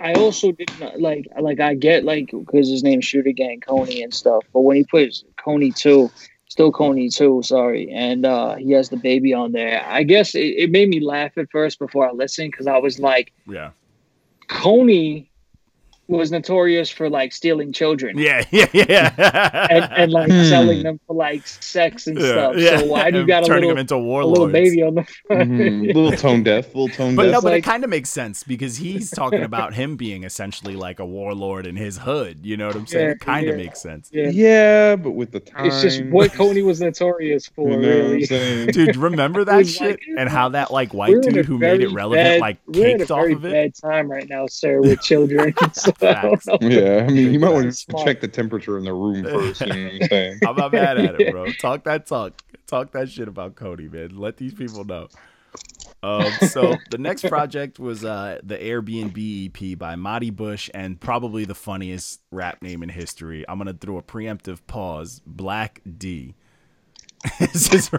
I 0.00 0.14
also 0.16 0.52
didn't 0.52 1.00
like 1.00 1.26
like 1.40 1.60
I 1.60 1.74
get 1.74 2.04
like 2.04 2.30
because 2.30 2.68
his 2.68 2.82
name's 2.82 3.04
Shooter 3.04 3.32
Gang 3.32 3.60
Kony 3.60 4.02
and 4.02 4.12
stuff, 4.12 4.44
but 4.52 4.60
when 4.60 4.76
he 4.76 4.84
puts 4.84 5.24
Kony 5.38 5.74
two, 5.74 6.12
still 6.48 6.70
Kony 6.70 7.14
two, 7.14 7.42
sorry, 7.42 7.90
and 7.90 8.26
uh 8.26 8.56
he 8.56 8.72
has 8.72 8.90
the 8.90 8.98
baby 8.98 9.32
on 9.32 9.52
there. 9.52 9.82
I 9.86 10.02
guess 10.02 10.34
it, 10.34 10.40
it 10.40 10.70
made 10.70 10.88
me 10.88 11.00
laugh 11.00 11.38
at 11.38 11.50
first 11.50 11.78
before 11.78 12.06
I 12.08 12.12
listened 12.12 12.52
because 12.52 12.66
I 12.66 12.78
was 12.78 12.98
like, 12.98 13.32
yeah, 13.46 13.70
Kony 14.48 15.28
was 16.16 16.30
notorious 16.32 16.90
for 16.90 17.08
like 17.10 17.32
stealing 17.32 17.72
children. 17.72 18.18
yeah, 18.18 18.44
yeah, 18.50 18.66
yeah, 18.72 19.66
And, 19.70 19.88
and 19.92 20.12
like 20.12 20.30
Hmm. 20.30 20.44
selling 20.44 20.82
them 20.82 21.00
for 21.06 21.14
like 21.16 21.46
sex 21.46 22.06
and 22.06 22.18
Yeah, 22.18 22.26
stuff. 22.32 22.54
yeah. 22.56 22.78
So 22.78 22.86
why 22.86 23.10
do 23.10 23.16
you 23.18 23.20
And 23.22 23.28
got 23.28 23.42
a 23.42 23.46
little, 23.46 23.70
him 23.70 23.78
into 23.78 23.94
a 23.96 23.98
little 23.98 24.48
baby 24.48 24.82
on 24.82 24.94
the 24.94 25.04
front? 25.26 25.50
Mhm. 25.50 25.86
little 25.94 26.12
tone 26.12 26.42
deaf, 26.42 26.66
little 26.68 26.88
tone 26.88 27.14
But 27.16 27.24
deaf. 27.24 27.32
no, 27.32 27.40
but 27.40 27.54
it 27.54 27.62
kind 27.62 27.84
of 27.84 27.90
makes 27.90 28.10
sense 28.10 28.42
because 28.44 28.76
he's 28.76 29.10
talking 29.10 29.42
about 29.42 29.74
him 29.74 29.96
being 29.96 30.24
essentially 30.24 30.76
like 30.76 30.98
a 31.00 31.06
warlord 31.06 31.66
in 31.66 31.76
his 31.76 31.98
hood. 31.98 32.40
You 32.42 32.56
know 32.56 32.66
what 32.68 32.76
I'm 32.76 32.86
saying? 32.86 33.04
Yeah, 33.06 33.12
it 33.12 33.20
kind 33.20 33.48
of 33.48 33.56
yeah. 33.58 33.64
makes 33.64 33.80
sense. 33.80 34.10
Yeah. 34.12 34.28
yeah, 34.28 34.96
but 34.96 35.10
with 35.12 35.32
the 35.32 35.40
time, 35.40 35.66
It's 35.66 35.82
just 35.82 36.02
what 36.06 36.32
Kony 36.32 36.64
was 36.64 36.80
notorious 36.80 37.46
for, 37.48 37.70
You 37.70 37.76
know 37.76 37.88
what 37.88 37.96
I'm 37.96 38.10
really. 38.12 38.24
saying? 38.26 38.66
Dude, 38.68 38.96
remember 38.96 39.44
that 39.46 39.66
shit 39.66 39.82
like, 39.90 40.00
and 40.18 40.28
how 40.28 40.48
that 40.50 40.70
like 40.72 40.92
white 40.94 41.10
We're 41.10 41.20
in 41.22 41.28
a 41.28 41.32
dude 41.32 41.46
who 41.46 41.58
made 41.58 41.80
it 41.80 41.86
very 41.88 41.92
relevant 41.92 42.24
bad- 42.26 42.40
like 42.40 42.58
we're 42.66 42.86
in 42.88 42.94
a 42.96 42.98
caked 43.00 43.10
off 43.10 43.20
very 43.20 43.32
of 43.34 43.44
it? 43.44 43.52
bad 43.52 43.74
time 43.90 44.10
right 44.10 44.28
now, 44.28 44.46
sir, 44.46 44.80
with 44.80 45.00
children. 45.00 45.54
so 45.72 45.92
I 46.00 46.01
don't 46.01 46.01
Facts. 46.02 46.46
know. 46.46 46.58
Yeah, 46.62 47.06
I 47.08 47.10
mean, 47.10 47.32
you 47.32 47.38
might 47.40 47.52
want 47.52 47.72
to 47.72 47.94
check 48.04 48.20
the 48.20 48.28
temperature 48.28 48.76
in 48.78 48.84
the 48.84 48.92
room 48.92 49.24
first. 49.24 49.60
You 49.60 49.66
know 49.68 49.84
what 49.84 49.92
I'm 50.02 50.08
saying? 50.08 50.38
I'm 50.46 50.56
not 50.56 50.72
mad 50.72 50.98
at 50.98 51.20
it, 51.20 51.32
bro. 51.32 51.46
Talk 51.60 51.84
that 51.84 52.06
talk. 52.06 52.32
Talk 52.66 52.92
that 52.92 53.10
shit 53.10 53.28
about 53.28 53.54
Cody, 53.54 53.88
man. 53.88 54.16
Let 54.16 54.36
these 54.36 54.54
people 54.54 54.84
know. 54.84 55.08
Um, 56.02 56.32
so 56.48 56.74
the 56.90 56.98
next 56.98 57.28
project 57.28 57.78
was 57.78 58.04
uh, 58.04 58.40
the 58.42 58.56
Airbnb 58.56 59.72
EP 59.72 59.78
by 59.78 59.94
Marty 59.96 60.30
Bush 60.30 60.70
and 60.74 60.98
probably 60.98 61.44
the 61.44 61.54
funniest 61.54 62.20
rap 62.30 62.62
name 62.62 62.82
in 62.82 62.88
history. 62.88 63.44
I'm 63.48 63.58
gonna 63.58 63.74
throw 63.74 63.98
a 63.98 64.02
preemptive 64.02 64.60
pause. 64.66 65.20
Black 65.26 65.80
D. 65.98 66.34
It's 67.38 67.90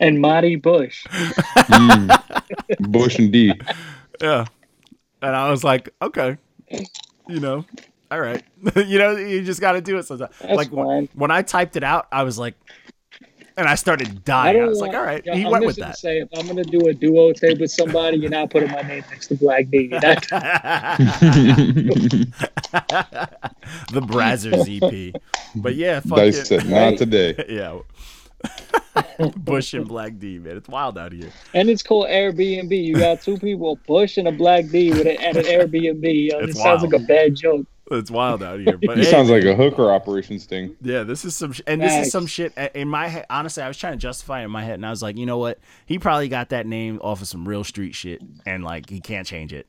And 0.00 0.20
Marty 0.20 0.56
Bush. 0.56 1.04
Mm. 1.08 2.80
Bush 2.90 3.18
and 3.18 3.32
D. 3.32 3.52
yeah, 4.22 4.46
and 5.22 5.36
I 5.36 5.50
was 5.50 5.64
like, 5.64 5.94
okay, 6.02 6.36
you 7.28 7.40
know, 7.40 7.64
all 8.10 8.20
right, 8.20 8.42
you 8.76 8.98
know, 8.98 9.16
you 9.16 9.42
just 9.42 9.60
got 9.60 9.72
to 9.72 9.80
do 9.80 9.98
it 9.98 10.06
sometimes. 10.06 10.34
That's 10.40 10.54
like 10.54 10.70
when, 10.70 10.86
fine. 10.86 11.08
when 11.14 11.30
I 11.30 11.42
typed 11.42 11.76
it 11.76 11.84
out, 11.84 12.08
I 12.12 12.24
was 12.24 12.38
like, 12.38 12.54
and 13.56 13.68
I 13.68 13.74
started 13.74 14.24
dying. 14.24 14.56
I, 14.56 14.60
don't 14.60 14.68
was 14.68 14.80
want, 14.80 14.92
like, 14.92 15.00
all 15.00 15.06
right, 15.06 15.22
yeah, 15.24 15.34
he 15.34 15.44
I'm 15.44 15.50
went 15.50 15.66
with 15.66 15.76
gonna 15.76 15.90
that. 15.90 15.98
Say, 15.98 16.18
if 16.18 16.28
I'm 16.36 16.46
gonna 16.46 16.64
do 16.64 16.88
a 16.88 16.94
duo 16.94 17.32
tape 17.32 17.58
with 17.58 17.70
somebody, 17.70 18.18
you're 18.18 18.30
not 18.30 18.50
putting 18.50 18.70
my 18.70 18.82
name 18.82 19.04
next 19.10 19.28
to 19.28 19.34
Black 19.36 19.70
D. 19.70 19.88
The 23.92 24.00
Brazzers 24.00 24.66
EP. 25.14 25.22
But 25.54 25.74
yeah, 25.76 26.00
fuck 26.00 26.16
Dice 26.16 26.38
it. 26.38 26.46
said, 26.46 26.68
not 26.68 26.96
today. 26.98 27.44
yeah. 27.48 27.78
Bush 29.36 29.74
and 29.74 29.86
Black 29.88 30.18
D, 30.18 30.38
man. 30.38 30.56
It's 30.56 30.68
wild 30.68 30.98
out 30.98 31.12
here. 31.12 31.30
and 31.54 31.70
it's 31.70 31.82
called 31.82 32.06
Airbnb. 32.08 32.70
You 32.84 32.96
got 32.96 33.22
two 33.22 33.38
people, 33.38 33.78
Bush 33.86 34.18
and 34.18 34.28
a 34.28 34.32
Black 34.32 34.68
D, 34.68 34.90
with 34.90 35.06
it 35.06 35.20
at 35.20 35.36
an 35.36 35.44
Airbnb. 35.44 36.30
Yo, 36.30 36.38
it 36.40 36.56
sounds 36.56 36.82
like 36.82 36.92
a 36.92 37.04
bad 37.04 37.34
joke. 37.36 37.66
It's 37.90 38.10
wild 38.10 38.42
out 38.42 38.60
here. 38.60 38.78
But 38.78 38.96
He 38.96 39.04
hey, 39.04 39.10
sounds 39.10 39.28
like 39.28 39.44
a 39.44 39.54
hooker 39.54 39.90
operation 39.92 40.38
sting. 40.38 40.76
yeah, 40.80 41.02
this 41.02 41.24
is 41.26 41.36
some, 41.36 41.52
sh- 41.52 41.60
and 41.66 41.80
this 41.82 42.06
is 42.06 42.12
some 42.12 42.26
shit 42.26 42.56
in 42.74 42.88
my 42.88 43.08
head. 43.08 43.26
Honestly, 43.28 43.62
I 43.62 43.68
was 43.68 43.76
trying 43.76 43.92
to 43.94 43.98
justify 43.98 44.40
it 44.40 44.44
in 44.44 44.50
my 44.50 44.64
head, 44.64 44.74
and 44.74 44.86
I 44.86 44.90
was 44.90 45.02
like, 45.02 45.18
you 45.18 45.26
know 45.26 45.36
what? 45.38 45.58
He 45.84 45.98
probably 45.98 46.28
got 46.28 46.50
that 46.50 46.66
name 46.66 47.00
off 47.02 47.20
of 47.20 47.28
some 47.28 47.46
real 47.46 47.64
street 47.64 47.94
shit, 47.94 48.22
and 48.46 48.64
like 48.64 48.88
he 48.88 49.00
can't 49.00 49.26
change 49.26 49.52
it. 49.52 49.66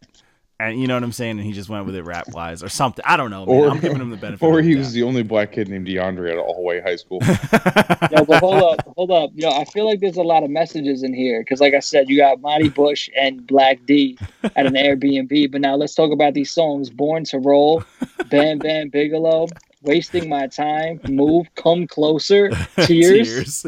And 0.69 0.79
you 0.79 0.87
know 0.87 0.95
what 0.95 1.03
I'm 1.03 1.11
saying. 1.11 1.37
And 1.37 1.41
he 1.41 1.51
just 1.51 1.69
went 1.69 1.85
with 1.85 1.95
it 1.95 2.03
rap 2.03 2.27
wise 2.33 2.63
or 2.63 2.69
something. 2.69 3.03
I 3.07 3.17
don't 3.17 3.29
know. 3.31 3.45
Man. 3.45 3.55
Or- 3.55 3.69
I'm 3.69 3.79
giving 3.79 3.99
him 3.99 4.09
the 4.09 4.17
benefit. 4.17 4.43
Or 4.53 4.59
of 4.59 4.65
he 4.65 4.75
was 4.75 4.93
the 4.93 5.03
only 5.03 5.23
black 5.23 5.51
kid 5.53 5.69
named 5.69 5.87
DeAndre 5.87 6.31
at 6.31 6.37
Allway 6.37 6.81
High 6.83 6.95
School. 6.95 7.19
No, 8.11 8.23
but 8.25 8.39
hold 8.41 8.61
up, 8.61 8.93
hold 8.95 9.11
up. 9.11 9.31
Yo, 9.33 9.49
I 9.49 9.65
feel 9.65 9.87
like 9.87 9.99
there's 9.99 10.17
a 10.17 10.23
lot 10.23 10.43
of 10.43 10.49
messages 10.51 11.01
in 11.01 11.15
here 11.15 11.41
because, 11.41 11.59
like 11.59 11.73
I 11.73 11.79
said, 11.79 12.09
you 12.09 12.17
got 12.17 12.41
Monty 12.41 12.69
Bush 12.69 13.09
and 13.19 13.47
Black 13.47 13.83
D 13.87 14.17
at 14.55 14.67
an 14.67 14.73
Airbnb. 14.73 15.51
But 15.51 15.61
now 15.61 15.75
let's 15.75 15.95
talk 15.95 16.11
about 16.11 16.35
these 16.35 16.51
songs: 16.51 16.91
"Born 16.91 17.23
to 17.25 17.39
Roll," 17.39 17.83
"Bam 18.29 18.59
Bam 18.59 18.89
Bigelow," 18.89 19.47
"Wasting 19.81 20.29
My 20.29 20.45
Time," 20.47 20.99
"Move," 21.09 21.47
"Come 21.55 21.87
Closer," 21.87 22.49
"Tears." 22.81 23.63
Tears. 23.63 23.65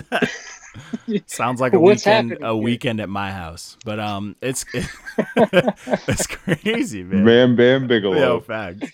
Sounds 1.28 1.62
like 1.62 1.74
a 1.74 1.80
What's 1.80 2.06
weekend 2.06 2.38
a 2.42 2.56
here? 2.56 2.56
weekend 2.56 3.00
at 3.00 3.10
my 3.10 3.32
house. 3.32 3.78
But 3.84 4.00
um 4.00 4.36
it's 4.42 4.66
it's 5.36 6.28
crazy, 6.28 7.04
man. 7.04 7.26
Bam 7.26 7.56
Bam 7.56 7.88
Bigelow. 7.88 8.16
Yo, 8.18 8.40
facts. 8.42 8.92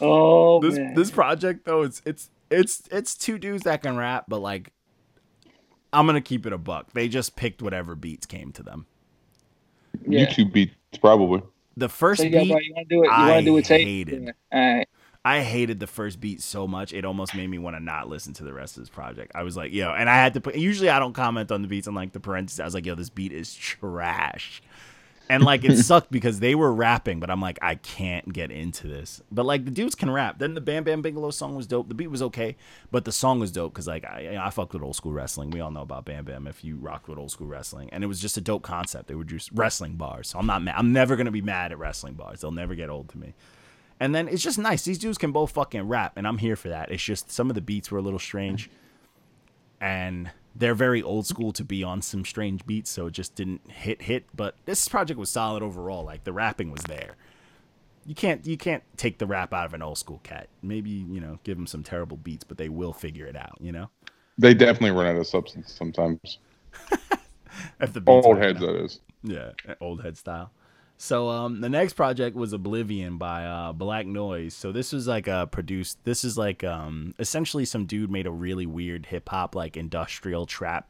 Oh 0.00 0.60
This 0.60 0.78
man, 0.78 0.94
this 0.94 1.10
project 1.10 1.64
though, 1.64 1.82
it's 1.82 2.02
it's 2.04 2.30
it's 2.50 2.88
it's 2.90 3.14
two 3.16 3.38
dudes 3.38 3.64
that 3.64 3.82
can 3.82 3.96
rap, 3.96 4.24
but 4.28 4.38
like 4.40 4.72
I'm 5.92 6.06
gonna 6.06 6.20
keep 6.20 6.46
it 6.46 6.52
a 6.52 6.58
buck. 6.58 6.92
They 6.92 7.08
just 7.08 7.36
picked 7.36 7.62
whatever 7.62 7.94
beats 7.94 8.26
came 8.26 8.52
to 8.52 8.62
them. 8.62 8.86
yeah. 10.06 10.26
YouTube 10.26 10.52
beats 10.52 10.74
probably. 11.00 11.42
The 11.76 11.88
first 11.88 12.22
So, 12.22 12.24
yeah, 12.24 12.42
beat 12.42 12.50
you 12.64 12.74
want 12.74 12.88
to 12.88 12.94
do 12.96 13.04
it? 13.04 13.16
You 13.16 13.26
I 13.26 13.28
want 13.28 13.38
to 13.38 13.44
do 13.44 13.56
a 13.56 13.62
tape? 13.62 13.88
hated. 13.88 14.34
All 14.52 14.60
right. 14.60 14.87
I 15.24 15.40
hated 15.40 15.80
the 15.80 15.86
first 15.86 16.20
beat 16.20 16.42
so 16.42 16.66
much 16.66 16.92
it 16.92 17.04
almost 17.04 17.34
made 17.34 17.48
me 17.48 17.58
want 17.58 17.76
to 17.76 17.80
not 17.80 18.08
listen 18.08 18.32
to 18.34 18.44
the 18.44 18.52
rest 18.52 18.76
of 18.76 18.82
this 18.82 18.88
project. 18.88 19.32
I 19.34 19.42
was 19.42 19.56
like, 19.56 19.72
yo, 19.72 19.90
and 19.90 20.08
I 20.08 20.14
had 20.14 20.34
to 20.34 20.40
put. 20.40 20.56
Usually 20.56 20.88
I 20.88 20.98
don't 20.98 21.12
comment 21.12 21.50
on 21.50 21.62
the 21.62 21.68
beats 21.68 21.88
on 21.88 21.94
like 21.94 22.12
the 22.12 22.20
parentheses. 22.20 22.60
I 22.60 22.64
was 22.64 22.74
like, 22.74 22.86
yo, 22.86 22.94
this 22.94 23.10
beat 23.10 23.32
is 23.32 23.54
trash, 23.54 24.62
and 25.28 25.42
like 25.42 25.64
it 25.64 25.76
sucked 25.84 26.10
because 26.10 26.40
they 26.40 26.54
were 26.54 26.72
rapping, 26.72 27.20
but 27.20 27.30
I'm 27.30 27.40
like, 27.40 27.58
I 27.60 27.74
can't 27.74 28.32
get 28.32 28.50
into 28.50 28.86
this. 28.86 29.20
But 29.30 29.44
like 29.44 29.64
the 29.64 29.70
dudes 29.70 29.94
can 29.94 30.10
rap. 30.10 30.38
Then 30.38 30.54
the 30.54 30.60
Bam 30.60 30.84
Bam 30.84 31.02
Bigelow 31.02 31.30
song 31.30 31.56
was 31.56 31.66
dope. 31.66 31.88
The 31.88 31.94
beat 31.94 32.10
was 32.10 32.22
okay, 32.22 32.56
but 32.90 33.04
the 33.04 33.12
song 33.12 33.40
was 33.40 33.50
dope 33.50 33.72
because 33.74 33.88
like 33.88 34.04
I, 34.04 34.20
you 34.20 34.30
know, 34.32 34.42
I 34.42 34.50
fucked 34.50 34.72
with 34.72 34.82
old 34.82 34.96
school 34.96 35.12
wrestling. 35.12 35.50
We 35.50 35.60
all 35.60 35.72
know 35.72 35.82
about 35.82 36.04
Bam 36.04 36.24
Bam 36.24 36.46
if 36.46 36.64
you 36.64 36.76
rocked 36.76 37.08
with 37.08 37.18
old 37.18 37.32
school 37.32 37.48
wrestling, 37.48 37.90
and 37.92 38.04
it 38.04 38.06
was 38.06 38.20
just 38.20 38.36
a 38.36 38.40
dope 38.40 38.62
concept. 38.62 39.08
They 39.08 39.14
were 39.14 39.24
just 39.24 39.50
wrestling 39.52 39.96
bars. 39.96 40.28
So 40.28 40.38
I'm 40.38 40.46
not 40.46 40.62
mad. 40.62 40.76
I'm 40.78 40.92
never 40.92 41.16
gonna 41.16 41.32
be 41.32 41.42
mad 41.42 41.72
at 41.72 41.78
wrestling 41.78 42.14
bars. 42.14 42.40
They'll 42.40 42.52
never 42.52 42.74
get 42.74 42.88
old 42.88 43.08
to 43.10 43.18
me. 43.18 43.34
And 44.00 44.14
then 44.14 44.28
it's 44.28 44.42
just 44.42 44.58
nice. 44.58 44.82
These 44.84 44.98
dudes 44.98 45.18
can 45.18 45.32
both 45.32 45.50
fucking 45.52 45.88
rap, 45.88 46.12
and 46.16 46.26
I'm 46.26 46.38
here 46.38 46.56
for 46.56 46.68
that. 46.68 46.90
It's 46.90 47.02
just 47.02 47.30
some 47.30 47.48
of 47.50 47.54
the 47.54 47.60
beats 47.60 47.90
were 47.90 47.98
a 47.98 48.02
little 48.02 48.18
strange, 48.20 48.70
and 49.80 50.30
they're 50.54 50.74
very 50.74 51.02
old 51.02 51.26
school 51.26 51.52
to 51.52 51.64
be 51.64 51.82
on 51.82 52.02
some 52.02 52.24
strange 52.24 52.64
beats, 52.66 52.90
so 52.90 53.06
it 53.06 53.12
just 53.12 53.34
didn't 53.34 53.70
hit 53.70 54.02
hit. 54.02 54.24
But 54.34 54.54
this 54.66 54.86
project 54.88 55.18
was 55.18 55.30
solid 55.30 55.62
overall. 55.62 56.04
Like 56.04 56.24
the 56.24 56.32
rapping 56.32 56.70
was 56.70 56.82
there. 56.84 57.16
You 58.06 58.14
can't 58.14 58.46
you 58.46 58.56
can't 58.56 58.82
take 58.96 59.18
the 59.18 59.26
rap 59.26 59.52
out 59.52 59.66
of 59.66 59.74
an 59.74 59.82
old 59.82 59.98
school 59.98 60.20
cat. 60.22 60.48
Maybe 60.62 60.90
you 60.90 61.20
know 61.20 61.38
give 61.44 61.56
them 61.56 61.66
some 61.66 61.82
terrible 61.82 62.16
beats, 62.16 62.44
but 62.44 62.56
they 62.56 62.68
will 62.68 62.92
figure 62.92 63.26
it 63.26 63.36
out. 63.36 63.58
You 63.60 63.72
know 63.72 63.90
They 64.38 64.54
definitely 64.54 64.92
run 64.92 65.06
out 65.06 65.16
of 65.20 65.26
substance 65.26 65.72
sometimes. 65.72 66.38
if 67.80 67.92
the 67.92 68.00
beats 68.00 68.26
Old 68.26 68.38
heads, 68.38 68.58
enough. 68.62 68.74
that 68.74 68.84
is. 68.84 69.00
Yeah, 69.22 69.50
old 69.80 70.02
head 70.02 70.16
style. 70.16 70.52
So 71.00 71.28
um 71.28 71.60
the 71.60 71.68
next 71.68 71.92
project 71.92 72.36
was 72.36 72.52
Oblivion 72.52 73.18
by 73.18 73.44
uh 73.44 73.72
Black 73.72 74.04
Noise. 74.04 74.52
So 74.52 74.72
this 74.72 74.92
was 74.92 75.06
like 75.06 75.28
a 75.28 75.48
produced 75.50 75.98
this 76.04 76.24
is 76.24 76.36
like 76.36 76.64
um 76.64 77.14
essentially 77.20 77.64
some 77.64 77.86
dude 77.86 78.10
made 78.10 78.26
a 78.26 78.32
really 78.32 78.66
weird 78.66 79.06
hip 79.06 79.28
hop 79.28 79.54
like 79.54 79.76
industrial 79.76 80.44
trap 80.44 80.88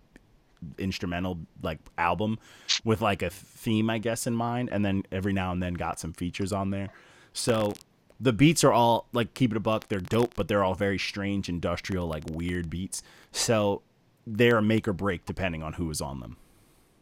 instrumental 0.78 1.38
like 1.62 1.78
album 1.98 2.38
with 2.84 3.02
like 3.02 3.22
a 3.22 3.28
theme 3.30 3.90
I 3.90 3.98
guess 3.98 4.26
in 4.26 4.34
mind 4.34 4.70
and 4.72 4.82
then 4.82 5.02
every 5.12 5.34
now 5.34 5.52
and 5.52 5.62
then 5.62 5.74
got 5.74 6.00
some 6.00 6.14
features 6.14 6.52
on 6.54 6.70
there. 6.70 6.88
So 7.34 7.74
the 8.18 8.32
beats 8.32 8.64
are 8.64 8.72
all 8.72 9.08
like 9.12 9.34
keep 9.34 9.50
it 9.50 9.58
a 9.58 9.60
buck, 9.60 9.88
they're 9.88 10.00
dope, 10.00 10.34
but 10.34 10.48
they're 10.48 10.64
all 10.64 10.74
very 10.74 10.98
strange 10.98 11.50
industrial 11.50 12.06
like 12.08 12.24
weird 12.30 12.70
beats. 12.70 13.02
So 13.30 13.82
they're 14.26 14.56
a 14.56 14.62
make 14.62 14.88
or 14.88 14.94
break 14.94 15.26
depending 15.26 15.62
on 15.62 15.74
who 15.74 15.90
is 15.90 16.00
on 16.00 16.20
them 16.20 16.38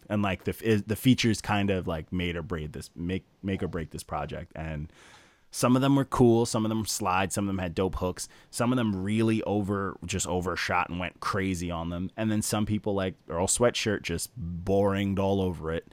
and 0.08 0.22
like 0.22 0.44
the 0.44 0.54
is, 0.62 0.82
the 0.84 0.96
features 0.96 1.40
kind 1.40 1.70
of 1.70 1.86
like 1.86 2.12
made 2.12 2.36
or 2.36 2.42
break 2.42 2.72
this 2.72 2.90
make 2.94 3.24
make 3.42 3.62
or 3.62 3.68
break 3.68 3.90
this 3.90 4.02
project. 4.02 4.52
And 4.54 4.92
some 5.50 5.76
of 5.76 5.82
them 5.82 5.96
were 5.96 6.04
cool 6.04 6.44
some 6.44 6.64
of 6.64 6.68
them 6.68 6.84
slide 6.84 7.32
some 7.32 7.44
of 7.44 7.48
them 7.48 7.58
had 7.58 7.74
dope 7.74 7.96
hooks 7.96 8.28
some 8.50 8.72
of 8.72 8.76
them 8.76 9.02
really 9.02 9.42
over 9.44 9.96
just 10.04 10.26
overshot 10.26 10.88
and 10.90 10.98
went 10.98 11.20
crazy 11.20 11.70
on 11.70 11.90
them. 11.90 12.10
And 12.16 12.30
then 12.30 12.42
some 12.42 12.66
people 12.66 12.94
like 12.94 13.14
earl 13.28 13.46
sweatshirt 13.46 14.02
just 14.02 14.30
boringed 14.38 15.18
all 15.18 15.40
over 15.40 15.72
it. 15.72 15.92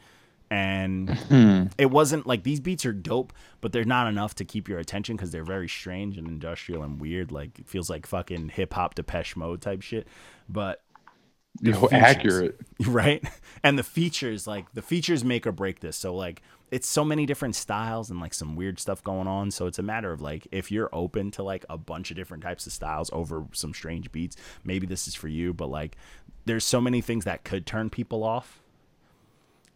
And 0.49 1.71
it 1.77 1.89
wasn't 1.89 2.27
like 2.27 2.43
these 2.43 2.59
beats 2.59 2.85
are 2.85 2.93
dope 2.93 3.33
but 3.63 3.71
they're 3.71 3.85
not 3.85 4.07
enough 4.07 4.35
to 4.35 4.43
keep 4.43 4.67
your 4.67 4.77
attention 4.77 5.15
because 5.15 5.31
they're 5.31 5.45
very 5.45 5.69
strange 5.69 6.17
and 6.17 6.27
industrial 6.27 6.83
and 6.83 6.99
weird. 6.99 7.31
Like 7.31 7.59
it 7.59 7.67
feels 7.69 7.89
like 7.89 8.05
fucking 8.05 8.49
hip-hop 8.49 8.93
depeche 8.95 9.37
mode 9.37 9.61
type 9.61 9.81
shit. 9.81 10.05
But 10.49 10.82
the 11.61 11.71
Yo, 11.71 11.79
features- 11.81 11.93
accurate. 12.03 12.59
right 12.87 13.23
and 13.63 13.77
the 13.77 13.83
features 13.83 14.47
like 14.47 14.71
the 14.73 14.81
features 14.81 15.23
make 15.23 15.45
or 15.47 15.51
break 15.51 15.79
this 15.79 15.95
so 15.95 16.13
like 16.15 16.41
it's 16.71 16.87
so 16.87 17.05
many 17.05 17.25
different 17.27 17.55
styles 17.55 18.09
and 18.09 18.19
like 18.19 18.33
some 18.33 18.55
weird 18.55 18.79
stuff 18.79 19.03
going 19.03 19.27
on 19.27 19.51
so 19.51 19.67
it's 19.67 19.77
a 19.79 19.83
matter 19.83 20.11
of 20.11 20.19
like 20.21 20.47
if 20.51 20.71
you're 20.71 20.89
open 20.91 21.29
to 21.31 21.43
like 21.43 21.63
a 21.69 21.77
bunch 21.77 22.09
of 22.09 22.17
different 22.17 22.41
types 22.43 22.65
of 22.65 22.73
styles 22.73 23.09
over 23.13 23.45
some 23.53 23.73
strange 23.73 24.11
beats 24.11 24.35
maybe 24.63 24.87
this 24.87 25.07
is 25.07 25.13
for 25.15 25.27
you 25.27 25.53
but 25.53 25.67
like 25.67 25.95
there's 26.45 26.65
so 26.65 26.81
many 26.81 26.99
things 27.01 27.23
that 27.25 27.43
could 27.43 27.65
turn 27.65 27.89
people 27.89 28.23
off 28.23 28.59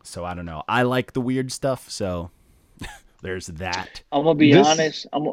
so 0.04 0.26
i 0.26 0.34
don't 0.34 0.46
know 0.46 0.64
i 0.68 0.82
like 0.82 1.14
the 1.14 1.22
weird 1.22 1.52
stuff 1.52 1.90
so 1.90 2.32
there's 3.22 3.48
that 3.48 4.02
I'm 4.12 4.24
gonna 4.24 4.36
be 4.36 4.52
This- 4.54 4.68
honest. 4.68 5.08
I'm. 5.14 5.28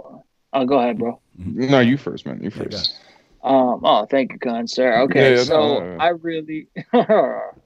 Oh, 0.57 0.65
go 0.65 0.79
ahead, 0.79 0.99
bro. 0.99 1.21
No, 1.37 1.81
you 1.81 1.97
first, 1.99 2.25
man. 2.27 2.39
You 2.41 2.45
Yeah, 2.55 2.63
first. 2.65 2.97
Um. 3.45 3.81
Oh, 3.85 4.07
thank 4.07 4.33
you, 4.33 4.39
kind 4.39 4.69
sir. 4.69 5.03
Okay, 5.03 5.33
Yeah, 5.33 5.37
yeah, 5.39 5.45
so 5.45 5.57
no, 5.57 5.79
no, 5.81 5.97
no. 5.97 6.03
I 6.03 6.09
really. 6.09 6.69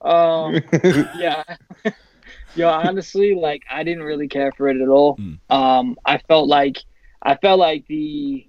um. 0.02 0.60
yeah. 1.18 1.44
Yo, 2.54 2.68
honestly, 2.68 3.34
like 3.34 3.62
I 3.70 3.84
didn't 3.84 4.02
really 4.02 4.26
care 4.26 4.52
for 4.52 4.68
it 4.68 4.80
at 4.80 4.88
all. 4.88 5.16
Mm. 5.16 5.38
Um, 5.50 5.96
I 6.04 6.18
felt 6.18 6.48
like 6.48 6.78
I 7.22 7.36
felt 7.36 7.60
like 7.60 7.86
the 7.86 8.46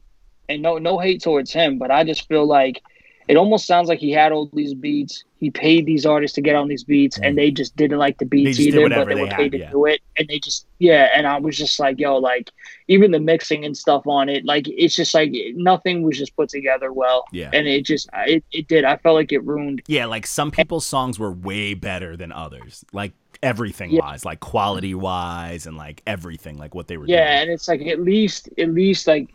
and 0.48 0.62
no 0.62 0.80
no 0.80 0.98
hate 0.98 1.22
towards 1.22 1.54
him, 1.54 1.78
but 1.78 1.92
I 1.92 2.04
just 2.04 2.28
feel 2.28 2.46
like 2.46 2.82
it 3.30 3.38
almost 3.38 3.66
sounds 3.68 3.88
like 3.88 4.00
he 4.00 4.12
had 4.12 4.32
all 4.34 4.50
these 4.54 4.74
beats. 4.74 5.24
He 5.40 5.50
paid 5.52 5.86
these 5.86 6.06
artists 6.06 6.36
to 6.36 6.42
get 6.42 6.56
on 6.56 6.68
these 6.68 6.84
beats, 6.84 7.18
Mm. 7.18 7.28
and 7.28 7.38
they 7.38 7.52
just 7.52 7.74
didn't 7.78 8.00
like 8.00 8.18
the 8.18 8.26
beats 8.26 8.60
either, 8.60 8.90
but 8.90 9.06
they 9.08 9.14
they 9.16 9.22
were 9.22 9.28
had, 9.28 9.38
paid 9.38 9.52
to 9.54 9.60
yeah. 9.60 9.72
do 9.72 9.86
it, 9.86 10.02
and 10.18 10.28
they 10.28 10.40
just 10.40 10.66
yeah. 10.80 11.10
And 11.16 11.26
I 11.28 11.40
was 11.40 11.56
just 11.56 11.80
like, 11.80 12.00
yo, 12.00 12.18
like 12.18 12.50
even 12.90 13.12
the 13.12 13.20
mixing 13.20 13.64
and 13.64 13.78
stuff 13.78 14.06
on 14.08 14.28
it, 14.28 14.44
like 14.46 14.68
it's 14.68 14.96
just 14.96 15.14
like 15.14 15.32
nothing 15.56 16.02
was 16.02 16.18
just 16.18 16.36
put 16.36 16.50
together 16.50 16.92
well, 16.92 17.24
yeah 17.32 17.52
and 17.54 17.68
it 17.68 17.86
just 17.86 18.10
it, 18.28 18.44
it 18.52 18.68
did. 18.68 18.84
I 18.84 18.98
felt 18.98 19.16
like 19.16 19.32
it 19.32 19.44
ruined 19.46 19.84
yeah 19.88 20.06
like 20.06 20.26
some 20.28 20.52
people's 20.52 20.86
songs 20.86 21.18
were 21.20 21.32
way 21.32 21.74
better 21.76 22.18
than 22.18 22.32
others 22.32 22.84
like 22.92 23.14
everything 23.42 23.92
Yeah. 23.92 24.02
wise 24.02 24.26
like 24.26 24.40
quality 24.42 24.94
wise 24.94 25.66
and 25.66 25.78
like 25.78 26.02
everything 26.06 26.58
like 26.58 26.76
what 26.76 26.88
they 26.88 26.98
were 26.98 27.06
Yeah, 27.08 27.26
doing 27.28 27.42
and 27.44 27.52
it's 27.52 27.68
like 27.70 27.82
at 27.88 28.02
least 28.02 28.50
at 28.58 28.70
least 28.70 29.08
like 29.08 29.30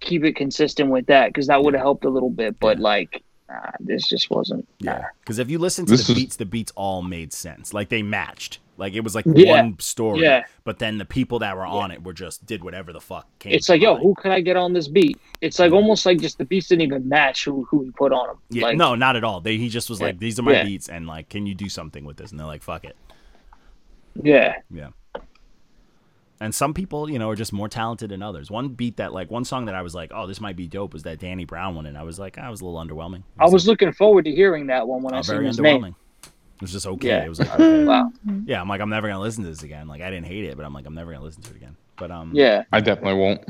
keep 0.00 0.24
it 0.24 0.34
consistent 0.36 0.90
with 0.90 1.06
that 1.06 1.28
because 1.28 1.46
that 1.48 1.62
would 1.62 1.74
have 1.74 1.82
helped 1.82 2.04
a 2.04 2.10
little 2.10 2.30
bit. 2.30 2.58
But 2.60 2.78
Yeah. 2.78 2.82
like 2.84 3.22
nah, 3.48 3.70
this 3.80 4.06
just 4.08 4.30
wasn't. 4.30 4.68
Yeah, 4.78 5.04
because 5.20 5.38
if 5.38 5.48
you 5.50 5.58
listen 5.58 5.86
to 5.86 5.92
This 5.92 6.06
the 6.06 6.12
is- 6.12 6.18
beats, 6.18 6.36
the 6.36 6.44
beats 6.46 6.72
all 6.76 7.02
made 7.02 7.32
sense. 7.32 7.72
Like 7.72 7.88
they 7.88 8.02
matched. 8.02 8.58
Like 8.76 8.92
it 8.94 9.02
was 9.02 9.14
like 9.16 9.24
Yeah. 9.26 9.50
one 9.62 9.76
story. 9.80 10.20
Yeah. 10.20 10.44
But 10.62 10.78
then 10.78 10.98
the 10.98 11.04
people 11.04 11.40
that 11.40 11.56
were 11.56 11.66
on 11.66 11.90
it 11.90 12.04
were 12.04 12.12
just 12.12 12.46
did 12.46 12.62
whatever 12.62 12.92
the 12.92 13.00
fuck 13.00 13.26
came. 13.40 13.52
It's 13.52 13.66
to 13.66 13.72
like, 13.72 13.82
yo, 13.82 13.94
mind. 13.94 14.02
who 14.04 14.14
can 14.14 14.30
I 14.30 14.40
get 14.40 14.56
on 14.56 14.72
this 14.72 14.86
beat? 14.86 15.18
It's 15.40 15.58
like 15.58 15.72
almost 15.72 16.06
like 16.06 16.20
just 16.20 16.38
the 16.38 16.44
beats 16.44 16.68
didn't 16.68 16.82
even 16.82 17.08
match 17.08 17.44
who 17.44 17.64
who 17.64 17.82
he 17.84 17.90
put 17.90 18.12
on 18.12 18.28
them. 18.28 18.36
Yeah, 18.50 18.64
like, 18.64 18.76
no, 18.76 18.94
not 18.94 19.16
at 19.16 19.24
all. 19.24 19.40
They 19.40 19.56
he 19.56 19.68
just 19.68 19.88
was 19.90 19.98
Yeah. 19.98 20.06
like, 20.06 20.18
these 20.20 20.38
are 20.38 20.42
my 20.42 20.52
Yeah. 20.52 20.64
beats, 20.64 20.88
and 20.88 21.06
like, 21.08 21.28
can 21.28 21.44
you 21.46 21.54
do 21.56 21.68
something 21.68 22.04
with 22.04 22.18
this? 22.18 22.30
And 22.30 22.38
they're 22.38 22.46
like, 22.46 22.62
fuck 22.62 22.84
it. 22.84 22.96
yeah, 24.22 24.56
Yeah. 24.70 24.88
And 26.40 26.54
some 26.54 26.72
people, 26.72 27.10
you 27.10 27.18
know, 27.18 27.30
are 27.30 27.34
just 27.36 27.52
more 27.52 27.68
talented 27.68 28.10
than 28.10 28.22
others. 28.22 28.50
One 28.50 28.68
beat 28.68 28.98
that, 28.98 29.12
like, 29.12 29.30
one 29.30 29.44
song 29.44 29.64
that 29.64 29.74
I 29.74 29.82
was 29.82 29.94
like, 29.94 30.12
oh, 30.14 30.26
this 30.26 30.40
might 30.40 30.54
be 30.54 30.68
dope 30.68 30.92
was 30.92 31.02
that 31.02 31.18
Danny 31.18 31.44
Brown 31.44 31.74
one, 31.74 31.86
and 31.86 31.98
I 31.98 32.04
was 32.04 32.18
like, 32.18 32.38
I 32.38 32.48
was 32.48 32.60
a 32.60 32.64
little 32.64 32.80
underwhelming. 32.80 33.18
It 33.18 33.22
I 33.40 33.46
was 33.48 33.66
looking 33.66 33.92
forward 33.92 34.24
to 34.26 34.30
hearing 34.32 34.68
that 34.68 34.86
one 34.86 35.02
when 35.02 35.14
I 35.14 35.18
uh, 35.18 35.22
seen 35.22 35.34
very 35.36 35.46
his 35.46 35.58
underwhelming. 35.58 35.82
name. 35.82 35.96
It 36.22 36.62
was 36.62 36.72
just 36.72 36.86
okay. 36.86 37.08
Yeah. 37.08 37.24
It 37.24 37.28
was 37.28 37.38
like, 37.40 37.50
okay. 37.54 37.84
Wow. 37.84 38.12
yeah, 38.44 38.60
I'm 38.60 38.68
like, 38.68 38.80
I'm 38.80 38.90
never 38.90 39.08
gonna 39.08 39.20
listen 39.20 39.44
to 39.44 39.50
this 39.50 39.62
again. 39.62 39.88
Like, 39.88 40.00
I 40.00 40.10
didn't 40.10 40.26
hate 40.26 40.44
it, 40.44 40.56
but 40.56 40.64
I'm 40.64 40.72
like, 40.72 40.86
I'm 40.86 40.94
never 40.94 41.12
gonna 41.12 41.24
listen 41.24 41.42
to 41.42 41.50
it 41.50 41.56
again. 41.56 41.76
But 41.96 42.10
um, 42.10 42.32
Yeah, 42.34 42.64
I 42.72 42.80
definitely 42.80 43.20
won't. 43.20 43.44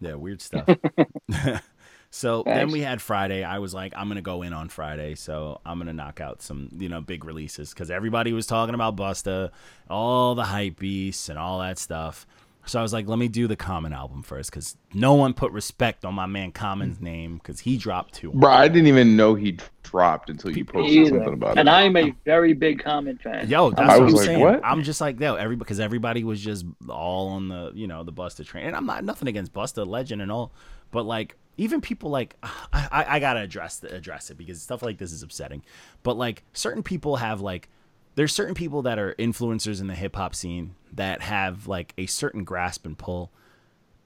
Yeah, 0.00 0.14
weird 0.14 0.40
stuff. 0.42 0.68
so 2.10 2.42
then 2.46 2.70
we 2.70 2.80
had 2.80 3.02
Friday. 3.02 3.44
I 3.44 3.58
was 3.58 3.74
like, 3.74 3.92
I'm 3.96 4.08
gonna 4.08 4.22
go 4.22 4.42
in 4.42 4.52
on 4.52 4.68
Friday, 4.68 5.14
so 5.14 5.60
I'm 5.66 5.78
gonna 5.78 5.92
knock 5.92 6.20
out 6.20 6.42
some, 6.42 6.70
you 6.78 6.88
know, 6.88 7.00
big 7.00 7.24
releases 7.24 7.70
because 7.70 7.90
everybody 7.90 8.32
was 8.32 8.46
talking 8.46 8.74
about 8.74 8.96
Busta, 8.96 9.50
all 9.90 10.34
the 10.34 10.44
hype 10.44 10.78
beasts 10.78 11.28
and 11.28 11.38
all 11.38 11.60
that 11.60 11.78
stuff. 11.78 12.26
So 12.66 12.80
I 12.80 12.82
was 12.82 12.92
like, 12.92 13.06
let 13.06 13.18
me 13.18 13.28
do 13.28 13.46
the 13.46 13.54
Common 13.54 13.92
album 13.92 14.22
first 14.22 14.50
because 14.50 14.76
no 14.92 15.14
one 15.14 15.34
put 15.34 15.52
respect 15.52 16.04
on 16.04 16.14
my 16.14 16.26
man 16.26 16.50
Common's 16.50 16.98
mm. 16.98 17.02
name 17.02 17.36
because 17.38 17.60
he 17.60 17.76
dropped 17.76 18.14
two. 18.14 18.32
Bro, 18.32 18.50
I 18.50 18.66
didn't 18.66 18.88
even 18.88 19.16
know 19.16 19.36
he 19.36 19.58
dropped 19.84 20.30
until 20.30 20.50
you 20.50 20.64
posted 20.64 20.92
Either. 20.92 21.10
something 21.10 21.34
about 21.34 21.50
And 21.50 21.58
it. 21.58 21.60
And 21.60 21.70
I 21.70 21.82
am 21.82 21.96
a 21.96 22.12
very 22.24 22.54
big 22.54 22.82
Common 22.82 23.18
fan. 23.18 23.48
Yo, 23.48 23.70
that's 23.70 23.88
I 23.88 23.98
what 23.98 24.04
was 24.04 24.14
I'm 24.14 24.16
like, 24.16 24.26
saying. 24.26 24.40
what? 24.40 24.60
I'm 24.64 24.82
just 24.82 25.00
like, 25.00 25.20
yo, 25.20 25.36
every 25.36 25.54
because 25.54 25.78
everybody 25.78 26.24
was 26.24 26.40
just 26.40 26.66
all 26.88 27.28
on 27.28 27.48
the, 27.48 27.70
you 27.72 27.86
know, 27.86 28.02
the 28.02 28.12
Busta 28.12 28.44
train. 28.44 28.66
And 28.66 28.74
I'm 28.74 28.86
not 28.86 29.04
nothing 29.04 29.28
against 29.28 29.52
Busta, 29.52 29.86
legend 29.86 30.20
and 30.20 30.32
all, 30.32 30.50
but 30.90 31.06
like 31.06 31.36
even 31.56 31.80
people 31.80 32.10
like 32.10 32.36
I, 32.42 33.04
I, 33.08 33.18
gotta 33.20 33.40
address 33.40 33.78
the, 33.78 33.94
address 33.94 34.30
it 34.30 34.38
because 34.38 34.60
stuff 34.60 34.82
like 34.82 34.98
this 34.98 35.12
is 35.12 35.22
upsetting. 35.22 35.62
But 36.02 36.16
like 36.16 36.44
certain 36.52 36.82
people 36.82 37.16
have 37.16 37.40
like 37.40 37.68
there's 38.14 38.32
certain 38.32 38.54
people 38.54 38.82
that 38.82 38.98
are 38.98 39.14
influencers 39.14 39.80
in 39.80 39.86
the 39.86 39.94
hip 39.94 40.16
hop 40.16 40.34
scene 40.34 40.74
that 40.92 41.20
have 41.22 41.66
like 41.66 41.92
a 41.98 42.06
certain 42.06 42.44
grasp 42.44 42.86
and 42.86 42.96
pull, 42.96 43.30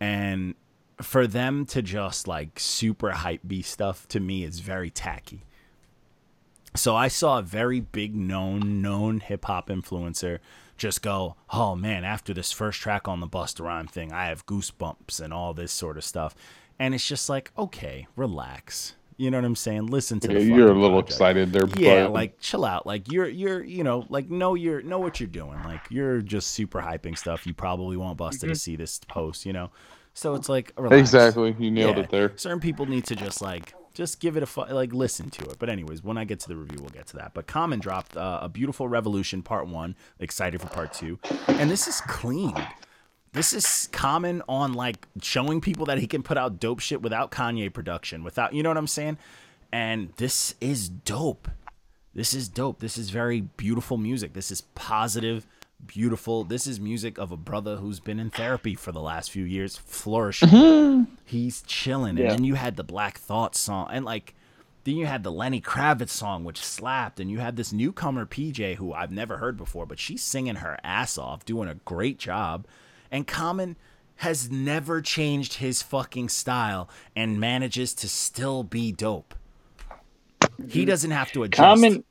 and 0.01 0.55
for 1.01 1.27
them 1.27 1.65
to 1.67 1.83
just 1.83 2.29
like 2.29 2.59
super 2.59 3.11
hype 3.11 3.41
be 3.47 3.63
stuff 3.63 4.07
to 4.09 4.21
me 4.21 4.45
is 4.45 4.61
very 4.61 4.91
tacky. 4.91 5.45
So 6.77 6.95
I 6.95 7.09
saw 7.09 7.39
a 7.39 7.43
very 7.43 7.81
big 7.81 8.15
known 8.15 8.81
known 8.83 9.21
hip 9.21 9.45
hop 9.47 9.69
influencer 9.69 10.39
just 10.77 11.03
go, 11.03 11.37
"Oh 11.51 11.77
man, 11.77 12.05
after 12.05 12.33
this 12.33 12.53
first 12.53 12.81
track 12.81 13.07
on 13.07 13.21
the 13.21 13.29
Busta 13.29 13.65
Rhyme 13.65 13.87
thing, 13.87 14.13
I 14.13 14.27
have 14.27 14.47
goosebumps 14.47 15.21
and 15.21 15.33
all 15.33 15.53
this 15.53 15.73
sort 15.73 15.97
of 15.97 16.05
stuff." 16.05 16.35
And 16.81 16.95
it's 16.95 17.07
just 17.07 17.29
like, 17.29 17.53
"Okay, 17.57 18.09
relax." 18.17 18.95
You 19.19 19.31
know 19.31 19.37
what 19.37 19.45
I'm 19.45 19.55
saying? 19.55 19.87
Listen 19.89 20.19
to 20.21 20.33
Yeah, 20.33 20.39
the 20.39 20.45
you're 20.47 20.71
a 20.71 20.73
little 20.73 21.03
project. 21.03 21.11
excited 21.11 21.53
there. 21.53 21.69
Yeah, 21.77 22.05
but 22.05 22.13
like 22.15 22.41
chill 22.41 22.65
out. 22.65 22.87
Like 22.87 23.13
you're 23.13 23.29
you're 23.29 23.63
you 23.63 23.85
know 23.85 24.07
like 24.09 24.31
know 24.31 24.55
you're 24.55 24.81
know 24.81 24.99
what 24.99 25.21
you're 25.21 25.27
doing. 25.29 25.63
Like 25.63 25.83
you're 25.91 26.23
just 26.23 26.53
super 26.53 26.81
hyping 26.81 27.19
stuff. 27.19 27.47
You 27.47 27.53
probably 27.53 27.99
want 27.99 28.19
Busta 28.19 28.49
to 28.49 28.55
see 28.55 28.77
this 28.77 28.99
post. 29.09 29.45
You 29.45 29.53
know, 29.53 29.71
so 30.15 30.35
it's 30.37 30.49
like 30.49 30.73
relax. 30.79 30.99
exactly, 31.01 31.55
you 31.59 31.71
nailed 31.71 31.99
Yeah. 31.99 32.05
it 32.05 32.11
there. 32.11 32.33
Certain 32.37 32.61
people 32.61 32.87
need 32.87 33.05
to 33.09 33.15
just 33.15 33.43
like 33.43 33.75
just 33.93 34.19
give 34.21 34.39
it 34.39 34.43
a 34.43 34.47
fu- 34.47 34.65
like 34.65 34.95
listen 34.95 35.29
to 35.29 35.45
it. 35.51 35.57
But 35.59 35.69
anyways, 35.69 36.03
when 36.03 36.17
I 36.17 36.25
get 36.25 36.41
to 36.41 36.49
the 36.49 36.57
review, 36.57 36.79
we'll 36.81 36.89
get 36.89 37.07
to 37.09 37.17
that. 37.17 37.35
But 37.35 37.47
Common 37.47 37.79
dropped 37.79 38.17
uh, 38.17 38.39
a 38.41 38.49
beautiful 38.49 38.89
revolution 38.89 39.43
part 39.43 39.67
one. 39.69 39.97
Excited 40.19 40.63
for 40.63 40.69
part 40.69 40.95
two, 40.95 41.19
and 41.47 41.71
this 41.71 41.87
is 41.87 42.01
clean. 42.03 42.55
This 43.33 43.53
is 43.53 43.89
common 43.93 44.43
on 44.49 44.73
like 44.73 45.07
showing 45.23 45.61
people 45.61 45.87
that 45.87 45.99
he 45.99 46.07
can 46.07 46.23
put 46.23 46.37
out 46.37 46.59
dope 46.59 46.81
shit 46.81 47.01
without 47.01 47.31
Kanye 47.31 47.73
production, 47.73 48.25
without 48.25 48.53
you 48.55 48.63
know 48.63 48.71
what 48.71 48.77
I'm 48.77 48.87
saying. 48.87 49.19
And 49.73 50.13
this 50.17 50.55
is 50.61 50.89
dope. 50.89 51.49
This 52.13 52.35
is 52.35 52.49
dope. 52.49 52.81
This 52.81 52.99
is 52.99 53.11
very 53.11 53.43
beautiful 53.43 53.97
music. 53.97 54.33
This 54.33 54.51
is 54.51 54.63
positive, 54.75 55.47
beautiful. 55.87 56.43
This 56.43 56.67
is 56.67 56.81
music 56.81 57.19
of 57.19 57.31
a 57.31 57.37
brother 57.37 57.77
who's 57.77 58.01
been 58.01 58.19
in 58.19 58.31
therapy 58.31 58.75
for 58.75 58.91
the 58.91 59.01
last 59.01 59.31
few 59.31 59.45
years, 59.45 59.77
flourishing. 59.77 60.49
Mm-hmm. 60.49 61.15
He's 61.25 61.63
chilling. 61.63 62.17
Yeah. 62.17 62.25
And 62.25 62.33
then 62.33 62.45
you 62.45 62.57
had 62.57 62.77
the 62.77 62.83
Black 62.85 63.19
Thought 63.19 63.55
song 63.55 63.89
and 63.93 64.05
like 64.05 64.35
then 64.83 64.97
you 64.97 65.07
had 65.07 65.23
the 65.23 65.31
Lenny 65.31 65.61
Kravitz 65.61 66.09
song 66.09 66.43
which 66.43 66.65
slapped 66.65 67.21
and 67.21 67.31
you 67.31 67.39
had 67.39 67.55
this 67.57 67.73
newcomer 67.73 68.27
PJ 68.27 68.77
who 68.77 68.93
I've 68.93 69.13
never 69.13 69.37
heard 69.37 69.57
before, 69.57 69.87
but 69.87 70.01
she's 70.01 70.23
singing 70.23 70.57
her 70.57 70.79
ass 70.83 71.17
off, 71.17 71.45
doing 71.45 71.69
a 71.69 71.75
great 71.75 72.19
job. 72.19 72.67
And 73.11 73.27
Common 73.27 73.77
has 74.17 74.51
never 74.51 75.01
changed 75.01 75.55
his 75.55 75.83
fucking 75.83 76.29
style 76.29 76.89
and 77.17 77.41
manages 77.41 77.95
to 77.95 78.09
still 78.09 78.63
be 78.63 78.93
dope. 78.93 79.35
He 80.69 80.85
doesn't 80.85 81.11
have 81.11 81.33
to 81.33 81.43
adjust. 81.45 81.59
Common 81.59 82.05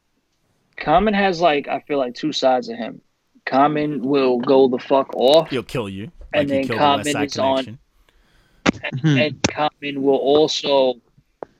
Common 0.77 1.13
has 1.13 1.39
like 1.41 1.67
I 1.67 1.81
feel 1.81 1.97
like 1.97 2.15
two 2.15 2.31
sides 2.31 2.69
of 2.69 2.77
him. 2.77 3.01
Common 3.45 4.01
will 4.01 4.39
go 4.39 4.67
the 4.67 4.77
fuck 4.79 5.13
off, 5.15 5.49
He'll 5.49 5.63
kill 5.63 5.89
you. 5.89 6.11
And 6.33 6.49
like 6.49 6.61
he 6.63 6.67
then 6.67 6.77
killed 6.77 7.05
the 7.05 7.13
West 7.13 7.35
Common 7.35 7.59
is 7.65 7.67
on- 7.67 7.79
and 9.03 9.43
Common 9.47 10.01
will 10.03 10.17
also 10.17 10.95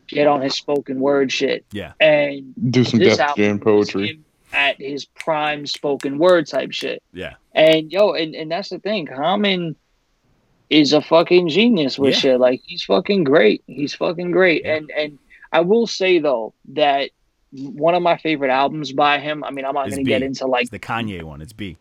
get 0.08 0.28
on 0.28 0.42
his 0.42 0.56
spoken 0.56 1.00
word 1.00 1.32
shit. 1.32 1.66
Yeah. 1.72 1.94
And 2.00 2.54
Do 2.72 2.84
some 2.84 3.00
this 3.00 3.18
Def 3.18 3.28
album 3.30 3.44
Jam 3.44 3.56
is 3.58 3.62
poetry. 3.64 4.08
him 4.08 4.26
at 4.54 4.78
his 4.80 5.06
prime 5.06 5.66
spoken 5.66 6.18
word 6.18 6.48
type 6.48 6.72
shit. 6.72 7.02
Yeah. 7.14 7.36
And 7.54 7.92
yo, 7.92 8.14
and, 8.14 8.36
and 8.36 8.52
that's 8.52 8.70
the 8.70 8.80
thing. 8.80 9.08
Common 9.08 9.76
is 10.70 10.94
a 10.94 11.02
fucking 11.02 11.50
genius 11.50 11.98
with 11.98 12.14
Yeah. 12.14 12.20
shit. 12.20 12.40
Like 12.40 12.62
he's 12.66 12.84
fucking 12.84 13.24
great. 13.24 13.64
He's 13.68 13.94
fucking 13.94 14.32
great. 14.32 14.64
Yeah. 14.64 14.76
And 14.76 14.92
and 14.92 15.20
I 15.52 15.62
will 15.62 15.88
say 15.88 16.20
though 16.20 16.54
that 16.70 17.12
one 17.52 17.96
of 17.96 18.04
my 18.04 18.18
favorite 18.18 18.52
albums 18.52 18.92
by 18.92 19.20
him. 19.20 19.44
I 19.44 19.52
mean, 19.52 19.66
I'm 19.66 19.74
not 19.74 19.88
Is 19.88 19.96
gonna 19.96 20.04
get 20.04 20.22
into 20.22 20.46
like 20.46 20.64
It's 20.64 20.72
the 20.72 20.80
Kanye 20.80 21.24
one. 21.24 21.42
It's 21.42 21.54
B. 21.54 21.78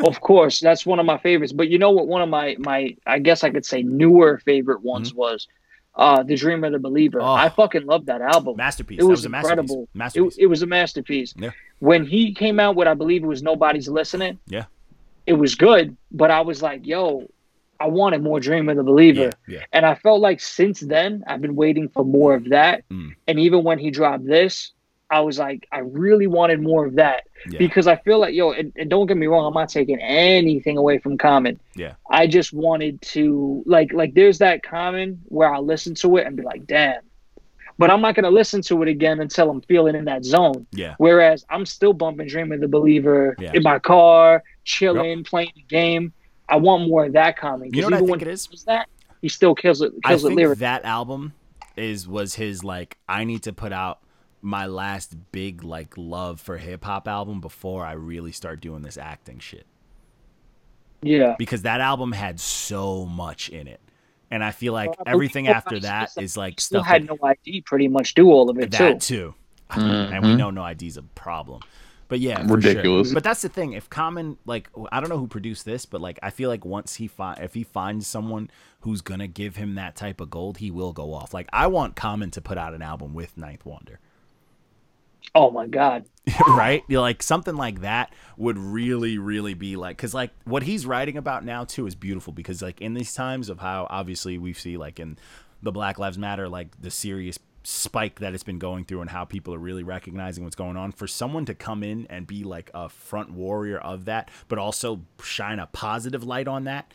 of 0.00 0.20
course, 0.20 0.58
that's 0.58 0.84
one 0.84 0.98
of 0.98 1.06
my 1.06 1.18
favorites. 1.18 1.52
But 1.52 1.68
you 1.68 1.78
know 1.78 1.90
what? 1.90 2.08
One 2.08 2.22
of 2.22 2.28
my 2.28 2.56
my 2.58 2.96
I 3.06 3.18
guess 3.20 3.44
I 3.44 3.50
could 3.50 3.64
say 3.64 3.82
newer 3.82 4.38
favorite 4.44 4.82
ones 4.82 5.10
mm-hmm. 5.10 5.18
was 5.18 5.46
uh 5.94 6.22
The 6.22 6.36
Dreamer, 6.36 6.70
the 6.70 6.78
Believer. 6.78 7.20
Oh. 7.20 7.32
I 7.32 7.48
fucking 7.48 7.86
love 7.86 8.06
that 8.06 8.20
album. 8.22 8.56
Masterpiece. 8.56 9.00
It 9.00 9.04
was 9.04 9.24
was 9.24 9.24
a 9.32 9.36
incredible. 9.36 9.88
masterpiece. 9.94 10.36
It, 10.38 10.42
it 10.42 10.46
was 10.46 10.62
a 10.62 10.66
masterpiece. 10.66 11.34
Yeah. 11.36 11.50
When 11.80 12.06
he 12.06 12.32
came 12.34 12.58
out 12.60 12.76
with, 12.76 12.88
I 12.88 12.94
believe 12.94 13.22
it 13.24 13.26
was 13.26 13.42
Nobody's 13.42 13.88
Listening. 13.88 14.38
Yeah. 14.46 14.64
It 15.26 15.34
was 15.34 15.54
good, 15.54 15.96
but 16.10 16.30
I 16.30 16.40
was 16.40 16.62
like, 16.62 16.86
yo, 16.86 17.28
I 17.78 17.86
wanted 17.88 18.22
more 18.22 18.40
Dreamer, 18.40 18.74
the 18.74 18.82
Believer. 18.82 19.30
yeah. 19.48 19.58
Yeah. 19.58 19.64
And 19.72 19.84
I 19.84 19.94
felt 19.96 20.20
like 20.20 20.40
since 20.40 20.80
then, 20.80 21.24
I've 21.26 21.40
been 21.40 21.56
waiting 21.56 21.88
for 21.88 22.04
more 22.04 22.34
of 22.34 22.48
that. 22.50 22.88
Mm. 22.88 23.14
And 23.28 23.38
even 23.38 23.62
when 23.64 23.78
he 23.78 23.90
dropped 23.90 24.24
this, 24.26 24.72
I 25.12 25.20
was 25.20 25.38
like, 25.38 25.68
I 25.70 25.80
really 25.80 26.26
wanted 26.26 26.62
more 26.62 26.86
of 26.86 26.94
that 26.94 27.24
Yeah. 27.48 27.58
because 27.58 27.86
I 27.86 27.96
feel 27.96 28.18
like, 28.18 28.34
yo, 28.34 28.52
and, 28.52 28.72
and 28.76 28.88
don't 28.88 29.06
get 29.06 29.16
me 29.18 29.26
wrong, 29.26 29.44
I'm 29.46 29.52
not 29.52 29.68
taking 29.68 30.00
anything 30.00 30.78
away 30.78 30.98
from 30.98 31.18
Common. 31.18 31.60
Yeah. 31.76 31.94
I 32.10 32.26
just 32.26 32.52
wanted 32.52 33.00
to, 33.02 33.62
like, 33.66 33.92
like 33.92 34.14
there's 34.14 34.38
that 34.38 34.62
Common 34.62 35.20
where 35.26 35.52
I 35.54 35.58
listen 35.58 35.94
to 35.96 36.16
it 36.16 36.26
and 36.26 36.34
be 36.36 36.42
like, 36.42 36.66
damn. 36.66 37.02
But 37.78 37.90
I'm 37.90 38.00
not 38.00 38.14
going 38.14 38.24
to 38.24 38.30
listen 38.30 38.62
to 38.62 38.82
it 38.82 38.88
again 38.88 39.20
until 39.20 39.50
I'm 39.50 39.60
feeling 39.62 39.94
in 39.96 40.04
that 40.06 40.24
zone. 40.24 40.66
Yeah. 40.72 40.94
Whereas 40.98 41.44
I'm 41.50 41.66
still 41.66 41.92
bumping 41.92 42.26
Dream 42.28 42.50
of 42.52 42.60
the 42.60 42.68
Believer 42.68 43.36
Yeah. 43.38 43.52
in 43.54 43.62
my 43.62 43.78
car, 43.78 44.42
chilling, 44.64 45.24
playing 45.24 45.52
the 45.56 45.62
game. 45.62 46.12
I 46.48 46.56
want 46.56 46.88
more 46.88 47.04
of 47.06 47.12
that 47.14 47.36
Common. 47.38 47.72
You 47.74 47.82
know 47.82 47.86
what 47.88 47.94
I 47.94 47.98
think 47.98 48.10
when 48.10 48.20
it 48.22 48.28
is? 48.28 48.46
that, 48.66 48.88
he 49.20 49.28
still 49.28 49.54
kills 49.54 49.82
it, 49.82 49.92
I 50.04 50.08
kills 50.10 50.24
it 50.24 50.28
think 50.28 50.38
lyrically. 50.38 50.60
that 50.60 50.84
album 50.84 51.32
is 51.76 52.06
was 52.08 52.34
his 52.34 52.62
like 52.64 52.98
I 53.08 53.24
need 53.24 53.42
to 53.44 53.52
put 53.52 53.72
out 53.72 54.00
my 54.42 54.66
last 54.66 55.16
big 55.30 55.62
like 55.62 55.94
love 55.96 56.40
for 56.40 56.58
hip 56.58 56.84
hop 56.84 57.06
album 57.08 57.40
before 57.40 57.84
I 57.86 57.92
really 57.92 58.32
start 58.32 58.60
doing 58.60 58.82
this 58.82 58.96
acting 58.98 59.38
shit. 59.38 59.66
Yeah. 61.00 61.34
Because 61.38 61.62
that 61.62 61.80
album 61.80 62.12
had 62.12 62.38
so 62.40 63.06
much 63.06 63.48
in 63.48 63.66
it. 63.66 63.80
And 64.30 64.42
I 64.42 64.50
feel 64.50 64.72
like 64.72 64.90
Well, 64.90 65.04
I 65.06 65.10
everything 65.12 65.48
after 65.48 65.78
that 65.80 66.10
Specific 66.10 66.24
is 66.24 66.36
like 66.36 66.60
Still 66.60 66.80
stuff 66.80 66.86
had 66.92 67.08
like 67.08 67.20
no 67.20 67.28
ID 67.28 67.60
pretty 67.62 67.88
much 67.88 68.14
do 68.14 68.30
all 68.30 68.50
of 68.50 68.58
it 68.58 68.70
that 68.72 69.00
too. 69.00 69.16
too. 69.16 69.34
And 69.70 70.24
we 70.24 70.32
Mhm. 70.32 70.38
know 70.38 70.50
no 70.50 70.62
ID 70.62 70.86
is 70.86 70.96
a 70.96 71.02
problem. 71.02 71.60
But 72.08 72.20
yeah, 72.20 72.46
for 72.46 72.56
Ridiculous. 72.56 73.08
Sure. 73.08 73.14
But 73.14 73.24
that's 73.24 73.40
the 73.40 73.48
thing. 73.48 73.72
If 73.72 73.88
Common, 73.88 74.36
like, 74.44 74.68
I 74.90 75.00
don't 75.00 75.08
know 75.08 75.18
who 75.18 75.26
produced 75.26 75.64
this, 75.64 75.86
but 75.86 76.00
like, 76.02 76.18
I 76.22 76.28
feel 76.30 76.50
like 76.50 76.64
once 76.64 76.96
he 76.96 77.06
find, 77.06 77.38
if 77.40 77.54
he 77.54 77.62
finds 77.62 78.06
someone 78.06 78.50
who's 78.80 79.00
gonna 79.00 79.28
give 79.28 79.56
him 79.56 79.76
that 79.76 79.96
type 79.96 80.20
of 80.20 80.28
gold, 80.28 80.58
he 80.58 80.70
will 80.70 80.92
go 80.92 81.14
off. 81.14 81.32
Like, 81.32 81.48
I 81.54 81.68
want 81.68 81.96
Common 81.96 82.30
to 82.32 82.42
put 82.42 82.58
out 82.58 82.74
an 82.74 82.82
album 82.82 83.14
with 83.14 83.38
Ninth 83.38 83.64
Wonder, 83.64 83.98
Oh 85.34 85.50
my 85.50 85.66
god. 85.66 86.04
right? 86.48 86.82
Like 86.88 87.22
something 87.22 87.56
like 87.56 87.80
that 87.80 88.12
would 88.36 88.58
really, 88.58 89.18
really 89.18 89.54
be 89.54 89.76
like, 89.76 89.96
because 89.96 90.14
like 90.14 90.30
what 90.44 90.62
he's 90.62 90.86
writing 90.86 91.16
about 91.16 91.44
now 91.44 91.64
too 91.64 91.86
is 91.86 91.94
beautiful 91.94 92.32
because 92.32 92.62
like 92.62 92.80
in 92.80 92.94
these 92.94 93.14
times 93.14 93.48
of 93.48 93.58
how 93.58 93.86
obviously 93.90 94.38
we 94.38 94.52
see 94.52 94.76
like 94.76 95.00
in 95.00 95.18
the 95.62 95.72
Black 95.72 95.98
Lives 95.98 96.18
Matter, 96.18 96.48
like 96.48 96.80
the 96.80 96.90
serious 96.90 97.38
spike 97.64 98.18
that 98.20 98.34
it's 98.34 98.42
been 98.42 98.58
going 98.58 98.84
through 98.84 99.00
and 99.00 99.10
how 99.10 99.24
people 99.24 99.54
are 99.54 99.58
really 99.58 99.84
recognizing 99.84 100.44
what's 100.44 100.56
going 100.56 100.76
on 100.76 100.92
for 100.92 101.06
someone 101.06 101.44
to 101.44 101.54
come 101.54 101.82
in 101.82 102.06
and 102.08 102.26
be 102.26 102.42
like 102.44 102.70
a 102.74 102.88
front 102.88 103.30
warrior 103.30 103.78
of 103.78 104.06
that 104.06 104.30
but 104.48 104.58
also 104.58 105.00
shine 105.22 105.60
a 105.60 105.66
positive 105.66 106.24
light 106.24 106.48
on 106.48 106.64
that 106.64 106.92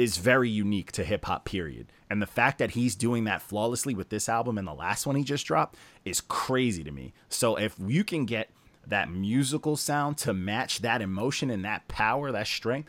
is 0.00 0.16
very 0.16 0.48
unique 0.48 0.90
to 0.92 1.04
hip 1.04 1.24
hop 1.26 1.44
period 1.44 1.86
and 2.08 2.20
the 2.22 2.26
fact 2.26 2.58
that 2.58 2.70
he's 2.72 2.94
doing 2.94 3.24
that 3.24 3.42
flawlessly 3.42 3.94
with 3.94 4.08
this 4.08 4.28
album 4.28 4.56
and 4.58 4.66
the 4.66 4.72
last 4.74 5.06
one 5.06 5.16
he 5.16 5.22
just 5.24 5.46
dropped 5.46 5.76
is 6.04 6.20
crazy 6.20 6.82
to 6.84 6.90
me 6.90 7.12
so 7.28 7.56
if 7.56 7.74
you 7.78 8.02
can 8.04 8.24
get 8.24 8.48
that 8.86 9.10
musical 9.10 9.76
sound 9.76 10.16
to 10.16 10.32
match 10.32 10.80
that 10.80 11.02
emotion 11.02 11.50
and 11.50 11.64
that 11.64 11.86
power 11.88 12.32
that 12.32 12.46
strength 12.46 12.88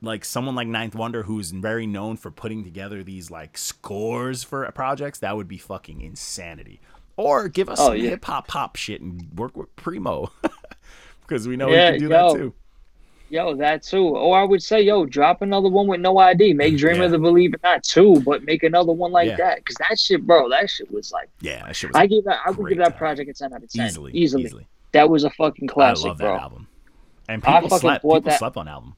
like 0.00 0.24
someone 0.24 0.54
like 0.54 0.68
Ninth 0.68 0.94
Wonder, 0.94 1.24
who's 1.24 1.50
very 1.50 1.84
known 1.84 2.16
for 2.16 2.30
putting 2.30 2.62
together 2.62 3.02
these 3.02 3.32
like 3.32 3.58
scores 3.58 4.44
for 4.44 4.70
projects, 4.70 5.18
that 5.18 5.34
would 5.36 5.48
be 5.48 5.58
fucking 5.58 6.00
insanity. 6.02 6.80
Or 7.16 7.48
give 7.48 7.68
us 7.68 7.80
Oh, 7.80 7.88
some 7.88 7.96
yeah. 7.96 8.10
hip 8.10 8.24
hop 8.24 8.46
pop 8.46 8.76
shit 8.76 9.00
and 9.00 9.26
work 9.36 9.56
with 9.56 9.74
Primo, 9.74 10.30
because 11.26 11.48
we 11.48 11.56
know 11.56 11.68
Yeah, 11.68 11.86
he 11.94 11.98
can 11.98 12.08
do 12.08 12.14
yo. 12.14 12.28
that 12.32 12.38
too. 12.38 12.54
Yo, 13.30 13.54
that 13.56 13.82
too. 13.82 14.04
Or 14.08 14.38
I 14.38 14.44
would 14.44 14.62
say, 14.62 14.80
yo, 14.80 15.04
drop 15.04 15.42
another 15.42 15.68
one 15.68 15.86
with 15.86 16.00
no 16.00 16.16
ID. 16.18 16.54
Make 16.54 16.74
mm, 16.74 16.78
Dream 16.78 16.96
Yeah. 16.96 17.04
of 17.04 17.10
the 17.10 17.18
Believer 17.18 17.56
not 17.62 17.82
two, 17.84 18.20
but 18.20 18.42
make 18.44 18.62
another 18.62 18.92
one 18.92 19.12
like 19.12 19.28
Yeah. 19.28 19.36
that. 19.36 19.56
Because 19.58 19.76
that 19.88 19.98
shit, 19.98 20.26
bro, 20.26 20.48
that 20.48 20.70
shit 20.70 20.90
was 20.90 21.12
like 21.12 21.28
Yeah, 21.40 21.64
that 21.66 21.76
shit 21.76 21.90
was 21.90 21.96
I 21.96 22.06
give 22.06 22.24
that 22.24 22.38
I 22.46 22.50
would 22.52 22.68
give 22.68 22.78
that 22.78 22.96
project 22.96 23.28
a 23.30 23.34
ten 23.34 23.52
out 23.52 23.62
of 23.62 23.70
ten. 23.70 23.86
easily, 23.86 24.12
Easily. 24.14 24.44
easily. 24.44 24.66
That 24.92 25.10
was 25.10 25.24
a 25.24 25.30
fucking 25.30 25.68
classic, 25.68 26.06
I 26.06 26.08
love 26.08 26.18
that 26.18 26.24
bro. 26.24 26.36
album. 26.36 26.68
And 27.28 27.44
I 27.44 27.60
people 27.60 27.78
slept. 27.78 28.02
People 28.02 28.20
that- 28.22 28.38
slept 28.38 28.56
on 28.56 28.66
album. 28.68 28.94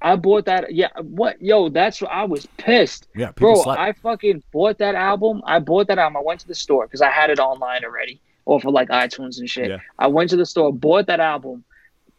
I 0.00 0.16
bought 0.16 0.44
that. 0.46 0.72
Yeah, 0.74 0.88
what? 1.00 1.40
Yo, 1.40 1.68
that's 1.70 2.00
what 2.02 2.10
I 2.10 2.24
was 2.24 2.46
pissed, 2.58 3.08
Yeah, 3.14 3.32
bro. 3.32 3.54
slept. 3.56 3.80
I 3.80 3.92
fucking 3.92 4.42
bought 4.52 4.76
that 4.78 4.94
album. 4.94 5.42
I 5.46 5.58
bought 5.60 5.86
that 5.88 5.98
album. 5.98 6.16
I 6.18 6.20
went 6.22 6.40
to 6.40 6.48
the 6.48 6.54
store 6.54 6.86
because 6.86 7.00
I 7.00 7.08
had 7.10 7.30
it 7.30 7.38
online 7.38 7.84
already, 7.84 8.20
or 8.44 8.60
for 8.60 8.70
like 8.70 8.88
iTunes 8.88 9.38
and 9.38 9.48
shit. 9.48 9.68
Yeah. 9.70 9.78
I 9.98 10.06
went 10.08 10.28
to 10.30 10.36
the 10.36 10.44
store, 10.46 10.72
bought 10.74 11.06
that 11.06 11.20
album, 11.20 11.64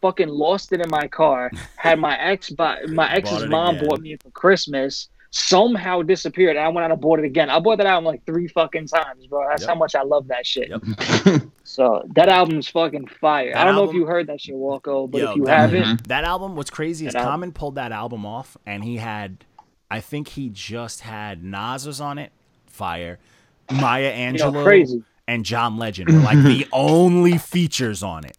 fucking 0.00 0.28
lost 0.28 0.72
it 0.72 0.80
in 0.80 0.90
my 0.90 1.06
car. 1.08 1.50
had 1.76 1.98
my 1.98 2.18
ex, 2.18 2.50
buy, 2.50 2.80
my 2.88 3.10
ex's 3.14 3.42
it 3.42 3.50
mom 3.50 3.76
again. 3.76 3.88
bought 3.88 4.00
me 4.00 4.16
for 4.22 4.30
Christmas. 4.30 5.08
Somehow 5.30 6.00
disappeared. 6.02 6.56
And 6.56 6.64
I 6.64 6.68
went 6.68 6.84
out 6.84 6.92
and 6.92 7.00
bought 7.00 7.18
it 7.18 7.24
again. 7.26 7.50
I 7.50 7.58
bought 7.58 7.78
that 7.78 7.86
album 7.86 8.04
like 8.06 8.24
three 8.24 8.48
fucking 8.48 8.86
times, 8.86 9.26
bro. 9.26 9.46
That's 9.48 9.62
Yep. 9.62 9.68
how 9.68 9.74
much 9.74 9.94
I 9.94 10.02
love 10.02 10.28
that 10.28 10.46
shit. 10.46 10.70
Yep. 10.70 11.42
So 11.68 12.04
that 12.14 12.28
album's 12.28 12.68
fucking 12.68 13.08
fire. 13.08 13.52
That 13.52 13.60
I 13.60 13.64
don't 13.64 13.74
know 13.74 13.84
if 13.84 13.92
you 13.92 14.06
heard 14.06 14.28
that 14.28 14.40
shit, 14.40 14.54
Walko, 14.54 15.10
but 15.10 15.20
Yo, 15.20 15.30
if 15.32 15.36
you 15.36 15.44
that- 15.46 15.68
haven't, 15.72 16.06
That 16.08 16.22
album, 16.24 16.54
what's 16.54 16.70
crazy 16.70 17.06
is 17.06 17.12
That 17.12 17.18
album- 17.22 17.32
Common 17.32 17.52
pulled 17.52 17.74
that 17.74 17.90
album 17.92 18.24
off, 18.24 18.56
and 18.64 18.84
he 18.84 18.96
had, 18.98 19.44
I 19.90 20.00
think 20.00 20.28
he 20.28 20.48
just 20.48 21.00
had 21.00 21.42
Nas 21.42 21.84
was 21.84 22.00
on 22.00 22.18
it, 22.18 22.30
Fire, 22.66 23.18
Maya 23.70 24.12
Angelou, 24.12 24.62
crazy. 24.64 25.02
and 25.26 25.44
John 25.44 25.76
Legend 25.76 26.08
were 26.08 26.20
like 26.20 26.40
the 26.44 26.66
only 26.72 27.36
features 27.36 28.02
on 28.02 28.24
it. 28.24 28.36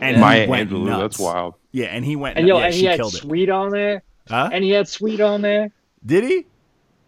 And 0.00 0.16
he 0.16 0.20
Maya 0.20 0.48
went 0.48 0.70
Angelou, 0.70 0.86
nuts. 0.86 1.00
that's 1.00 1.18
wild. 1.18 1.54
Yeah, 1.72 1.86
and 1.86 2.04
he 2.04 2.16
went. 2.16 2.38
and 2.38 2.46
yo, 2.48 2.58
yeah, 2.58 2.64
and 2.66 2.74
she 2.74 2.80
he 2.80 2.86
had 2.86 2.96
killed 2.98 3.14
it. 3.14 3.18
Sweet 3.18 3.48
on 3.50 3.70
there, 3.70 4.02
Huh? 4.28 4.50
and 4.52 4.62
he 4.64 4.70
had 4.70 4.88
Sweet 4.88 5.20
on 5.20 5.42
there. 5.42 5.70
Did 6.04 6.24
he? 6.24 6.46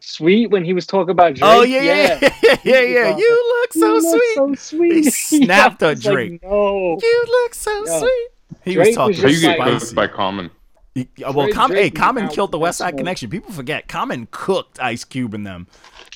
Sweet 0.01 0.51
when 0.51 0.64
he 0.64 0.72
was 0.72 0.86
talking 0.86 1.11
about 1.11 1.34
Drake. 1.34 1.43
oh 1.45 1.62
yeah, 1.62 1.82
yeah, 1.82 2.18
yeah, 2.22 2.30
yeah, 2.43 2.57
yeah. 2.64 2.80
Yeah. 2.80 3.16
You 3.16 3.55
look 3.61 3.72
so 3.72 3.86
You 3.86 4.01
look 4.01 4.22
sweet. 4.22 4.34
so 4.34 4.55
sweet. 4.76 4.93
He 5.05 5.11
snapped 5.45 5.82
I 5.82 5.91
at 5.91 5.97
was 5.97 6.07
like, 6.07 6.43
no, 6.43 6.99
You 7.03 7.24
look 7.28 7.55
so 7.55 7.84
Yo, 7.86 7.99
sweet. 8.01 8.28
He 8.64 8.74
Drake 8.74 8.86
was 8.89 8.97
talking 8.97 9.09
was 9.09 9.22
you 9.22 9.28
just 9.28 9.43
get 9.43 9.59
like- 9.59 9.80
cooked 9.80 9.95
by 9.95 10.07
Common? 10.07 10.51
He- 10.95 11.09
well, 11.20 11.32
Drake- 11.32 11.55
Com- 11.55 11.70
Drake 11.70 11.82
hey, 11.82 11.91
Common 11.91 12.28
killed 12.28 12.53
the 12.53 12.59
with 12.59 12.62
West 12.68 12.78
Side. 12.78 12.97
Connection. 12.97 13.28
People 13.30 13.53
forget 13.53 13.86
Common 13.89 14.26
cooked 14.30 14.80
Ice 14.80 15.05
Cube 15.05 15.34
in 15.34 15.45
them, 15.45 15.66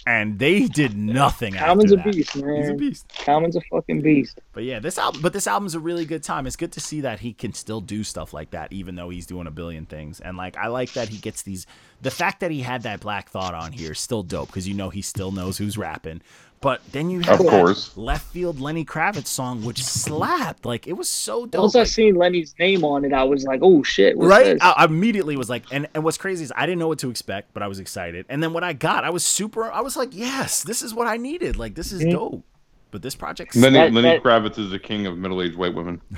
and 0.07 0.39
they 0.39 0.67
did 0.67 0.97
nothing. 0.97 1.55
Common's 1.55 1.93
a 1.93 1.97
that. 1.97 2.13
beast, 2.13 2.37
man. 2.37 2.57
He's 2.57 2.69
a 2.71 2.75
beast. 2.75 3.13
Common's 3.25 3.57
a 3.57 3.61
fucking 3.71 4.01
beast. 4.01 4.41
But 4.53 4.65
yeah, 4.65 4.81
this 4.81 4.99
album, 4.99 5.23
but 5.23 5.33
this 5.33 5.47
album's 5.47 5.75
a 5.75 5.81
really 5.81 6.05
good 6.05 6.23
time. 6.23 6.47
It's 6.47 6.57
good 6.57 6.73
to 6.73 6.81
see 6.81 7.03
that 7.03 7.21
he 7.21 7.33
can 7.33 7.55
still 7.55 7.81
do 7.81 8.03
stuff 8.03 8.33
like 8.33 8.51
that, 8.51 8.73
even 8.73 8.97
though 8.97 9.11
he's 9.11 9.27
doing 9.27 9.47
a 9.47 9.51
billion 9.51 9.87
things. 9.87 10.21
And 10.21 10.37
like, 10.37 10.57
I 10.57 10.67
like 10.69 10.93
that 10.95 11.09
he 11.09 11.19
gets 11.19 11.43
these. 11.43 11.67
The 12.01 12.11
fact 12.11 12.41
that 12.41 12.51
he 12.51 12.63
had 12.63 12.83
that 12.83 13.01
Black 13.01 13.29
Thought 13.29 13.55
on 13.55 13.73
here 13.73 13.93
is 13.93 14.01
still 14.01 14.23
dope 14.23 14.49
because 14.49 14.67
you 14.67 14.75
know 14.75 14.91
he 14.91 15.03
still 15.03 15.31
knows 15.31 15.59
who's 15.59 15.79
rapping. 15.79 16.21
But 16.63 16.81
then 16.93 17.11
you 17.11 17.21
have 17.21 17.41
Of 17.41 17.47
that 17.47 17.51
course. 17.51 17.97
left 17.97 18.25
field 18.33 18.61
Lenny 18.61 18.85
Kravitz 18.85 19.27
song, 19.27 19.65
which 19.65 19.83
slapped. 19.85 20.65
Like 20.65 20.87
it 20.87 20.93
was 20.93 21.09
so 21.09 21.45
dope. 21.45 21.61
Once 21.63 21.75
I 21.75 21.81
Like, 21.81 21.89
seen 21.89 22.15
Lenny's 22.15 22.55
name 22.59 22.85
on 22.85 23.05
it, 23.05 23.13
I 23.13 23.25
was 23.25 23.45
like, 23.45 23.59
oh 23.63 23.83
shit, 23.83 24.17
what's 24.17 24.31
right? 24.31 24.45
this? 24.45 24.59
I, 24.63 24.71
I 24.71 24.85
immediately 24.85 25.37
was 25.37 25.51
like, 25.51 25.65
and, 25.73 25.89
and 25.93 26.05
what's 26.05 26.19
crazy 26.19 26.45
is 26.45 26.53
I 26.57 26.65
didn't 26.67 26.79
know 26.79 26.87
what 26.89 27.01
to 27.01 27.11
expect, 27.11 27.53
but 27.53 27.65
I 27.65 27.67
was 27.67 27.81
excited. 27.81 28.27
And 28.29 28.41
then 28.43 28.53
what 28.53 28.63
I 28.63 28.73
got, 28.75 29.03
I 29.03 29.11
was 29.11 29.25
super. 29.25 29.73
I 29.73 29.81
was 29.81 29.97
like, 29.97 30.11
yes, 30.13 30.63
this 30.63 30.83
is 30.83 30.95
what 30.95 31.09
I 31.09 31.17
needed. 31.17 31.57
Like 31.57 31.75
this 31.75 31.91
is 31.93 32.01
Mhm. 32.03 32.13
dope. 32.13 32.45
But 32.93 33.03
this 33.03 33.17
project, 33.17 33.57
Lenny, 33.57 33.79
That- 33.79 33.93
Lenny 33.93 34.09
that- 34.11 34.23
Kravitz 34.23 34.59
is 34.59 34.71
the 34.71 34.79
king 34.79 35.07
of 35.07 35.19
middle-aged 35.19 35.57
white 35.57 35.75
women. 35.75 36.01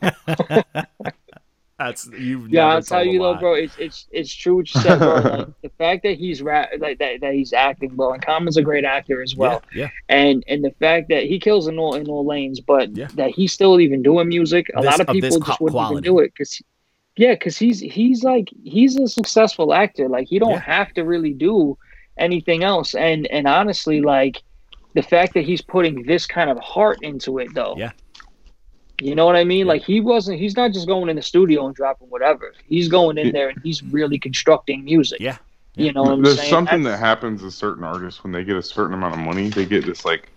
that's 1.80 2.06
you. 2.08 2.46
Yeah, 2.48 2.66
I'll 2.66 2.82
tell 2.82 3.04
you 3.04 3.18
though, 3.18 3.34
bro. 3.36 3.54
It's 3.54 3.76
it's 3.78 4.06
it's 4.12 4.32
true 4.32 4.56
what 4.56 4.74
you 4.74 4.80
said, 4.80 4.98
bro. 4.98 5.14
Like, 5.20 5.48
the 5.62 5.68
fact 5.78 6.02
that 6.04 6.16
he's 6.18 6.42
rap, 6.42 6.70
like 6.78 6.98
that, 6.98 7.20
that 7.22 7.32
he's 7.34 7.52
acting, 7.52 7.90
bro, 7.96 8.12
and 8.12 8.22
Common's 8.24 8.56
a 8.56 8.62
great 8.62 8.84
actor 8.84 9.22
as 9.22 9.34
well. 9.34 9.62
yeah, 9.74 9.84
yeah. 9.84 9.88
And 10.08 10.44
and 10.46 10.62
the 10.64 10.70
fact 10.78 11.08
that 11.08 11.24
he 11.24 11.38
kills 11.40 11.66
in 11.68 11.78
all 11.78 11.94
in 11.94 12.06
all 12.08 12.24
lanes, 12.26 12.60
but 12.60 12.94
Yeah. 12.96 13.08
that 13.14 13.30
he's 13.30 13.52
still 13.52 13.80
even 13.80 14.02
doing 14.02 14.28
music. 14.28 14.70
A 14.76 14.80
This- 14.82 14.90
lot 14.90 15.00
of 15.00 15.08
of 15.08 15.14
people 15.14 15.30
co- 15.30 15.46
just 15.46 15.60
wouldn't 15.60 15.74
quality. 15.74 15.94
even 15.94 16.02
do 16.04 16.18
it 16.20 16.32
because, 16.34 16.62
yeah, 17.16 17.32
because 17.34 17.56
he's 17.58 17.80
he's 17.80 18.22
like 18.22 18.48
he's 18.62 18.96
a 18.96 19.08
successful 19.08 19.72
actor. 19.74 20.08
Like 20.08 20.28
he 20.28 20.38
don't 20.38 20.50
Yeah. 20.52 20.60
have 20.60 20.92
to 20.94 21.02
really 21.04 21.32
do 21.32 21.76
anything 22.18 22.62
else. 22.62 22.94
And 22.94 23.26
and 23.28 23.46
honestly, 23.48 24.00
like 24.02 24.36
the 24.94 25.02
fact 25.02 25.34
that 25.34 25.44
he's 25.44 25.62
putting 25.62 26.02
this 26.04 26.26
kind 26.26 26.50
of 26.50 26.58
heart 26.58 26.98
into 27.02 27.38
it, 27.38 27.48
though. 27.54 27.74
Yeah. 27.78 27.92
You 29.00 29.14
know 29.14 29.26
what 29.26 29.36
I 29.36 29.44
mean? 29.44 29.66
Yeah. 29.66 29.72
Like 29.72 29.82
he 29.82 30.00
wasn't. 30.00 30.38
He's 30.38 30.56
not 30.56 30.72
just 30.72 30.86
going 30.86 31.08
in 31.08 31.16
the 31.16 31.22
studio 31.22 31.66
and 31.66 31.74
dropping 31.74 32.08
whatever. 32.08 32.52
He's 32.68 32.88
going 32.88 33.18
in 33.18 33.32
there 33.32 33.48
and 33.48 33.60
he's 33.62 33.82
really 33.82 34.18
constructing 34.18 34.84
music. 34.84 35.20
Yeah. 35.20 35.38
You 35.76 35.92
know 35.92 36.02
what 36.02 36.12
I'm 36.12 36.22
There's 36.22 36.38
saying? 36.38 36.50
something 36.50 36.82
that 36.82 36.98
happens 36.98 37.40
to 37.42 37.50
certain 37.50 37.84
artists 37.84 38.22
when 38.22 38.32
they 38.32 38.44
get 38.44 38.56
a 38.56 38.62
certain 38.62 38.92
amount 38.94 39.14
of 39.14 39.20
money. 39.20 39.48
They 39.48 39.64
get 39.64 39.86
this 39.86 40.04
like, 40.04 40.28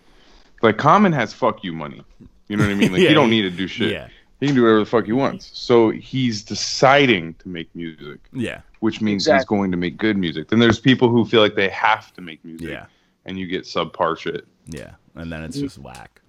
like 0.61 0.77
Common 0.77 1.11
has 1.11 1.33
fuck 1.33 1.63
you 1.63 1.73
money. 1.73 2.03
You 2.47 2.57
know 2.57 2.63
what 2.65 2.71
I 2.71 2.75
mean? 2.75 2.91
Like 2.93 3.01
Yeah, 3.01 3.09
he 3.09 3.13
don't 3.13 3.29
need 3.29 3.41
to 3.41 3.49
do 3.49 3.67
shit. 3.67 3.91
Yeah, 3.91 4.07
He 4.39 4.45
can 4.47 4.55
do 4.55 4.61
whatever 4.63 4.79
the 4.79 4.85
fuck 4.85 5.05
he 5.05 5.11
wants. 5.11 5.49
So 5.53 5.89
he's 5.89 6.43
deciding 6.43 7.33
to 7.35 7.49
make 7.49 7.73
music, 7.75 8.19
yeah, 8.31 8.61
which 8.79 9.01
means 9.01 9.25
he's 9.25 9.45
going 9.45 9.71
to 9.71 9.77
make 9.77 9.97
good 9.97 10.17
music. 10.17 10.49
Then 10.49 10.59
there's 10.59 10.79
people 10.79 11.09
who 11.09 11.25
feel 11.25 11.41
like 11.41 11.55
they 11.55 11.69
have 11.69 12.13
to 12.13 12.21
make 12.21 12.43
music, 12.45 12.69
yeah, 12.69 12.85
and 13.25 13.37
you 13.37 13.47
get 13.47 13.63
subpar 13.63 14.17
shit. 14.17 14.45
yeah. 14.67 14.91
And 15.15 15.31
then 15.31 15.43
it's 15.43 15.57
just 15.57 15.77
whack. 15.77 16.21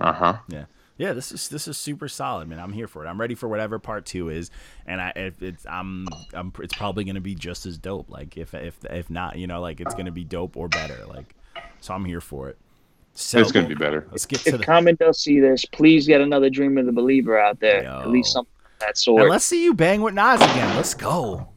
Uh 0.00 0.12
huh. 0.12 0.36
Yeah. 0.48 0.64
Yeah, 0.96 1.12
this 1.12 1.32
is 1.32 1.48
this 1.48 1.66
is 1.66 1.76
super 1.76 2.06
solid, 2.08 2.48
man. 2.48 2.60
I'm 2.60 2.72
here 2.72 2.86
for 2.86 3.04
it. 3.04 3.08
I'm 3.08 3.20
ready 3.20 3.34
for 3.34 3.48
whatever 3.48 3.78
part 3.80 4.06
two 4.06 4.28
is, 4.28 4.50
and 4.86 5.00
I 5.00 5.12
if 5.16 5.42
it's 5.42 5.66
I'm 5.66 6.06
I'm 6.32 6.52
it's 6.60 6.74
probably 6.74 7.02
gonna 7.04 7.20
be 7.20 7.34
just 7.34 7.66
as 7.66 7.78
dope. 7.78 8.08
Like 8.10 8.36
if 8.36 8.54
if 8.54 8.76
if 8.84 9.10
not, 9.10 9.36
you 9.36 9.46
know, 9.48 9.60
like 9.60 9.80
it's 9.80 9.94
gonna 9.94 10.12
be 10.12 10.22
dope 10.22 10.56
or 10.56 10.68
better. 10.68 11.04
Like, 11.08 11.34
so 11.80 11.94
I'm 11.94 12.04
here 12.04 12.20
for 12.20 12.48
it. 12.48 12.58
So 13.14 13.38
It's 13.40 13.50
gonna 13.52 13.66
be 13.68 13.74
better. 13.74 14.06
Let's 14.12 14.26
get 14.26 14.40
to 14.40 14.50
if 14.50 14.58
the. 14.58 14.64
Common 14.64 14.94
does 14.96 15.20
see 15.20 15.40
this, 15.40 15.64
please 15.64 16.06
get 16.06 16.20
another 16.20 16.48
Dream 16.50 16.78
of 16.78 16.86
the 16.86 16.92
Believer 16.92 17.38
out 17.38 17.58
there. 17.60 17.82
Yo. 17.82 18.00
At 18.00 18.10
least 18.10 18.32
something 18.32 18.50
of 18.64 18.78
that 18.80 18.88
And 18.90 18.96
sort. 18.98 19.30
let's 19.30 19.44
see 19.44 19.64
you 19.64 19.74
bang 19.74 20.00
with 20.00 20.14
Nas 20.14 20.40
again. 20.40 20.76
Let's 20.76 20.94
go. 20.94 21.48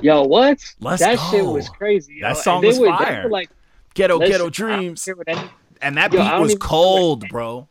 Yo, 0.00 0.22
what? 0.24 0.58
Let's 0.80 1.02
that 1.02 1.16
go. 1.16 1.30
shit 1.30 1.44
was 1.44 1.68
crazy. 1.68 2.16
yo. 2.16 2.28
That 2.28 2.36
song 2.36 2.64
was 2.64 2.78
were- 2.78 2.88
fire. 2.88 3.24
were 3.24 3.30
like, 3.30 3.50
Ghetto 3.94 4.18
listen, 4.18 4.32
Ghetto 4.32 4.50
Dreams, 4.50 5.08
any- 5.26 5.40
and 5.82 5.96
that 5.96 6.12
Yo, 6.12 6.20
beat 6.22 6.40
was 6.40 6.54
cold, 6.56 7.28
bro. 7.28 7.68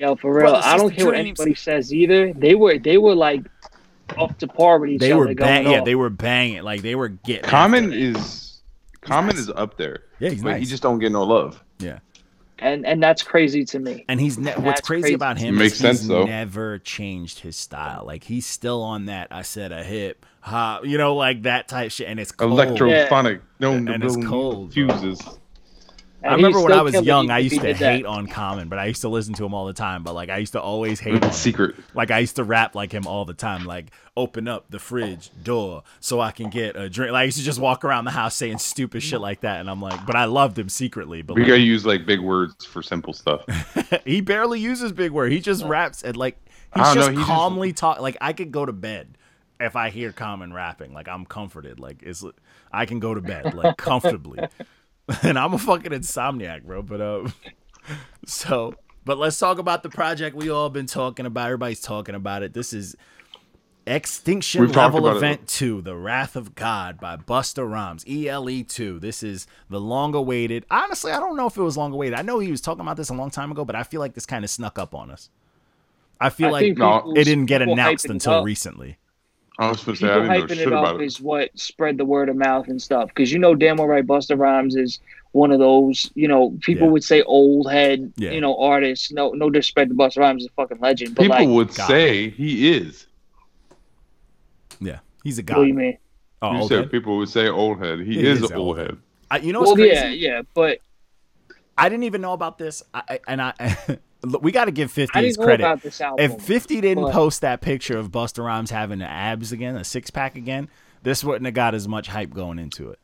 Yo, 0.00 0.16
for 0.16 0.32
real, 0.32 0.40
Brother, 0.50 0.62
I 0.64 0.76
don't 0.78 0.88
sister 0.88 0.96
care 0.96 1.06
what 1.06 1.14
anybody 1.16 1.54
says 1.54 1.92
either. 1.92 2.32
They 2.32 2.54
were 2.54 2.78
they 2.78 2.96
were 2.98 3.14
like 3.14 3.42
up 4.18 4.38
to 4.38 4.48
par 4.48 4.78
with 4.78 4.90
each 4.90 5.00
They 5.00 5.12
other 5.12 5.18
were 5.20 5.24
going 5.26 5.36
bang, 5.36 5.70
yeah, 5.70 5.78
off. 5.80 5.84
they 5.84 5.94
were 5.94 6.10
banging, 6.10 6.62
like 6.62 6.82
they 6.82 6.94
were 6.94 7.08
getting 7.08 7.44
Common 7.44 7.84
after 7.84 7.96
it. 7.96 8.02
is 8.16 8.62
Common 9.02 9.36
nice. 9.36 9.38
is 9.44 9.50
up 9.50 9.76
there. 9.76 10.04
Yeah, 10.18 10.30
he's 10.30 10.42
but 10.42 10.58
he 10.58 10.64
just 10.64 10.82
don't 10.82 10.98
get 10.98 11.12
no 11.12 11.22
love. 11.24 11.62
yeah. 11.78 11.98
and 12.58 12.84
and 12.86 13.02
that's 13.02 13.22
crazy 13.22 13.64
to 13.66 13.78
me. 13.78 14.04
And 14.08 14.18
he's 14.20 14.38
ne- 14.38 14.52
what's 14.54 14.80
crazy, 14.80 15.02
crazy. 15.02 15.14
about 15.14 15.38
him 15.38 15.56
Makes 15.56 15.74
is 15.74 15.78
sense, 15.78 15.98
he's 16.00 16.08
though. 16.08 16.24
never 16.24 16.78
changed 16.78 17.40
his 17.40 17.56
style. 17.56 18.04
Like 18.06 18.24
he's 18.24 18.46
still 18.46 18.82
on 18.82 19.04
that. 19.06 19.28
I 19.30 19.42
said 19.42 19.70
a 19.70 19.82
hip 19.84 20.24
hop, 20.40 20.86
you 20.86 20.96
know, 20.98 21.14
like 21.14 21.42
that 21.42 21.68
type 21.68 21.90
shit. 21.92 22.08
And 22.08 22.18
it's 22.18 22.32
cold. 22.32 22.58
Electrophonic. 22.58 23.40
No, 23.60 23.72
And 23.72 23.84
no, 23.84 23.94
it's 23.94 24.16
no 24.16 24.68
fuses. 24.68 25.20
bro. 25.20 25.38
Fuses. 26.20 26.24
And 26.24 26.32
I 26.32 26.36
remember 26.36 26.60
when 26.62 26.72
I 26.72 26.82
was 26.82 26.94
young, 27.02 27.30
I 27.30 27.38
used 27.38 27.56
to 27.56 27.60
did 27.60 27.76
that. 27.78 27.94
hate 27.96 28.06
on 28.06 28.26
Common, 28.26 28.68
but 28.68 28.78
I 28.78 28.86
used 28.86 29.00
to 29.02 29.08
listen 29.08 29.34
to 29.34 29.44
him 29.44 29.54
all 29.54 29.66
the 29.66 29.72
time. 29.72 30.02
But 30.02 30.14
like 30.14 30.28
I 30.28 30.38
used 30.38 30.52
to 30.52 30.60
always 30.60 31.00
hate 31.00 31.14
on 31.22 31.22
him. 31.22 31.32
Secret. 31.32 31.76
Like 31.94 32.10
I 32.10 32.18
used 32.18 32.36
to 32.36 32.44
rap 32.44 32.74
like 32.74 32.92
him 32.92 33.06
all 33.06 33.24
the 33.24 33.34
time. 33.34 33.64
Like 33.64 33.86
open 34.16 34.48
up 34.48 34.70
the 34.70 34.78
fridge 34.78 35.30
door 35.42 35.82
so 36.00 36.20
I 36.20 36.30
can 36.30 36.50
get 36.50 36.76
a 36.76 36.90
drink. 36.90 37.12
Like 37.12 37.20
I 37.20 37.24
used 37.24 37.38
to 37.38 37.44
just 37.44 37.58
walk 37.58 37.84
around 37.84 38.04
the 38.04 38.10
house 38.10 38.34
saying 38.34 38.58
stupid 38.58 39.02
shit 39.02 39.20
like 39.20 39.40
that. 39.40 39.60
And 39.60 39.70
I'm 39.70 39.80
like, 39.80 40.04
but 40.06 40.16
I 40.16 40.26
loved 40.26 40.58
him 40.58 40.68
secretly. 40.68 41.22
But 41.22 41.34
We 41.34 41.42
like, 41.42 41.48
gotta 41.48 41.60
use 41.60 41.86
like 41.86 42.04
big 42.06 42.20
words 42.20 42.64
for 42.64 42.82
simple 42.82 43.12
stuff. 43.12 43.44
he 44.04 44.20
barely 44.20 44.60
uses 44.60 44.92
big 44.92 45.12
words. 45.12 45.32
He 45.32 45.40
just 45.40 45.64
raps 45.64 46.02
and 46.02 46.16
like 46.16 46.36
he's 46.74 46.84
don't 46.84 46.94
know, 46.94 47.00
just 47.00 47.10
he 47.12 47.16
just- 47.16 47.26
calmly 47.28 47.72
talk. 47.72 48.00
Like 48.00 48.16
I 48.20 48.32
could 48.32 48.52
go 48.52 48.66
to 48.66 48.72
bed 48.72 49.16
if 49.58 49.76
I 49.76 49.90
hear 49.90 50.12
Common 50.12 50.52
rapping. 50.52 50.92
Like 50.92 51.08
I'm 51.08 51.24
comforted. 51.24 51.80
Like 51.80 52.02
it's 52.02 52.24
I 52.72 52.86
can 52.86 52.98
go 53.00 53.14
to 53.14 53.20
bed 53.20 53.54
like 53.54 53.76
comfortably. 53.76 54.40
and 55.22 55.38
I'm 55.38 55.54
a 55.54 55.58
fucking 55.58 55.92
insomniac, 55.92 56.64
bro. 56.64 56.82
But 56.82 57.00
uh, 57.00 57.28
so 58.26 58.74
but 59.04 59.18
let's 59.18 59.38
talk 59.38 59.58
about 59.58 59.82
the 59.82 59.88
project 59.88 60.36
we 60.36 60.50
all 60.50 60.70
been 60.70 60.86
talking 60.86 61.26
about. 61.26 61.46
Everybody's 61.46 61.80
talking 61.80 62.14
about 62.14 62.42
it. 62.42 62.52
This 62.52 62.72
is 62.72 62.96
Extinction 63.86 64.60
We've 64.60 64.76
Level 64.76 65.00
about 65.00 65.16
it. 65.16 65.16
Event 65.16 65.48
2, 65.48 65.82
The 65.82 65.96
Wrath 65.96 66.36
of 66.36 66.54
God 66.54 67.00
by 67.00 67.16
Busta 67.16 67.68
Rhymes, 67.68 68.04
ELE 68.08 68.62
2. 68.62 69.00
This 69.00 69.22
is 69.22 69.46
the 69.68 69.80
long 69.80 70.14
awaited. 70.14 70.64
Honestly, 70.70 71.12
I 71.12 71.18
don't 71.18 71.36
know 71.36 71.46
if 71.46 71.56
it 71.56 71.62
was 71.62 71.76
long 71.76 71.92
awaited. 71.92 72.18
I 72.18 72.22
know 72.22 72.38
he 72.38 72.50
was 72.50 72.60
talking 72.60 72.82
about 72.82 72.96
this 72.96 73.08
a 73.08 73.14
long 73.14 73.30
time 73.30 73.50
ago, 73.50 73.64
but 73.64 73.74
I 73.74 73.82
feel 73.82 74.00
like 74.00 74.14
this 74.14 74.26
kind 74.26 74.44
of 74.44 74.50
snuck 74.50 74.78
up 74.78 74.94
on 74.94 75.10
us. 75.10 75.30
I 76.20 76.28
feel 76.28 76.48
I 76.48 76.52
like 76.52 76.64
people- 76.66 77.14
it 77.16 77.24
didn't 77.24 77.46
get 77.46 77.62
announced 77.62 78.04
until 78.04 78.34
up. 78.34 78.44
recently. 78.44 78.98
I 79.60 79.68
was 79.68 79.80
supposed 79.80 80.00
to 80.00 80.06
say 80.06 80.12
People 80.14 80.30
I 80.30 80.34
didn't 80.36 80.40
know 80.40 80.46
hyping 80.46 80.58
shit 80.58 80.66
it 80.66 80.68
about 80.68 80.94
up 80.96 81.00
it. 81.00 81.04
is 81.04 81.20
what 81.20 81.56
spread 81.58 81.98
the 81.98 82.04
word 82.04 82.28
of 82.30 82.36
mouth 82.36 82.68
and 82.68 82.80
stuff. 82.80 83.08
Because 83.08 83.30
you 83.30 83.38
know 83.38 83.54
damn 83.54 83.76
well 83.76 83.86
right, 83.88 84.06
Busta 84.06 84.36
Rhymes 84.38 84.74
is 84.74 85.00
one 85.32 85.52
of 85.52 85.58
those. 85.58 86.10
You 86.14 86.28
know, 86.28 86.56
people 86.62 86.86
Yeah. 86.86 86.92
would 86.92 87.04
say 87.04 87.22
old 87.22 87.70
head. 87.70 88.10
Yeah. 88.16 88.30
You 88.32 88.40
know, 88.40 88.56
artists. 88.58 89.12
No, 89.12 89.30
no 89.32 89.50
disrespect 89.50 89.90
to 89.90 89.94
Busta 89.94 90.16
Rhymes, 90.18 90.42
is 90.42 90.48
a 90.48 90.52
fucking 90.52 90.78
legend. 90.80 91.14
But 91.14 91.22
People 91.24 91.36
like, 91.38 91.48
would 91.48 91.68
God. 91.74 91.86
say 91.88 92.30
he 92.30 92.74
is. 92.74 93.06
Yeah, 94.80 95.00
he's 95.22 95.38
a 95.38 95.42
what 95.42 95.54
do 95.56 95.64
you 95.66 95.74
mean? 95.74 95.98
Oh, 96.40 96.52
you 96.52 96.58
old 96.60 96.68
said 96.70 96.78
head? 96.84 96.90
people 96.90 97.18
would 97.18 97.28
say 97.28 97.48
old 97.48 97.80
head. 97.80 97.98
He 98.00 98.14
He 98.14 98.26
is 98.26 98.38
is 98.38 98.44
old 98.44 98.52
old 98.54 98.78
head. 98.78 98.96
I, 99.30 99.38
you 99.40 99.52
know 99.52 99.60
Well, 99.60 99.74
crazy? 99.74 99.94
yeah, 99.94 100.08
yeah, 100.08 100.42
but 100.54 100.78
I 101.80 101.88
didn't 101.88 102.04
even 102.04 102.20
know 102.20 102.32
about 102.32 102.58
this. 102.58 102.82
I, 102.92 103.20
and 103.26 103.40
I 103.40 103.98
we 104.40 104.52
got 104.52 104.66
to 104.66 104.70
give 104.72 104.90
Fifty 104.90 105.20
his 105.24 105.36
credit. 105.36 105.64
album. 105.64 105.90
If 106.18 106.42
Fifty 106.42 106.80
didn't 106.80 107.04
but- 107.04 107.12
post 107.12 107.40
that 107.40 107.60
picture 107.60 107.98
of 107.98 108.10
Busta 108.10 108.44
Rhymes 108.44 108.70
having 108.70 108.98
the 108.98 109.06
abs 109.06 109.52
again, 109.52 109.76
a 109.76 109.84
six 109.84 110.10
pack 110.10 110.36
again, 110.36 110.68
this 111.02 111.24
wouldn't 111.24 111.46
have 111.46 111.54
got 111.54 111.74
as 111.74 111.88
much 111.88 112.08
hype 112.08 112.32
going 112.34 112.58
into 112.58 112.90
it. 112.90 112.98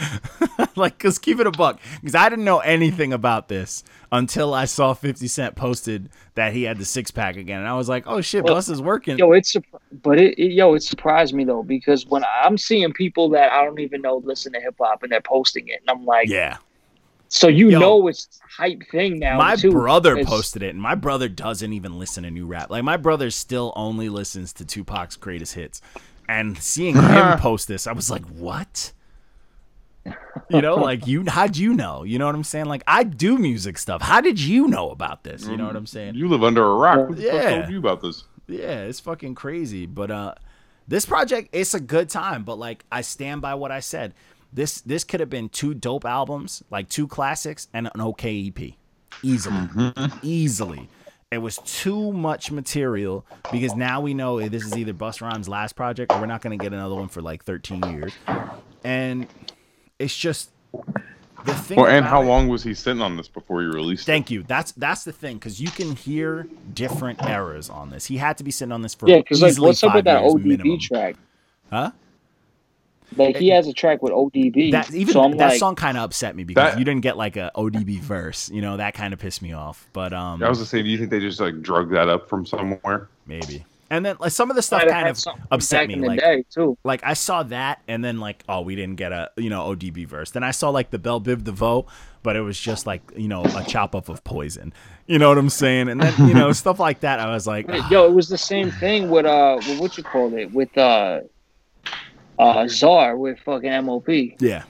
like, 0.76 0.98
cause 0.98 1.18
keep 1.18 1.38
it 1.40 1.46
a 1.46 1.50
buck, 1.50 1.78
because 2.00 2.14
I 2.14 2.28
didn't 2.28 2.44
know 2.44 2.58
anything 2.60 3.12
about 3.12 3.48
this 3.48 3.84
until 4.10 4.54
I 4.54 4.64
saw 4.64 4.94
Fifty 4.94 5.28
Cent 5.28 5.54
posted 5.56 6.08
that 6.34 6.52
he 6.52 6.62
had 6.64 6.78
the 6.78 6.84
six 6.84 7.10
pack 7.10 7.36
again, 7.36 7.58
and 7.60 7.68
I 7.68 7.74
was 7.74 7.88
like, 7.88 8.04
oh 8.06 8.20
shit, 8.20 8.44
Well, 8.44 8.56
Busta's 8.56 8.80
working. 8.80 9.18
Yo, 9.18 9.32
it's 9.32 9.54
but 10.02 10.18
it, 10.18 10.38
it 10.38 10.52
yo, 10.52 10.74
it 10.74 10.82
surprised 10.82 11.34
me 11.34 11.44
though 11.44 11.62
because 11.62 12.06
when 12.06 12.24
I'm 12.42 12.56
seeing 12.56 12.92
people 12.92 13.28
that 13.30 13.52
I 13.52 13.64
don't 13.64 13.80
even 13.80 14.00
know 14.00 14.16
listen 14.24 14.52
to 14.54 14.60
hip 14.60 14.76
hop 14.80 15.02
and 15.02 15.12
they're 15.12 15.20
posting 15.20 15.68
it, 15.68 15.80
and 15.86 15.90
I'm 15.90 16.04
like, 16.06 16.28
yeah, 16.28 16.56
so 17.32 17.48
you 17.48 17.70
Yo. 17.70 17.78
know 17.78 18.08
it's 18.08 18.40
hype 18.56 18.82
thing 18.90 19.18
now. 19.18 19.38
my 19.38 19.56
too. 19.56 19.70
brother 19.70 20.12
It's- 20.16 20.28
posted 20.28 20.62
it, 20.62 20.70
and 20.70 20.82
my 20.82 20.94
brother 20.94 21.28
doesn't 21.28 21.72
even 21.72 21.98
listen 21.98 22.24
to 22.24 22.30
new 22.30 22.46
rap. 22.46 22.68
Like 22.70 22.84
my 22.84 22.96
brother 22.98 23.30
still 23.30 23.72
only 23.76 24.08
listens 24.08 24.52
to 24.54 24.64
Tupac's 24.64 25.16
greatest 25.16 25.54
hits, 25.54 25.80
and 26.28 26.58
seeing 26.58 26.96
him 26.96 27.38
post 27.38 27.68
this, 27.68 27.86
I 27.86 27.92
was 27.92 28.10
like, 28.10 28.24
what? 28.26 28.92
You 30.48 30.62
know, 30.62 30.76
like 30.76 31.06
you, 31.06 31.24
how'd 31.28 31.56
you 31.56 31.74
know? 31.74 32.02
You 32.02 32.18
know 32.18 32.26
what 32.26 32.34
I'm 32.34 32.42
saying? 32.42 32.64
Like 32.66 32.82
I 32.86 33.04
do 33.04 33.38
music 33.38 33.78
stuff. 33.78 34.02
How 34.02 34.20
did 34.20 34.40
you 34.40 34.66
know 34.66 34.90
about 34.90 35.22
this? 35.22 35.46
You 35.46 35.56
know 35.56 35.66
what 35.66 35.76
I'm 35.76 35.86
saying? 35.86 36.14
You 36.16 36.26
live 36.28 36.42
under 36.42 36.64
a 36.64 36.74
rock. 36.74 37.08
Who 37.08 37.14
the 37.14 37.22
fuck 37.22 37.32
Yeah. 37.34 37.50
told 37.60 37.70
you 37.70 37.78
about 37.78 38.00
this? 38.00 38.24
Yeah, 38.48 38.82
it's 38.82 38.98
fucking 38.98 39.34
crazy. 39.36 39.86
But 39.86 40.10
uh 40.10 40.34
this 40.88 41.06
project 41.06 41.50
it's 41.52 41.74
a 41.74 41.80
good 41.80 42.08
time, 42.08 42.42
but 42.44 42.58
like 42.58 42.84
I 42.90 43.02
stand 43.02 43.42
by 43.42 43.54
what 43.54 43.70
I 43.70 43.78
said. 43.80 44.14
This 44.52 44.80
this 44.80 45.04
could 45.04 45.20
have 45.20 45.30
been 45.30 45.48
two 45.48 45.74
dope 45.74 46.04
albums, 46.04 46.62
like 46.70 46.88
two 46.88 47.06
classics 47.06 47.68
and 47.72 47.88
an 47.94 48.00
okay 48.00 48.48
EP. 48.56 48.72
Easily. 49.22 49.56
Mm-hmm. 49.56 50.18
Easily. 50.22 50.88
It 51.30 51.38
was 51.38 51.58
too 51.58 52.12
much 52.12 52.50
material 52.50 53.24
because 53.52 53.76
now 53.76 54.00
we 54.00 54.14
know 54.14 54.40
this 54.48 54.64
is 54.64 54.76
either 54.76 54.92
Bust 54.92 55.20
Rhymes' 55.20 55.48
last 55.48 55.74
project 55.76 56.12
or 56.12 56.18
we're 56.20 56.26
not 56.26 56.40
going 56.42 56.58
to 56.58 56.62
get 56.62 56.72
another 56.72 56.96
one 56.96 57.06
for 57.06 57.22
like 57.22 57.44
13 57.44 57.84
years. 57.92 58.12
And 58.82 59.28
it's 60.00 60.16
just 60.16 60.50
the 61.44 61.54
thing. 61.54 61.76
Well, 61.78 61.86
and 61.86 62.04
how 62.04 62.22
it- 62.22 62.26
long 62.26 62.48
was 62.48 62.64
he 62.64 62.74
sitting 62.74 63.00
on 63.00 63.16
this 63.16 63.28
before 63.28 63.60
he 63.60 63.68
released 63.68 64.02
it? 64.02 64.06
Thank 64.06 64.30
you. 64.32 64.42
That's 64.42 64.72
that's 64.72 65.04
the 65.04 65.12
thing 65.12 65.36
because 65.36 65.60
you 65.60 65.70
can 65.70 65.94
hear 65.94 66.48
different 66.74 67.22
eras 67.24 67.70
on 67.70 67.90
this. 67.90 68.06
He 68.06 68.16
had 68.16 68.36
to 68.38 68.44
be 68.44 68.50
sitting 68.50 68.72
on 68.72 68.82
this 68.82 68.94
for 68.94 69.08
Yeah, 69.08 69.18
because 69.18 69.40
like, 69.40 69.52
easily 69.52 69.66
what's 69.68 69.84
up 69.84 69.90
five 69.90 69.96
with 69.98 70.04
that 70.06 70.22
years 70.22 70.34
ODB 70.34 70.44
minimum. 70.44 70.78
track? 70.80 71.16
Huh? 71.70 71.90
Like 73.16 73.36
he 73.36 73.48
has 73.48 73.66
a 73.66 73.72
track 73.72 74.02
with 74.02 74.12
ODB. 74.12 74.72
That 74.72 74.92
even 74.94 75.12
so 75.12 75.28
that 75.28 75.36
like, 75.36 75.58
song 75.58 75.74
kind 75.74 75.96
of 75.96 76.04
upset 76.04 76.36
me 76.36 76.44
because 76.44 76.72
That- 76.72 76.78
you 76.78 76.84
didn't 76.84 77.02
get 77.02 77.16
like 77.16 77.36
a 77.36 77.50
ODB 77.54 78.00
verse. 78.00 78.50
You 78.50 78.62
know 78.62 78.76
that 78.76 78.94
kind 78.94 79.12
of 79.12 79.18
pissed 79.18 79.42
me 79.42 79.52
off. 79.52 79.86
But 79.92 80.12
um, 80.12 80.42
I 80.42 80.48
was 80.48 80.58
gonna 80.58 80.66
say, 80.66 80.82
do 80.82 80.88
you 80.88 80.98
think 80.98 81.10
they 81.10 81.20
just 81.20 81.40
like 81.40 81.60
drug 81.62 81.90
that 81.90 82.08
up 82.08 82.28
from 82.28 82.46
somewhere? 82.46 83.08
maybe. 83.26 83.64
And 83.92 84.06
then 84.06 84.16
like 84.20 84.30
some 84.30 84.50
of 84.50 84.56
the 84.56 84.62
stuff 84.62 84.86
kind 84.86 85.08
of 85.08 85.18
upset 85.50 85.88
me. 85.88 85.96
Like 85.96 86.20
day 86.20 86.44
too. 86.48 86.78
like 86.84 87.00
I 87.02 87.14
saw 87.14 87.42
that 87.44 87.82
and 87.88 88.04
then 88.04 88.20
like 88.20 88.44
oh 88.48 88.60
we 88.60 88.76
didn't 88.76 88.96
get 88.96 89.10
a 89.10 89.30
you 89.36 89.50
know 89.50 89.74
ODB 89.74 90.06
verse. 90.06 90.30
Then 90.30 90.44
I 90.44 90.52
saw 90.52 90.70
like 90.70 90.90
the 90.90 90.98
Belle 90.98 91.20
Biv 91.20 91.42
DeVoe, 91.42 91.86
but 92.22 92.36
it 92.36 92.40
was 92.42 92.58
just 92.58 92.86
like 92.86 93.02
you 93.16 93.26
know 93.26 93.42
a 93.44 93.64
chop 93.64 93.96
up 93.96 94.08
of 94.08 94.22
poison. 94.22 94.72
You 95.08 95.18
know 95.18 95.28
what 95.28 95.38
I'm 95.38 95.50
saying? 95.50 95.88
And 95.88 96.00
then 96.00 96.28
you 96.28 96.34
know 96.34 96.52
stuff 96.64 96.78
like 96.78 97.00
that. 97.00 97.18
I 97.18 97.32
was 97.32 97.48
like, 97.48 97.66
ah, 97.68 97.88
Yo, 97.90 98.06
it 98.06 98.12
was 98.12 98.28
the 98.28 98.38
same 98.38 98.70
thing 98.70 99.10
with 99.10 99.26
uh, 99.26 99.56
with 99.66 99.80
what 99.80 99.98
you 99.98 100.04
call 100.04 100.32
it 100.34 100.52
with 100.52 100.76
uh, 100.78 101.22
uh, 102.40 102.66
Czar 102.68 103.16
with 103.16 103.38
fucking 103.40 103.70
MOP. 103.84 104.08
Yeah. 104.40 104.64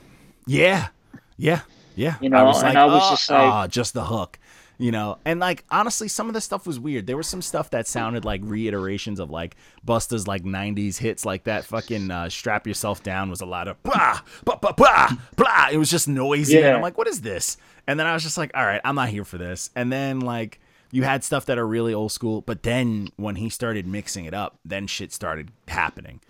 Yeah. 0.47 0.89
Yeah. 1.37 1.61
Yeah. 1.97 2.17
You 2.21 2.29
know, 2.31 2.39
and 2.63 2.79
I 2.79 2.87
was 2.87 3.03
"Oh, 3.05 3.11
just 3.11 3.31
like- 3.31 3.53
"Oh, 3.53 3.67
just 3.67 3.95
the 3.95 4.05
hook. 4.05 4.39
You 4.79 4.91
know, 4.91 5.19
and 5.27 5.39
like 5.41 5.65
honestly, 5.71 6.09
some 6.09 6.29
of 6.29 6.33
the 6.33 6.41
stuff 6.41 6.67
was 6.67 6.81
weird. 6.81 7.07
There 7.07 7.17
was 7.19 7.27
some 7.29 7.43
stuff 7.43 7.69
that 7.71 7.87
sounded 7.87 8.25
like 8.25 8.41
reiterations 8.43 9.21
of 9.21 9.29
like 9.29 9.55
Busta's 9.85 10.27
like 10.27 10.43
'90s 10.43 10.97
hits, 10.97 11.27
like 11.27 11.45
that 11.45 11.67
fucking 11.67 12.11
uh, 12.11 12.31
"Strap 12.31 12.67
Yourself 12.67 13.03
Down" 13.03 13.29
was 13.29 13.43
a 13.43 13.47
lot 13.47 13.69
of 13.69 13.83
blah 13.83 14.21
blah 14.47 14.57
blah 14.57 14.73
blah 14.73 15.09
blah. 15.37 15.69
It 15.71 15.77
was 15.77 15.91
just 15.91 16.09
noisy, 16.09 16.55
and 16.69 16.77
I'm 16.77 16.83
like, 16.83 16.97
what 16.97 17.09
is 17.09 17.21
this? 17.21 17.59
And 17.87 18.01
then 18.01 18.07
I 18.07 18.15
was 18.15 18.23
just 18.23 18.39
like, 18.39 18.53
all 18.55 18.65
right, 18.65 18.81
I'm 18.83 18.95
not 18.95 19.11
here 19.11 19.25
for 19.27 19.37
this. 19.37 19.69
And 19.77 19.93
then 19.93 20.21
like 20.21 20.61
you 20.93 21.03
had 21.03 21.25
stuff 21.25 21.45
that 21.47 21.59
are 21.59 21.67
really 21.67 21.93
old 21.93 22.13
school, 22.13 22.41
but 22.41 22.63
then 22.63 23.09
when 23.17 23.37
he 23.37 23.51
started 23.51 23.87
mixing 23.87 24.25
it 24.25 24.33
up, 24.33 24.59
then 24.65 24.87
shit 24.87 25.13
started 25.13 25.51
happening. 25.69 26.21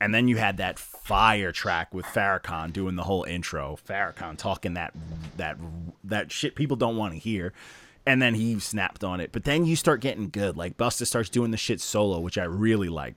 And 0.00 0.14
then 0.14 0.28
you 0.28 0.36
had 0.36 0.58
that 0.58 0.78
fire 0.78 1.50
track 1.50 1.92
with 1.92 2.06
Farrakhan 2.06 2.72
doing 2.72 2.96
the 2.96 3.02
whole 3.02 3.24
intro. 3.24 3.78
Farrakhan 3.86 4.36
talking 4.36 4.74
that 4.74 4.94
that 5.36 5.58
that 6.04 6.30
shit 6.30 6.54
people 6.54 6.76
don't 6.76 6.96
want 6.96 7.14
to 7.14 7.18
hear. 7.18 7.52
And 8.06 8.22
then 8.22 8.34
he 8.34 8.58
snapped 8.60 9.04
on 9.04 9.20
it. 9.20 9.32
But 9.32 9.44
then 9.44 9.66
you 9.66 9.76
start 9.76 10.00
getting 10.00 10.30
good. 10.30 10.56
Like 10.56 10.76
Busta 10.76 11.06
starts 11.06 11.28
doing 11.28 11.50
the 11.50 11.56
shit 11.56 11.80
solo, 11.80 12.20
which 12.20 12.38
I 12.38 12.44
really 12.44 12.88
like. 12.88 13.16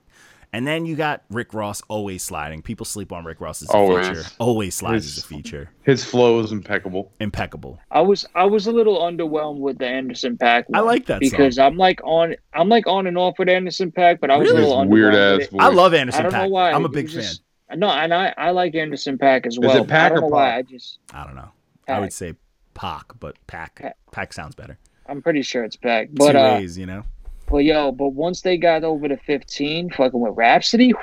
And 0.54 0.66
then 0.66 0.84
you 0.84 0.96
got 0.96 1.22
Rick 1.30 1.54
Ross 1.54 1.80
always 1.88 2.22
sliding. 2.22 2.60
People 2.60 2.84
sleep 2.84 3.10
on 3.10 3.24
Rick 3.24 3.40
Ross 3.40 3.62
as 3.62 3.70
a 3.70 3.72
Always. 3.72 4.06
feature. 4.08 4.22
Always 4.38 4.74
slides 4.74 5.04
His- 5.06 5.18
as 5.18 5.24
a 5.24 5.26
feature. 5.26 5.70
His 5.84 6.04
flow 6.04 6.40
is 6.40 6.52
impeccable. 6.52 7.10
Impeccable. 7.20 7.80
I 7.90 8.02
was 8.02 8.26
I 8.34 8.44
was 8.44 8.66
a 8.66 8.72
little 8.72 8.98
underwhelmed 9.00 9.60
with 9.60 9.78
the 9.78 9.86
Anderson 9.86 10.36
.Paak. 10.36 10.64
I 10.74 10.80
like 10.80 11.06
that 11.06 11.20
because 11.20 11.58
I'm 11.58 11.78
like 11.78 12.00
on 12.04 12.36
I'm 12.52 12.68
like 12.68 12.86
on 12.86 13.06
and 13.06 13.16
off 13.16 13.38
with 13.38 13.48
Anderson 13.48 13.90
.Paak, 13.92 14.20
but 14.20 14.30
I 14.30 14.36
was 14.36 14.50
Really? 14.50 14.62
a 14.64 14.66
little 14.66 14.84
weird 14.88 15.14
underwhelmed 15.14 15.32
with 15.38 15.40
ass 15.42 15.46
it. 15.48 15.50
voice. 15.52 15.60
I 15.62 15.68
love 15.68 15.94
I 15.94 15.96
Anderson 15.96 16.22
don't 16.24 16.32
know 16.32 16.48
why. 16.48 16.72
I'm 16.72 16.84
a 16.84 16.88
big 16.90 17.04
was 17.06 17.14
fan. 17.14 17.22
just- 17.22 17.42
No, 17.74 17.88
and 17.88 18.12
I 18.12 18.34
I 18.36 18.50
like 18.50 18.74
Anderson 18.74 19.16
.Paak 19.16 19.46
as 19.46 19.58
well. 19.58 19.82
it 19.82 19.88
Pack 19.88 20.12
I 20.12 20.14
don't 20.16 20.18
or 20.18 20.20
know 20.28 20.36
why. 20.36 20.56
I 20.58 20.62
just 20.62 20.98
I 21.14 21.24
don't 21.24 21.34
know. 21.34 21.48
I 21.88 21.98
would 21.98 22.12
say 22.12 22.34
Pac, 22.74 23.12
but 23.20 23.36
Pack. 23.46 23.96
Pack 24.12 24.32
sounds 24.34 24.54
better. 24.54 24.78
I'm 25.06 25.22
pretty 25.22 25.40
sure 25.42 25.64
it's 25.64 25.76
Pack. 25.76 26.08
But 26.12 26.32
Two 26.32 26.38
uh, 26.38 26.54
ways, 26.58 26.76
you 26.76 26.84
know. 26.86 27.04
But 27.52 27.64
yo, 27.64 27.92
but 27.92 28.08
once 28.08 28.40
they 28.40 28.56
got 28.56 28.82
over 28.82 29.06
to 29.06 29.16
15, 29.18 29.90
fucking 29.90 30.18
with 30.18 30.32
Rapsody, 30.34 30.94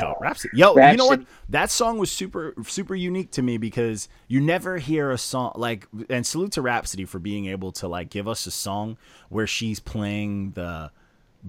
Yo, 0.00 0.14
Rapsody. 0.20 0.56
Yo, 0.56 0.76
you 0.76 0.96
know 0.96 1.06
what? 1.06 1.22
That 1.48 1.70
song 1.70 1.98
was 1.98 2.10
super, 2.10 2.54
super 2.64 2.96
unique 2.96 3.30
to 3.32 3.42
me 3.42 3.56
because 3.56 4.08
you 4.26 4.40
never 4.40 4.78
hear 4.78 5.12
a 5.12 5.18
song 5.18 5.52
like. 5.54 5.86
And 6.10 6.26
salute 6.26 6.52
to 6.52 6.62
Rapsody 6.62 7.04
for 7.04 7.20
being 7.20 7.46
able 7.46 7.70
to 7.72 7.86
like 7.86 8.10
give 8.10 8.26
us 8.26 8.46
a 8.46 8.50
song 8.50 8.98
where 9.28 9.46
she's 9.46 9.78
playing 9.78 10.52
the 10.52 10.90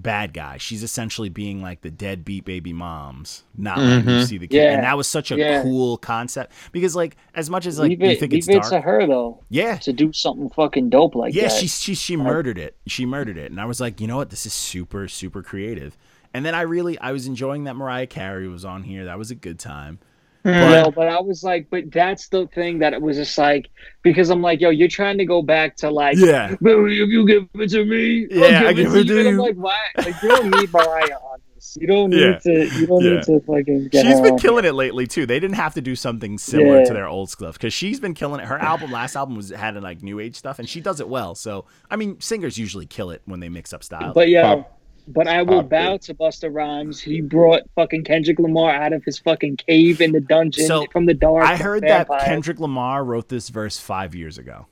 bad 0.02 0.32
guy. 0.32 0.56
She's 0.56 0.82
essentially 0.82 1.28
being 1.28 1.62
like 1.62 1.80
the 1.82 1.90
deadbeat 1.90 2.44
baby 2.44 2.72
moms, 2.72 3.44
not 3.56 3.78
letting 3.78 4.04
you 4.08 4.16
mm-hmm. 4.16 4.24
see 4.24 4.38
the 4.38 4.48
kid. 4.48 4.56
Yeah. 4.56 4.74
And 4.74 4.84
that 4.84 4.96
was 4.96 5.06
such 5.06 5.30
a 5.30 5.36
Yeah. 5.36 5.62
cool 5.62 5.98
concept 5.98 6.52
because, 6.72 6.96
like, 6.96 7.16
as 7.34 7.50
much 7.50 7.66
as 7.66 7.78
like 7.78 7.90
leave 7.90 8.00
you 8.00 8.08
it 8.10 8.20
think 8.20 8.32
leave 8.32 8.38
it's 8.40 8.48
it 8.48 8.52
dark, 8.60 8.70
to 8.70 8.80
her 8.80 9.06
though 9.06 9.42
yeah, 9.48 9.76
to 9.78 9.92
do 9.92 10.12
something 10.12 10.48
fucking 10.50 10.90
dope 10.90 11.14
like 11.14 11.34
yeah, 11.34 11.48
that. 11.48 11.52
she 11.52 11.66
she 11.66 11.94
she 11.94 12.16
murdered 12.16 12.58
it. 12.58 12.76
She 12.86 13.04
murdered 13.06 13.36
it, 13.36 13.50
and 13.50 13.60
I 13.60 13.64
was 13.64 13.80
like, 13.80 14.00
you 14.00 14.06
know 14.06 14.16
what? 14.16 14.30
This 14.30 14.46
is 14.46 14.52
super 14.52 15.08
super 15.08 15.42
creative. 15.42 15.96
And 16.34 16.44
then 16.44 16.54
I 16.54 16.62
really 16.62 16.98
I 16.98 17.12
was 17.12 17.26
enjoying 17.26 17.64
that 17.64 17.74
Mariah 17.74 18.06
Carey 18.06 18.48
was 18.48 18.64
on 18.64 18.82
here. 18.84 19.04
That 19.04 19.18
was 19.18 19.30
a 19.30 19.34
good 19.34 19.58
time. 19.58 19.98
No, 20.44 20.90
but 20.94 21.08
I 21.08 21.20
was 21.20 21.42
like, 21.42 21.68
but 21.70 21.90
that's 21.90 22.28
the 22.28 22.46
thing 22.48 22.78
that 22.78 22.92
it 22.92 23.02
was 23.02 23.16
just 23.16 23.36
like 23.36 23.68
because 24.02 24.30
I'm 24.30 24.40
like, 24.40 24.60
yo, 24.60 24.70
you're 24.70 24.88
trying 24.88 25.18
to 25.18 25.26
go 25.26 25.42
back 25.42 25.76
to 25.78 25.90
like, 25.90 26.16
Yeah. 26.16 26.54
baby, 26.62 27.02
if 27.02 27.08
you 27.08 27.26
give 27.26 27.46
it 27.54 27.70
to 27.70 27.84
me, 27.84 28.26
I'll 28.32 28.50
Yeah, 28.50 28.68
I 28.68 28.72
give 28.72 28.94
it 28.94 29.04
to 29.06 29.18
And 29.20 29.28
I'm 29.28 29.36
like, 29.36 29.56
why? 29.56 29.76
Like, 29.96 30.22
you 30.22 30.28
don't 30.28 30.50
need 30.50 30.72
Mariah 30.72 31.16
on 31.16 31.40
this. 31.54 31.76
You 31.80 31.86
don't 31.86 32.10
need 32.10 32.20
Yeah. 32.20 32.38
to. 32.38 32.66
You 32.78 32.86
don't 32.86 33.04
Yeah. 33.04 33.10
need 33.14 33.22
to 33.24 33.40
fucking 33.40 33.88
get 33.88 34.06
She's 34.06 34.18
her 34.18 34.22
been 34.22 34.38
killing 34.38 34.64
it 34.64 34.74
lately 34.74 35.06
too. 35.06 35.26
They 35.26 35.40
didn't 35.40 35.56
have 35.56 35.74
to 35.74 35.80
do 35.80 35.94
something 35.96 36.38
similar 36.38 36.78
Yeah. 36.80 36.84
to 36.86 36.94
their 36.94 37.08
old 37.08 37.30
stuff 37.30 37.54
because 37.54 37.74
she's 37.74 38.00
been 38.00 38.14
killing 38.14 38.40
it. 38.40 38.46
Her 38.46 38.58
album, 38.58 38.90
last 38.92 39.16
album, 39.16 39.36
was 39.36 39.50
had 39.50 39.74
like 39.82 40.02
new 40.02 40.20
age 40.20 40.36
stuff, 40.36 40.58
and 40.58 40.68
she 40.68 40.80
does 40.80 41.00
it 41.00 41.08
well. 41.08 41.34
So 41.34 41.66
I 41.90 41.96
mean, 41.96 42.20
singers 42.20 42.56
usually 42.58 42.86
kill 42.86 43.10
it 43.10 43.22
when 43.26 43.40
they 43.40 43.48
mix 43.48 43.72
up 43.72 43.82
styles. 43.84 44.14
But 44.14 44.28
yeah. 44.28 44.42
Pop- 44.54 44.77
but 45.12 45.26
I 45.26 45.42
will 45.42 45.62
pop 45.62 45.70
bow 45.70 45.96
to 45.98 46.14
Busta 46.14 46.52
Rhymes. 46.52 47.00
He 47.00 47.20
brought 47.20 47.62
fucking 47.74 48.04
Kendrick 48.04 48.38
Lamar 48.38 48.70
out 48.70 48.92
of 48.92 49.02
his 49.04 49.18
fucking 49.18 49.56
cave 49.56 50.00
in 50.00 50.12
the 50.12 50.20
dungeon 50.20 50.66
So, 50.66 50.86
from 50.92 51.06
the 51.06 51.14
dark. 51.14 51.44
I 51.44 51.56
heard 51.56 51.82
that 51.82 52.08
vampires. 52.08 52.22
Kendrick 52.24 52.60
Lamar 52.60 53.04
wrote 53.04 53.28
this 53.28 53.48
verse 53.48 53.78
five 53.78 54.14
years 54.14 54.38
ago. 54.38 54.66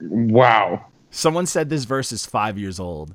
Wow. 0.00 0.86
Someone 1.10 1.46
said 1.46 1.68
this 1.68 1.84
verse 1.84 2.12
is 2.12 2.24
five 2.26 2.58
years 2.58 2.80
old. 2.80 3.14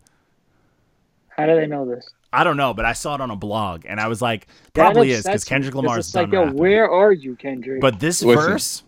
How 1.29 1.45
do 1.45 1.55
they 1.55 1.67
know 1.67 1.85
this? 1.85 2.07
I 2.31 2.43
don't 2.43 2.57
know, 2.57 2.73
but 2.73 2.85
I 2.85 2.93
saw 2.93 3.15
it 3.15 3.21
on 3.21 3.31
a 3.31 3.35
blog, 3.35 3.85
and 3.87 3.99
I 3.99 4.07
was 4.07 4.21
like, 4.21 4.47
probably 4.73 5.11
is 5.11 5.23
because 5.23 5.43
Kendrick 5.43 5.73
Lamar 5.75 5.97
is 5.99 6.11
done 6.11 6.25
like, 6.25 6.33
yo, 6.33 6.43
rapping. 6.43 6.57
where 6.57 6.89
are 6.91 7.11
you, 7.13 7.35
Kendrick? 7.35 7.81
But 7.81 7.99
this 7.99 8.21
Listen. 8.21 8.43
verse 8.51 8.83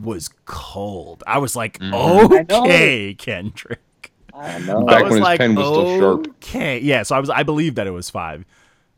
was 0.00 0.30
cold. 0.44 1.22
I 1.26 1.38
was 1.38 1.54
like, 1.56 1.78
Mm-hmm. 1.78 2.52
Okay, 2.52 3.14
Kendrick. 3.14 3.80
I 4.34 4.52
don't 4.52 4.66
know. 4.66 4.84
Back 4.84 4.96
I 4.96 5.02
when 5.02 5.04
was 5.04 5.14
his 5.14 5.20
like, 5.22 5.38
pen 5.38 5.54
was 5.54 5.66
still 5.66 5.98
sharp. 5.98 6.28
Okay, 6.36 6.78
yeah. 6.80 7.02
So 7.02 7.16
I 7.16 7.20
was, 7.20 7.30
I 7.30 7.42
believe 7.42 7.74
that 7.76 7.86
it 7.86 7.90
was 7.90 8.10
five. 8.10 8.44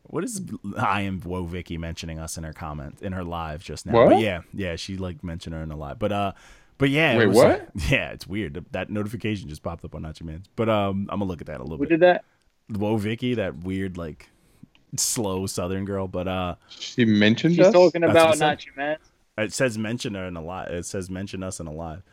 What 0.03 0.23
is 0.23 0.41
I 0.77 1.01
am 1.01 1.19
Woah 1.21 1.47
Vicky 1.47 1.77
mentioning 1.77 2.19
us 2.19 2.37
in 2.37 2.43
her 2.43 2.53
comment 2.53 3.01
in 3.01 3.13
her 3.13 3.23
live 3.23 3.63
just 3.63 3.85
now? 3.85 3.93
But 4.09 4.19
yeah, 4.19 4.41
yeah, 4.53 4.75
she 4.75 4.97
like 4.97 5.23
mentioned 5.23 5.55
her 5.55 5.61
in 5.61 5.71
a 5.71 5.75
live. 5.75 5.99
But 5.99 6.11
uh, 6.11 6.31
but 6.77 6.89
yeah, 6.89 7.17
Wait, 7.17 7.27
was, 7.27 7.37
what? 7.37 7.69
Yeah, 7.89 8.11
it's 8.11 8.27
weird. 8.27 8.65
That 8.71 8.89
notification 8.89 9.49
just 9.49 9.63
popped 9.63 9.83
up 9.83 9.95
on 9.95 10.03
Nacho 10.03 10.23
Man's. 10.23 10.47
But 10.55 10.69
um, 10.69 11.07
I'm 11.09 11.19
gonna 11.19 11.25
look 11.25 11.41
at 11.41 11.47
that 11.47 11.59
a 11.59 11.63
little 11.63 11.77
Who 11.77 11.83
bit. 11.83 11.91
Who 11.91 11.97
did 11.97 11.99
that? 12.01 12.25
Woah 12.71 12.99
Vicky, 12.99 13.33
that 13.35 13.57
weird 13.57 13.97
like 13.97 14.29
slow 14.97 15.45
Southern 15.47 15.85
girl. 15.85 16.07
But 16.07 16.27
uh, 16.27 16.55
She 16.69 17.05
mentioned 17.05 17.55
She's 17.55 17.65
us? 17.65 17.73
talking 17.73 18.01
That's 18.01 18.11
about 18.11 18.35
Nacho 18.35 18.67
I 18.73 18.77
man. 18.77 18.97
It 19.37 19.53
says 19.53 19.77
mention 19.77 20.13
her 20.15 20.25
in 20.25 20.37
a 20.37 20.41
lot. 20.41 20.71
It 20.71 20.85
says 20.85 21.09
mention 21.09 21.43
us 21.43 21.59
in 21.59 21.67
a 21.67 21.73
live. 21.73 22.03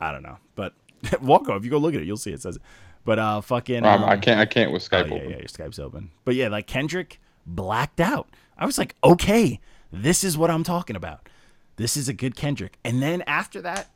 I 0.00 0.12
don't 0.12 0.22
know, 0.22 0.38
but 0.54 0.72
Walko, 1.22 1.56
if 1.56 1.64
you 1.64 1.70
go 1.70 1.78
look 1.78 1.94
at 1.94 2.00
it, 2.00 2.06
you'll 2.06 2.16
see 2.16 2.32
it 2.32 2.42
says 2.42 2.56
it. 2.56 2.62
But 3.04 3.18
uh, 3.18 3.40
fucking. 3.40 3.84
Um, 3.84 4.04
I 4.04 4.14
um, 4.14 4.20
can't. 4.20 4.38
I 4.40 4.46
can't 4.46 4.72
with 4.72 4.82
Oh, 4.92 4.96
Skype 4.96 5.08
yeah, 5.08 5.14
open. 5.14 5.30
yeah, 5.30 5.36
your 5.38 5.46
Skype's 5.46 5.78
open. 5.78 6.10
But 6.24 6.34
yeah, 6.34 6.48
like 6.48 6.66
Kendrick 6.66 7.20
blacked 7.46 8.00
out. 8.00 8.28
I 8.58 8.66
was 8.66 8.76
like, 8.78 8.94
okay, 9.02 9.58
this 9.90 10.22
is 10.22 10.36
what 10.36 10.50
I'm 10.50 10.64
talking 10.64 10.96
about. 10.96 11.28
This 11.76 11.96
is 11.96 12.08
a 12.08 12.12
good 12.12 12.36
Kendrick. 12.36 12.78
And 12.84 13.02
then 13.02 13.22
after 13.26 13.62
that, 13.62 13.88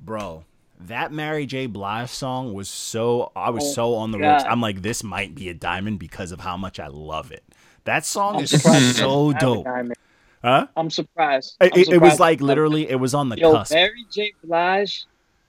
bro, 0.00 0.44
that 0.80 1.12
Mary 1.12 1.44
J. 1.44 1.66
Blige 1.66 2.08
song 2.08 2.54
was 2.54 2.68
so 2.70 3.30
I 3.36 3.50
was 3.50 3.62
Oh, 3.64 3.72
so 3.72 3.94
on 3.96 4.10
the 4.10 4.18
ropes. 4.18 4.44
I'm 4.48 4.62
like, 4.62 4.80
this 4.80 5.04
might 5.04 5.34
be 5.34 5.50
a 5.50 5.54
diamond 5.54 5.98
because 5.98 6.32
of 6.32 6.40
how 6.40 6.56
much 6.56 6.80
I 6.80 6.86
love 6.86 7.30
it. 7.32 7.44
That 7.84 8.06
song 8.06 8.36
I'm 8.36 8.42
is 8.44 8.50
surprised 8.50 8.96
so 8.96 9.30
it 9.30 9.38
doesn't 9.38 9.66
have 9.66 9.76
a 9.84 9.88
dope. 9.88 9.96
Huh? 10.42 10.66
I'm 10.76 10.90
surprised. 10.90 11.56
It, 11.60 11.72
I'm 11.74 11.80
it- 11.80 11.88
it 11.90 11.98
was 12.00 12.18
like 12.18 12.40
literally, 12.40 12.88
it 12.88 12.96
was 12.96 13.12
on 13.14 13.28
the 13.28 13.36
Yo, 13.38 13.52
cusp. 13.52 13.72
Mary 13.74 14.06
J. 14.10 14.32
Blige 14.42 15.04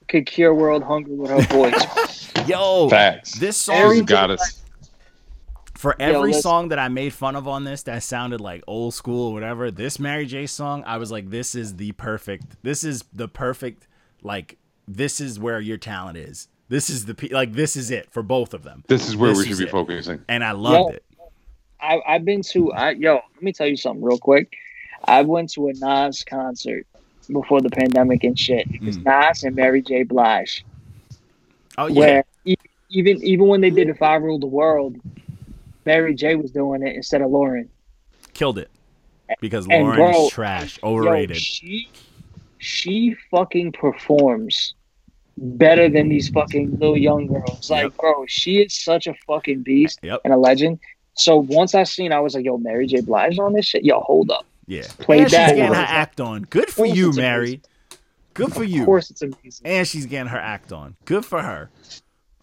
could 0.08 0.26
cure 0.26 0.54
world 0.54 0.82
hunger 0.82 1.12
with 1.12 1.30
her 1.30 1.42
voice. 1.54 2.32
Yo, 2.48 2.88
Facts. 2.88 3.38
this 3.38 3.56
She's 3.56 3.64
song 3.66 3.76
Mary 3.76 4.00
got 4.02 4.30
us. 4.30 4.62
For 5.74 5.94
every 6.00 6.30
listen. 6.32 6.42
song 6.42 6.68
that 6.68 6.78
I 6.80 6.88
made 6.88 7.12
fun 7.12 7.36
of 7.36 7.46
on 7.46 7.62
this 7.62 7.84
that 7.84 8.02
sounded 8.02 8.40
like 8.40 8.64
old 8.66 8.94
school 8.94 9.28
or 9.28 9.32
whatever, 9.32 9.70
this 9.70 10.00
Mary 10.00 10.26
J 10.26 10.46
song, 10.46 10.82
I 10.84 10.96
was 10.96 11.12
like, 11.12 11.30
this 11.30 11.54
is 11.54 11.76
the 11.76 11.92
perfect. 11.92 12.56
This 12.62 12.82
is 12.82 13.04
the 13.12 13.28
perfect. 13.28 13.86
Like, 14.22 14.58
this 14.88 15.20
is 15.20 15.38
where 15.38 15.60
your 15.60 15.76
talent 15.76 16.18
is. 16.18 16.48
This 16.68 16.90
is 16.90 17.04
the 17.04 17.14
pe- 17.14 17.28
like. 17.28 17.52
This 17.52 17.76
is 17.76 17.90
it 17.92 18.10
for 18.10 18.22
both 18.24 18.54
of 18.54 18.64
them. 18.64 18.82
This 18.88 19.08
is 19.08 19.16
where 19.16 19.30
This 19.30 19.38
we 19.38 19.44
should 19.46 19.58
be 19.58 19.64
it. 19.64 19.70
focusing. 19.70 20.24
And 20.28 20.42
I 20.42 20.50
loved 20.52 20.90
Yo. 20.90 20.96
it. 20.96 21.04
I, 21.80 22.00
I've 22.08 22.24
been 22.24 22.42
to 22.42 22.72
I, 22.72 22.90
yo. 22.90 23.20
Let 23.34 23.42
me 23.42 23.52
tell 23.52 23.68
you 23.68 23.76
something 23.76 24.02
real 24.02 24.18
quick. 24.18 24.52
I 25.04 25.22
went 25.22 25.52
to 25.52 25.68
a 25.68 25.72
Nas 25.74 26.24
concert 26.24 26.86
before 27.32 27.60
the 27.60 27.70
pandemic 27.70 28.24
and 28.24 28.38
shit. 28.38 28.66
Hmm. 28.66 28.74
It 28.74 28.82
was 28.84 28.98
Nas 28.98 29.44
and 29.44 29.54
Mary 29.56 29.82
J. 29.82 30.02
Blige. 30.02 30.64
Oh 31.76 31.86
yeah, 31.86 31.94
Where 31.94 32.24
e- 32.44 32.54
even 32.90 33.22
even 33.22 33.46
when 33.46 33.60
they 33.60 33.70
did 33.70 33.88
"If 33.88 34.02
I 34.02 34.16
Rule 34.16 34.38
the 34.38 34.46
World," 34.46 34.96
Mary 35.86 36.14
J. 36.14 36.34
was 36.34 36.50
doing 36.50 36.82
it 36.86 36.96
instead 36.96 37.22
of 37.22 37.30
Lauren. 37.30 37.68
killed 38.34 38.58
it 38.58 38.70
because 39.40 39.66
And 39.68 39.82
Lauren 39.82 39.96
bro, 39.96 40.26
is 40.26 40.30
trash, 40.30 40.78
Yo, 40.82 40.88
overrated. 40.90 41.36
she 41.36 41.88
she 42.58 43.16
fucking 43.30 43.72
performs 43.72 44.74
better 45.36 45.88
than 45.88 46.08
these 46.08 46.28
fucking 46.30 46.78
little 46.78 46.96
young 46.96 47.26
girls. 47.28 47.70
Like, 47.70 47.84
Yep. 47.84 47.96
bro, 47.98 48.24
she 48.26 48.58
is 48.62 48.74
such 48.74 49.06
a 49.06 49.14
fucking 49.26 49.62
beast 49.62 50.00
Yep. 50.02 50.22
and 50.24 50.34
a 50.34 50.36
legend. 50.36 50.80
So 51.14 51.36
once 51.36 51.74
I 51.74 51.84
seen, 51.84 52.12
I 52.12 52.20
was 52.20 52.34
like, 52.34 52.44
"Yo, 52.44 52.58
Mary 52.58 52.86
J. 52.86 53.00
Blige 53.00 53.38
on 53.38 53.52
this 53.52 53.66
shit." 53.66 53.84
Yo, 53.84 54.00
hold 54.00 54.30
up. 54.30 54.46
Yeah, 54.68 54.86
Played 55.00 55.20
and 55.22 55.30
she's 55.30 55.38
that. 55.38 55.56
getting 55.56 55.72
her 55.74 55.80
act 55.80 56.20
on. 56.20 56.42
Good 56.42 56.68
for 56.68 56.84
you, 56.86 57.08
it's 57.08 57.16
Mary. 57.16 57.62
Good 58.34 58.52
for 58.52 58.62
you. 58.62 58.82
Of 58.82 58.86
course, 58.86 59.10
it's 59.10 59.22
amazing. 59.22 59.66
And 59.66 59.88
she's 59.88 60.06
getting 60.06 60.28
her 60.28 60.38
act 60.38 60.72
on. 60.72 60.94
Good 61.06 61.24
for 61.24 61.42
her. 61.42 61.70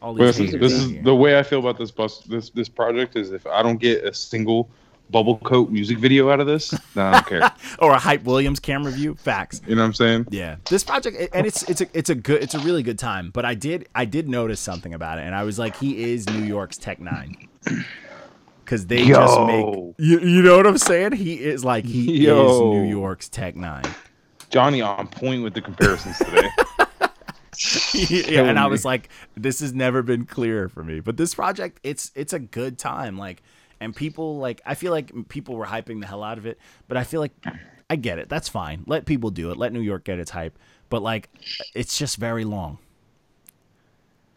All 0.01 0.13
these 0.13 0.35
This 0.37 0.51
this 0.53 0.71
is 0.73 0.89
here. 0.89 1.03
the 1.03 1.15
way 1.15 1.37
I 1.39 1.43
feel 1.43 1.59
about 1.59 1.77
this 1.77 1.91
bus. 1.91 2.19
This 2.21 2.49
this 2.49 2.67
project 2.67 3.15
is 3.15 3.31
if 3.31 3.45
I 3.47 3.61
don't 3.63 3.79
get 3.79 4.03
a 4.03 4.13
single 4.13 4.69
bubble 5.11 5.37
coat 5.37 5.69
music 5.69 5.99
video 5.99 6.31
out 6.31 6.39
of 6.39 6.47
this, 6.47 6.71
then 6.95 7.05
I 7.05 7.11
don't 7.13 7.27
care. 7.27 7.51
or 7.79 7.91
a 7.91 7.99
Hype 7.99 8.23
Williams 8.23 8.59
camera 8.59 8.91
view. 8.91 9.15
Facts. 9.15 9.61
You 9.67 9.75
know 9.75 9.81
what 9.83 9.87
I'm 9.87 9.93
saying? 9.93 10.27
Yeah, 10.31 10.55
this 10.69 10.83
project, 10.83 11.29
and 11.33 11.45
it's 11.47 11.61
it's 11.69 11.81
a 11.81 11.87
it's 11.93 12.09
a 12.09 12.15
good 12.15 12.41
it's 12.43 12.55
a 12.55 12.59
really 12.59 12.81
good 12.83 12.99
time. 12.99 13.29
But 13.31 13.45
I 13.45 13.53
did 13.53 13.87
I 13.95 14.05
did 14.05 14.27
notice 14.27 14.59
something 14.59 14.93
about 14.95 15.19
it, 15.19 15.21
and 15.25 15.35
I 15.35 15.43
was 15.43 15.57
like, 15.59 15.77
he 15.77 16.11
is 16.11 16.27
New 16.27 16.43
York's 16.43 16.77
Tech 16.77 16.99
N9ne, 16.99 17.47
because 18.65 18.87
they 18.87 19.05
just 19.05 19.39
make 19.41 19.65
you, 19.97 20.19
you 20.19 20.41
know 20.41 20.57
what 20.57 20.67
I'm 20.67 20.77
saying. 20.77 21.13
He 21.13 21.35
is 21.35 21.63
like 21.63 21.85
he 21.85 22.25
Yo. 22.25 22.45
is 22.45 22.59
New 22.61 22.89
York's 22.89 23.29
Tech 23.29 23.55
N9ne. 23.55 23.93
Johnny 24.49 24.81
on 24.81 25.07
point 25.07 25.43
with 25.43 25.53
the 25.53 25.61
comparisons 25.61 26.17
today. 26.17 26.49
yeah, 28.31 28.43
and 28.43 28.59
I 28.59 28.67
was 28.67 28.83
like, 28.83 29.09
this 29.35 29.59
has 29.59 29.73
never 29.73 30.01
been 30.01 30.25
clearer 30.25 30.67
for 30.69 30.83
me. 30.83 30.99
But 30.99 31.17
this 31.17 31.35
project, 31.35 31.79
it's 31.83 32.11
it's 32.15 32.33
a 32.33 32.39
good 32.39 32.77
time. 32.77 33.17
Like, 33.17 33.43
and 33.79 33.95
people 33.95 34.37
like 34.37 34.61
I 34.65 34.75
feel 34.75 34.91
like 34.91 35.29
people 35.29 35.55
were 35.55 35.65
hyping 35.65 36.01
the 36.01 36.07
hell 36.07 36.23
out 36.23 36.37
of 36.37 36.45
it, 36.45 36.59
but 36.87 36.97
I 36.97 37.03
feel 37.03 37.21
like 37.21 37.33
I 37.89 37.95
get 37.95 38.19
it. 38.19 38.29
That's 38.29 38.49
fine. 38.49 38.83
Let 38.87 39.05
people 39.05 39.29
do 39.29 39.51
it. 39.51 39.57
Let 39.57 39.73
New 39.73 39.81
York 39.81 40.03
get 40.05 40.19
its 40.19 40.31
hype. 40.31 40.57
But 40.89 41.01
like, 41.01 41.29
it's 41.73 41.97
just 41.97 42.17
very 42.17 42.45
long. 42.45 42.79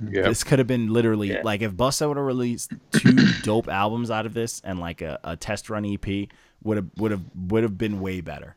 Yeah. 0.01 0.23
This 0.23 0.45
could 0.45 0.59
have 0.59 0.69
been 0.69 0.93
literally 0.93 1.31
Yeah. 1.33 1.43
like 1.45 1.63
if 1.63 1.73
Busta 1.73 2.07
would 2.09 2.17
have 2.17 2.27
released 2.27 2.73
two 2.93 3.17
dope 3.43 3.69
albums 3.69 4.11
out 4.11 4.27
of 4.27 4.35
this 4.35 4.61
and 4.65 4.79
like 4.79 5.01
a, 5.03 5.19
a 5.25 5.37
test 5.37 5.69
run 5.71 5.85
EP 5.85 6.29
would 6.63 6.77
have 6.77 6.87
would 6.97 7.11
have 7.11 7.23
would 7.49 7.63
have 7.63 7.77
been 7.79 8.01
way 8.01 8.21
better. 8.21 8.57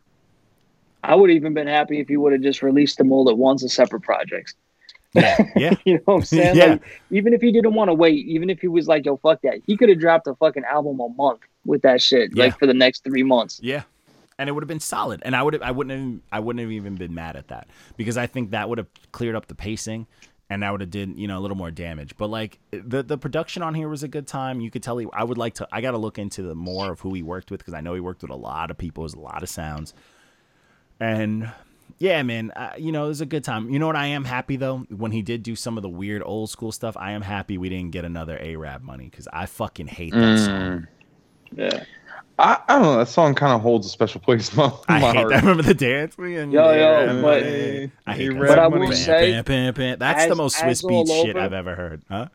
I 1.04 1.16
would 1.16 1.30
have 1.32 1.36
even 1.36 1.54
been 1.54 1.68
happy 1.68 2.00
if 2.00 2.10
you 2.10 2.22
would 2.22 2.34
have 2.34 2.42
just 2.44 2.62
released 2.62 2.98
them 2.98 3.12
all 3.12 3.30
at 3.30 3.38
once 3.38 3.64
as 3.64 3.74
separate 3.74 4.02
projects. 4.02 4.54
Yeah, 5.14 5.36
yeah, 5.56 5.74
You 5.84 5.96
know 5.96 6.02
what 6.06 6.14
I'm 6.16 6.22
saying? 6.24 6.56
Yeah. 6.58 6.66
Like, 6.66 6.82
even 7.10 7.34
if 7.34 7.42
he 7.42 7.52
didn't 7.52 7.74
want 7.74 7.90
to 7.90 7.94
wait, 7.94 8.26
even 8.28 8.50
if 8.50 8.62
he 8.62 8.68
was 8.68 8.88
like, 8.88 9.06
"Yo, 9.06 9.18
fuck 9.18 9.42
that," 9.42 9.56
he 9.66 9.76
could 9.76 9.90
have 9.90 10.00
dropped 10.00 10.28
a 10.28 10.36
fucking 10.36 10.64
album 10.64 11.00
a 11.00 11.10
month 11.10 11.42
with 11.66 11.82
that 11.82 12.02
shit, 12.02 12.32
Yeah. 12.34 12.46
like 12.46 12.60
for 12.60 12.66
the 12.68 12.74
next 12.74 13.04
three 13.04 13.24
months. 13.24 13.60
yeah. 13.64 13.84
And 14.40 14.50
it 14.50 14.54
would 14.54 14.64
have 14.64 14.68
been 14.70 14.80
solid, 14.80 15.22
and 15.24 15.36
I 15.36 15.44
would 15.44 15.54
have, 15.54 15.62
I 15.62 15.70
wouldn't 15.70 16.00
have, 16.00 16.20
I 16.32 16.40
wouldn't 16.40 16.62
have 16.62 16.72
even 16.72 16.96
been 16.96 17.14
mad 17.14 17.36
at 17.36 17.50
that 17.50 17.68
because 17.96 18.18
I 18.18 18.26
think 18.26 18.52
that 18.52 18.70
would 18.70 18.80
have 18.80 18.88
cleared 19.12 19.36
up 19.36 19.46
the 19.48 19.54
pacing, 19.54 20.08
and 20.52 20.64
that 20.64 20.72
would 20.74 20.82
have 20.82 20.92
did 20.92 21.18
you 21.18 21.30
know 21.30 21.40
a 21.40 21.42
little 21.42 21.56
more 21.56 21.72
damage. 21.72 22.18
But 22.18 22.30
like 22.30 22.60
the 22.72 23.02
the 23.02 23.18
production 23.18 23.64
on 23.64 23.74
here 23.74 23.88
was 23.88 24.04
a 24.04 24.08
good 24.10 24.28
time. 24.28 24.60
You 24.60 24.70
could 24.70 24.84
tell 24.84 24.98
he, 24.98 25.08
I 25.14 25.24
would 25.24 25.38
like 25.38 25.54
to, 25.56 25.68
I 25.72 25.80
got 25.80 25.92
to 25.92 25.98
look 25.98 26.20
into 26.20 26.44
the 26.44 26.56
more 26.56 26.92
of 26.92 27.00
who 27.00 27.14
he 27.14 27.24
worked 27.24 27.52
with 27.52 27.62
because 27.62 27.74
I 27.74 27.80
know 27.80 27.94
he 27.94 28.02
worked 28.02 28.22
with 28.22 28.32
a 28.32 28.36
lot 28.36 28.70
of 28.70 28.78
people, 28.78 29.04
there's 29.04 29.14
a 29.14 29.20
lot 29.20 29.44
of 29.44 29.50
sounds, 29.50 29.94
and 31.00 31.50
yeah, 32.00 32.22
man, 32.24 32.52
uh, 32.52 32.74
you 32.78 32.92
know, 32.92 33.06
it 33.06 33.08
was 33.08 33.22
a 33.22 33.26
good 33.26 33.46
time. 33.46 33.70
You 33.70 33.80
know 33.80 33.88
what? 33.88 33.96
I 33.96 34.08
am 34.08 34.26
happy 34.26 34.58
though 34.58 34.80
when 34.90 35.14
he 35.14 35.22
did 35.22 35.42
do 35.42 35.56
some 35.56 35.78
of 35.78 35.84
the 35.84 35.90
weird 35.90 36.22
old 36.26 36.50
school 36.50 36.74
stuff. 36.74 36.98
I 36.98 37.12
am 37.12 37.22
happy 37.22 37.58
we 37.58 37.70
didn't 37.70 37.92
get 37.92 38.04
another 38.04 38.38
Arab 38.38 38.84
money 38.84 39.06
because 39.06 39.30
I 39.32 39.46
fucking 39.46 39.88
hate 39.88 40.14
that 40.14 40.40
song. 40.40 40.52
Mm. 40.52 40.88
Yeah. 41.54 41.84
I, 42.40 42.60
I 42.68 42.74
don't 42.76 42.84
know. 42.84 42.98
That 42.98 43.08
song 43.08 43.36
kind 43.36 43.54
of 43.54 43.62
holds 43.62 43.86
a 43.86 43.90
special 43.90 44.20
place 44.22 44.52
in 44.52 44.58
my, 44.58 44.72
I 44.88 45.00
my 45.00 45.08
hate 45.08 45.16
heart. 45.18 45.30
that. 45.30 45.42
Remember 45.42 45.64
the 45.64 45.74
dance? 45.74 46.18
We 46.18 46.38
and 46.38 46.52
Yo, 46.52 46.72
yo, 46.72 47.08
but- 47.08 47.22
money. 47.22 47.92
I 48.08 48.14
hate 48.16 48.30
that. 48.30 48.36
Arab 48.36 48.48
But 48.48 48.60
I 48.60 48.68
will 48.68 48.80
money. 48.80 48.96
say- 48.96 49.32
Pam, 49.32 49.44
pam, 49.44 49.74
pam. 49.74 50.00
that's 50.00 50.26
the 50.28 50.36
most 50.36 50.56
as 50.56 50.80
Swiss 50.80 50.84
all 50.84 51.04
Beats 51.06 51.12
shit 51.22 51.38
I've 51.38 51.54
ever 51.54 51.76
heard. 51.76 52.02
Huh? 52.10 52.28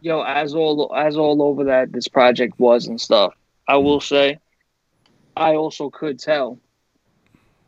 Yo, 0.00 0.22
as 0.22 0.54
all 0.54 0.94
as 0.94 1.16
all 1.16 1.42
over 1.42 1.64
that 1.64 1.92
this 1.92 2.08
project 2.08 2.58
was 2.58 2.86
and 2.86 3.00
stuff, 3.00 3.32
I 3.66 3.76
will 3.76 4.00
mm. 4.00 4.02
say, 4.02 4.38
I 5.36 5.54
also 5.54 5.88
could 5.88 6.18
tell 6.18 6.58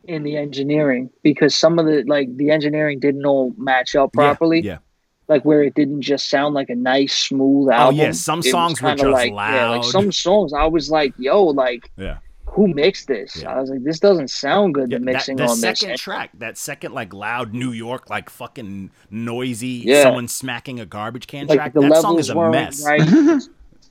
in 0.03 0.23
the 0.23 0.37
engineering 0.37 1.09
because 1.23 1.55
some 1.55 1.79
of 1.79 1.85
the 1.87 2.03
like 2.03 2.35
the 2.37 2.51
engineering 2.51 2.99
didn't 2.99 3.25
all 3.25 3.53
match 3.57 3.95
up 3.95 4.11
Yeah, 4.13 4.19
properly. 4.21 4.61
Yeah. 4.61 4.77
Like 5.27 5.43
where 5.43 5.61
it 5.63 5.73
didn't 5.75 6.01
just 6.01 6.29
sound 6.29 6.53
like 6.55 6.69
a 6.69 6.75
nice 6.75 7.13
smooth 7.17 7.67
Oh 7.69 7.71
album. 7.73 7.95
yeah, 7.97 8.11
some 8.11 8.41
songs 8.41 8.81
were 8.81 8.93
just 8.95 9.03
like, 9.05 9.31
loud. 9.33 9.53
Yeah, 9.53 9.69
like 9.69 9.83
some 9.83 10.11
songs 10.11 10.53
I 10.53 10.65
was 10.65 10.89
like, 10.89 11.13
yo, 11.17 11.43
like 11.43 11.91
Yeah. 11.97 12.17
who 12.45 12.67
mixed 12.69 13.07
this? 13.07 13.41
Yeah. 13.41 13.53
I 13.55 13.59
was 13.61 13.69
like, 13.69 13.83
this 13.83 13.99
doesn't 13.99 14.29
sound 14.29 14.73
good. 14.73 14.89
Yeah, 14.91 14.99
the 14.99 15.05
that- 15.05 15.11
mixing 15.13 15.35
the 15.37 15.43
on 15.43 15.49
this. 15.49 15.59
second 15.59 15.89
And- 15.91 15.99
track, 15.99 16.29
that 16.35 16.57
second 16.57 16.93
like 16.93 17.13
loud 17.13 17.53
New 17.53 17.71
York, 17.71 18.09
like 18.09 18.29
fucking 18.29 18.89
noisy, 19.11 19.83
Yeah. 19.85 20.03
someone 20.03 20.27
smacking 20.27 20.79
a 20.79 20.85
garbage 20.85 21.27
can 21.27 21.47
like 21.47 21.57
track. 21.57 21.73
the 21.73 21.81
That 21.81 21.89
levels 21.89 22.01
song 22.01 22.19
is 22.19 22.29
a 22.29 22.49
mess. 22.49 22.85
right. 22.85 23.01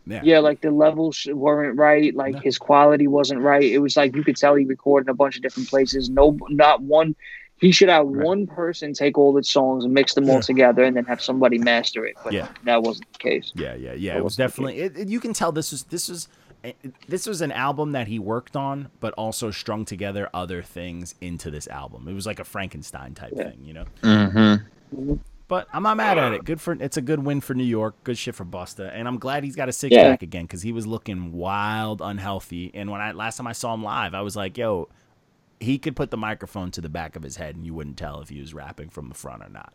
Yeah. 0.08 0.20
yeah, 0.22 0.38
like 0.38 0.60
the 0.60 0.70
levels 0.70 1.26
weren't 1.28 1.76
right. 1.76 2.14
Like 2.14 2.34
No. 2.34 2.38
his 2.40 2.58
quality 2.58 3.08
wasn't 3.08 3.40
right. 3.40 3.64
It 3.64 3.78
was 3.78 3.96
like 3.96 4.14
you 4.14 4.22
could 4.22 4.36
tell 4.36 4.54
he 4.54 4.64
recorded 4.64 5.08
in 5.08 5.10
a 5.10 5.14
bunch 5.14 5.34
of 5.34 5.42
different 5.42 5.68
places. 5.68 6.08
No, 6.08 6.38
not 6.48 6.80
one. 6.80 7.16
He 7.58 7.72
should 7.72 7.88
have 7.88 8.06
Right. 8.06 8.24
one 8.26 8.46
person 8.46 8.92
take 8.92 9.16
all 9.16 9.32
the 9.32 9.42
songs 9.42 9.84
and 9.84 9.94
mix 9.94 10.14
them 10.14 10.28
all 10.28 10.40
together, 10.42 10.84
and 10.84 10.94
then 10.96 11.04
have 11.06 11.22
somebody 11.22 11.58
master 11.58 12.04
it. 12.04 12.14
But 12.22 12.32
Yeah. 12.34 12.48
that 12.64 12.82
wasn't 12.82 13.10
the 13.12 13.18
case. 13.18 13.52
Yeah, 13.54 13.74
yeah, 13.74 13.92
yeah. 13.94 14.12
That 14.12 14.18
It 14.18 14.24
was 14.24 14.36
definitely. 14.36 14.78
It, 14.80 14.96
it- 14.98 15.08
you 15.08 15.20
can 15.20 15.32
tell 15.32 15.52
this 15.52 15.72
was 15.72 15.84
this 15.84 16.08
was 16.08 16.28
this 17.06 17.26
was 17.28 17.40
an 17.42 17.52
album 17.52 17.92
that 17.92 18.08
he 18.08 18.18
worked 18.18 18.56
on, 18.56 18.88
but 18.98 19.14
also 19.14 19.50
strung 19.52 19.84
together 19.84 20.28
other 20.34 20.62
things 20.62 21.14
into 21.20 21.48
this 21.50 21.68
album. 21.68 22.08
It 22.08 22.12
was 22.14 22.26
like 22.26 22.40
a 22.40 22.44
Frankenstein 22.44 23.14
type 23.14 23.32
Yeah. 23.36 23.50
thing, 23.50 23.58
you 23.64 23.72
know. 23.72 23.84
Mm-hmm. 24.02 25.14
But 25.48 25.68
I'm 25.72 25.84
not 25.84 25.96
mad 25.96 26.18
at 26.18 26.32
it. 26.32 26.44
Good 26.44 26.60
for 26.60 26.72
it's 26.72 26.96
a 26.96 27.00
good 27.02 27.24
win 27.24 27.40
for 27.40 27.54
New 27.54 27.62
York. 27.64 27.94
Good 28.02 28.18
shit 28.18 28.34
for 28.34 28.44
Busta, 28.44 28.90
and 28.92 29.06
I'm 29.06 29.16
glad 29.18 29.44
he's 29.44 29.54
got 29.54 29.68
a 29.68 29.72
six 29.72 29.94
Yeah. 29.94 30.10
pack 30.10 30.22
again 30.22 30.42
because 30.44 30.62
he 30.62 30.72
was 30.72 30.86
looking 30.88 31.32
wild, 31.32 32.02
unhealthy. 32.02 32.72
And 32.74 32.90
when 32.90 33.00
I 33.00 33.12
last 33.12 33.36
time 33.36 33.46
I 33.46 33.52
saw 33.52 33.72
him 33.72 33.84
live, 33.84 34.12
I 34.12 34.22
was 34.22 34.34
like, 34.34 34.58
yo, 34.58 34.88
he 35.60 35.78
could 35.78 35.96
put 35.96 36.10
the 36.10 36.16
microphone 36.16 36.70
to 36.72 36.80
the 36.80 36.88
back 36.88 37.16
of 37.16 37.22
his 37.22 37.36
head, 37.36 37.54
and 37.56 37.64
you 37.64 37.74
wouldn't 37.74 37.96
tell 37.96 38.20
if 38.20 38.28
he 38.28 38.40
was 38.40 38.52
rapping 38.54 38.88
from 38.90 39.08
the 39.08 39.14
front 39.14 39.42
or 39.42 39.48
not. 39.48 39.72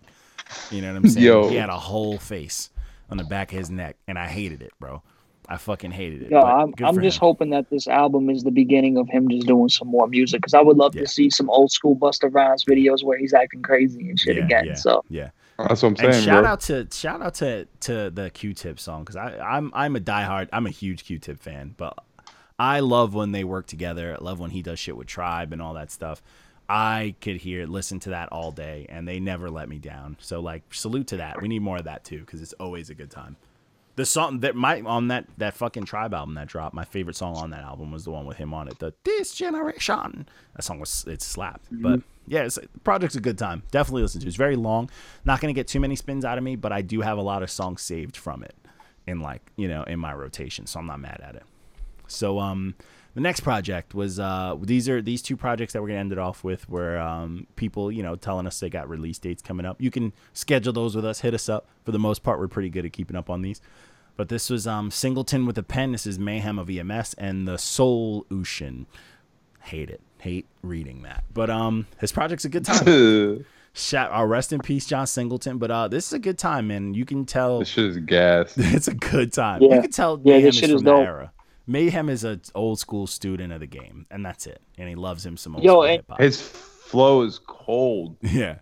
You 0.70 0.82
know 0.82 0.90
what 0.90 0.98
I'm 0.98 1.08
saying? 1.10 1.26
Yo. 1.26 1.50
He 1.50 1.56
had 1.56 1.70
a 1.70 1.78
whole 1.78 2.18
face 2.18 2.70
on 3.10 3.18
the 3.18 3.24
back 3.24 3.52
of 3.52 3.58
his 3.60 3.70
neck, 3.70 3.96
and 4.08 4.18
I 4.20 4.28
hated 4.28 4.62
it, 4.62 4.72
bro. 4.80 5.02
I 5.48 5.58
fucking 5.58 5.92
hated 5.92 6.22
it. 6.24 6.32
Yeah, 6.32 6.42
but 6.42 6.48
I'm, 6.48 6.74
I'm 6.86 7.02
just 7.02 7.18
him. 7.18 7.22
hoping 7.22 7.50
that 7.50 7.70
this 7.70 7.88
album 7.88 8.30
is 8.30 8.44
the 8.44 8.52
beginning 8.52 8.98
of 8.98 9.10
him 9.10 9.28
just 9.30 9.48
doing 9.48 9.68
some 9.70 9.88
more 9.90 10.08
music 10.08 10.40
because 10.42 10.54
I 10.54 10.62
would 10.62 10.78
love 10.78 10.96
Yeah. 10.96 11.02
to 11.02 11.08
see 11.08 11.30
some 11.30 11.50
old 11.50 11.72
school 11.72 11.96
Busta 11.96 12.34
Rhymes 12.34 12.64
videos 12.64 13.04
where 13.04 13.18
he's 13.18 13.34
acting 13.34 13.62
crazy 13.62 14.08
and 14.10 14.18
shit 14.20 14.38
yeah, 14.38 14.46
again. 14.46 14.66
Yeah, 14.68 14.74
So 14.76 15.04
yeah. 15.10 15.30
That's 15.58 15.84
what 15.84 16.00
I'm 16.00 16.06
And 16.06 16.14
saying, 16.14 16.26
shout 16.26 16.44
bro. 16.44 16.52
out 16.52 16.62
to 16.62 16.88
shout 16.92 17.22
out 17.22 17.34
to 17.36 17.66
to 17.82 18.10
the 18.10 18.30
Q-Tip 18.30 18.80
song 18.80 19.04
because 19.04 19.16
I 19.18 19.38
I'm 19.40 19.72
I'm 19.76 19.96
a 19.96 20.00
diehard 20.00 20.48
I'm 20.54 20.66
a 20.68 20.70
huge 20.72 21.04
Q-Tip 21.06 21.40
fan, 21.40 21.74
but 21.78 21.98
I 22.60 22.80
love 22.80 23.14
when 23.14 23.32
they 23.32 23.44
work 23.44 23.68
together. 23.68 24.16
I 24.20 24.24
love 24.24 24.40
when 24.40 24.52
he 24.52 24.62
does 24.62 24.80
shit 24.80 24.98
with 24.98 25.08
Tribe 25.08 25.54
and 25.54 25.62
all 25.62 25.74
that 25.74 25.92
stuff. 25.92 26.22
I 26.70 27.16
could 27.20 27.38
hear, 27.38 27.66
listen 27.66 28.00
to 28.02 28.12
that 28.12 28.30
all 28.32 28.52
day, 28.52 28.86
and 28.88 29.06
they 29.06 29.20
never 29.20 29.50
let 29.50 29.68
me 29.68 29.78
down. 29.78 30.16
So, 30.22 30.40
like, 30.40 30.64
salute 30.74 31.08
to 31.08 31.18
that. 31.18 31.42
We 31.42 31.50
need 31.50 31.62
more 31.62 31.78
of 31.78 31.84
that 31.84 32.06
too, 32.06 32.20
because 32.20 32.42
it's 32.42 32.54
always 32.54 32.90
a 32.90 32.96
good 32.96 33.12
time. 33.12 33.36
The 33.98 34.06
song 34.06 34.40
that 34.40 34.56
my 34.56 34.80
on 34.82 35.10
that 35.10 35.26
that 35.38 35.54
fucking 35.54 35.84
Tribe 35.84 36.14
album 36.14 36.36
that 36.36 36.48
dropped, 36.48 36.74
my 36.74 36.86
favorite 36.86 37.18
song 37.18 37.36
on 37.36 37.50
that 37.50 37.64
album 37.64 37.92
was 37.92 38.06
the 38.06 38.12
one 38.12 38.26
with 38.26 38.38
him 38.38 38.54
on 38.54 38.70
it, 38.70 38.80
the 38.80 38.94
Dis 39.04 39.34
Generation. 39.34 40.28
That 40.56 40.62
song 40.64 40.80
was 40.80 41.04
it 41.08 41.22
slapped, 41.22 41.66
mm-hmm. 41.66 41.84
but 41.84 42.02
yeah, 42.26 42.44
it's, 42.44 42.56
the 42.56 42.80
project's 42.86 43.18
a 43.18 43.22
good 43.22 43.38
time. 43.38 43.64
Definitely 43.72 44.04
listen 44.04 44.22
to. 44.22 44.28
it. 44.28 44.30
It's 44.30 44.38
very 44.38 44.56
long. 44.56 44.90
Not 45.26 45.42
gonna 45.42 45.52
get 45.52 45.68
too 45.68 45.82
many 45.82 45.98
spins 45.98 46.24
out 46.24 46.38
of 46.38 46.44
me, 46.44 46.56
but 46.56 46.72
I 46.72 46.82
do 46.82 47.02
have 47.02 47.18
a 47.18 47.22
lot 47.22 47.44
of 47.44 47.52
songs 47.52 47.82
saved 47.82 48.16
from 48.16 48.44
it 48.44 48.56
in 49.08 49.20
like 49.20 49.52
you 49.58 49.68
know 49.68 49.84
in 49.84 50.00
my 50.00 50.14
rotation, 50.14 50.68
so 50.68 50.80
I'm 50.80 50.88
not 50.88 51.02
mad 51.02 51.22
at 51.22 51.36
it. 51.36 51.44
So 52.12 52.40
um 52.40 52.76
the 53.14 53.22
next 53.22 53.42
project 53.42 53.94
was 53.94 54.20
uh 54.20 54.56
these 54.62 54.88
are 54.88 55.02
these 55.02 55.22
two 55.22 55.36
projects 55.36 55.74
that 55.74 55.82
we're 55.82 55.90
gonna 55.90 56.00
end 56.00 56.12
it 56.12 56.18
off 56.18 56.44
with 56.44 56.70
were 56.70 56.98
um 56.98 57.48
people, 57.56 57.92
you 57.92 58.04
know, 58.04 58.16
telling 58.16 58.48
us 58.48 58.60
they 58.60 58.70
got 58.70 58.88
release 58.90 59.18
dates 59.20 59.42
coming 59.42 59.66
up. 59.66 59.82
You 59.82 59.92
can 59.92 60.14
schedule 60.34 60.74
those 60.74 60.96
with 60.96 61.06
us, 61.06 61.22
hit 61.22 61.34
us 61.34 61.50
up. 61.50 61.68
For 61.84 61.92
the 61.92 62.00
most 62.00 62.24
part, 62.24 62.40
we're 62.40 62.48
pretty 62.48 62.70
good 62.70 62.86
at 62.86 62.94
keeping 62.94 63.18
up 63.18 63.30
on 63.30 63.42
these. 63.42 63.60
But 64.18 64.30
this 64.30 64.50
was 64.50 64.68
um 64.68 64.92
Singleton 64.92 65.46
with 65.46 65.58
a 65.58 65.64
pen. 65.64 65.92
This 65.94 66.06
is 66.06 66.20
Mayhem 66.20 66.60
of 66.60 66.70
EMS 66.70 67.14
and 67.16 67.48
the 67.48 67.58
Soul 67.58 68.26
Ocean. 68.32 68.86
Hate 69.62 69.90
it. 69.90 70.02
Hate 70.20 70.46
reading 70.62 71.02
that. 71.04 71.24
But 71.34 71.50
um 71.50 71.88
his 72.00 72.12
project's 72.12 72.46
a 72.46 72.50
good 72.50 72.66
time. 72.66 73.46
Shout 73.74 74.12
uh, 74.14 74.26
rest 74.26 74.52
in 74.52 74.60
peace, 74.60 74.86
John 74.86 75.08
Singleton. 75.08 75.58
But 75.58 75.72
uh 75.72 75.88
this 75.88 76.08
is 76.08 76.14
a 76.14 76.20
good 76.20 76.38
time, 76.38 76.68
man. 76.68 76.94
You 76.94 77.06
can 77.06 77.26
tell 77.26 77.60
this 77.60 77.70
shit 77.70 77.86
is 77.86 77.98
gas. 77.98 78.54
it's 78.58 78.88
a 78.88 78.94
good 78.94 79.32
time. 79.34 79.62
Yeah. 79.64 79.76
You 79.76 79.82
can 79.84 79.92
tell 79.92 80.20
Yeah, 80.24 80.34
Mayhem 80.36 80.46
this 80.48 80.56
is 80.56 80.60
shit 80.60 80.70
from 80.70 80.76
is 80.78 80.84
the 80.84 80.92
dope. 80.92 81.06
era. 81.08 81.32
Mayhem 81.72 82.10
is 82.10 82.24
an 82.24 82.42
old 82.56 82.80
school 82.80 83.08
student 83.08 83.54
of 83.54 83.60
the 83.60 83.68
game, 83.68 84.06
and 84.12 84.26
that's 84.26 84.46
it. 84.48 84.62
And 84.78 84.90
he 84.90 84.96
loves 84.96 85.26
him 85.26 85.38
some 85.38 85.56
old 85.56 85.64
Yo, 85.64 85.72
school 85.74 85.84
hip 85.84 86.06
hop. 86.10 86.20
His 86.20 86.42
flow 86.42 87.22
is 87.24 87.40
cold. 87.46 88.18
Yeah, 88.24 88.58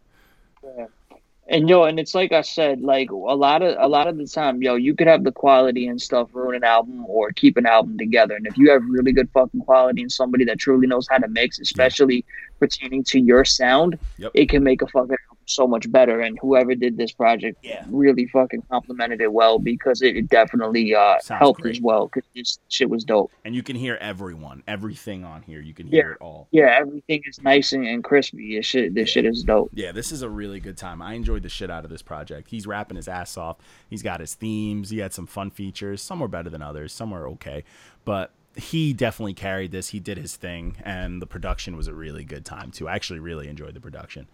And 1.47 1.67
yo, 1.67 1.83
and 1.85 1.99
it's 1.99 2.13
like 2.13 2.31
I 2.31 2.41
said, 2.41 2.81
like 2.81 3.09
a 3.09 3.15
lot 3.15 3.63
of 3.63 3.75
a 3.79 3.87
lot 3.87 4.07
of 4.07 4.17
the 4.17 4.27
time, 4.27 4.61
yo, 4.61 4.75
you 4.75 4.93
could 4.95 5.07
have 5.07 5.23
the 5.23 5.31
quality 5.31 5.87
and 5.87 5.99
stuff 5.99 6.29
ruin 6.33 6.55
an 6.55 6.63
album 6.63 7.05
or 7.07 7.31
keep 7.31 7.57
an 7.57 7.65
album 7.65 7.97
together. 7.97 8.35
And 8.35 8.45
if 8.45 8.55
you 8.57 8.69
have 8.69 8.83
really 8.87 9.11
good 9.11 9.29
fucking 9.31 9.61
quality 9.61 10.01
and 10.03 10.11
somebody 10.11 10.45
that 10.45 10.59
truly 10.59 10.85
knows 10.85 11.07
how 11.09 11.17
to 11.17 11.27
mix, 11.27 11.57
especially 11.59 12.23
pertaining 12.59 13.03
to 13.05 13.19
your 13.19 13.45
sound, 13.45 13.97
Yep. 14.17 14.31
it 14.35 14.49
can 14.49 14.63
make 14.63 14.83
a 14.83 14.87
fucking 14.87 15.17
album 15.29 15.38
so 15.49 15.67
much 15.67 15.91
better. 15.91 16.21
And 16.21 16.37
whoever 16.39 16.75
did 16.75 16.97
this 16.97 17.11
project 17.11 17.57
Yeah. 17.63 17.85
really 17.89 18.27
fucking 18.27 18.63
complimented 18.69 19.21
it 19.21 19.31
well 19.31 19.59
because 19.59 20.01
it, 20.01 20.15
it 20.15 20.29
definitely 20.29 20.93
uh, 20.95 21.15
helped 21.29 21.61
great. 21.61 21.75
as 21.77 21.81
well 21.81 22.07
because 22.07 22.23
this 22.35 22.59
shit 22.69 22.89
was 22.89 23.03
dope. 23.03 23.31
and 23.45 23.55
you 23.55 23.63
can 23.63 23.75
hear 23.75 23.97
everyone, 24.01 24.63
everything 24.67 25.23
on 25.25 25.41
here. 25.41 25.59
You 25.61 25.73
can 25.73 25.87
hear 25.87 26.07
Yeah. 26.09 26.11
it 26.13 26.17
all. 26.21 26.47
Yeah, 26.51 26.77
everything 26.79 27.21
is 27.25 27.41
nice 27.41 27.73
and, 27.73 27.85
and 27.85 28.03
crispy. 28.03 28.55
This 28.57 28.65
shit, 28.65 28.93
this 28.93 29.09
shit 29.09 29.25
is 29.25 29.43
dope. 29.43 29.71
Yeah, 29.73 29.91
this 29.91 30.11
is 30.11 30.21
a 30.21 30.29
really 30.29 30.59
good 30.59 30.77
time. 30.77 31.01
I 31.01 31.13
enjoyed 31.13 31.43
the 31.43 31.49
shit 31.49 31.69
out 31.69 31.83
of 31.83 31.89
this 31.89 32.01
project. 32.01 32.49
He's 32.49 32.67
rapping 32.67 32.95
his 32.97 33.07
ass 33.07 33.37
off. 33.37 33.57
He's 33.89 34.03
got 34.03 34.19
his 34.19 34.33
themes. 34.35 34.89
He 34.89 34.99
had 34.99 35.13
some 35.13 35.25
fun 35.27 35.49
features. 35.49 36.01
Some 36.01 36.19
were 36.19 36.27
better 36.27 36.49
than 36.49 36.61
others. 36.61 36.93
Some 36.93 37.11
were 37.11 37.27
okay, 37.29 37.63
but 38.05 38.31
he 38.55 38.93
definitely 38.93 39.33
carried 39.35 39.71
this. 39.71 39.89
He 39.89 39.99
did 39.99 40.17
his 40.17 40.35
thing, 40.35 40.75
and 40.83 41.21
the 41.21 41.27
production 41.27 41.77
was 41.77 41.87
a 41.87 41.93
really 41.93 42.23
good 42.23 42.43
time 42.45 42.71
too. 42.71 42.87
I 42.89 42.95
actually 42.95 43.19
really 43.19 43.47
enjoyed 43.47 43.73
the 43.73 43.79
production. 43.79 44.27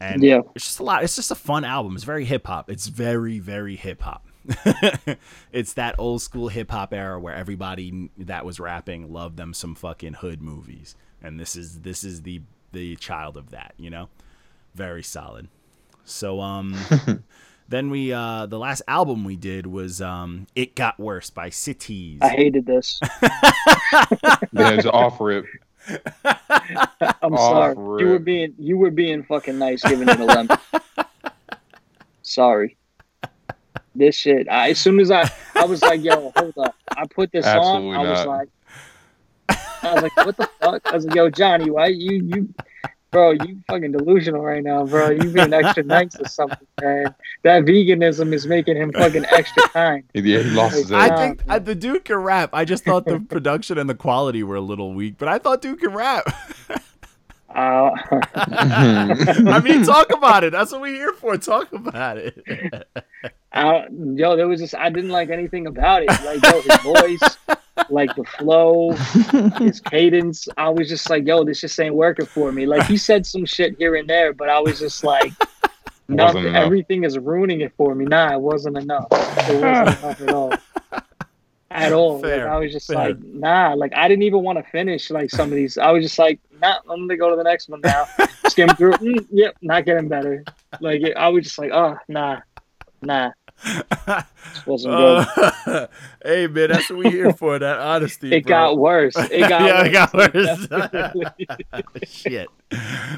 And 0.00 0.22
Yeah. 0.22 0.40
it's 0.54 0.64
just 0.64 0.80
a 0.80 0.82
lot. 0.82 1.04
It's 1.04 1.14
just 1.16 1.30
a 1.30 1.34
fun 1.34 1.64
album. 1.64 1.94
It's 1.94 2.04
very 2.04 2.24
hip 2.24 2.46
hop. 2.46 2.70
It's 2.70 2.86
very 2.86 3.38
very 3.38 3.76
hip 3.76 4.00
hop. 4.02 4.26
it's 5.52 5.74
that 5.74 5.94
old 5.98 6.22
school 6.22 6.48
hip 6.48 6.70
hop 6.70 6.94
era 6.94 7.20
where 7.20 7.34
everybody 7.34 8.08
that 8.16 8.44
was 8.44 8.58
rapping 8.58 9.12
loved 9.12 9.36
them 9.36 9.52
some 9.52 9.74
fucking 9.74 10.14
hood 10.14 10.40
movies, 10.40 10.96
and 11.22 11.38
this 11.38 11.54
is 11.56 11.80
this 11.82 12.02
is 12.02 12.22
the 12.22 12.40
the 12.72 12.96
child 12.96 13.36
of 13.36 13.50
that. 13.50 13.74
You 13.76 13.90
know, 13.90 14.08
very 14.74 15.02
solid. 15.02 15.48
So 16.04 16.40
um, 16.40 16.74
then 17.68 17.90
we 17.90 18.12
uh 18.14 18.46
the 18.46 18.58
last 18.58 18.80
album 18.88 19.24
we 19.24 19.36
did 19.36 19.66
was 19.66 20.00
um 20.00 20.46
It 20.56 20.74
Got 20.74 20.98
Worse 20.98 21.28
by 21.28 21.50
Cities. 21.50 22.20
I 22.22 22.30
hated 22.30 22.64
this. 22.64 22.98
Yeah, 24.52 24.70
it's 24.72 24.86
off 24.86 25.20
rip. 25.20 25.44
I'm 27.22 27.34
Off 27.34 27.40
sorry. 27.40 27.74
rip. 27.76 28.00
You 28.00 28.08
were 28.08 28.18
being 28.18 28.54
you 28.58 28.76
were 28.78 28.90
being 28.90 29.22
fucking 29.22 29.58
nice 29.58 29.82
giving 29.82 30.08
it 30.08 30.20
a 30.20 30.24
lemon. 30.24 30.58
sorry. 32.22 32.76
This 33.94 34.14
shit. 34.14 34.48
I, 34.48 34.70
as 34.70 34.78
soon 34.78 35.00
as 35.00 35.10
I 35.10 35.30
I 35.54 35.64
was 35.64 35.82
like, 35.82 36.02
yo, 36.02 36.32
hold 36.36 36.56
up. 36.58 36.74
I 36.96 37.06
put 37.06 37.32
this 37.32 37.46
Absolutely 37.46 37.96
on. 37.96 38.06
I 38.06 38.10
was 38.10 38.26
like 38.26 38.48
I 39.82 39.94
was 39.94 40.02
like, 40.02 40.16
what 40.16 40.36
the 40.36 40.48
fuck? 40.60 40.82
I 40.86 40.94
was 40.94 41.06
like, 41.06 41.14
yo, 41.14 41.30
Johnny, 41.30 41.70
why 41.70 41.86
you 41.86 42.22
you 42.22 42.54
bro, 43.10 43.32
you 43.32 43.62
fucking 43.68 43.92
delusional 43.92 44.42
right 44.42 44.62
now, 44.62 44.84
bro. 44.84 45.10
You 45.10 45.30
being 45.30 45.52
extra 45.52 45.82
nice 45.82 46.16
or 46.18 46.28
something, 46.28 46.66
man. 46.80 47.14
That 47.42 47.64
veganism 47.64 48.32
is 48.32 48.46
making 48.46 48.76
him 48.76 48.92
fucking 48.92 49.26
extra 49.26 49.62
kind. 49.68 50.04
Yeah, 50.14 50.42
he 50.42 50.50
lost 50.50 50.74
his 50.76 50.92
I 50.92 51.16
think 51.16 51.42
uh, 51.48 51.58
the 51.58 51.74
dude 51.74 52.04
can 52.04 52.16
rap. 52.16 52.50
I 52.52 52.64
just 52.64 52.84
thought 52.84 53.06
the 53.06 53.20
production 53.28 53.78
and 53.78 53.88
the 53.88 53.94
quality 53.94 54.42
were 54.42 54.56
a 54.56 54.60
little 54.60 54.92
weak, 54.92 55.14
but 55.18 55.28
I 55.28 55.38
thought 55.38 55.62
dude 55.62 55.80
can 55.80 55.92
rap. 55.92 56.24
Uh, 57.52 57.90
I 58.34 59.60
mean, 59.64 59.82
talk 59.82 60.12
about 60.12 60.44
it. 60.44 60.52
That's 60.52 60.70
what 60.70 60.82
we're 60.82 60.94
here 60.94 61.12
for. 61.14 61.36
Talk 61.36 61.72
about 61.72 62.18
it. 62.18 62.86
I, 63.52 63.86
yo, 63.90 64.36
there 64.36 64.46
was 64.46 64.60
just 64.60 64.74
I 64.74 64.90
didn't 64.90 65.10
like 65.10 65.30
anything 65.30 65.66
about 65.66 66.02
it. 66.02 66.08
Like 66.08 66.42
yo, 66.44 66.60
his 66.60 66.78
voice, 66.82 67.38
like 67.88 68.14
the 68.16 68.24
flow, 68.24 68.92
his 69.58 69.80
cadence. 69.84 70.48
I 70.56 70.68
was 70.68 70.88
just 70.88 71.08
like, 71.08 71.26
yo, 71.26 71.44
this 71.44 71.60
just 71.60 71.78
ain't 71.80 71.94
working 71.94 72.26
for 72.26 72.52
me. 72.52 72.66
Like 72.66 72.86
he 72.86 72.96
said 72.96 73.26
some 73.26 73.44
shit 73.44 73.76
here 73.78 73.94
and 73.96 74.08
there, 74.08 74.32
but 74.32 74.48
I 74.48 74.60
was 74.60 74.78
just 74.78 75.04
like, 75.04 75.32
nothing. 76.08 76.54
Everything 76.54 77.04
is 77.04 77.18
ruining 77.18 77.60
it 77.60 77.72
for 77.76 77.94
me. 77.94 78.04
Nah, 78.04 78.34
it 78.34 78.40
wasn't 78.40 78.78
enough. 78.78 79.06
It 79.10 79.60
wasn't 79.60 79.98
enough 80.02 80.20
at 80.20 80.30
all. 80.30 80.52
At 81.70 81.92
all. 81.92 82.20
Fair, 82.20 82.44
like 82.44 82.52
I 82.52 82.58
was 82.58 82.72
just 82.72 82.88
fair. 82.88 82.96
like, 82.96 83.22
nah. 83.22 83.74
Like 83.74 83.94
I 83.94 84.08
didn't 84.08 84.24
even 84.24 84.42
want 84.42 84.58
to 84.58 84.70
finish 84.70 85.10
like 85.10 85.30
some 85.30 85.50
of 85.50 85.56
these. 85.56 85.78
I 85.78 85.90
was 85.92 86.04
just 86.04 86.18
like, 86.18 86.40
nah. 86.60 86.78
I'm 86.90 87.06
gonna 87.06 87.16
go 87.16 87.30
to 87.30 87.36
the 87.36 87.44
next 87.44 87.68
one 87.68 87.80
now. 87.82 88.06
Skim 88.48 88.68
through. 88.70 88.92
Mm, 88.94 89.26
yep, 89.30 89.56
not 89.62 89.84
getting 89.84 90.08
better. 90.08 90.44
Like 90.80 91.02
I 91.16 91.28
was 91.28 91.44
just 91.44 91.58
like, 91.58 91.70
oh, 91.72 91.96
nah, 92.08 92.40
nah. 93.02 93.30
This 93.64 94.66
wasn't 94.66 94.94
good. 94.96 95.26
Uh, 95.66 95.86
hey 96.24 96.46
man, 96.46 96.70
that's 96.70 96.90
what 96.90 96.98
we're 96.98 97.10
here 97.10 97.32
for. 97.38 97.58
That 97.58 97.78
honesty. 97.78 98.34
It 98.34 98.44
bro. 98.44 98.48
got 98.50 98.78
worse. 98.78 99.16
It 99.16 99.40
got 99.48 99.62
yeah, 99.62 100.08
worse. 100.14 100.26
it 100.62 100.68
got 100.70 100.92
Definitely. 100.92 101.46
worse. 101.72 102.08
Shit. 102.10 102.48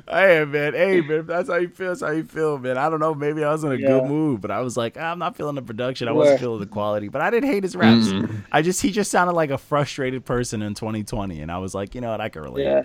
Hey 0.08 0.44
man, 0.46 0.72
hey 0.74 1.00
man, 1.00 1.18
if 1.20 1.26
that's 1.26 1.48
how 1.48 1.56
you 1.56 1.68
feel, 1.68 1.88
that's 1.88 2.00
how 2.02 2.10
you 2.10 2.24
feel, 2.24 2.58
man. 2.58 2.76
I 2.78 2.88
don't 2.90 3.00
know. 3.00 3.14
Maybe 3.14 3.44
I 3.44 3.52
was 3.52 3.64
in 3.64 3.72
a 3.72 3.76
Yeah. 3.76 3.86
good 4.00 4.04
mood, 4.06 4.40
but 4.40 4.50
I 4.50 4.60
was 4.60 4.76
like, 4.76 4.96
I'm 4.96 5.18
not 5.18 5.36
feeling 5.36 5.54
the 5.54 5.62
production. 5.62 6.08
I 6.08 6.12
wasn't 6.12 6.32
Where? 6.34 6.38
feeling 6.38 6.60
the 6.60 6.66
quality, 6.66 7.08
but 7.08 7.20
I 7.20 7.30
didn't 7.30 7.50
hate 7.50 7.62
his 7.62 7.76
raps. 7.76 8.08
Mm-mm. 8.08 8.42
I 8.50 8.62
just 8.62 8.82
he 8.82 8.90
just 8.90 9.10
sounded 9.10 9.32
like 9.34 9.50
a 9.50 9.58
frustrated 9.58 10.24
person 10.24 10.62
in 10.62 10.74
2020, 10.74 11.40
and 11.40 11.50
I 11.52 11.58
was 11.58 11.74
like, 11.74 11.94
you 11.94 12.00
know 12.00 12.10
what, 12.10 12.20
I 12.20 12.28
can 12.28 12.42
relate. 12.42 12.64
Yeah. 12.64 12.82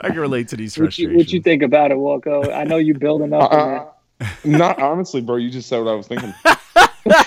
I 0.00 0.08
can 0.08 0.18
relate 0.20 0.48
to 0.48 0.56
these 0.56 0.76
What 0.76 0.84
frustrations. 0.86 1.12
you, 1.12 1.18
what 1.18 1.32
you 1.32 1.40
think 1.40 1.62
about 1.62 1.90
it, 1.92 1.96
Walko? 1.96 2.52
I 2.52 2.64
know 2.64 2.76
you 2.78 2.94
building 2.94 3.32
up. 3.32 3.52
on 3.52 3.86
Uh, 4.20 4.26
not 4.44 4.80
honestly, 4.80 5.20
bro. 5.20 5.36
You 5.36 5.50
just 5.50 5.68
said 5.68 5.78
what 5.78 5.90
I 5.90 5.94
was 5.94 6.06
thinking. 6.08 6.34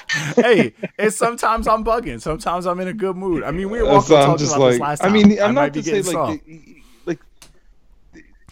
hey, 0.35 0.73
it's 0.97 1.17
sometimes 1.17 1.67
I'm 1.67 1.83
bugging. 1.83 2.21
Sometimes 2.21 2.65
I'm 2.65 2.79
in 2.79 2.87
a 2.87 2.93
good 2.93 3.15
mood. 3.15 3.43
I 3.43 3.51
mean, 3.51 3.69
we 3.69 3.81
were 3.81 3.85
walking 3.85 4.01
so 4.01 4.15
I'm 4.17 4.25
talking 4.25 4.37
just 4.37 4.55
about 4.55 4.69
this 4.69 4.79
like, 4.79 4.89
last 4.89 5.03
I 5.03 5.09
mean, 5.09 5.39
I'm 5.41 5.55
might 5.55 5.61
not 5.65 5.73
be 5.73 5.81
to 5.81 6.03
say 6.03 6.13
like, 6.13 6.45
the, 6.45 6.81
like, 7.05 7.19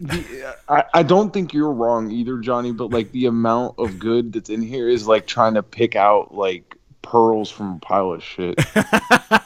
the, 0.02 0.56
I, 0.68 0.84
I 0.94 1.04
don't 1.04 1.32
think 1.34 1.54
you're 1.54 1.72
wrong 1.72 2.12
either, 2.12 2.40
Johnny. 2.40 2.72
But 2.72 2.92
like 2.92 3.12
the 3.12 3.28
amount 3.28 3.76
of 3.78 4.00
good 4.00 4.34
that's 4.34 4.50
in 4.50 4.62
here 4.62 4.90
is 4.90 5.08
like 5.08 5.28
trying 5.28 5.54
to 5.54 5.64
pick 5.64 5.96
out 5.96 6.34
like 6.36 6.76
pearls 7.02 7.50
from 7.50 7.76
a 7.76 7.80
pile 7.80 8.14
of 8.14 8.24
shit. 8.24 8.56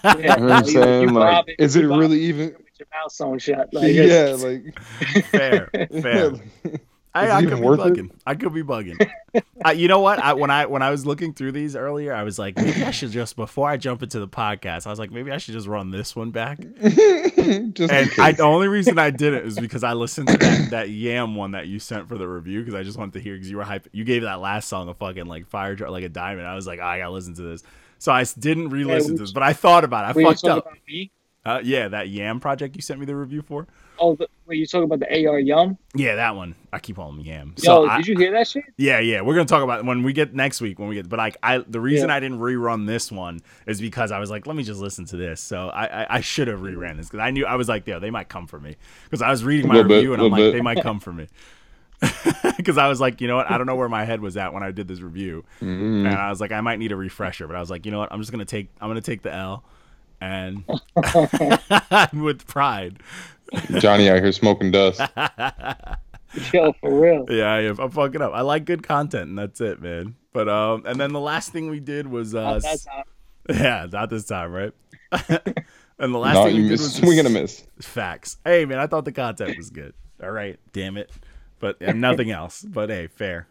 Yeah, 0.01 0.15
You 0.15 0.23
know 0.23 0.45
what 0.45 0.51
I'm 0.51 0.65
saying? 0.65 1.13
Like, 1.13 1.31
bobbing- 1.31 1.55
is 1.59 1.75
it 1.75 1.83
really 1.83 2.21
even? 2.21 2.55
with 2.57 2.79
your 2.79 2.87
mouth 2.91 3.21
on 3.21 3.37
shut. 3.37 3.73
Like, 3.73 3.93
yeah, 3.93 4.35
like 4.39 4.79
fair, 5.25 5.69
fair. 6.01 6.31
I, 7.13 7.31
I 7.31 7.41
could 7.41 7.49
be 7.49 7.61
worth 7.61 7.79
it? 7.79 7.93
bugging. 7.93 8.11
I 8.25 8.35
could 8.35 8.53
be 8.53 8.61
bugging. 8.61 9.09
I, 9.65 9.71
you 9.71 9.87
know 9.87 9.99
what? 9.99 10.19
I, 10.19 10.33
when 10.33 10.51
I 10.51 10.67
when 10.67 10.83
I 10.83 10.91
was 10.91 11.05
looking 11.05 11.33
through 11.33 11.53
these 11.53 11.75
earlier, 11.75 12.13
I 12.13 12.23
was 12.23 12.37
like, 12.37 12.55
maybe 12.55 12.83
I 12.83 12.91
should 12.91 13.09
just 13.09 13.35
before 13.35 13.67
I 13.67 13.77
jump 13.77 14.03
into 14.03 14.19
the 14.19 14.27
podcast, 14.27 14.85
I 14.85 14.91
was 14.91 14.99
like, 14.99 15.11
maybe 15.11 15.31
I 15.31 15.37
should 15.37 15.53
just 15.53 15.67
run 15.67 15.89
this 15.89 16.15
one 16.15 16.29
back. 16.29 16.59
just 16.81 17.91
And 17.91 18.11
I, 18.19 18.33
the 18.33 18.43
only 18.43 18.67
reason 18.67 18.99
I 18.99 19.09
did 19.09 19.33
it 19.33 19.45
is 19.45 19.59
because 19.59 19.83
I 19.83 19.93
listened 19.93 20.27
to 20.27 20.37
that, 20.37 20.69
that 20.69 20.89
Yam 20.89 21.35
one 21.35 21.51
that 21.51 21.67
you 21.67 21.79
sent 21.79 22.07
for 22.07 22.17
the 22.17 22.27
review 22.27 22.59
because 22.59 22.75
I 22.75 22.83
just 22.83 22.97
wanted 22.97 23.13
to 23.13 23.19
hear 23.21 23.33
because 23.33 23.49
you 23.49 23.57
were 23.57 23.63
hype. 23.63 23.87
You 23.91 24.03
gave 24.03 24.21
that 24.21 24.39
last 24.39 24.69
song 24.69 24.87
a 24.87 24.93
fucking 24.93 25.25
like 25.25 25.47
fire 25.47 25.75
like 25.75 26.03
a 26.03 26.09
diamond. 26.09 26.47
I 26.47 26.55
was 26.55 26.67
like, 26.67 26.79
oh, 26.79 26.85
I 26.85 26.99
gotta 26.99 27.11
listen 27.11 27.33
to 27.35 27.41
this. 27.41 27.63
So 27.97 28.11
I 28.11 28.23
didn't 28.23 28.69
re-listen 28.69 29.13
we- 29.13 29.17
to 29.17 29.23
this, 29.23 29.31
but 29.31 29.43
I 29.43 29.53
thought 29.53 29.83
about 29.83 30.15
it. 30.15 30.19
I 30.19 30.23
fucked 30.23 30.45
up. 30.45 30.71
Uh, 31.45 31.61
yeah, 31.63 31.87
that 31.87 32.09
Yam 32.09 32.39
project 32.39 32.75
you 32.75 32.81
sent 32.81 32.99
me 32.99 33.05
the 33.05 33.15
review 33.15 33.41
for. 33.41 33.65
Oh, 34.01 34.15
the, 34.15 34.27
wait, 34.45 34.57
you 34.57 34.65
talking 34.65 34.85
about 34.85 34.99
the 34.99 35.27
AR 35.27 35.39
Yum? 35.39 35.77
Yeah, 35.93 36.15
that 36.15 36.35
one. 36.35 36.55
I 36.71 36.79
keep 36.79 36.95
calling 36.95 37.19
him 37.19 37.25
Yam. 37.25 37.53
Yo, 37.57 37.63
So 37.63 37.87
I- 37.87 37.97
did 37.97 38.07
you 38.07 38.17
hear 38.17 38.31
that 38.31 38.47
shit? 38.47 38.63
Yeah, 38.77 38.99
yeah, 38.99 39.21
we're 39.21 39.33
gonna 39.35 39.45
talk 39.45 39.63
about 39.63 39.79
it 39.79 39.85
when 39.85 40.03
we 40.03 40.13
get 40.13 40.33
next 40.33 40.61
week 40.61 40.79
when 40.79 40.87
we 40.87 40.95
get. 40.95 41.09
But 41.09 41.17
like, 41.17 41.37
I 41.43 41.57
the 41.59 41.79
reason 41.81 42.09
Yeah. 42.09 42.15
I 42.15 42.19
didn't 42.19 42.39
rerun 42.39 42.85
this 42.87 43.11
one 43.11 43.41
is 43.67 43.81
because 43.81 44.11
I 44.11 44.19
was 44.19 44.29
like, 44.29 44.47
let 44.47 44.55
me 44.55 44.63
just 44.63 44.79
listen 44.79 45.05
to 45.05 45.17
this. 45.17 45.41
So 45.41 45.69
I 45.69 46.03
I, 46.03 46.15
I 46.17 46.21
should 46.21 46.47
have 46.47 46.59
reran 46.59 46.97
this 46.97 47.07
because 47.07 47.19
I 47.19 47.31
knew 47.31 47.45
I 47.45 47.55
was 47.55 47.67
like, 47.67 47.85
yeah, 47.87 47.99
they 47.99 48.09
might 48.11 48.29
come 48.29 48.47
for 48.47 48.59
me 48.59 48.75
because 49.05 49.21
I 49.21 49.29
was 49.29 49.43
reading 49.43 49.67
my 49.67 49.75
Little 49.75 49.89
bit, 49.89 49.95
review 49.95 50.13
and 50.13 50.21
I'm 50.21 50.29
like, 50.31 50.39
bit. 50.39 50.51
they 50.53 50.61
might 50.61 50.81
come 50.81 50.99
for 50.99 51.11
me. 51.13 51.27
Because 52.57 52.77
I 52.77 52.87
was 52.89 52.99
like, 53.01 53.21
you 53.21 53.27
know 53.27 53.37
what? 53.37 53.49
I 53.49 53.57
don't 53.57 53.67
know 53.67 53.75
where 53.77 53.87
my 53.89 54.03
head 54.03 54.19
was 54.21 54.35
at 54.37 54.53
when 54.53 54.63
I 54.63 54.71
did 54.71 54.87
this 54.89 54.99
review, 54.99 55.45
Mm. 55.61 56.05
and 56.05 56.07
I 56.09 56.29
was 56.29 56.41
like, 56.41 56.51
I 56.51 56.59
might 56.61 56.77
need 56.77 56.91
a 56.91 56.95
refresher. 56.97 57.47
But 57.47 57.55
I 57.55 57.59
was 57.61 57.69
like, 57.69 57.85
you 57.85 57.91
know 57.91 57.99
what? 57.99 58.11
I'm 58.11 58.19
just 58.19 58.31
gonna 58.31 58.43
take, 58.45 58.67
I'm 58.81 58.89
gonna 58.89 58.99
take 59.01 59.21
the 59.21 59.33
L, 59.33 59.63
and 60.19 60.63
with 62.13 62.45
pride. 62.47 62.99
Johnny 63.79 64.09
out 64.09 64.21
here 64.21 64.31
smoking 64.31 64.71
dust. 64.71 65.01
Yo, 66.53 66.73
for 66.73 66.99
real. 66.99 67.25
Yeah, 67.29 67.51
I 67.51 67.61
am. 67.61 67.79
I'm 67.79 67.89
fucking 67.89 68.21
up. 68.21 68.33
I 68.33 68.41
like 68.41 68.65
good 68.65 68.83
content, 68.83 69.29
and 69.29 69.37
that's 69.37 69.59
it, 69.61 69.81
man. 69.81 70.15
But 70.31 70.47
um, 70.47 70.83
and 70.85 70.99
then 70.99 71.11
the 71.11 71.19
last 71.19 71.51
thing 71.51 71.69
we 71.69 71.79
did 71.79 72.07
was 72.07 72.35
uh, 72.35 72.43
Not 72.43 72.61
that 72.61 72.79
time. 72.83 73.03
yeah, 73.49 73.87
not 73.91 74.09
this 74.11 74.25
time, 74.25 74.51
right? 74.51 74.73
and 75.97 76.13
the 76.13 76.19
last 76.19 76.35
No, 76.35 76.45
thing 76.45 76.55
you 76.55 76.63
we 76.63 76.69
did 76.69 76.71
miss 76.71 76.81
was 76.81 76.93
swing 76.93 77.17
and 77.19 77.27
a 77.27 77.31
miss. 77.31 77.63
facts. 77.81 78.37
Hey, 78.45 78.65
man, 78.65 78.77
I 78.77 78.85
thought 78.87 79.05
the 79.05 79.11
content 79.11 79.57
was 79.57 79.71
good. 79.71 79.93
All 80.21 80.29
right, 80.31 80.59
damn 80.71 80.97
it, 80.97 81.09
but 81.59 81.77
and 81.81 81.99
nothing 81.99 82.29
else. 82.29 82.61
But 82.61 82.89
hey, 82.89 83.07
fair. 83.07 83.47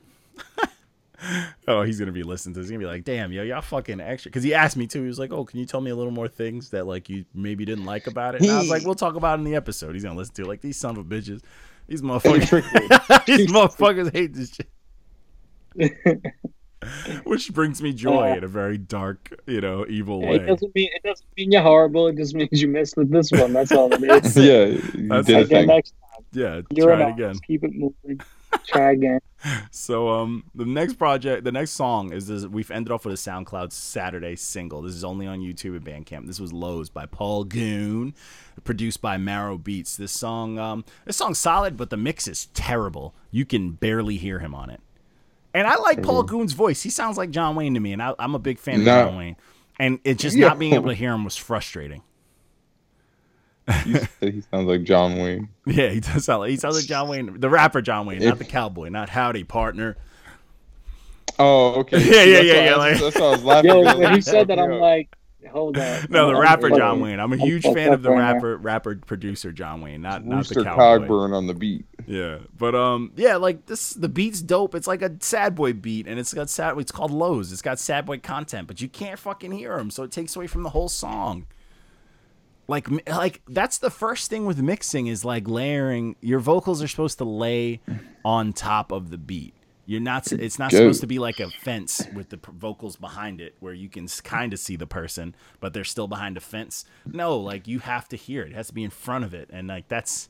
oh, 1.68 1.82
he's 1.82 1.98
gonna 1.98 2.12
be 2.12 2.22
listening 2.22 2.54
to 2.54 2.60
this. 2.60 2.66
He's 2.68 2.72
gonna 2.72 2.84
be 2.84 2.90
like, 2.90 3.04
"Damn, 3.04 3.32
yo, 3.32 3.42
y'all 3.42 3.60
fucking 3.60 4.00
extra." 4.00 4.30
Because 4.30 4.42
he 4.42 4.54
asked 4.54 4.76
me 4.76 4.86
too. 4.86 5.02
He 5.02 5.08
was 5.08 5.18
like, 5.18 5.32
"Oh, 5.32 5.44
can 5.44 5.58
you 5.58 5.66
tell 5.66 5.80
me 5.80 5.90
a 5.90 5.96
little 5.96 6.12
more 6.12 6.28
things 6.28 6.70
that 6.70 6.86
like 6.86 7.08
you 7.08 7.24
maybe 7.34 7.64
didn't 7.64 7.84
like 7.84 8.06
about 8.06 8.34
it?" 8.34 8.42
And 8.42 8.50
I 8.50 8.58
was 8.58 8.70
like, 8.70 8.84
"We'll 8.84 8.94
talk 8.94 9.16
about 9.16 9.38
it 9.38 9.40
in 9.40 9.44
the 9.44 9.54
episode." 9.56 9.94
He's 9.94 10.04
gonna 10.04 10.16
listen 10.16 10.34
to 10.36 10.42
it. 10.42 10.48
Like 10.48 10.60
these 10.60 10.76
son 10.76 10.96
of 10.96 11.06
bitches. 11.06 11.42
These 11.88 12.02
motherfuckers. 12.02 13.24
these 13.26 13.46
motherfuckers 13.50 14.12
hate 14.12 14.34
this 14.34 14.54
shit. 14.54 16.22
Which 17.24 17.52
brings 17.52 17.82
me 17.82 17.92
joy 17.92 18.30
uh, 18.32 18.36
in 18.36 18.44
a 18.44 18.48
very 18.48 18.78
dark, 18.78 19.36
you 19.46 19.60
know, 19.60 19.84
evil 19.88 20.20
way. 20.20 20.36
It 20.36 20.40
way. 20.42 20.46
doesn't 20.46 20.74
mean 20.76 20.88
it 20.94 21.02
doesn't 21.02 21.26
mean 21.36 21.50
you're 21.50 21.62
horrible. 21.62 22.06
It 22.06 22.16
just 22.16 22.34
means 22.34 22.50
you 22.62 22.68
missed 22.68 22.96
with 22.96 23.10
this 23.10 23.32
one. 23.32 23.52
That's 23.52 23.72
all 23.72 23.92
it 23.92 24.02
is. 24.24 24.36
yeah, 24.36 24.66
you 24.66 25.08
That's 25.08 25.26
did 25.26 25.36
Again, 25.38 25.48
thing. 25.48 25.66
next 25.66 25.94
Yeah, 26.32 26.60
you're 26.70 26.86
try 26.86 27.08
it 27.08 27.12
again. 27.12 27.24
artist. 27.26 27.42
Keep 27.44 27.64
it 27.64 27.72
moving. 27.74 28.20
Try 28.66 28.92
again. 28.92 29.20
So 29.70 30.09
um 30.09 30.44
the 30.55 30.64
next 30.64 30.94
project, 30.94 31.44
the 31.44 31.53
next 31.53 31.70
song 31.72 32.12
is 32.12 32.26
this 32.26 32.44
we've 32.46 32.70
ended 32.70 32.90
off 32.92 33.05
with 33.05 33.14
a 33.14 33.30
SoundCloud 33.30 33.72
Saturday 33.72 34.36
single. 34.36 34.82
This 34.82 34.94
is 34.94 35.05
only 35.05 35.26
on 35.26 35.40
YouTube 35.40 35.76
and 35.76 35.84
Bandcamp. 35.84 36.26
This 36.26 36.40
was 36.40 36.53
Lows 36.53 36.90
by 36.90 37.07
Paul 37.07 37.44
Goon, 37.44 38.14
produced 38.64 39.01
by 39.01 39.16
Marrow 39.16 39.57
Beats. 39.59 39.96
This 39.96 40.12
song 40.12 40.59
um 40.59 40.84
this 41.05 41.16
song's 41.16 41.38
solid, 41.38 41.76
but 41.76 41.90
the 41.90 41.96
mix 41.96 42.26
is 42.26 42.46
terrible. 42.55 43.14
You 43.30 43.44
can 43.44 43.72
barely 43.72 44.16
hear 44.16 44.40
him 44.40 44.55
on 44.55 44.70
it. 44.70 44.80
And 45.55 45.66
I 45.66 45.76
like 45.76 46.03
Paul 46.03 46.24
Goon's 46.24 46.53
voice. 46.53 46.82
He 46.82 46.90
sounds 46.90 47.16
like 47.16 47.30
John 47.30 47.55
Wayne 47.57 47.74
to 47.74 47.80
me, 47.80 47.92
and 47.92 48.03
I, 48.03 48.14
I'm 48.18 48.34
a 48.34 48.38
big 48.38 48.59
fan 48.59 48.80
of 48.80 48.86
No. 48.86 49.05
John 49.07 49.16
Wayne. 49.16 49.36
And 49.78 49.99
it's 50.05 50.20
just 50.22 50.36
Yeah. 50.36 50.49
not 50.49 50.59
being 50.59 50.74
able 50.74 50.88
to 50.88 50.94
hear 50.94 51.12
him 51.12 51.24
was 51.24 51.36
frustrating. 51.36 52.03
You 53.86 53.98
said 54.20 54.34
he 54.34 54.40
sounds 54.50 54.66
like 54.66 54.82
John 54.84 55.18
Wayne. 55.18 55.48
Yeah, 55.66 55.90
he 55.90 56.00
does 56.00 56.24
sound 56.24 56.40
like 56.40 56.50
he 56.50 56.56
sounds 56.56 56.76
like 56.76 56.86
John 56.86 57.08
Wayne, 57.08 57.38
the 57.40 57.50
rapper 57.50 57.82
John 57.82 58.06
Wayne, 58.06 58.20
not 58.24 58.38
the 58.38 58.44
cowboy, 58.44 58.88
not 58.88 59.08
howdy 59.10 59.44
partner. 59.44 59.96
Oh, 61.38 61.74
okay. 61.80 61.98
Yeah, 62.04 62.22
yeah, 62.22 62.34
That's 62.42 62.46
yeah, 62.46 62.76
why- 62.76 62.88
yeah, 62.88 62.94
That's, 62.94 63.00
like- 63.00 63.00
that's 63.00 63.20
why 63.20 63.26
I 63.26 63.30
was 63.30 63.44
laughing. 63.44 63.70
Yo, 63.70 63.80
when 63.98 64.10
he 64.10 64.16
you 64.16 64.22
said 64.22 64.48
that, 64.48 64.58
I'm 64.58 64.72
like, 64.80 65.14
hold 65.52 65.76
on. 65.78 66.06
No, 66.10 66.28
the 66.28 66.32
I'm- 66.32 66.40
rapper 66.42 66.66
I'm- 66.68 66.76
John 66.78 67.00
Wayne. 67.00 67.20
I'm 67.20 67.32
a 67.32 67.36
I'm 67.36 67.40
huge 67.40 67.62
fucked 67.64 67.76
fan 67.76 67.92
of 67.92 68.02
the 68.02 68.10
right 68.10 68.18
now. 68.18 68.32
rapper 68.34 68.56
rapper 68.56 68.96
producer 68.96 69.52
John 69.52 69.80
Wayne, 69.82 70.00
not 70.02 70.24
not 70.24 70.36
Rooster 70.38 70.54
the 70.56 70.64
cowboy. 70.64 71.06
Cogburn 71.06 71.34
on 71.36 71.46
the 71.46 71.54
beat. 71.54 71.84
Yeah, 72.06 72.38
but 72.56 72.74
um, 72.74 73.12
yeah, 73.16 73.36
like 73.36 73.66
this, 73.66 73.90
the 73.92 74.08
beat's 74.08 74.40
dope. 74.40 74.74
It's 74.74 74.86
like 74.86 75.02
a 75.02 75.12
sad 75.20 75.54
boy 75.54 75.74
beat, 75.74 76.06
and 76.08 76.18
it's 76.18 76.32
got 76.32 76.48
sad. 76.48 76.78
It's 76.78 76.90
called 76.92 77.10
lows. 77.10 77.52
It's 77.52 77.62
got 77.62 77.78
sad 77.78 78.06
boy 78.06 78.18
content, 78.18 78.66
but 78.66 78.80
you 78.80 78.88
can't 78.88 79.18
fucking 79.18 79.52
hear 79.52 79.78
him, 79.78 79.90
so 79.90 80.02
it 80.04 80.10
takes 80.10 80.34
away 80.34 80.46
from 80.46 80.62
the 80.62 80.70
whole 80.70 80.88
song. 80.88 81.46
Like, 82.68 82.88
like 83.08 83.42
that's 83.48 83.78
the 83.78 83.90
first 83.90 84.30
thing 84.30 84.44
with 84.44 84.60
mixing 84.60 85.06
is 85.06 85.24
like 85.24 85.48
layering. 85.48 86.16
Your 86.20 86.38
vocals 86.38 86.82
are 86.82 86.88
supposed 86.88 87.18
to 87.18 87.24
lay 87.24 87.80
on 88.24 88.52
top 88.52 88.92
of 88.92 89.10
the 89.10 89.18
beat. 89.18 89.54
You're 89.86 90.02
not. 90.02 90.30
It's 90.30 90.58
not 90.58 90.70
supposed 90.70 91.00
to 91.00 91.06
be 91.06 91.18
like 91.18 91.40
a 91.40 91.48
fence 91.48 92.06
with 92.14 92.28
the 92.28 92.38
vocals 92.52 92.96
behind 92.96 93.40
it, 93.40 93.54
where 93.58 93.72
you 93.72 93.88
can 93.88 94.06
kind 94.22 94.52
of 94.52 94.58
see 94.58 94.76
the 94.76 94.86
person, 94.86 95.34
but 95.60 95.72
they're 95.72 95.82
still 95.82 96.06
behind 96.06 96.36
a 96.36 96.40
fence. 96.40 96.84
No, 97.10 97.38
like 97.38 97.66
you 97.66 97.78
have 97.78 98.06
to 98.08 98.16
hear 98.16 98.42
it. 98.42 98.50
It 98.50 98.54
has 98.54 98.68
to 98.68 98.74
be 98.74 98.84
in 98.84 98.90
front 98.90 99.24
of 99.24 99.32
it, 99.32 99.48
and 99.50 99.66
like 99.68 99.88
that's 99.88 100.28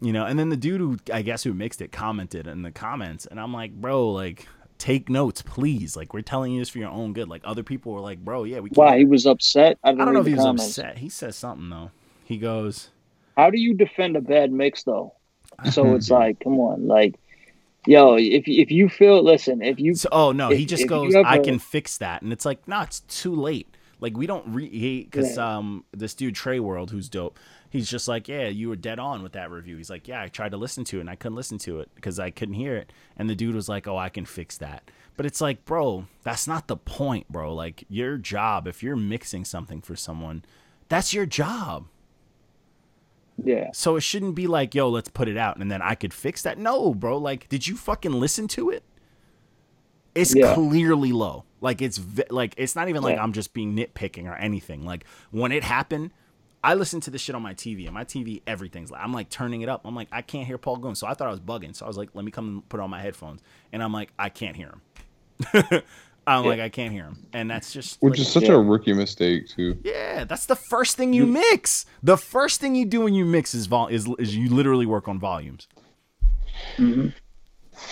you 0.00 0.12
know 0.12 0.24
and 0.24 0.38
then 0.38 0.48
the 0.48 0.56
dude 0.56 0.80
who 0.80 0.98
i 1.12 1.22
guess 1.22 1.42
who 1.42 1.52
mixed 1.52 1.80
it 1.80 1.90
commented 1.92 2.46
in 2.46 2.62
the 2.62 2.70
comments 2.70 3.26
and 3.26 3.40
i'm 3.40 3.52
like 3.52 3.72
bro 3.72 4.10
like 4.10 4.46
take 4.78 5.08
notes 5.08 5.42
please 5.42 5.96
like 5.96 6.14
we're 6.14 6.20
telling 6.22 6.52
you 6.52 6.60
this 6.60 6.68
for 6.68 6.78
your 6.78 6.90
own 6.90 7.12
good 7.12 7.28
like 7.28 7.42
other 7.44 7.62
people 7.62 7.92
were 7.92 8.00
like 8.00 8.18
bro 8.24 8.44
yeah 8.44 8.60
we 8.60 8.70
can't 8.70 8.76
Why 8.78 8.98
he 8.98 9.04
was 9.04 9.26
upset? 9.26 9.76
I, 9.82 9.90
i 9.90 9.92
don't 9.94 10.14
know 10.14 10.20
if 10.20 10.26
he 10.26 10.32
was 10.34 10.42
comments. 10.44 10.78
upset 10.78 10.98
he 10.98 11.08
says 11.08 11.36
something 11.36 11.68
though 11.68 11.90
he 12.24 12.38
goes 12.38 12.90
How 13.36 13.50
do 13.50 13.58
you 13.58 13.74
defend 13.74 14.16
a 14.16 14.20
bad 14.20 14.52
mix 14.52 14.84
though? 14.84 15.14
So 15.72 15.94
it's 15.94 16.08
like, 16.10 16.38
come 16.40 16.60
on, 16.60 16.86
like, 16.86 17.16
yo, 17.86 18.14
if 18.16 18.44
if 18.46 18.70
you 18.70 18.88
feel, 18.88 19.22
listen, 19.24 19.60
if 19.62 19.80
you 19.80 19.94
so, 19.94 20.08
oh 20.12 20.30
no 20.32 20.50
he 20.50 20.66
just 20.66 20.86
goes 20.86 21.14
i 21.14 21.38
can 21.38 21.58
fix 21.58 21.98
that 21.98 22.22
and 22.22 22.32
it's 22.32 22.44
like 22.44 22.66
no 22.68 22.80
it's 22.82 23.00
too 23.00 23.34
late 23.34 23.66
like 24.00 24.16
we 24.16 24.26
don't 24.26 24.46
re 24.54 25.02
because 25.04 25.36
Yeah. 25.36 25.56
um 25.58 25.84
this 25.92 26.14
dude 26.14 26.34
trey 26.36 26.60
world 26.60 26.90
who's 26.90 27.08
dope 27.08 27.38
he's 27.70 27.88
just 27.90 28.08
like 28.08 28.28
yeah 28.28 28.48
you 28.48 28.68
were 28.68 28.76
dead 28.76 28.98
on 28.98 29.22
with 29.22 29.32
that 29.32 29.50
review. 29.50 29.76
He's 29.76 29.90
like 29.90 30.08
yeah 30.08 30.22
i 30.22 30.28
tried 30.28 30.50
to 30.52 30.56
listen 30.56 30.84
to 30.84 30.98
it 30.98 31.00
and 31.02 31.10
i 31.10 31.14
couldn't 31.16 31.36
listen 31.36 31.58
to 31.58 31.80
it 31.80 31.90
because 31.94 32.18
i 32.18 32.30
couldn't 32.30 32.54
hear 32.54 32.76
it. 32.76 32.92
And 33.16 33.28
the 33.28 33.34
dude 33.34 33.54
was 33.54 33.68
like 33.68 33.86
oh 33.86 33.96
i 33.98 34.08
can 34.08 34.24
fix 34.24 34.56
that. 34.58 34.90
But 35.16 35.26
it's 35.26 35.40
like 35.40 35.64
bro 35.64 36.06
that's 36.22 36.46
not 36.46 36.66
the 36.68 36.76
point 36.76 37.28
bro. 37.28 37.54
Like 37.54 37.84
your 37.88 38.16
job 38.16 38.66
if 38.66 38.82
you're 38.82 38.96
mixing 38.96 39.44
something 39.44 39.80
for 39.80 39.96
someone 39.96 40.44
that's 40.88 41.12
your 41.12 41.26
job. 41.26 41.86
Yeah, 43.42 43.70
so 43.72 43.94
it 43.94 44.00
shouldn't 44.00 44.34
be 44.34 44.46
like 44.48 44.74
yo 44.74 44.88
let's 44.88 45.08
put 45.10 45.28
it 45.28 45.36
out 45.36 45.58
and 45.58 45.70
then 45.70 45.80
i 45.80 45.94
could 45.94 46.12
fix 46.12 46.42
that. 46.42 46.58
No 46.58 46.92
bro. 46.94 47.18
Like 47.18 47.48
did 47.48 47.66
you 47.66 47.76
fucking 47.76 48.12
listen 48.12 48.48
to 48.48 48.70
it? 48.70 48.82
It's 50.14 50.34
Yeah. 50.34 50.54
clearly 50.54 51.12
low. 51.12 51.44
Like 51.60 51.80
it's 51.80 52.00
like 52.30 52.54
it's 52.56 52.74
not 52.74 52.88
even 52.88 53.02
like 53.02 53.16
Yeah. 53.16 53.22
i'm 53.22 53.32
just 53.32 53.52
being 53.52 53.76
nitpicking 53.76 54.24
or 54.28 54.34
anything. 54.34 54.84
Like 54.84 55.04
when 55.30 55.52
it 55.52 55.62
happened 55.62 56.10
i 56.64 56.74
listened 56.74 57.02
to 57.02 57.10
this 57.10 57.20
shit 57.20 57.34
on 57.34 57.42
my 57.42 57.54
tv 57.54 57.84
and 57.86 57.94
my 57.94 58.04
tv 58.04 58.42
everything's 58.46 58.90
like 58.90 59.00
i'm 59.02 59.12
like 59.12 59.28
turning 59.30 59.62
it 59.62 59.68
up 59.68 59.80
i'm 59.84 59.94
like 59.94 60.08
i 60.12 60.22
can't 60.22 60.46
hear 60.46 60.58
paul 60.58 60.76
goon 60.76 60.94
so 60.94 61.06
i 61.06 61.14
thought 61.14 61.28
i 61.28 61.30
was 61.30 61.40
bugging 61.40 61.74
so 61.74 61.84
i 61.84 61.88
was 61.88 61.96
like 61.96 62.08
let 62.14 62.24
me 62.24 62.30
come 62.30 62.48
and 62.48 62.68
put 62.68 62.80
on 62.80 62.90
my 62.90 63.00
headphones 63.00 63.40
and 63.72 63.82
i'm 63.82 63.92
like 63.92 64.12
i 64.18 64.28
can't 64.28 64.56
hear 64.56 64.68
him 65.52 65.82
i'm 66.26 66.44
like 66.44 66.60
i 66.60 66.68
can't 66.68 66.92
hear 66.92 67.04
him 67.04 67.26
and 67.32 67.50
that's 67.50 67.72
just 67.72 68.02
Which 68.02 68.12
like, 68.12 68.20
is 68.20 68.28
such 68.32 68.42
Yeah. 68.44 68.54
a 68.54 68.58
rookie 68.58 68.92
mistake 68.92 69.48
too. 69.48 69.78
yeah, 69.84 70.24
that's 70.24 70.46
the 70.46 70.56
first 70.56 70.96
thing 70.96 71.12
you 71.12 71.24
mix. 71.26 71.86
The 72.02 72.16
first 72.16 72.60
thing 72.60 72.74
you 72.74 72.84
do 72.86 73.00
when 73.02 73.14
you 73.14 73.24
mix 73.24 73.54
is 73.54 73.66
vol- 73.66 73.86
is, 73.88 74.08
is 74.18 74.34
you 74.36 74.48
literally 74.50 74.84
work 74.86 75.06
on 75.08 75.18
volumes. 75.18 75.68
Mhm. 76.76 77.12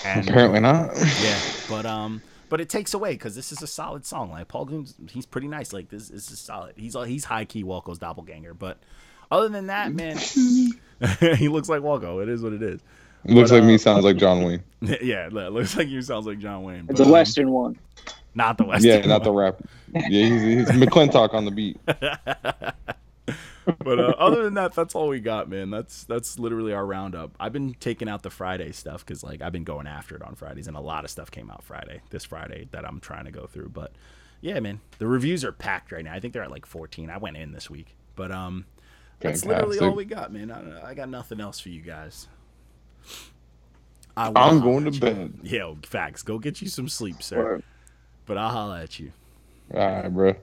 And 0.05 0.29
Apparently 0.29 0.61
not. 0.61 0.91
yeah, 1.23 1.39
but 1.69 1.87
um, 1.87 2.21
but 2.49 2.61
it 2.61 2.68
takes 2.68 2.94
away 2.94 3.12
because 3.12 3.34
this 3.34 3.53
is 3.53 3.62
a 3.62 3.66
solid 3.66 4.05
song. 4.07 4.30
Like 4.30 4.49
Paul 4.49 4.64
Goon's, 4.64 4.94
he's 5.11 5.26
pretty 5.26 5.49
nice. 5.49 5.72
Like 5.72 5.88
this, 5.88 6.09
this 6.09 6.30
is 6.30 6.38
solid. 6.38 6.74
He's 6.76 6.97
he's 7.07 7.24
high 7.24 7.44
key 7.44 7.64
Walco's 7.64 7.99
doppelganger. 7.99 8.55
But 8.55 8.78
other 9.30 9.49
than 9.49 9.66
that, 9.66 9.92
man, 9.92 10.16
he 11.36 11.49
looks 11.49 11.68
like 11.68 11.80
Walco. 11.82 12.22
It 12.22 12.28
is 12.28 12.42
what 12.42 12.53
it 12.53 12.62
is. 12.62 12.80
Looks 13.24 13.51
But, 13.51 13.57
like 13.57 13.64
uh, 13.64 13.66
me. 13.66 13.78
Sounds 13.78 14.05
like 14.05 14.16
John 14.16 14.42
Wayne. 14.42 14.62
yeah, 14.80 15.26
it 15.26 15.32
looks 15.32 15.76
like 15.76 15.88
you 15.88 16.01
sounds 16.03 16.26
like 16.26 16.38
John 16.38 16.62
Wayne. 16.62 16.86
it's 16.88 16.99
but, 16.99 17.01
a 17.01 17.05
um, 17.05 17.11
Western 17.11 17.51
one. 17.51 17.78
not 18.34 18.59
the 18.59 18.64
Western. 18.64 19.03
Yeah, 19.03 19.07
not 19.07 19.24
the 19.24 19.32
rap. 19.32 19.61
Yeah, 19.92 20.09
he's, 20.09 20.42
he's 20.42 20.68
McClintock 20.70 21.34
on 21.34 21.44
the 21.44 21.51
beat. 21.51 21.78
But 23.83 24.01
uh, 24.01 24.14
other 24.19 24.45
than 24.45 24.55
that, 24.55 24.73
that's 24.77 24.95
all 24.95 25.09
we 25.09 25.21
got, 25.21 25.49
man. 25.49 25.71
That's 25.71 26.05
that's 26.05 26.39
literally 26.39 26.73
our 26.73 26.87
roundup. 26.87 27.33
I've 27.41 27.53
been 27.53 27.75
taking 27.75 28.09
out 28.09 28.23
the 28.23 28.31
Friday 28.31 28.73
stuff 28.73 29.05
because 29.05 29.23
like 29.23 29.43
I've 29.43 29.53
been 29.53 29.64
going 29.64 29.87
after 29.87 30.17
it 30.17 30.23
on 30.23 30.35
Fridays, 30.35 30.69
and 30.69 30.77
a 30.77 30.81
lot 30.81 31.05
of 31.05 31.11
stuff 31.11 31.31
came 31.31 31.51
out 31.51 31.62
Friday, 31.64 32.03
this 32.11 32.25
Friday 32.25 32.69
that 32.73 32.85
I'm 32.87 33.01
trying 33.01 33.25
to 33.27 33.31
go 33.33 33.47
through. 33.47 33.71
But 33.71 33.93
yeah, 34.41 34.61
man, 34.61 34.81
the 34.99 35.07
reviews 35.07 35.45
are 35.45 35.53
packed 35.53 35.93
right 35.93 36.05
now. 36.05 36.14
I 36.14 36.21
think 36.21 36.33
they're 36.35 36.45
at 36.45 36.51
like 36.51 36.67
14. 36.67 37.11
I 37.11 37.19
went 37.19 37.37
in 37.37 37.53
this 37.53 37.71
week, 37.71 37.97
but 38.17 38.33
um, 38.33 38.67
that's 39.21 39.45
literally 39.45 39.79
all 39.79 39.95
we 39.95 40.05
got, 40.05 40.33
man. 40.33 40.51
I, 40.51 40.91
I 40.91 40.95
got 40.95 41.09
nothing 41.09 41.41
else 41.41 41.61
for 41.61 41.69
you 41.71 41.83
guys. 41.83 42.29
I 44.17 44.33
I'm 44.35 44.61
going 44.61 44.85
to 44.85 44.93
bed. 44.93 45.35
Yeah, 45.43 45.75
facts. 45.85 46.23
Go 46.23 46.39
get 46.39 46.62
you 46.62 46.69
some 46.69 46.89
sleep, 46.89 47.23
sir. 47.23 47.43
Or 47.43 47.62
But 48.27 48.39
I'll 48.39 48.51
holla 48.51 48.83
at 48.83 48.99
you. 48.99 49.12
All 49.75 49.81
right, 49.81 50.09
bro. 50.09 50.35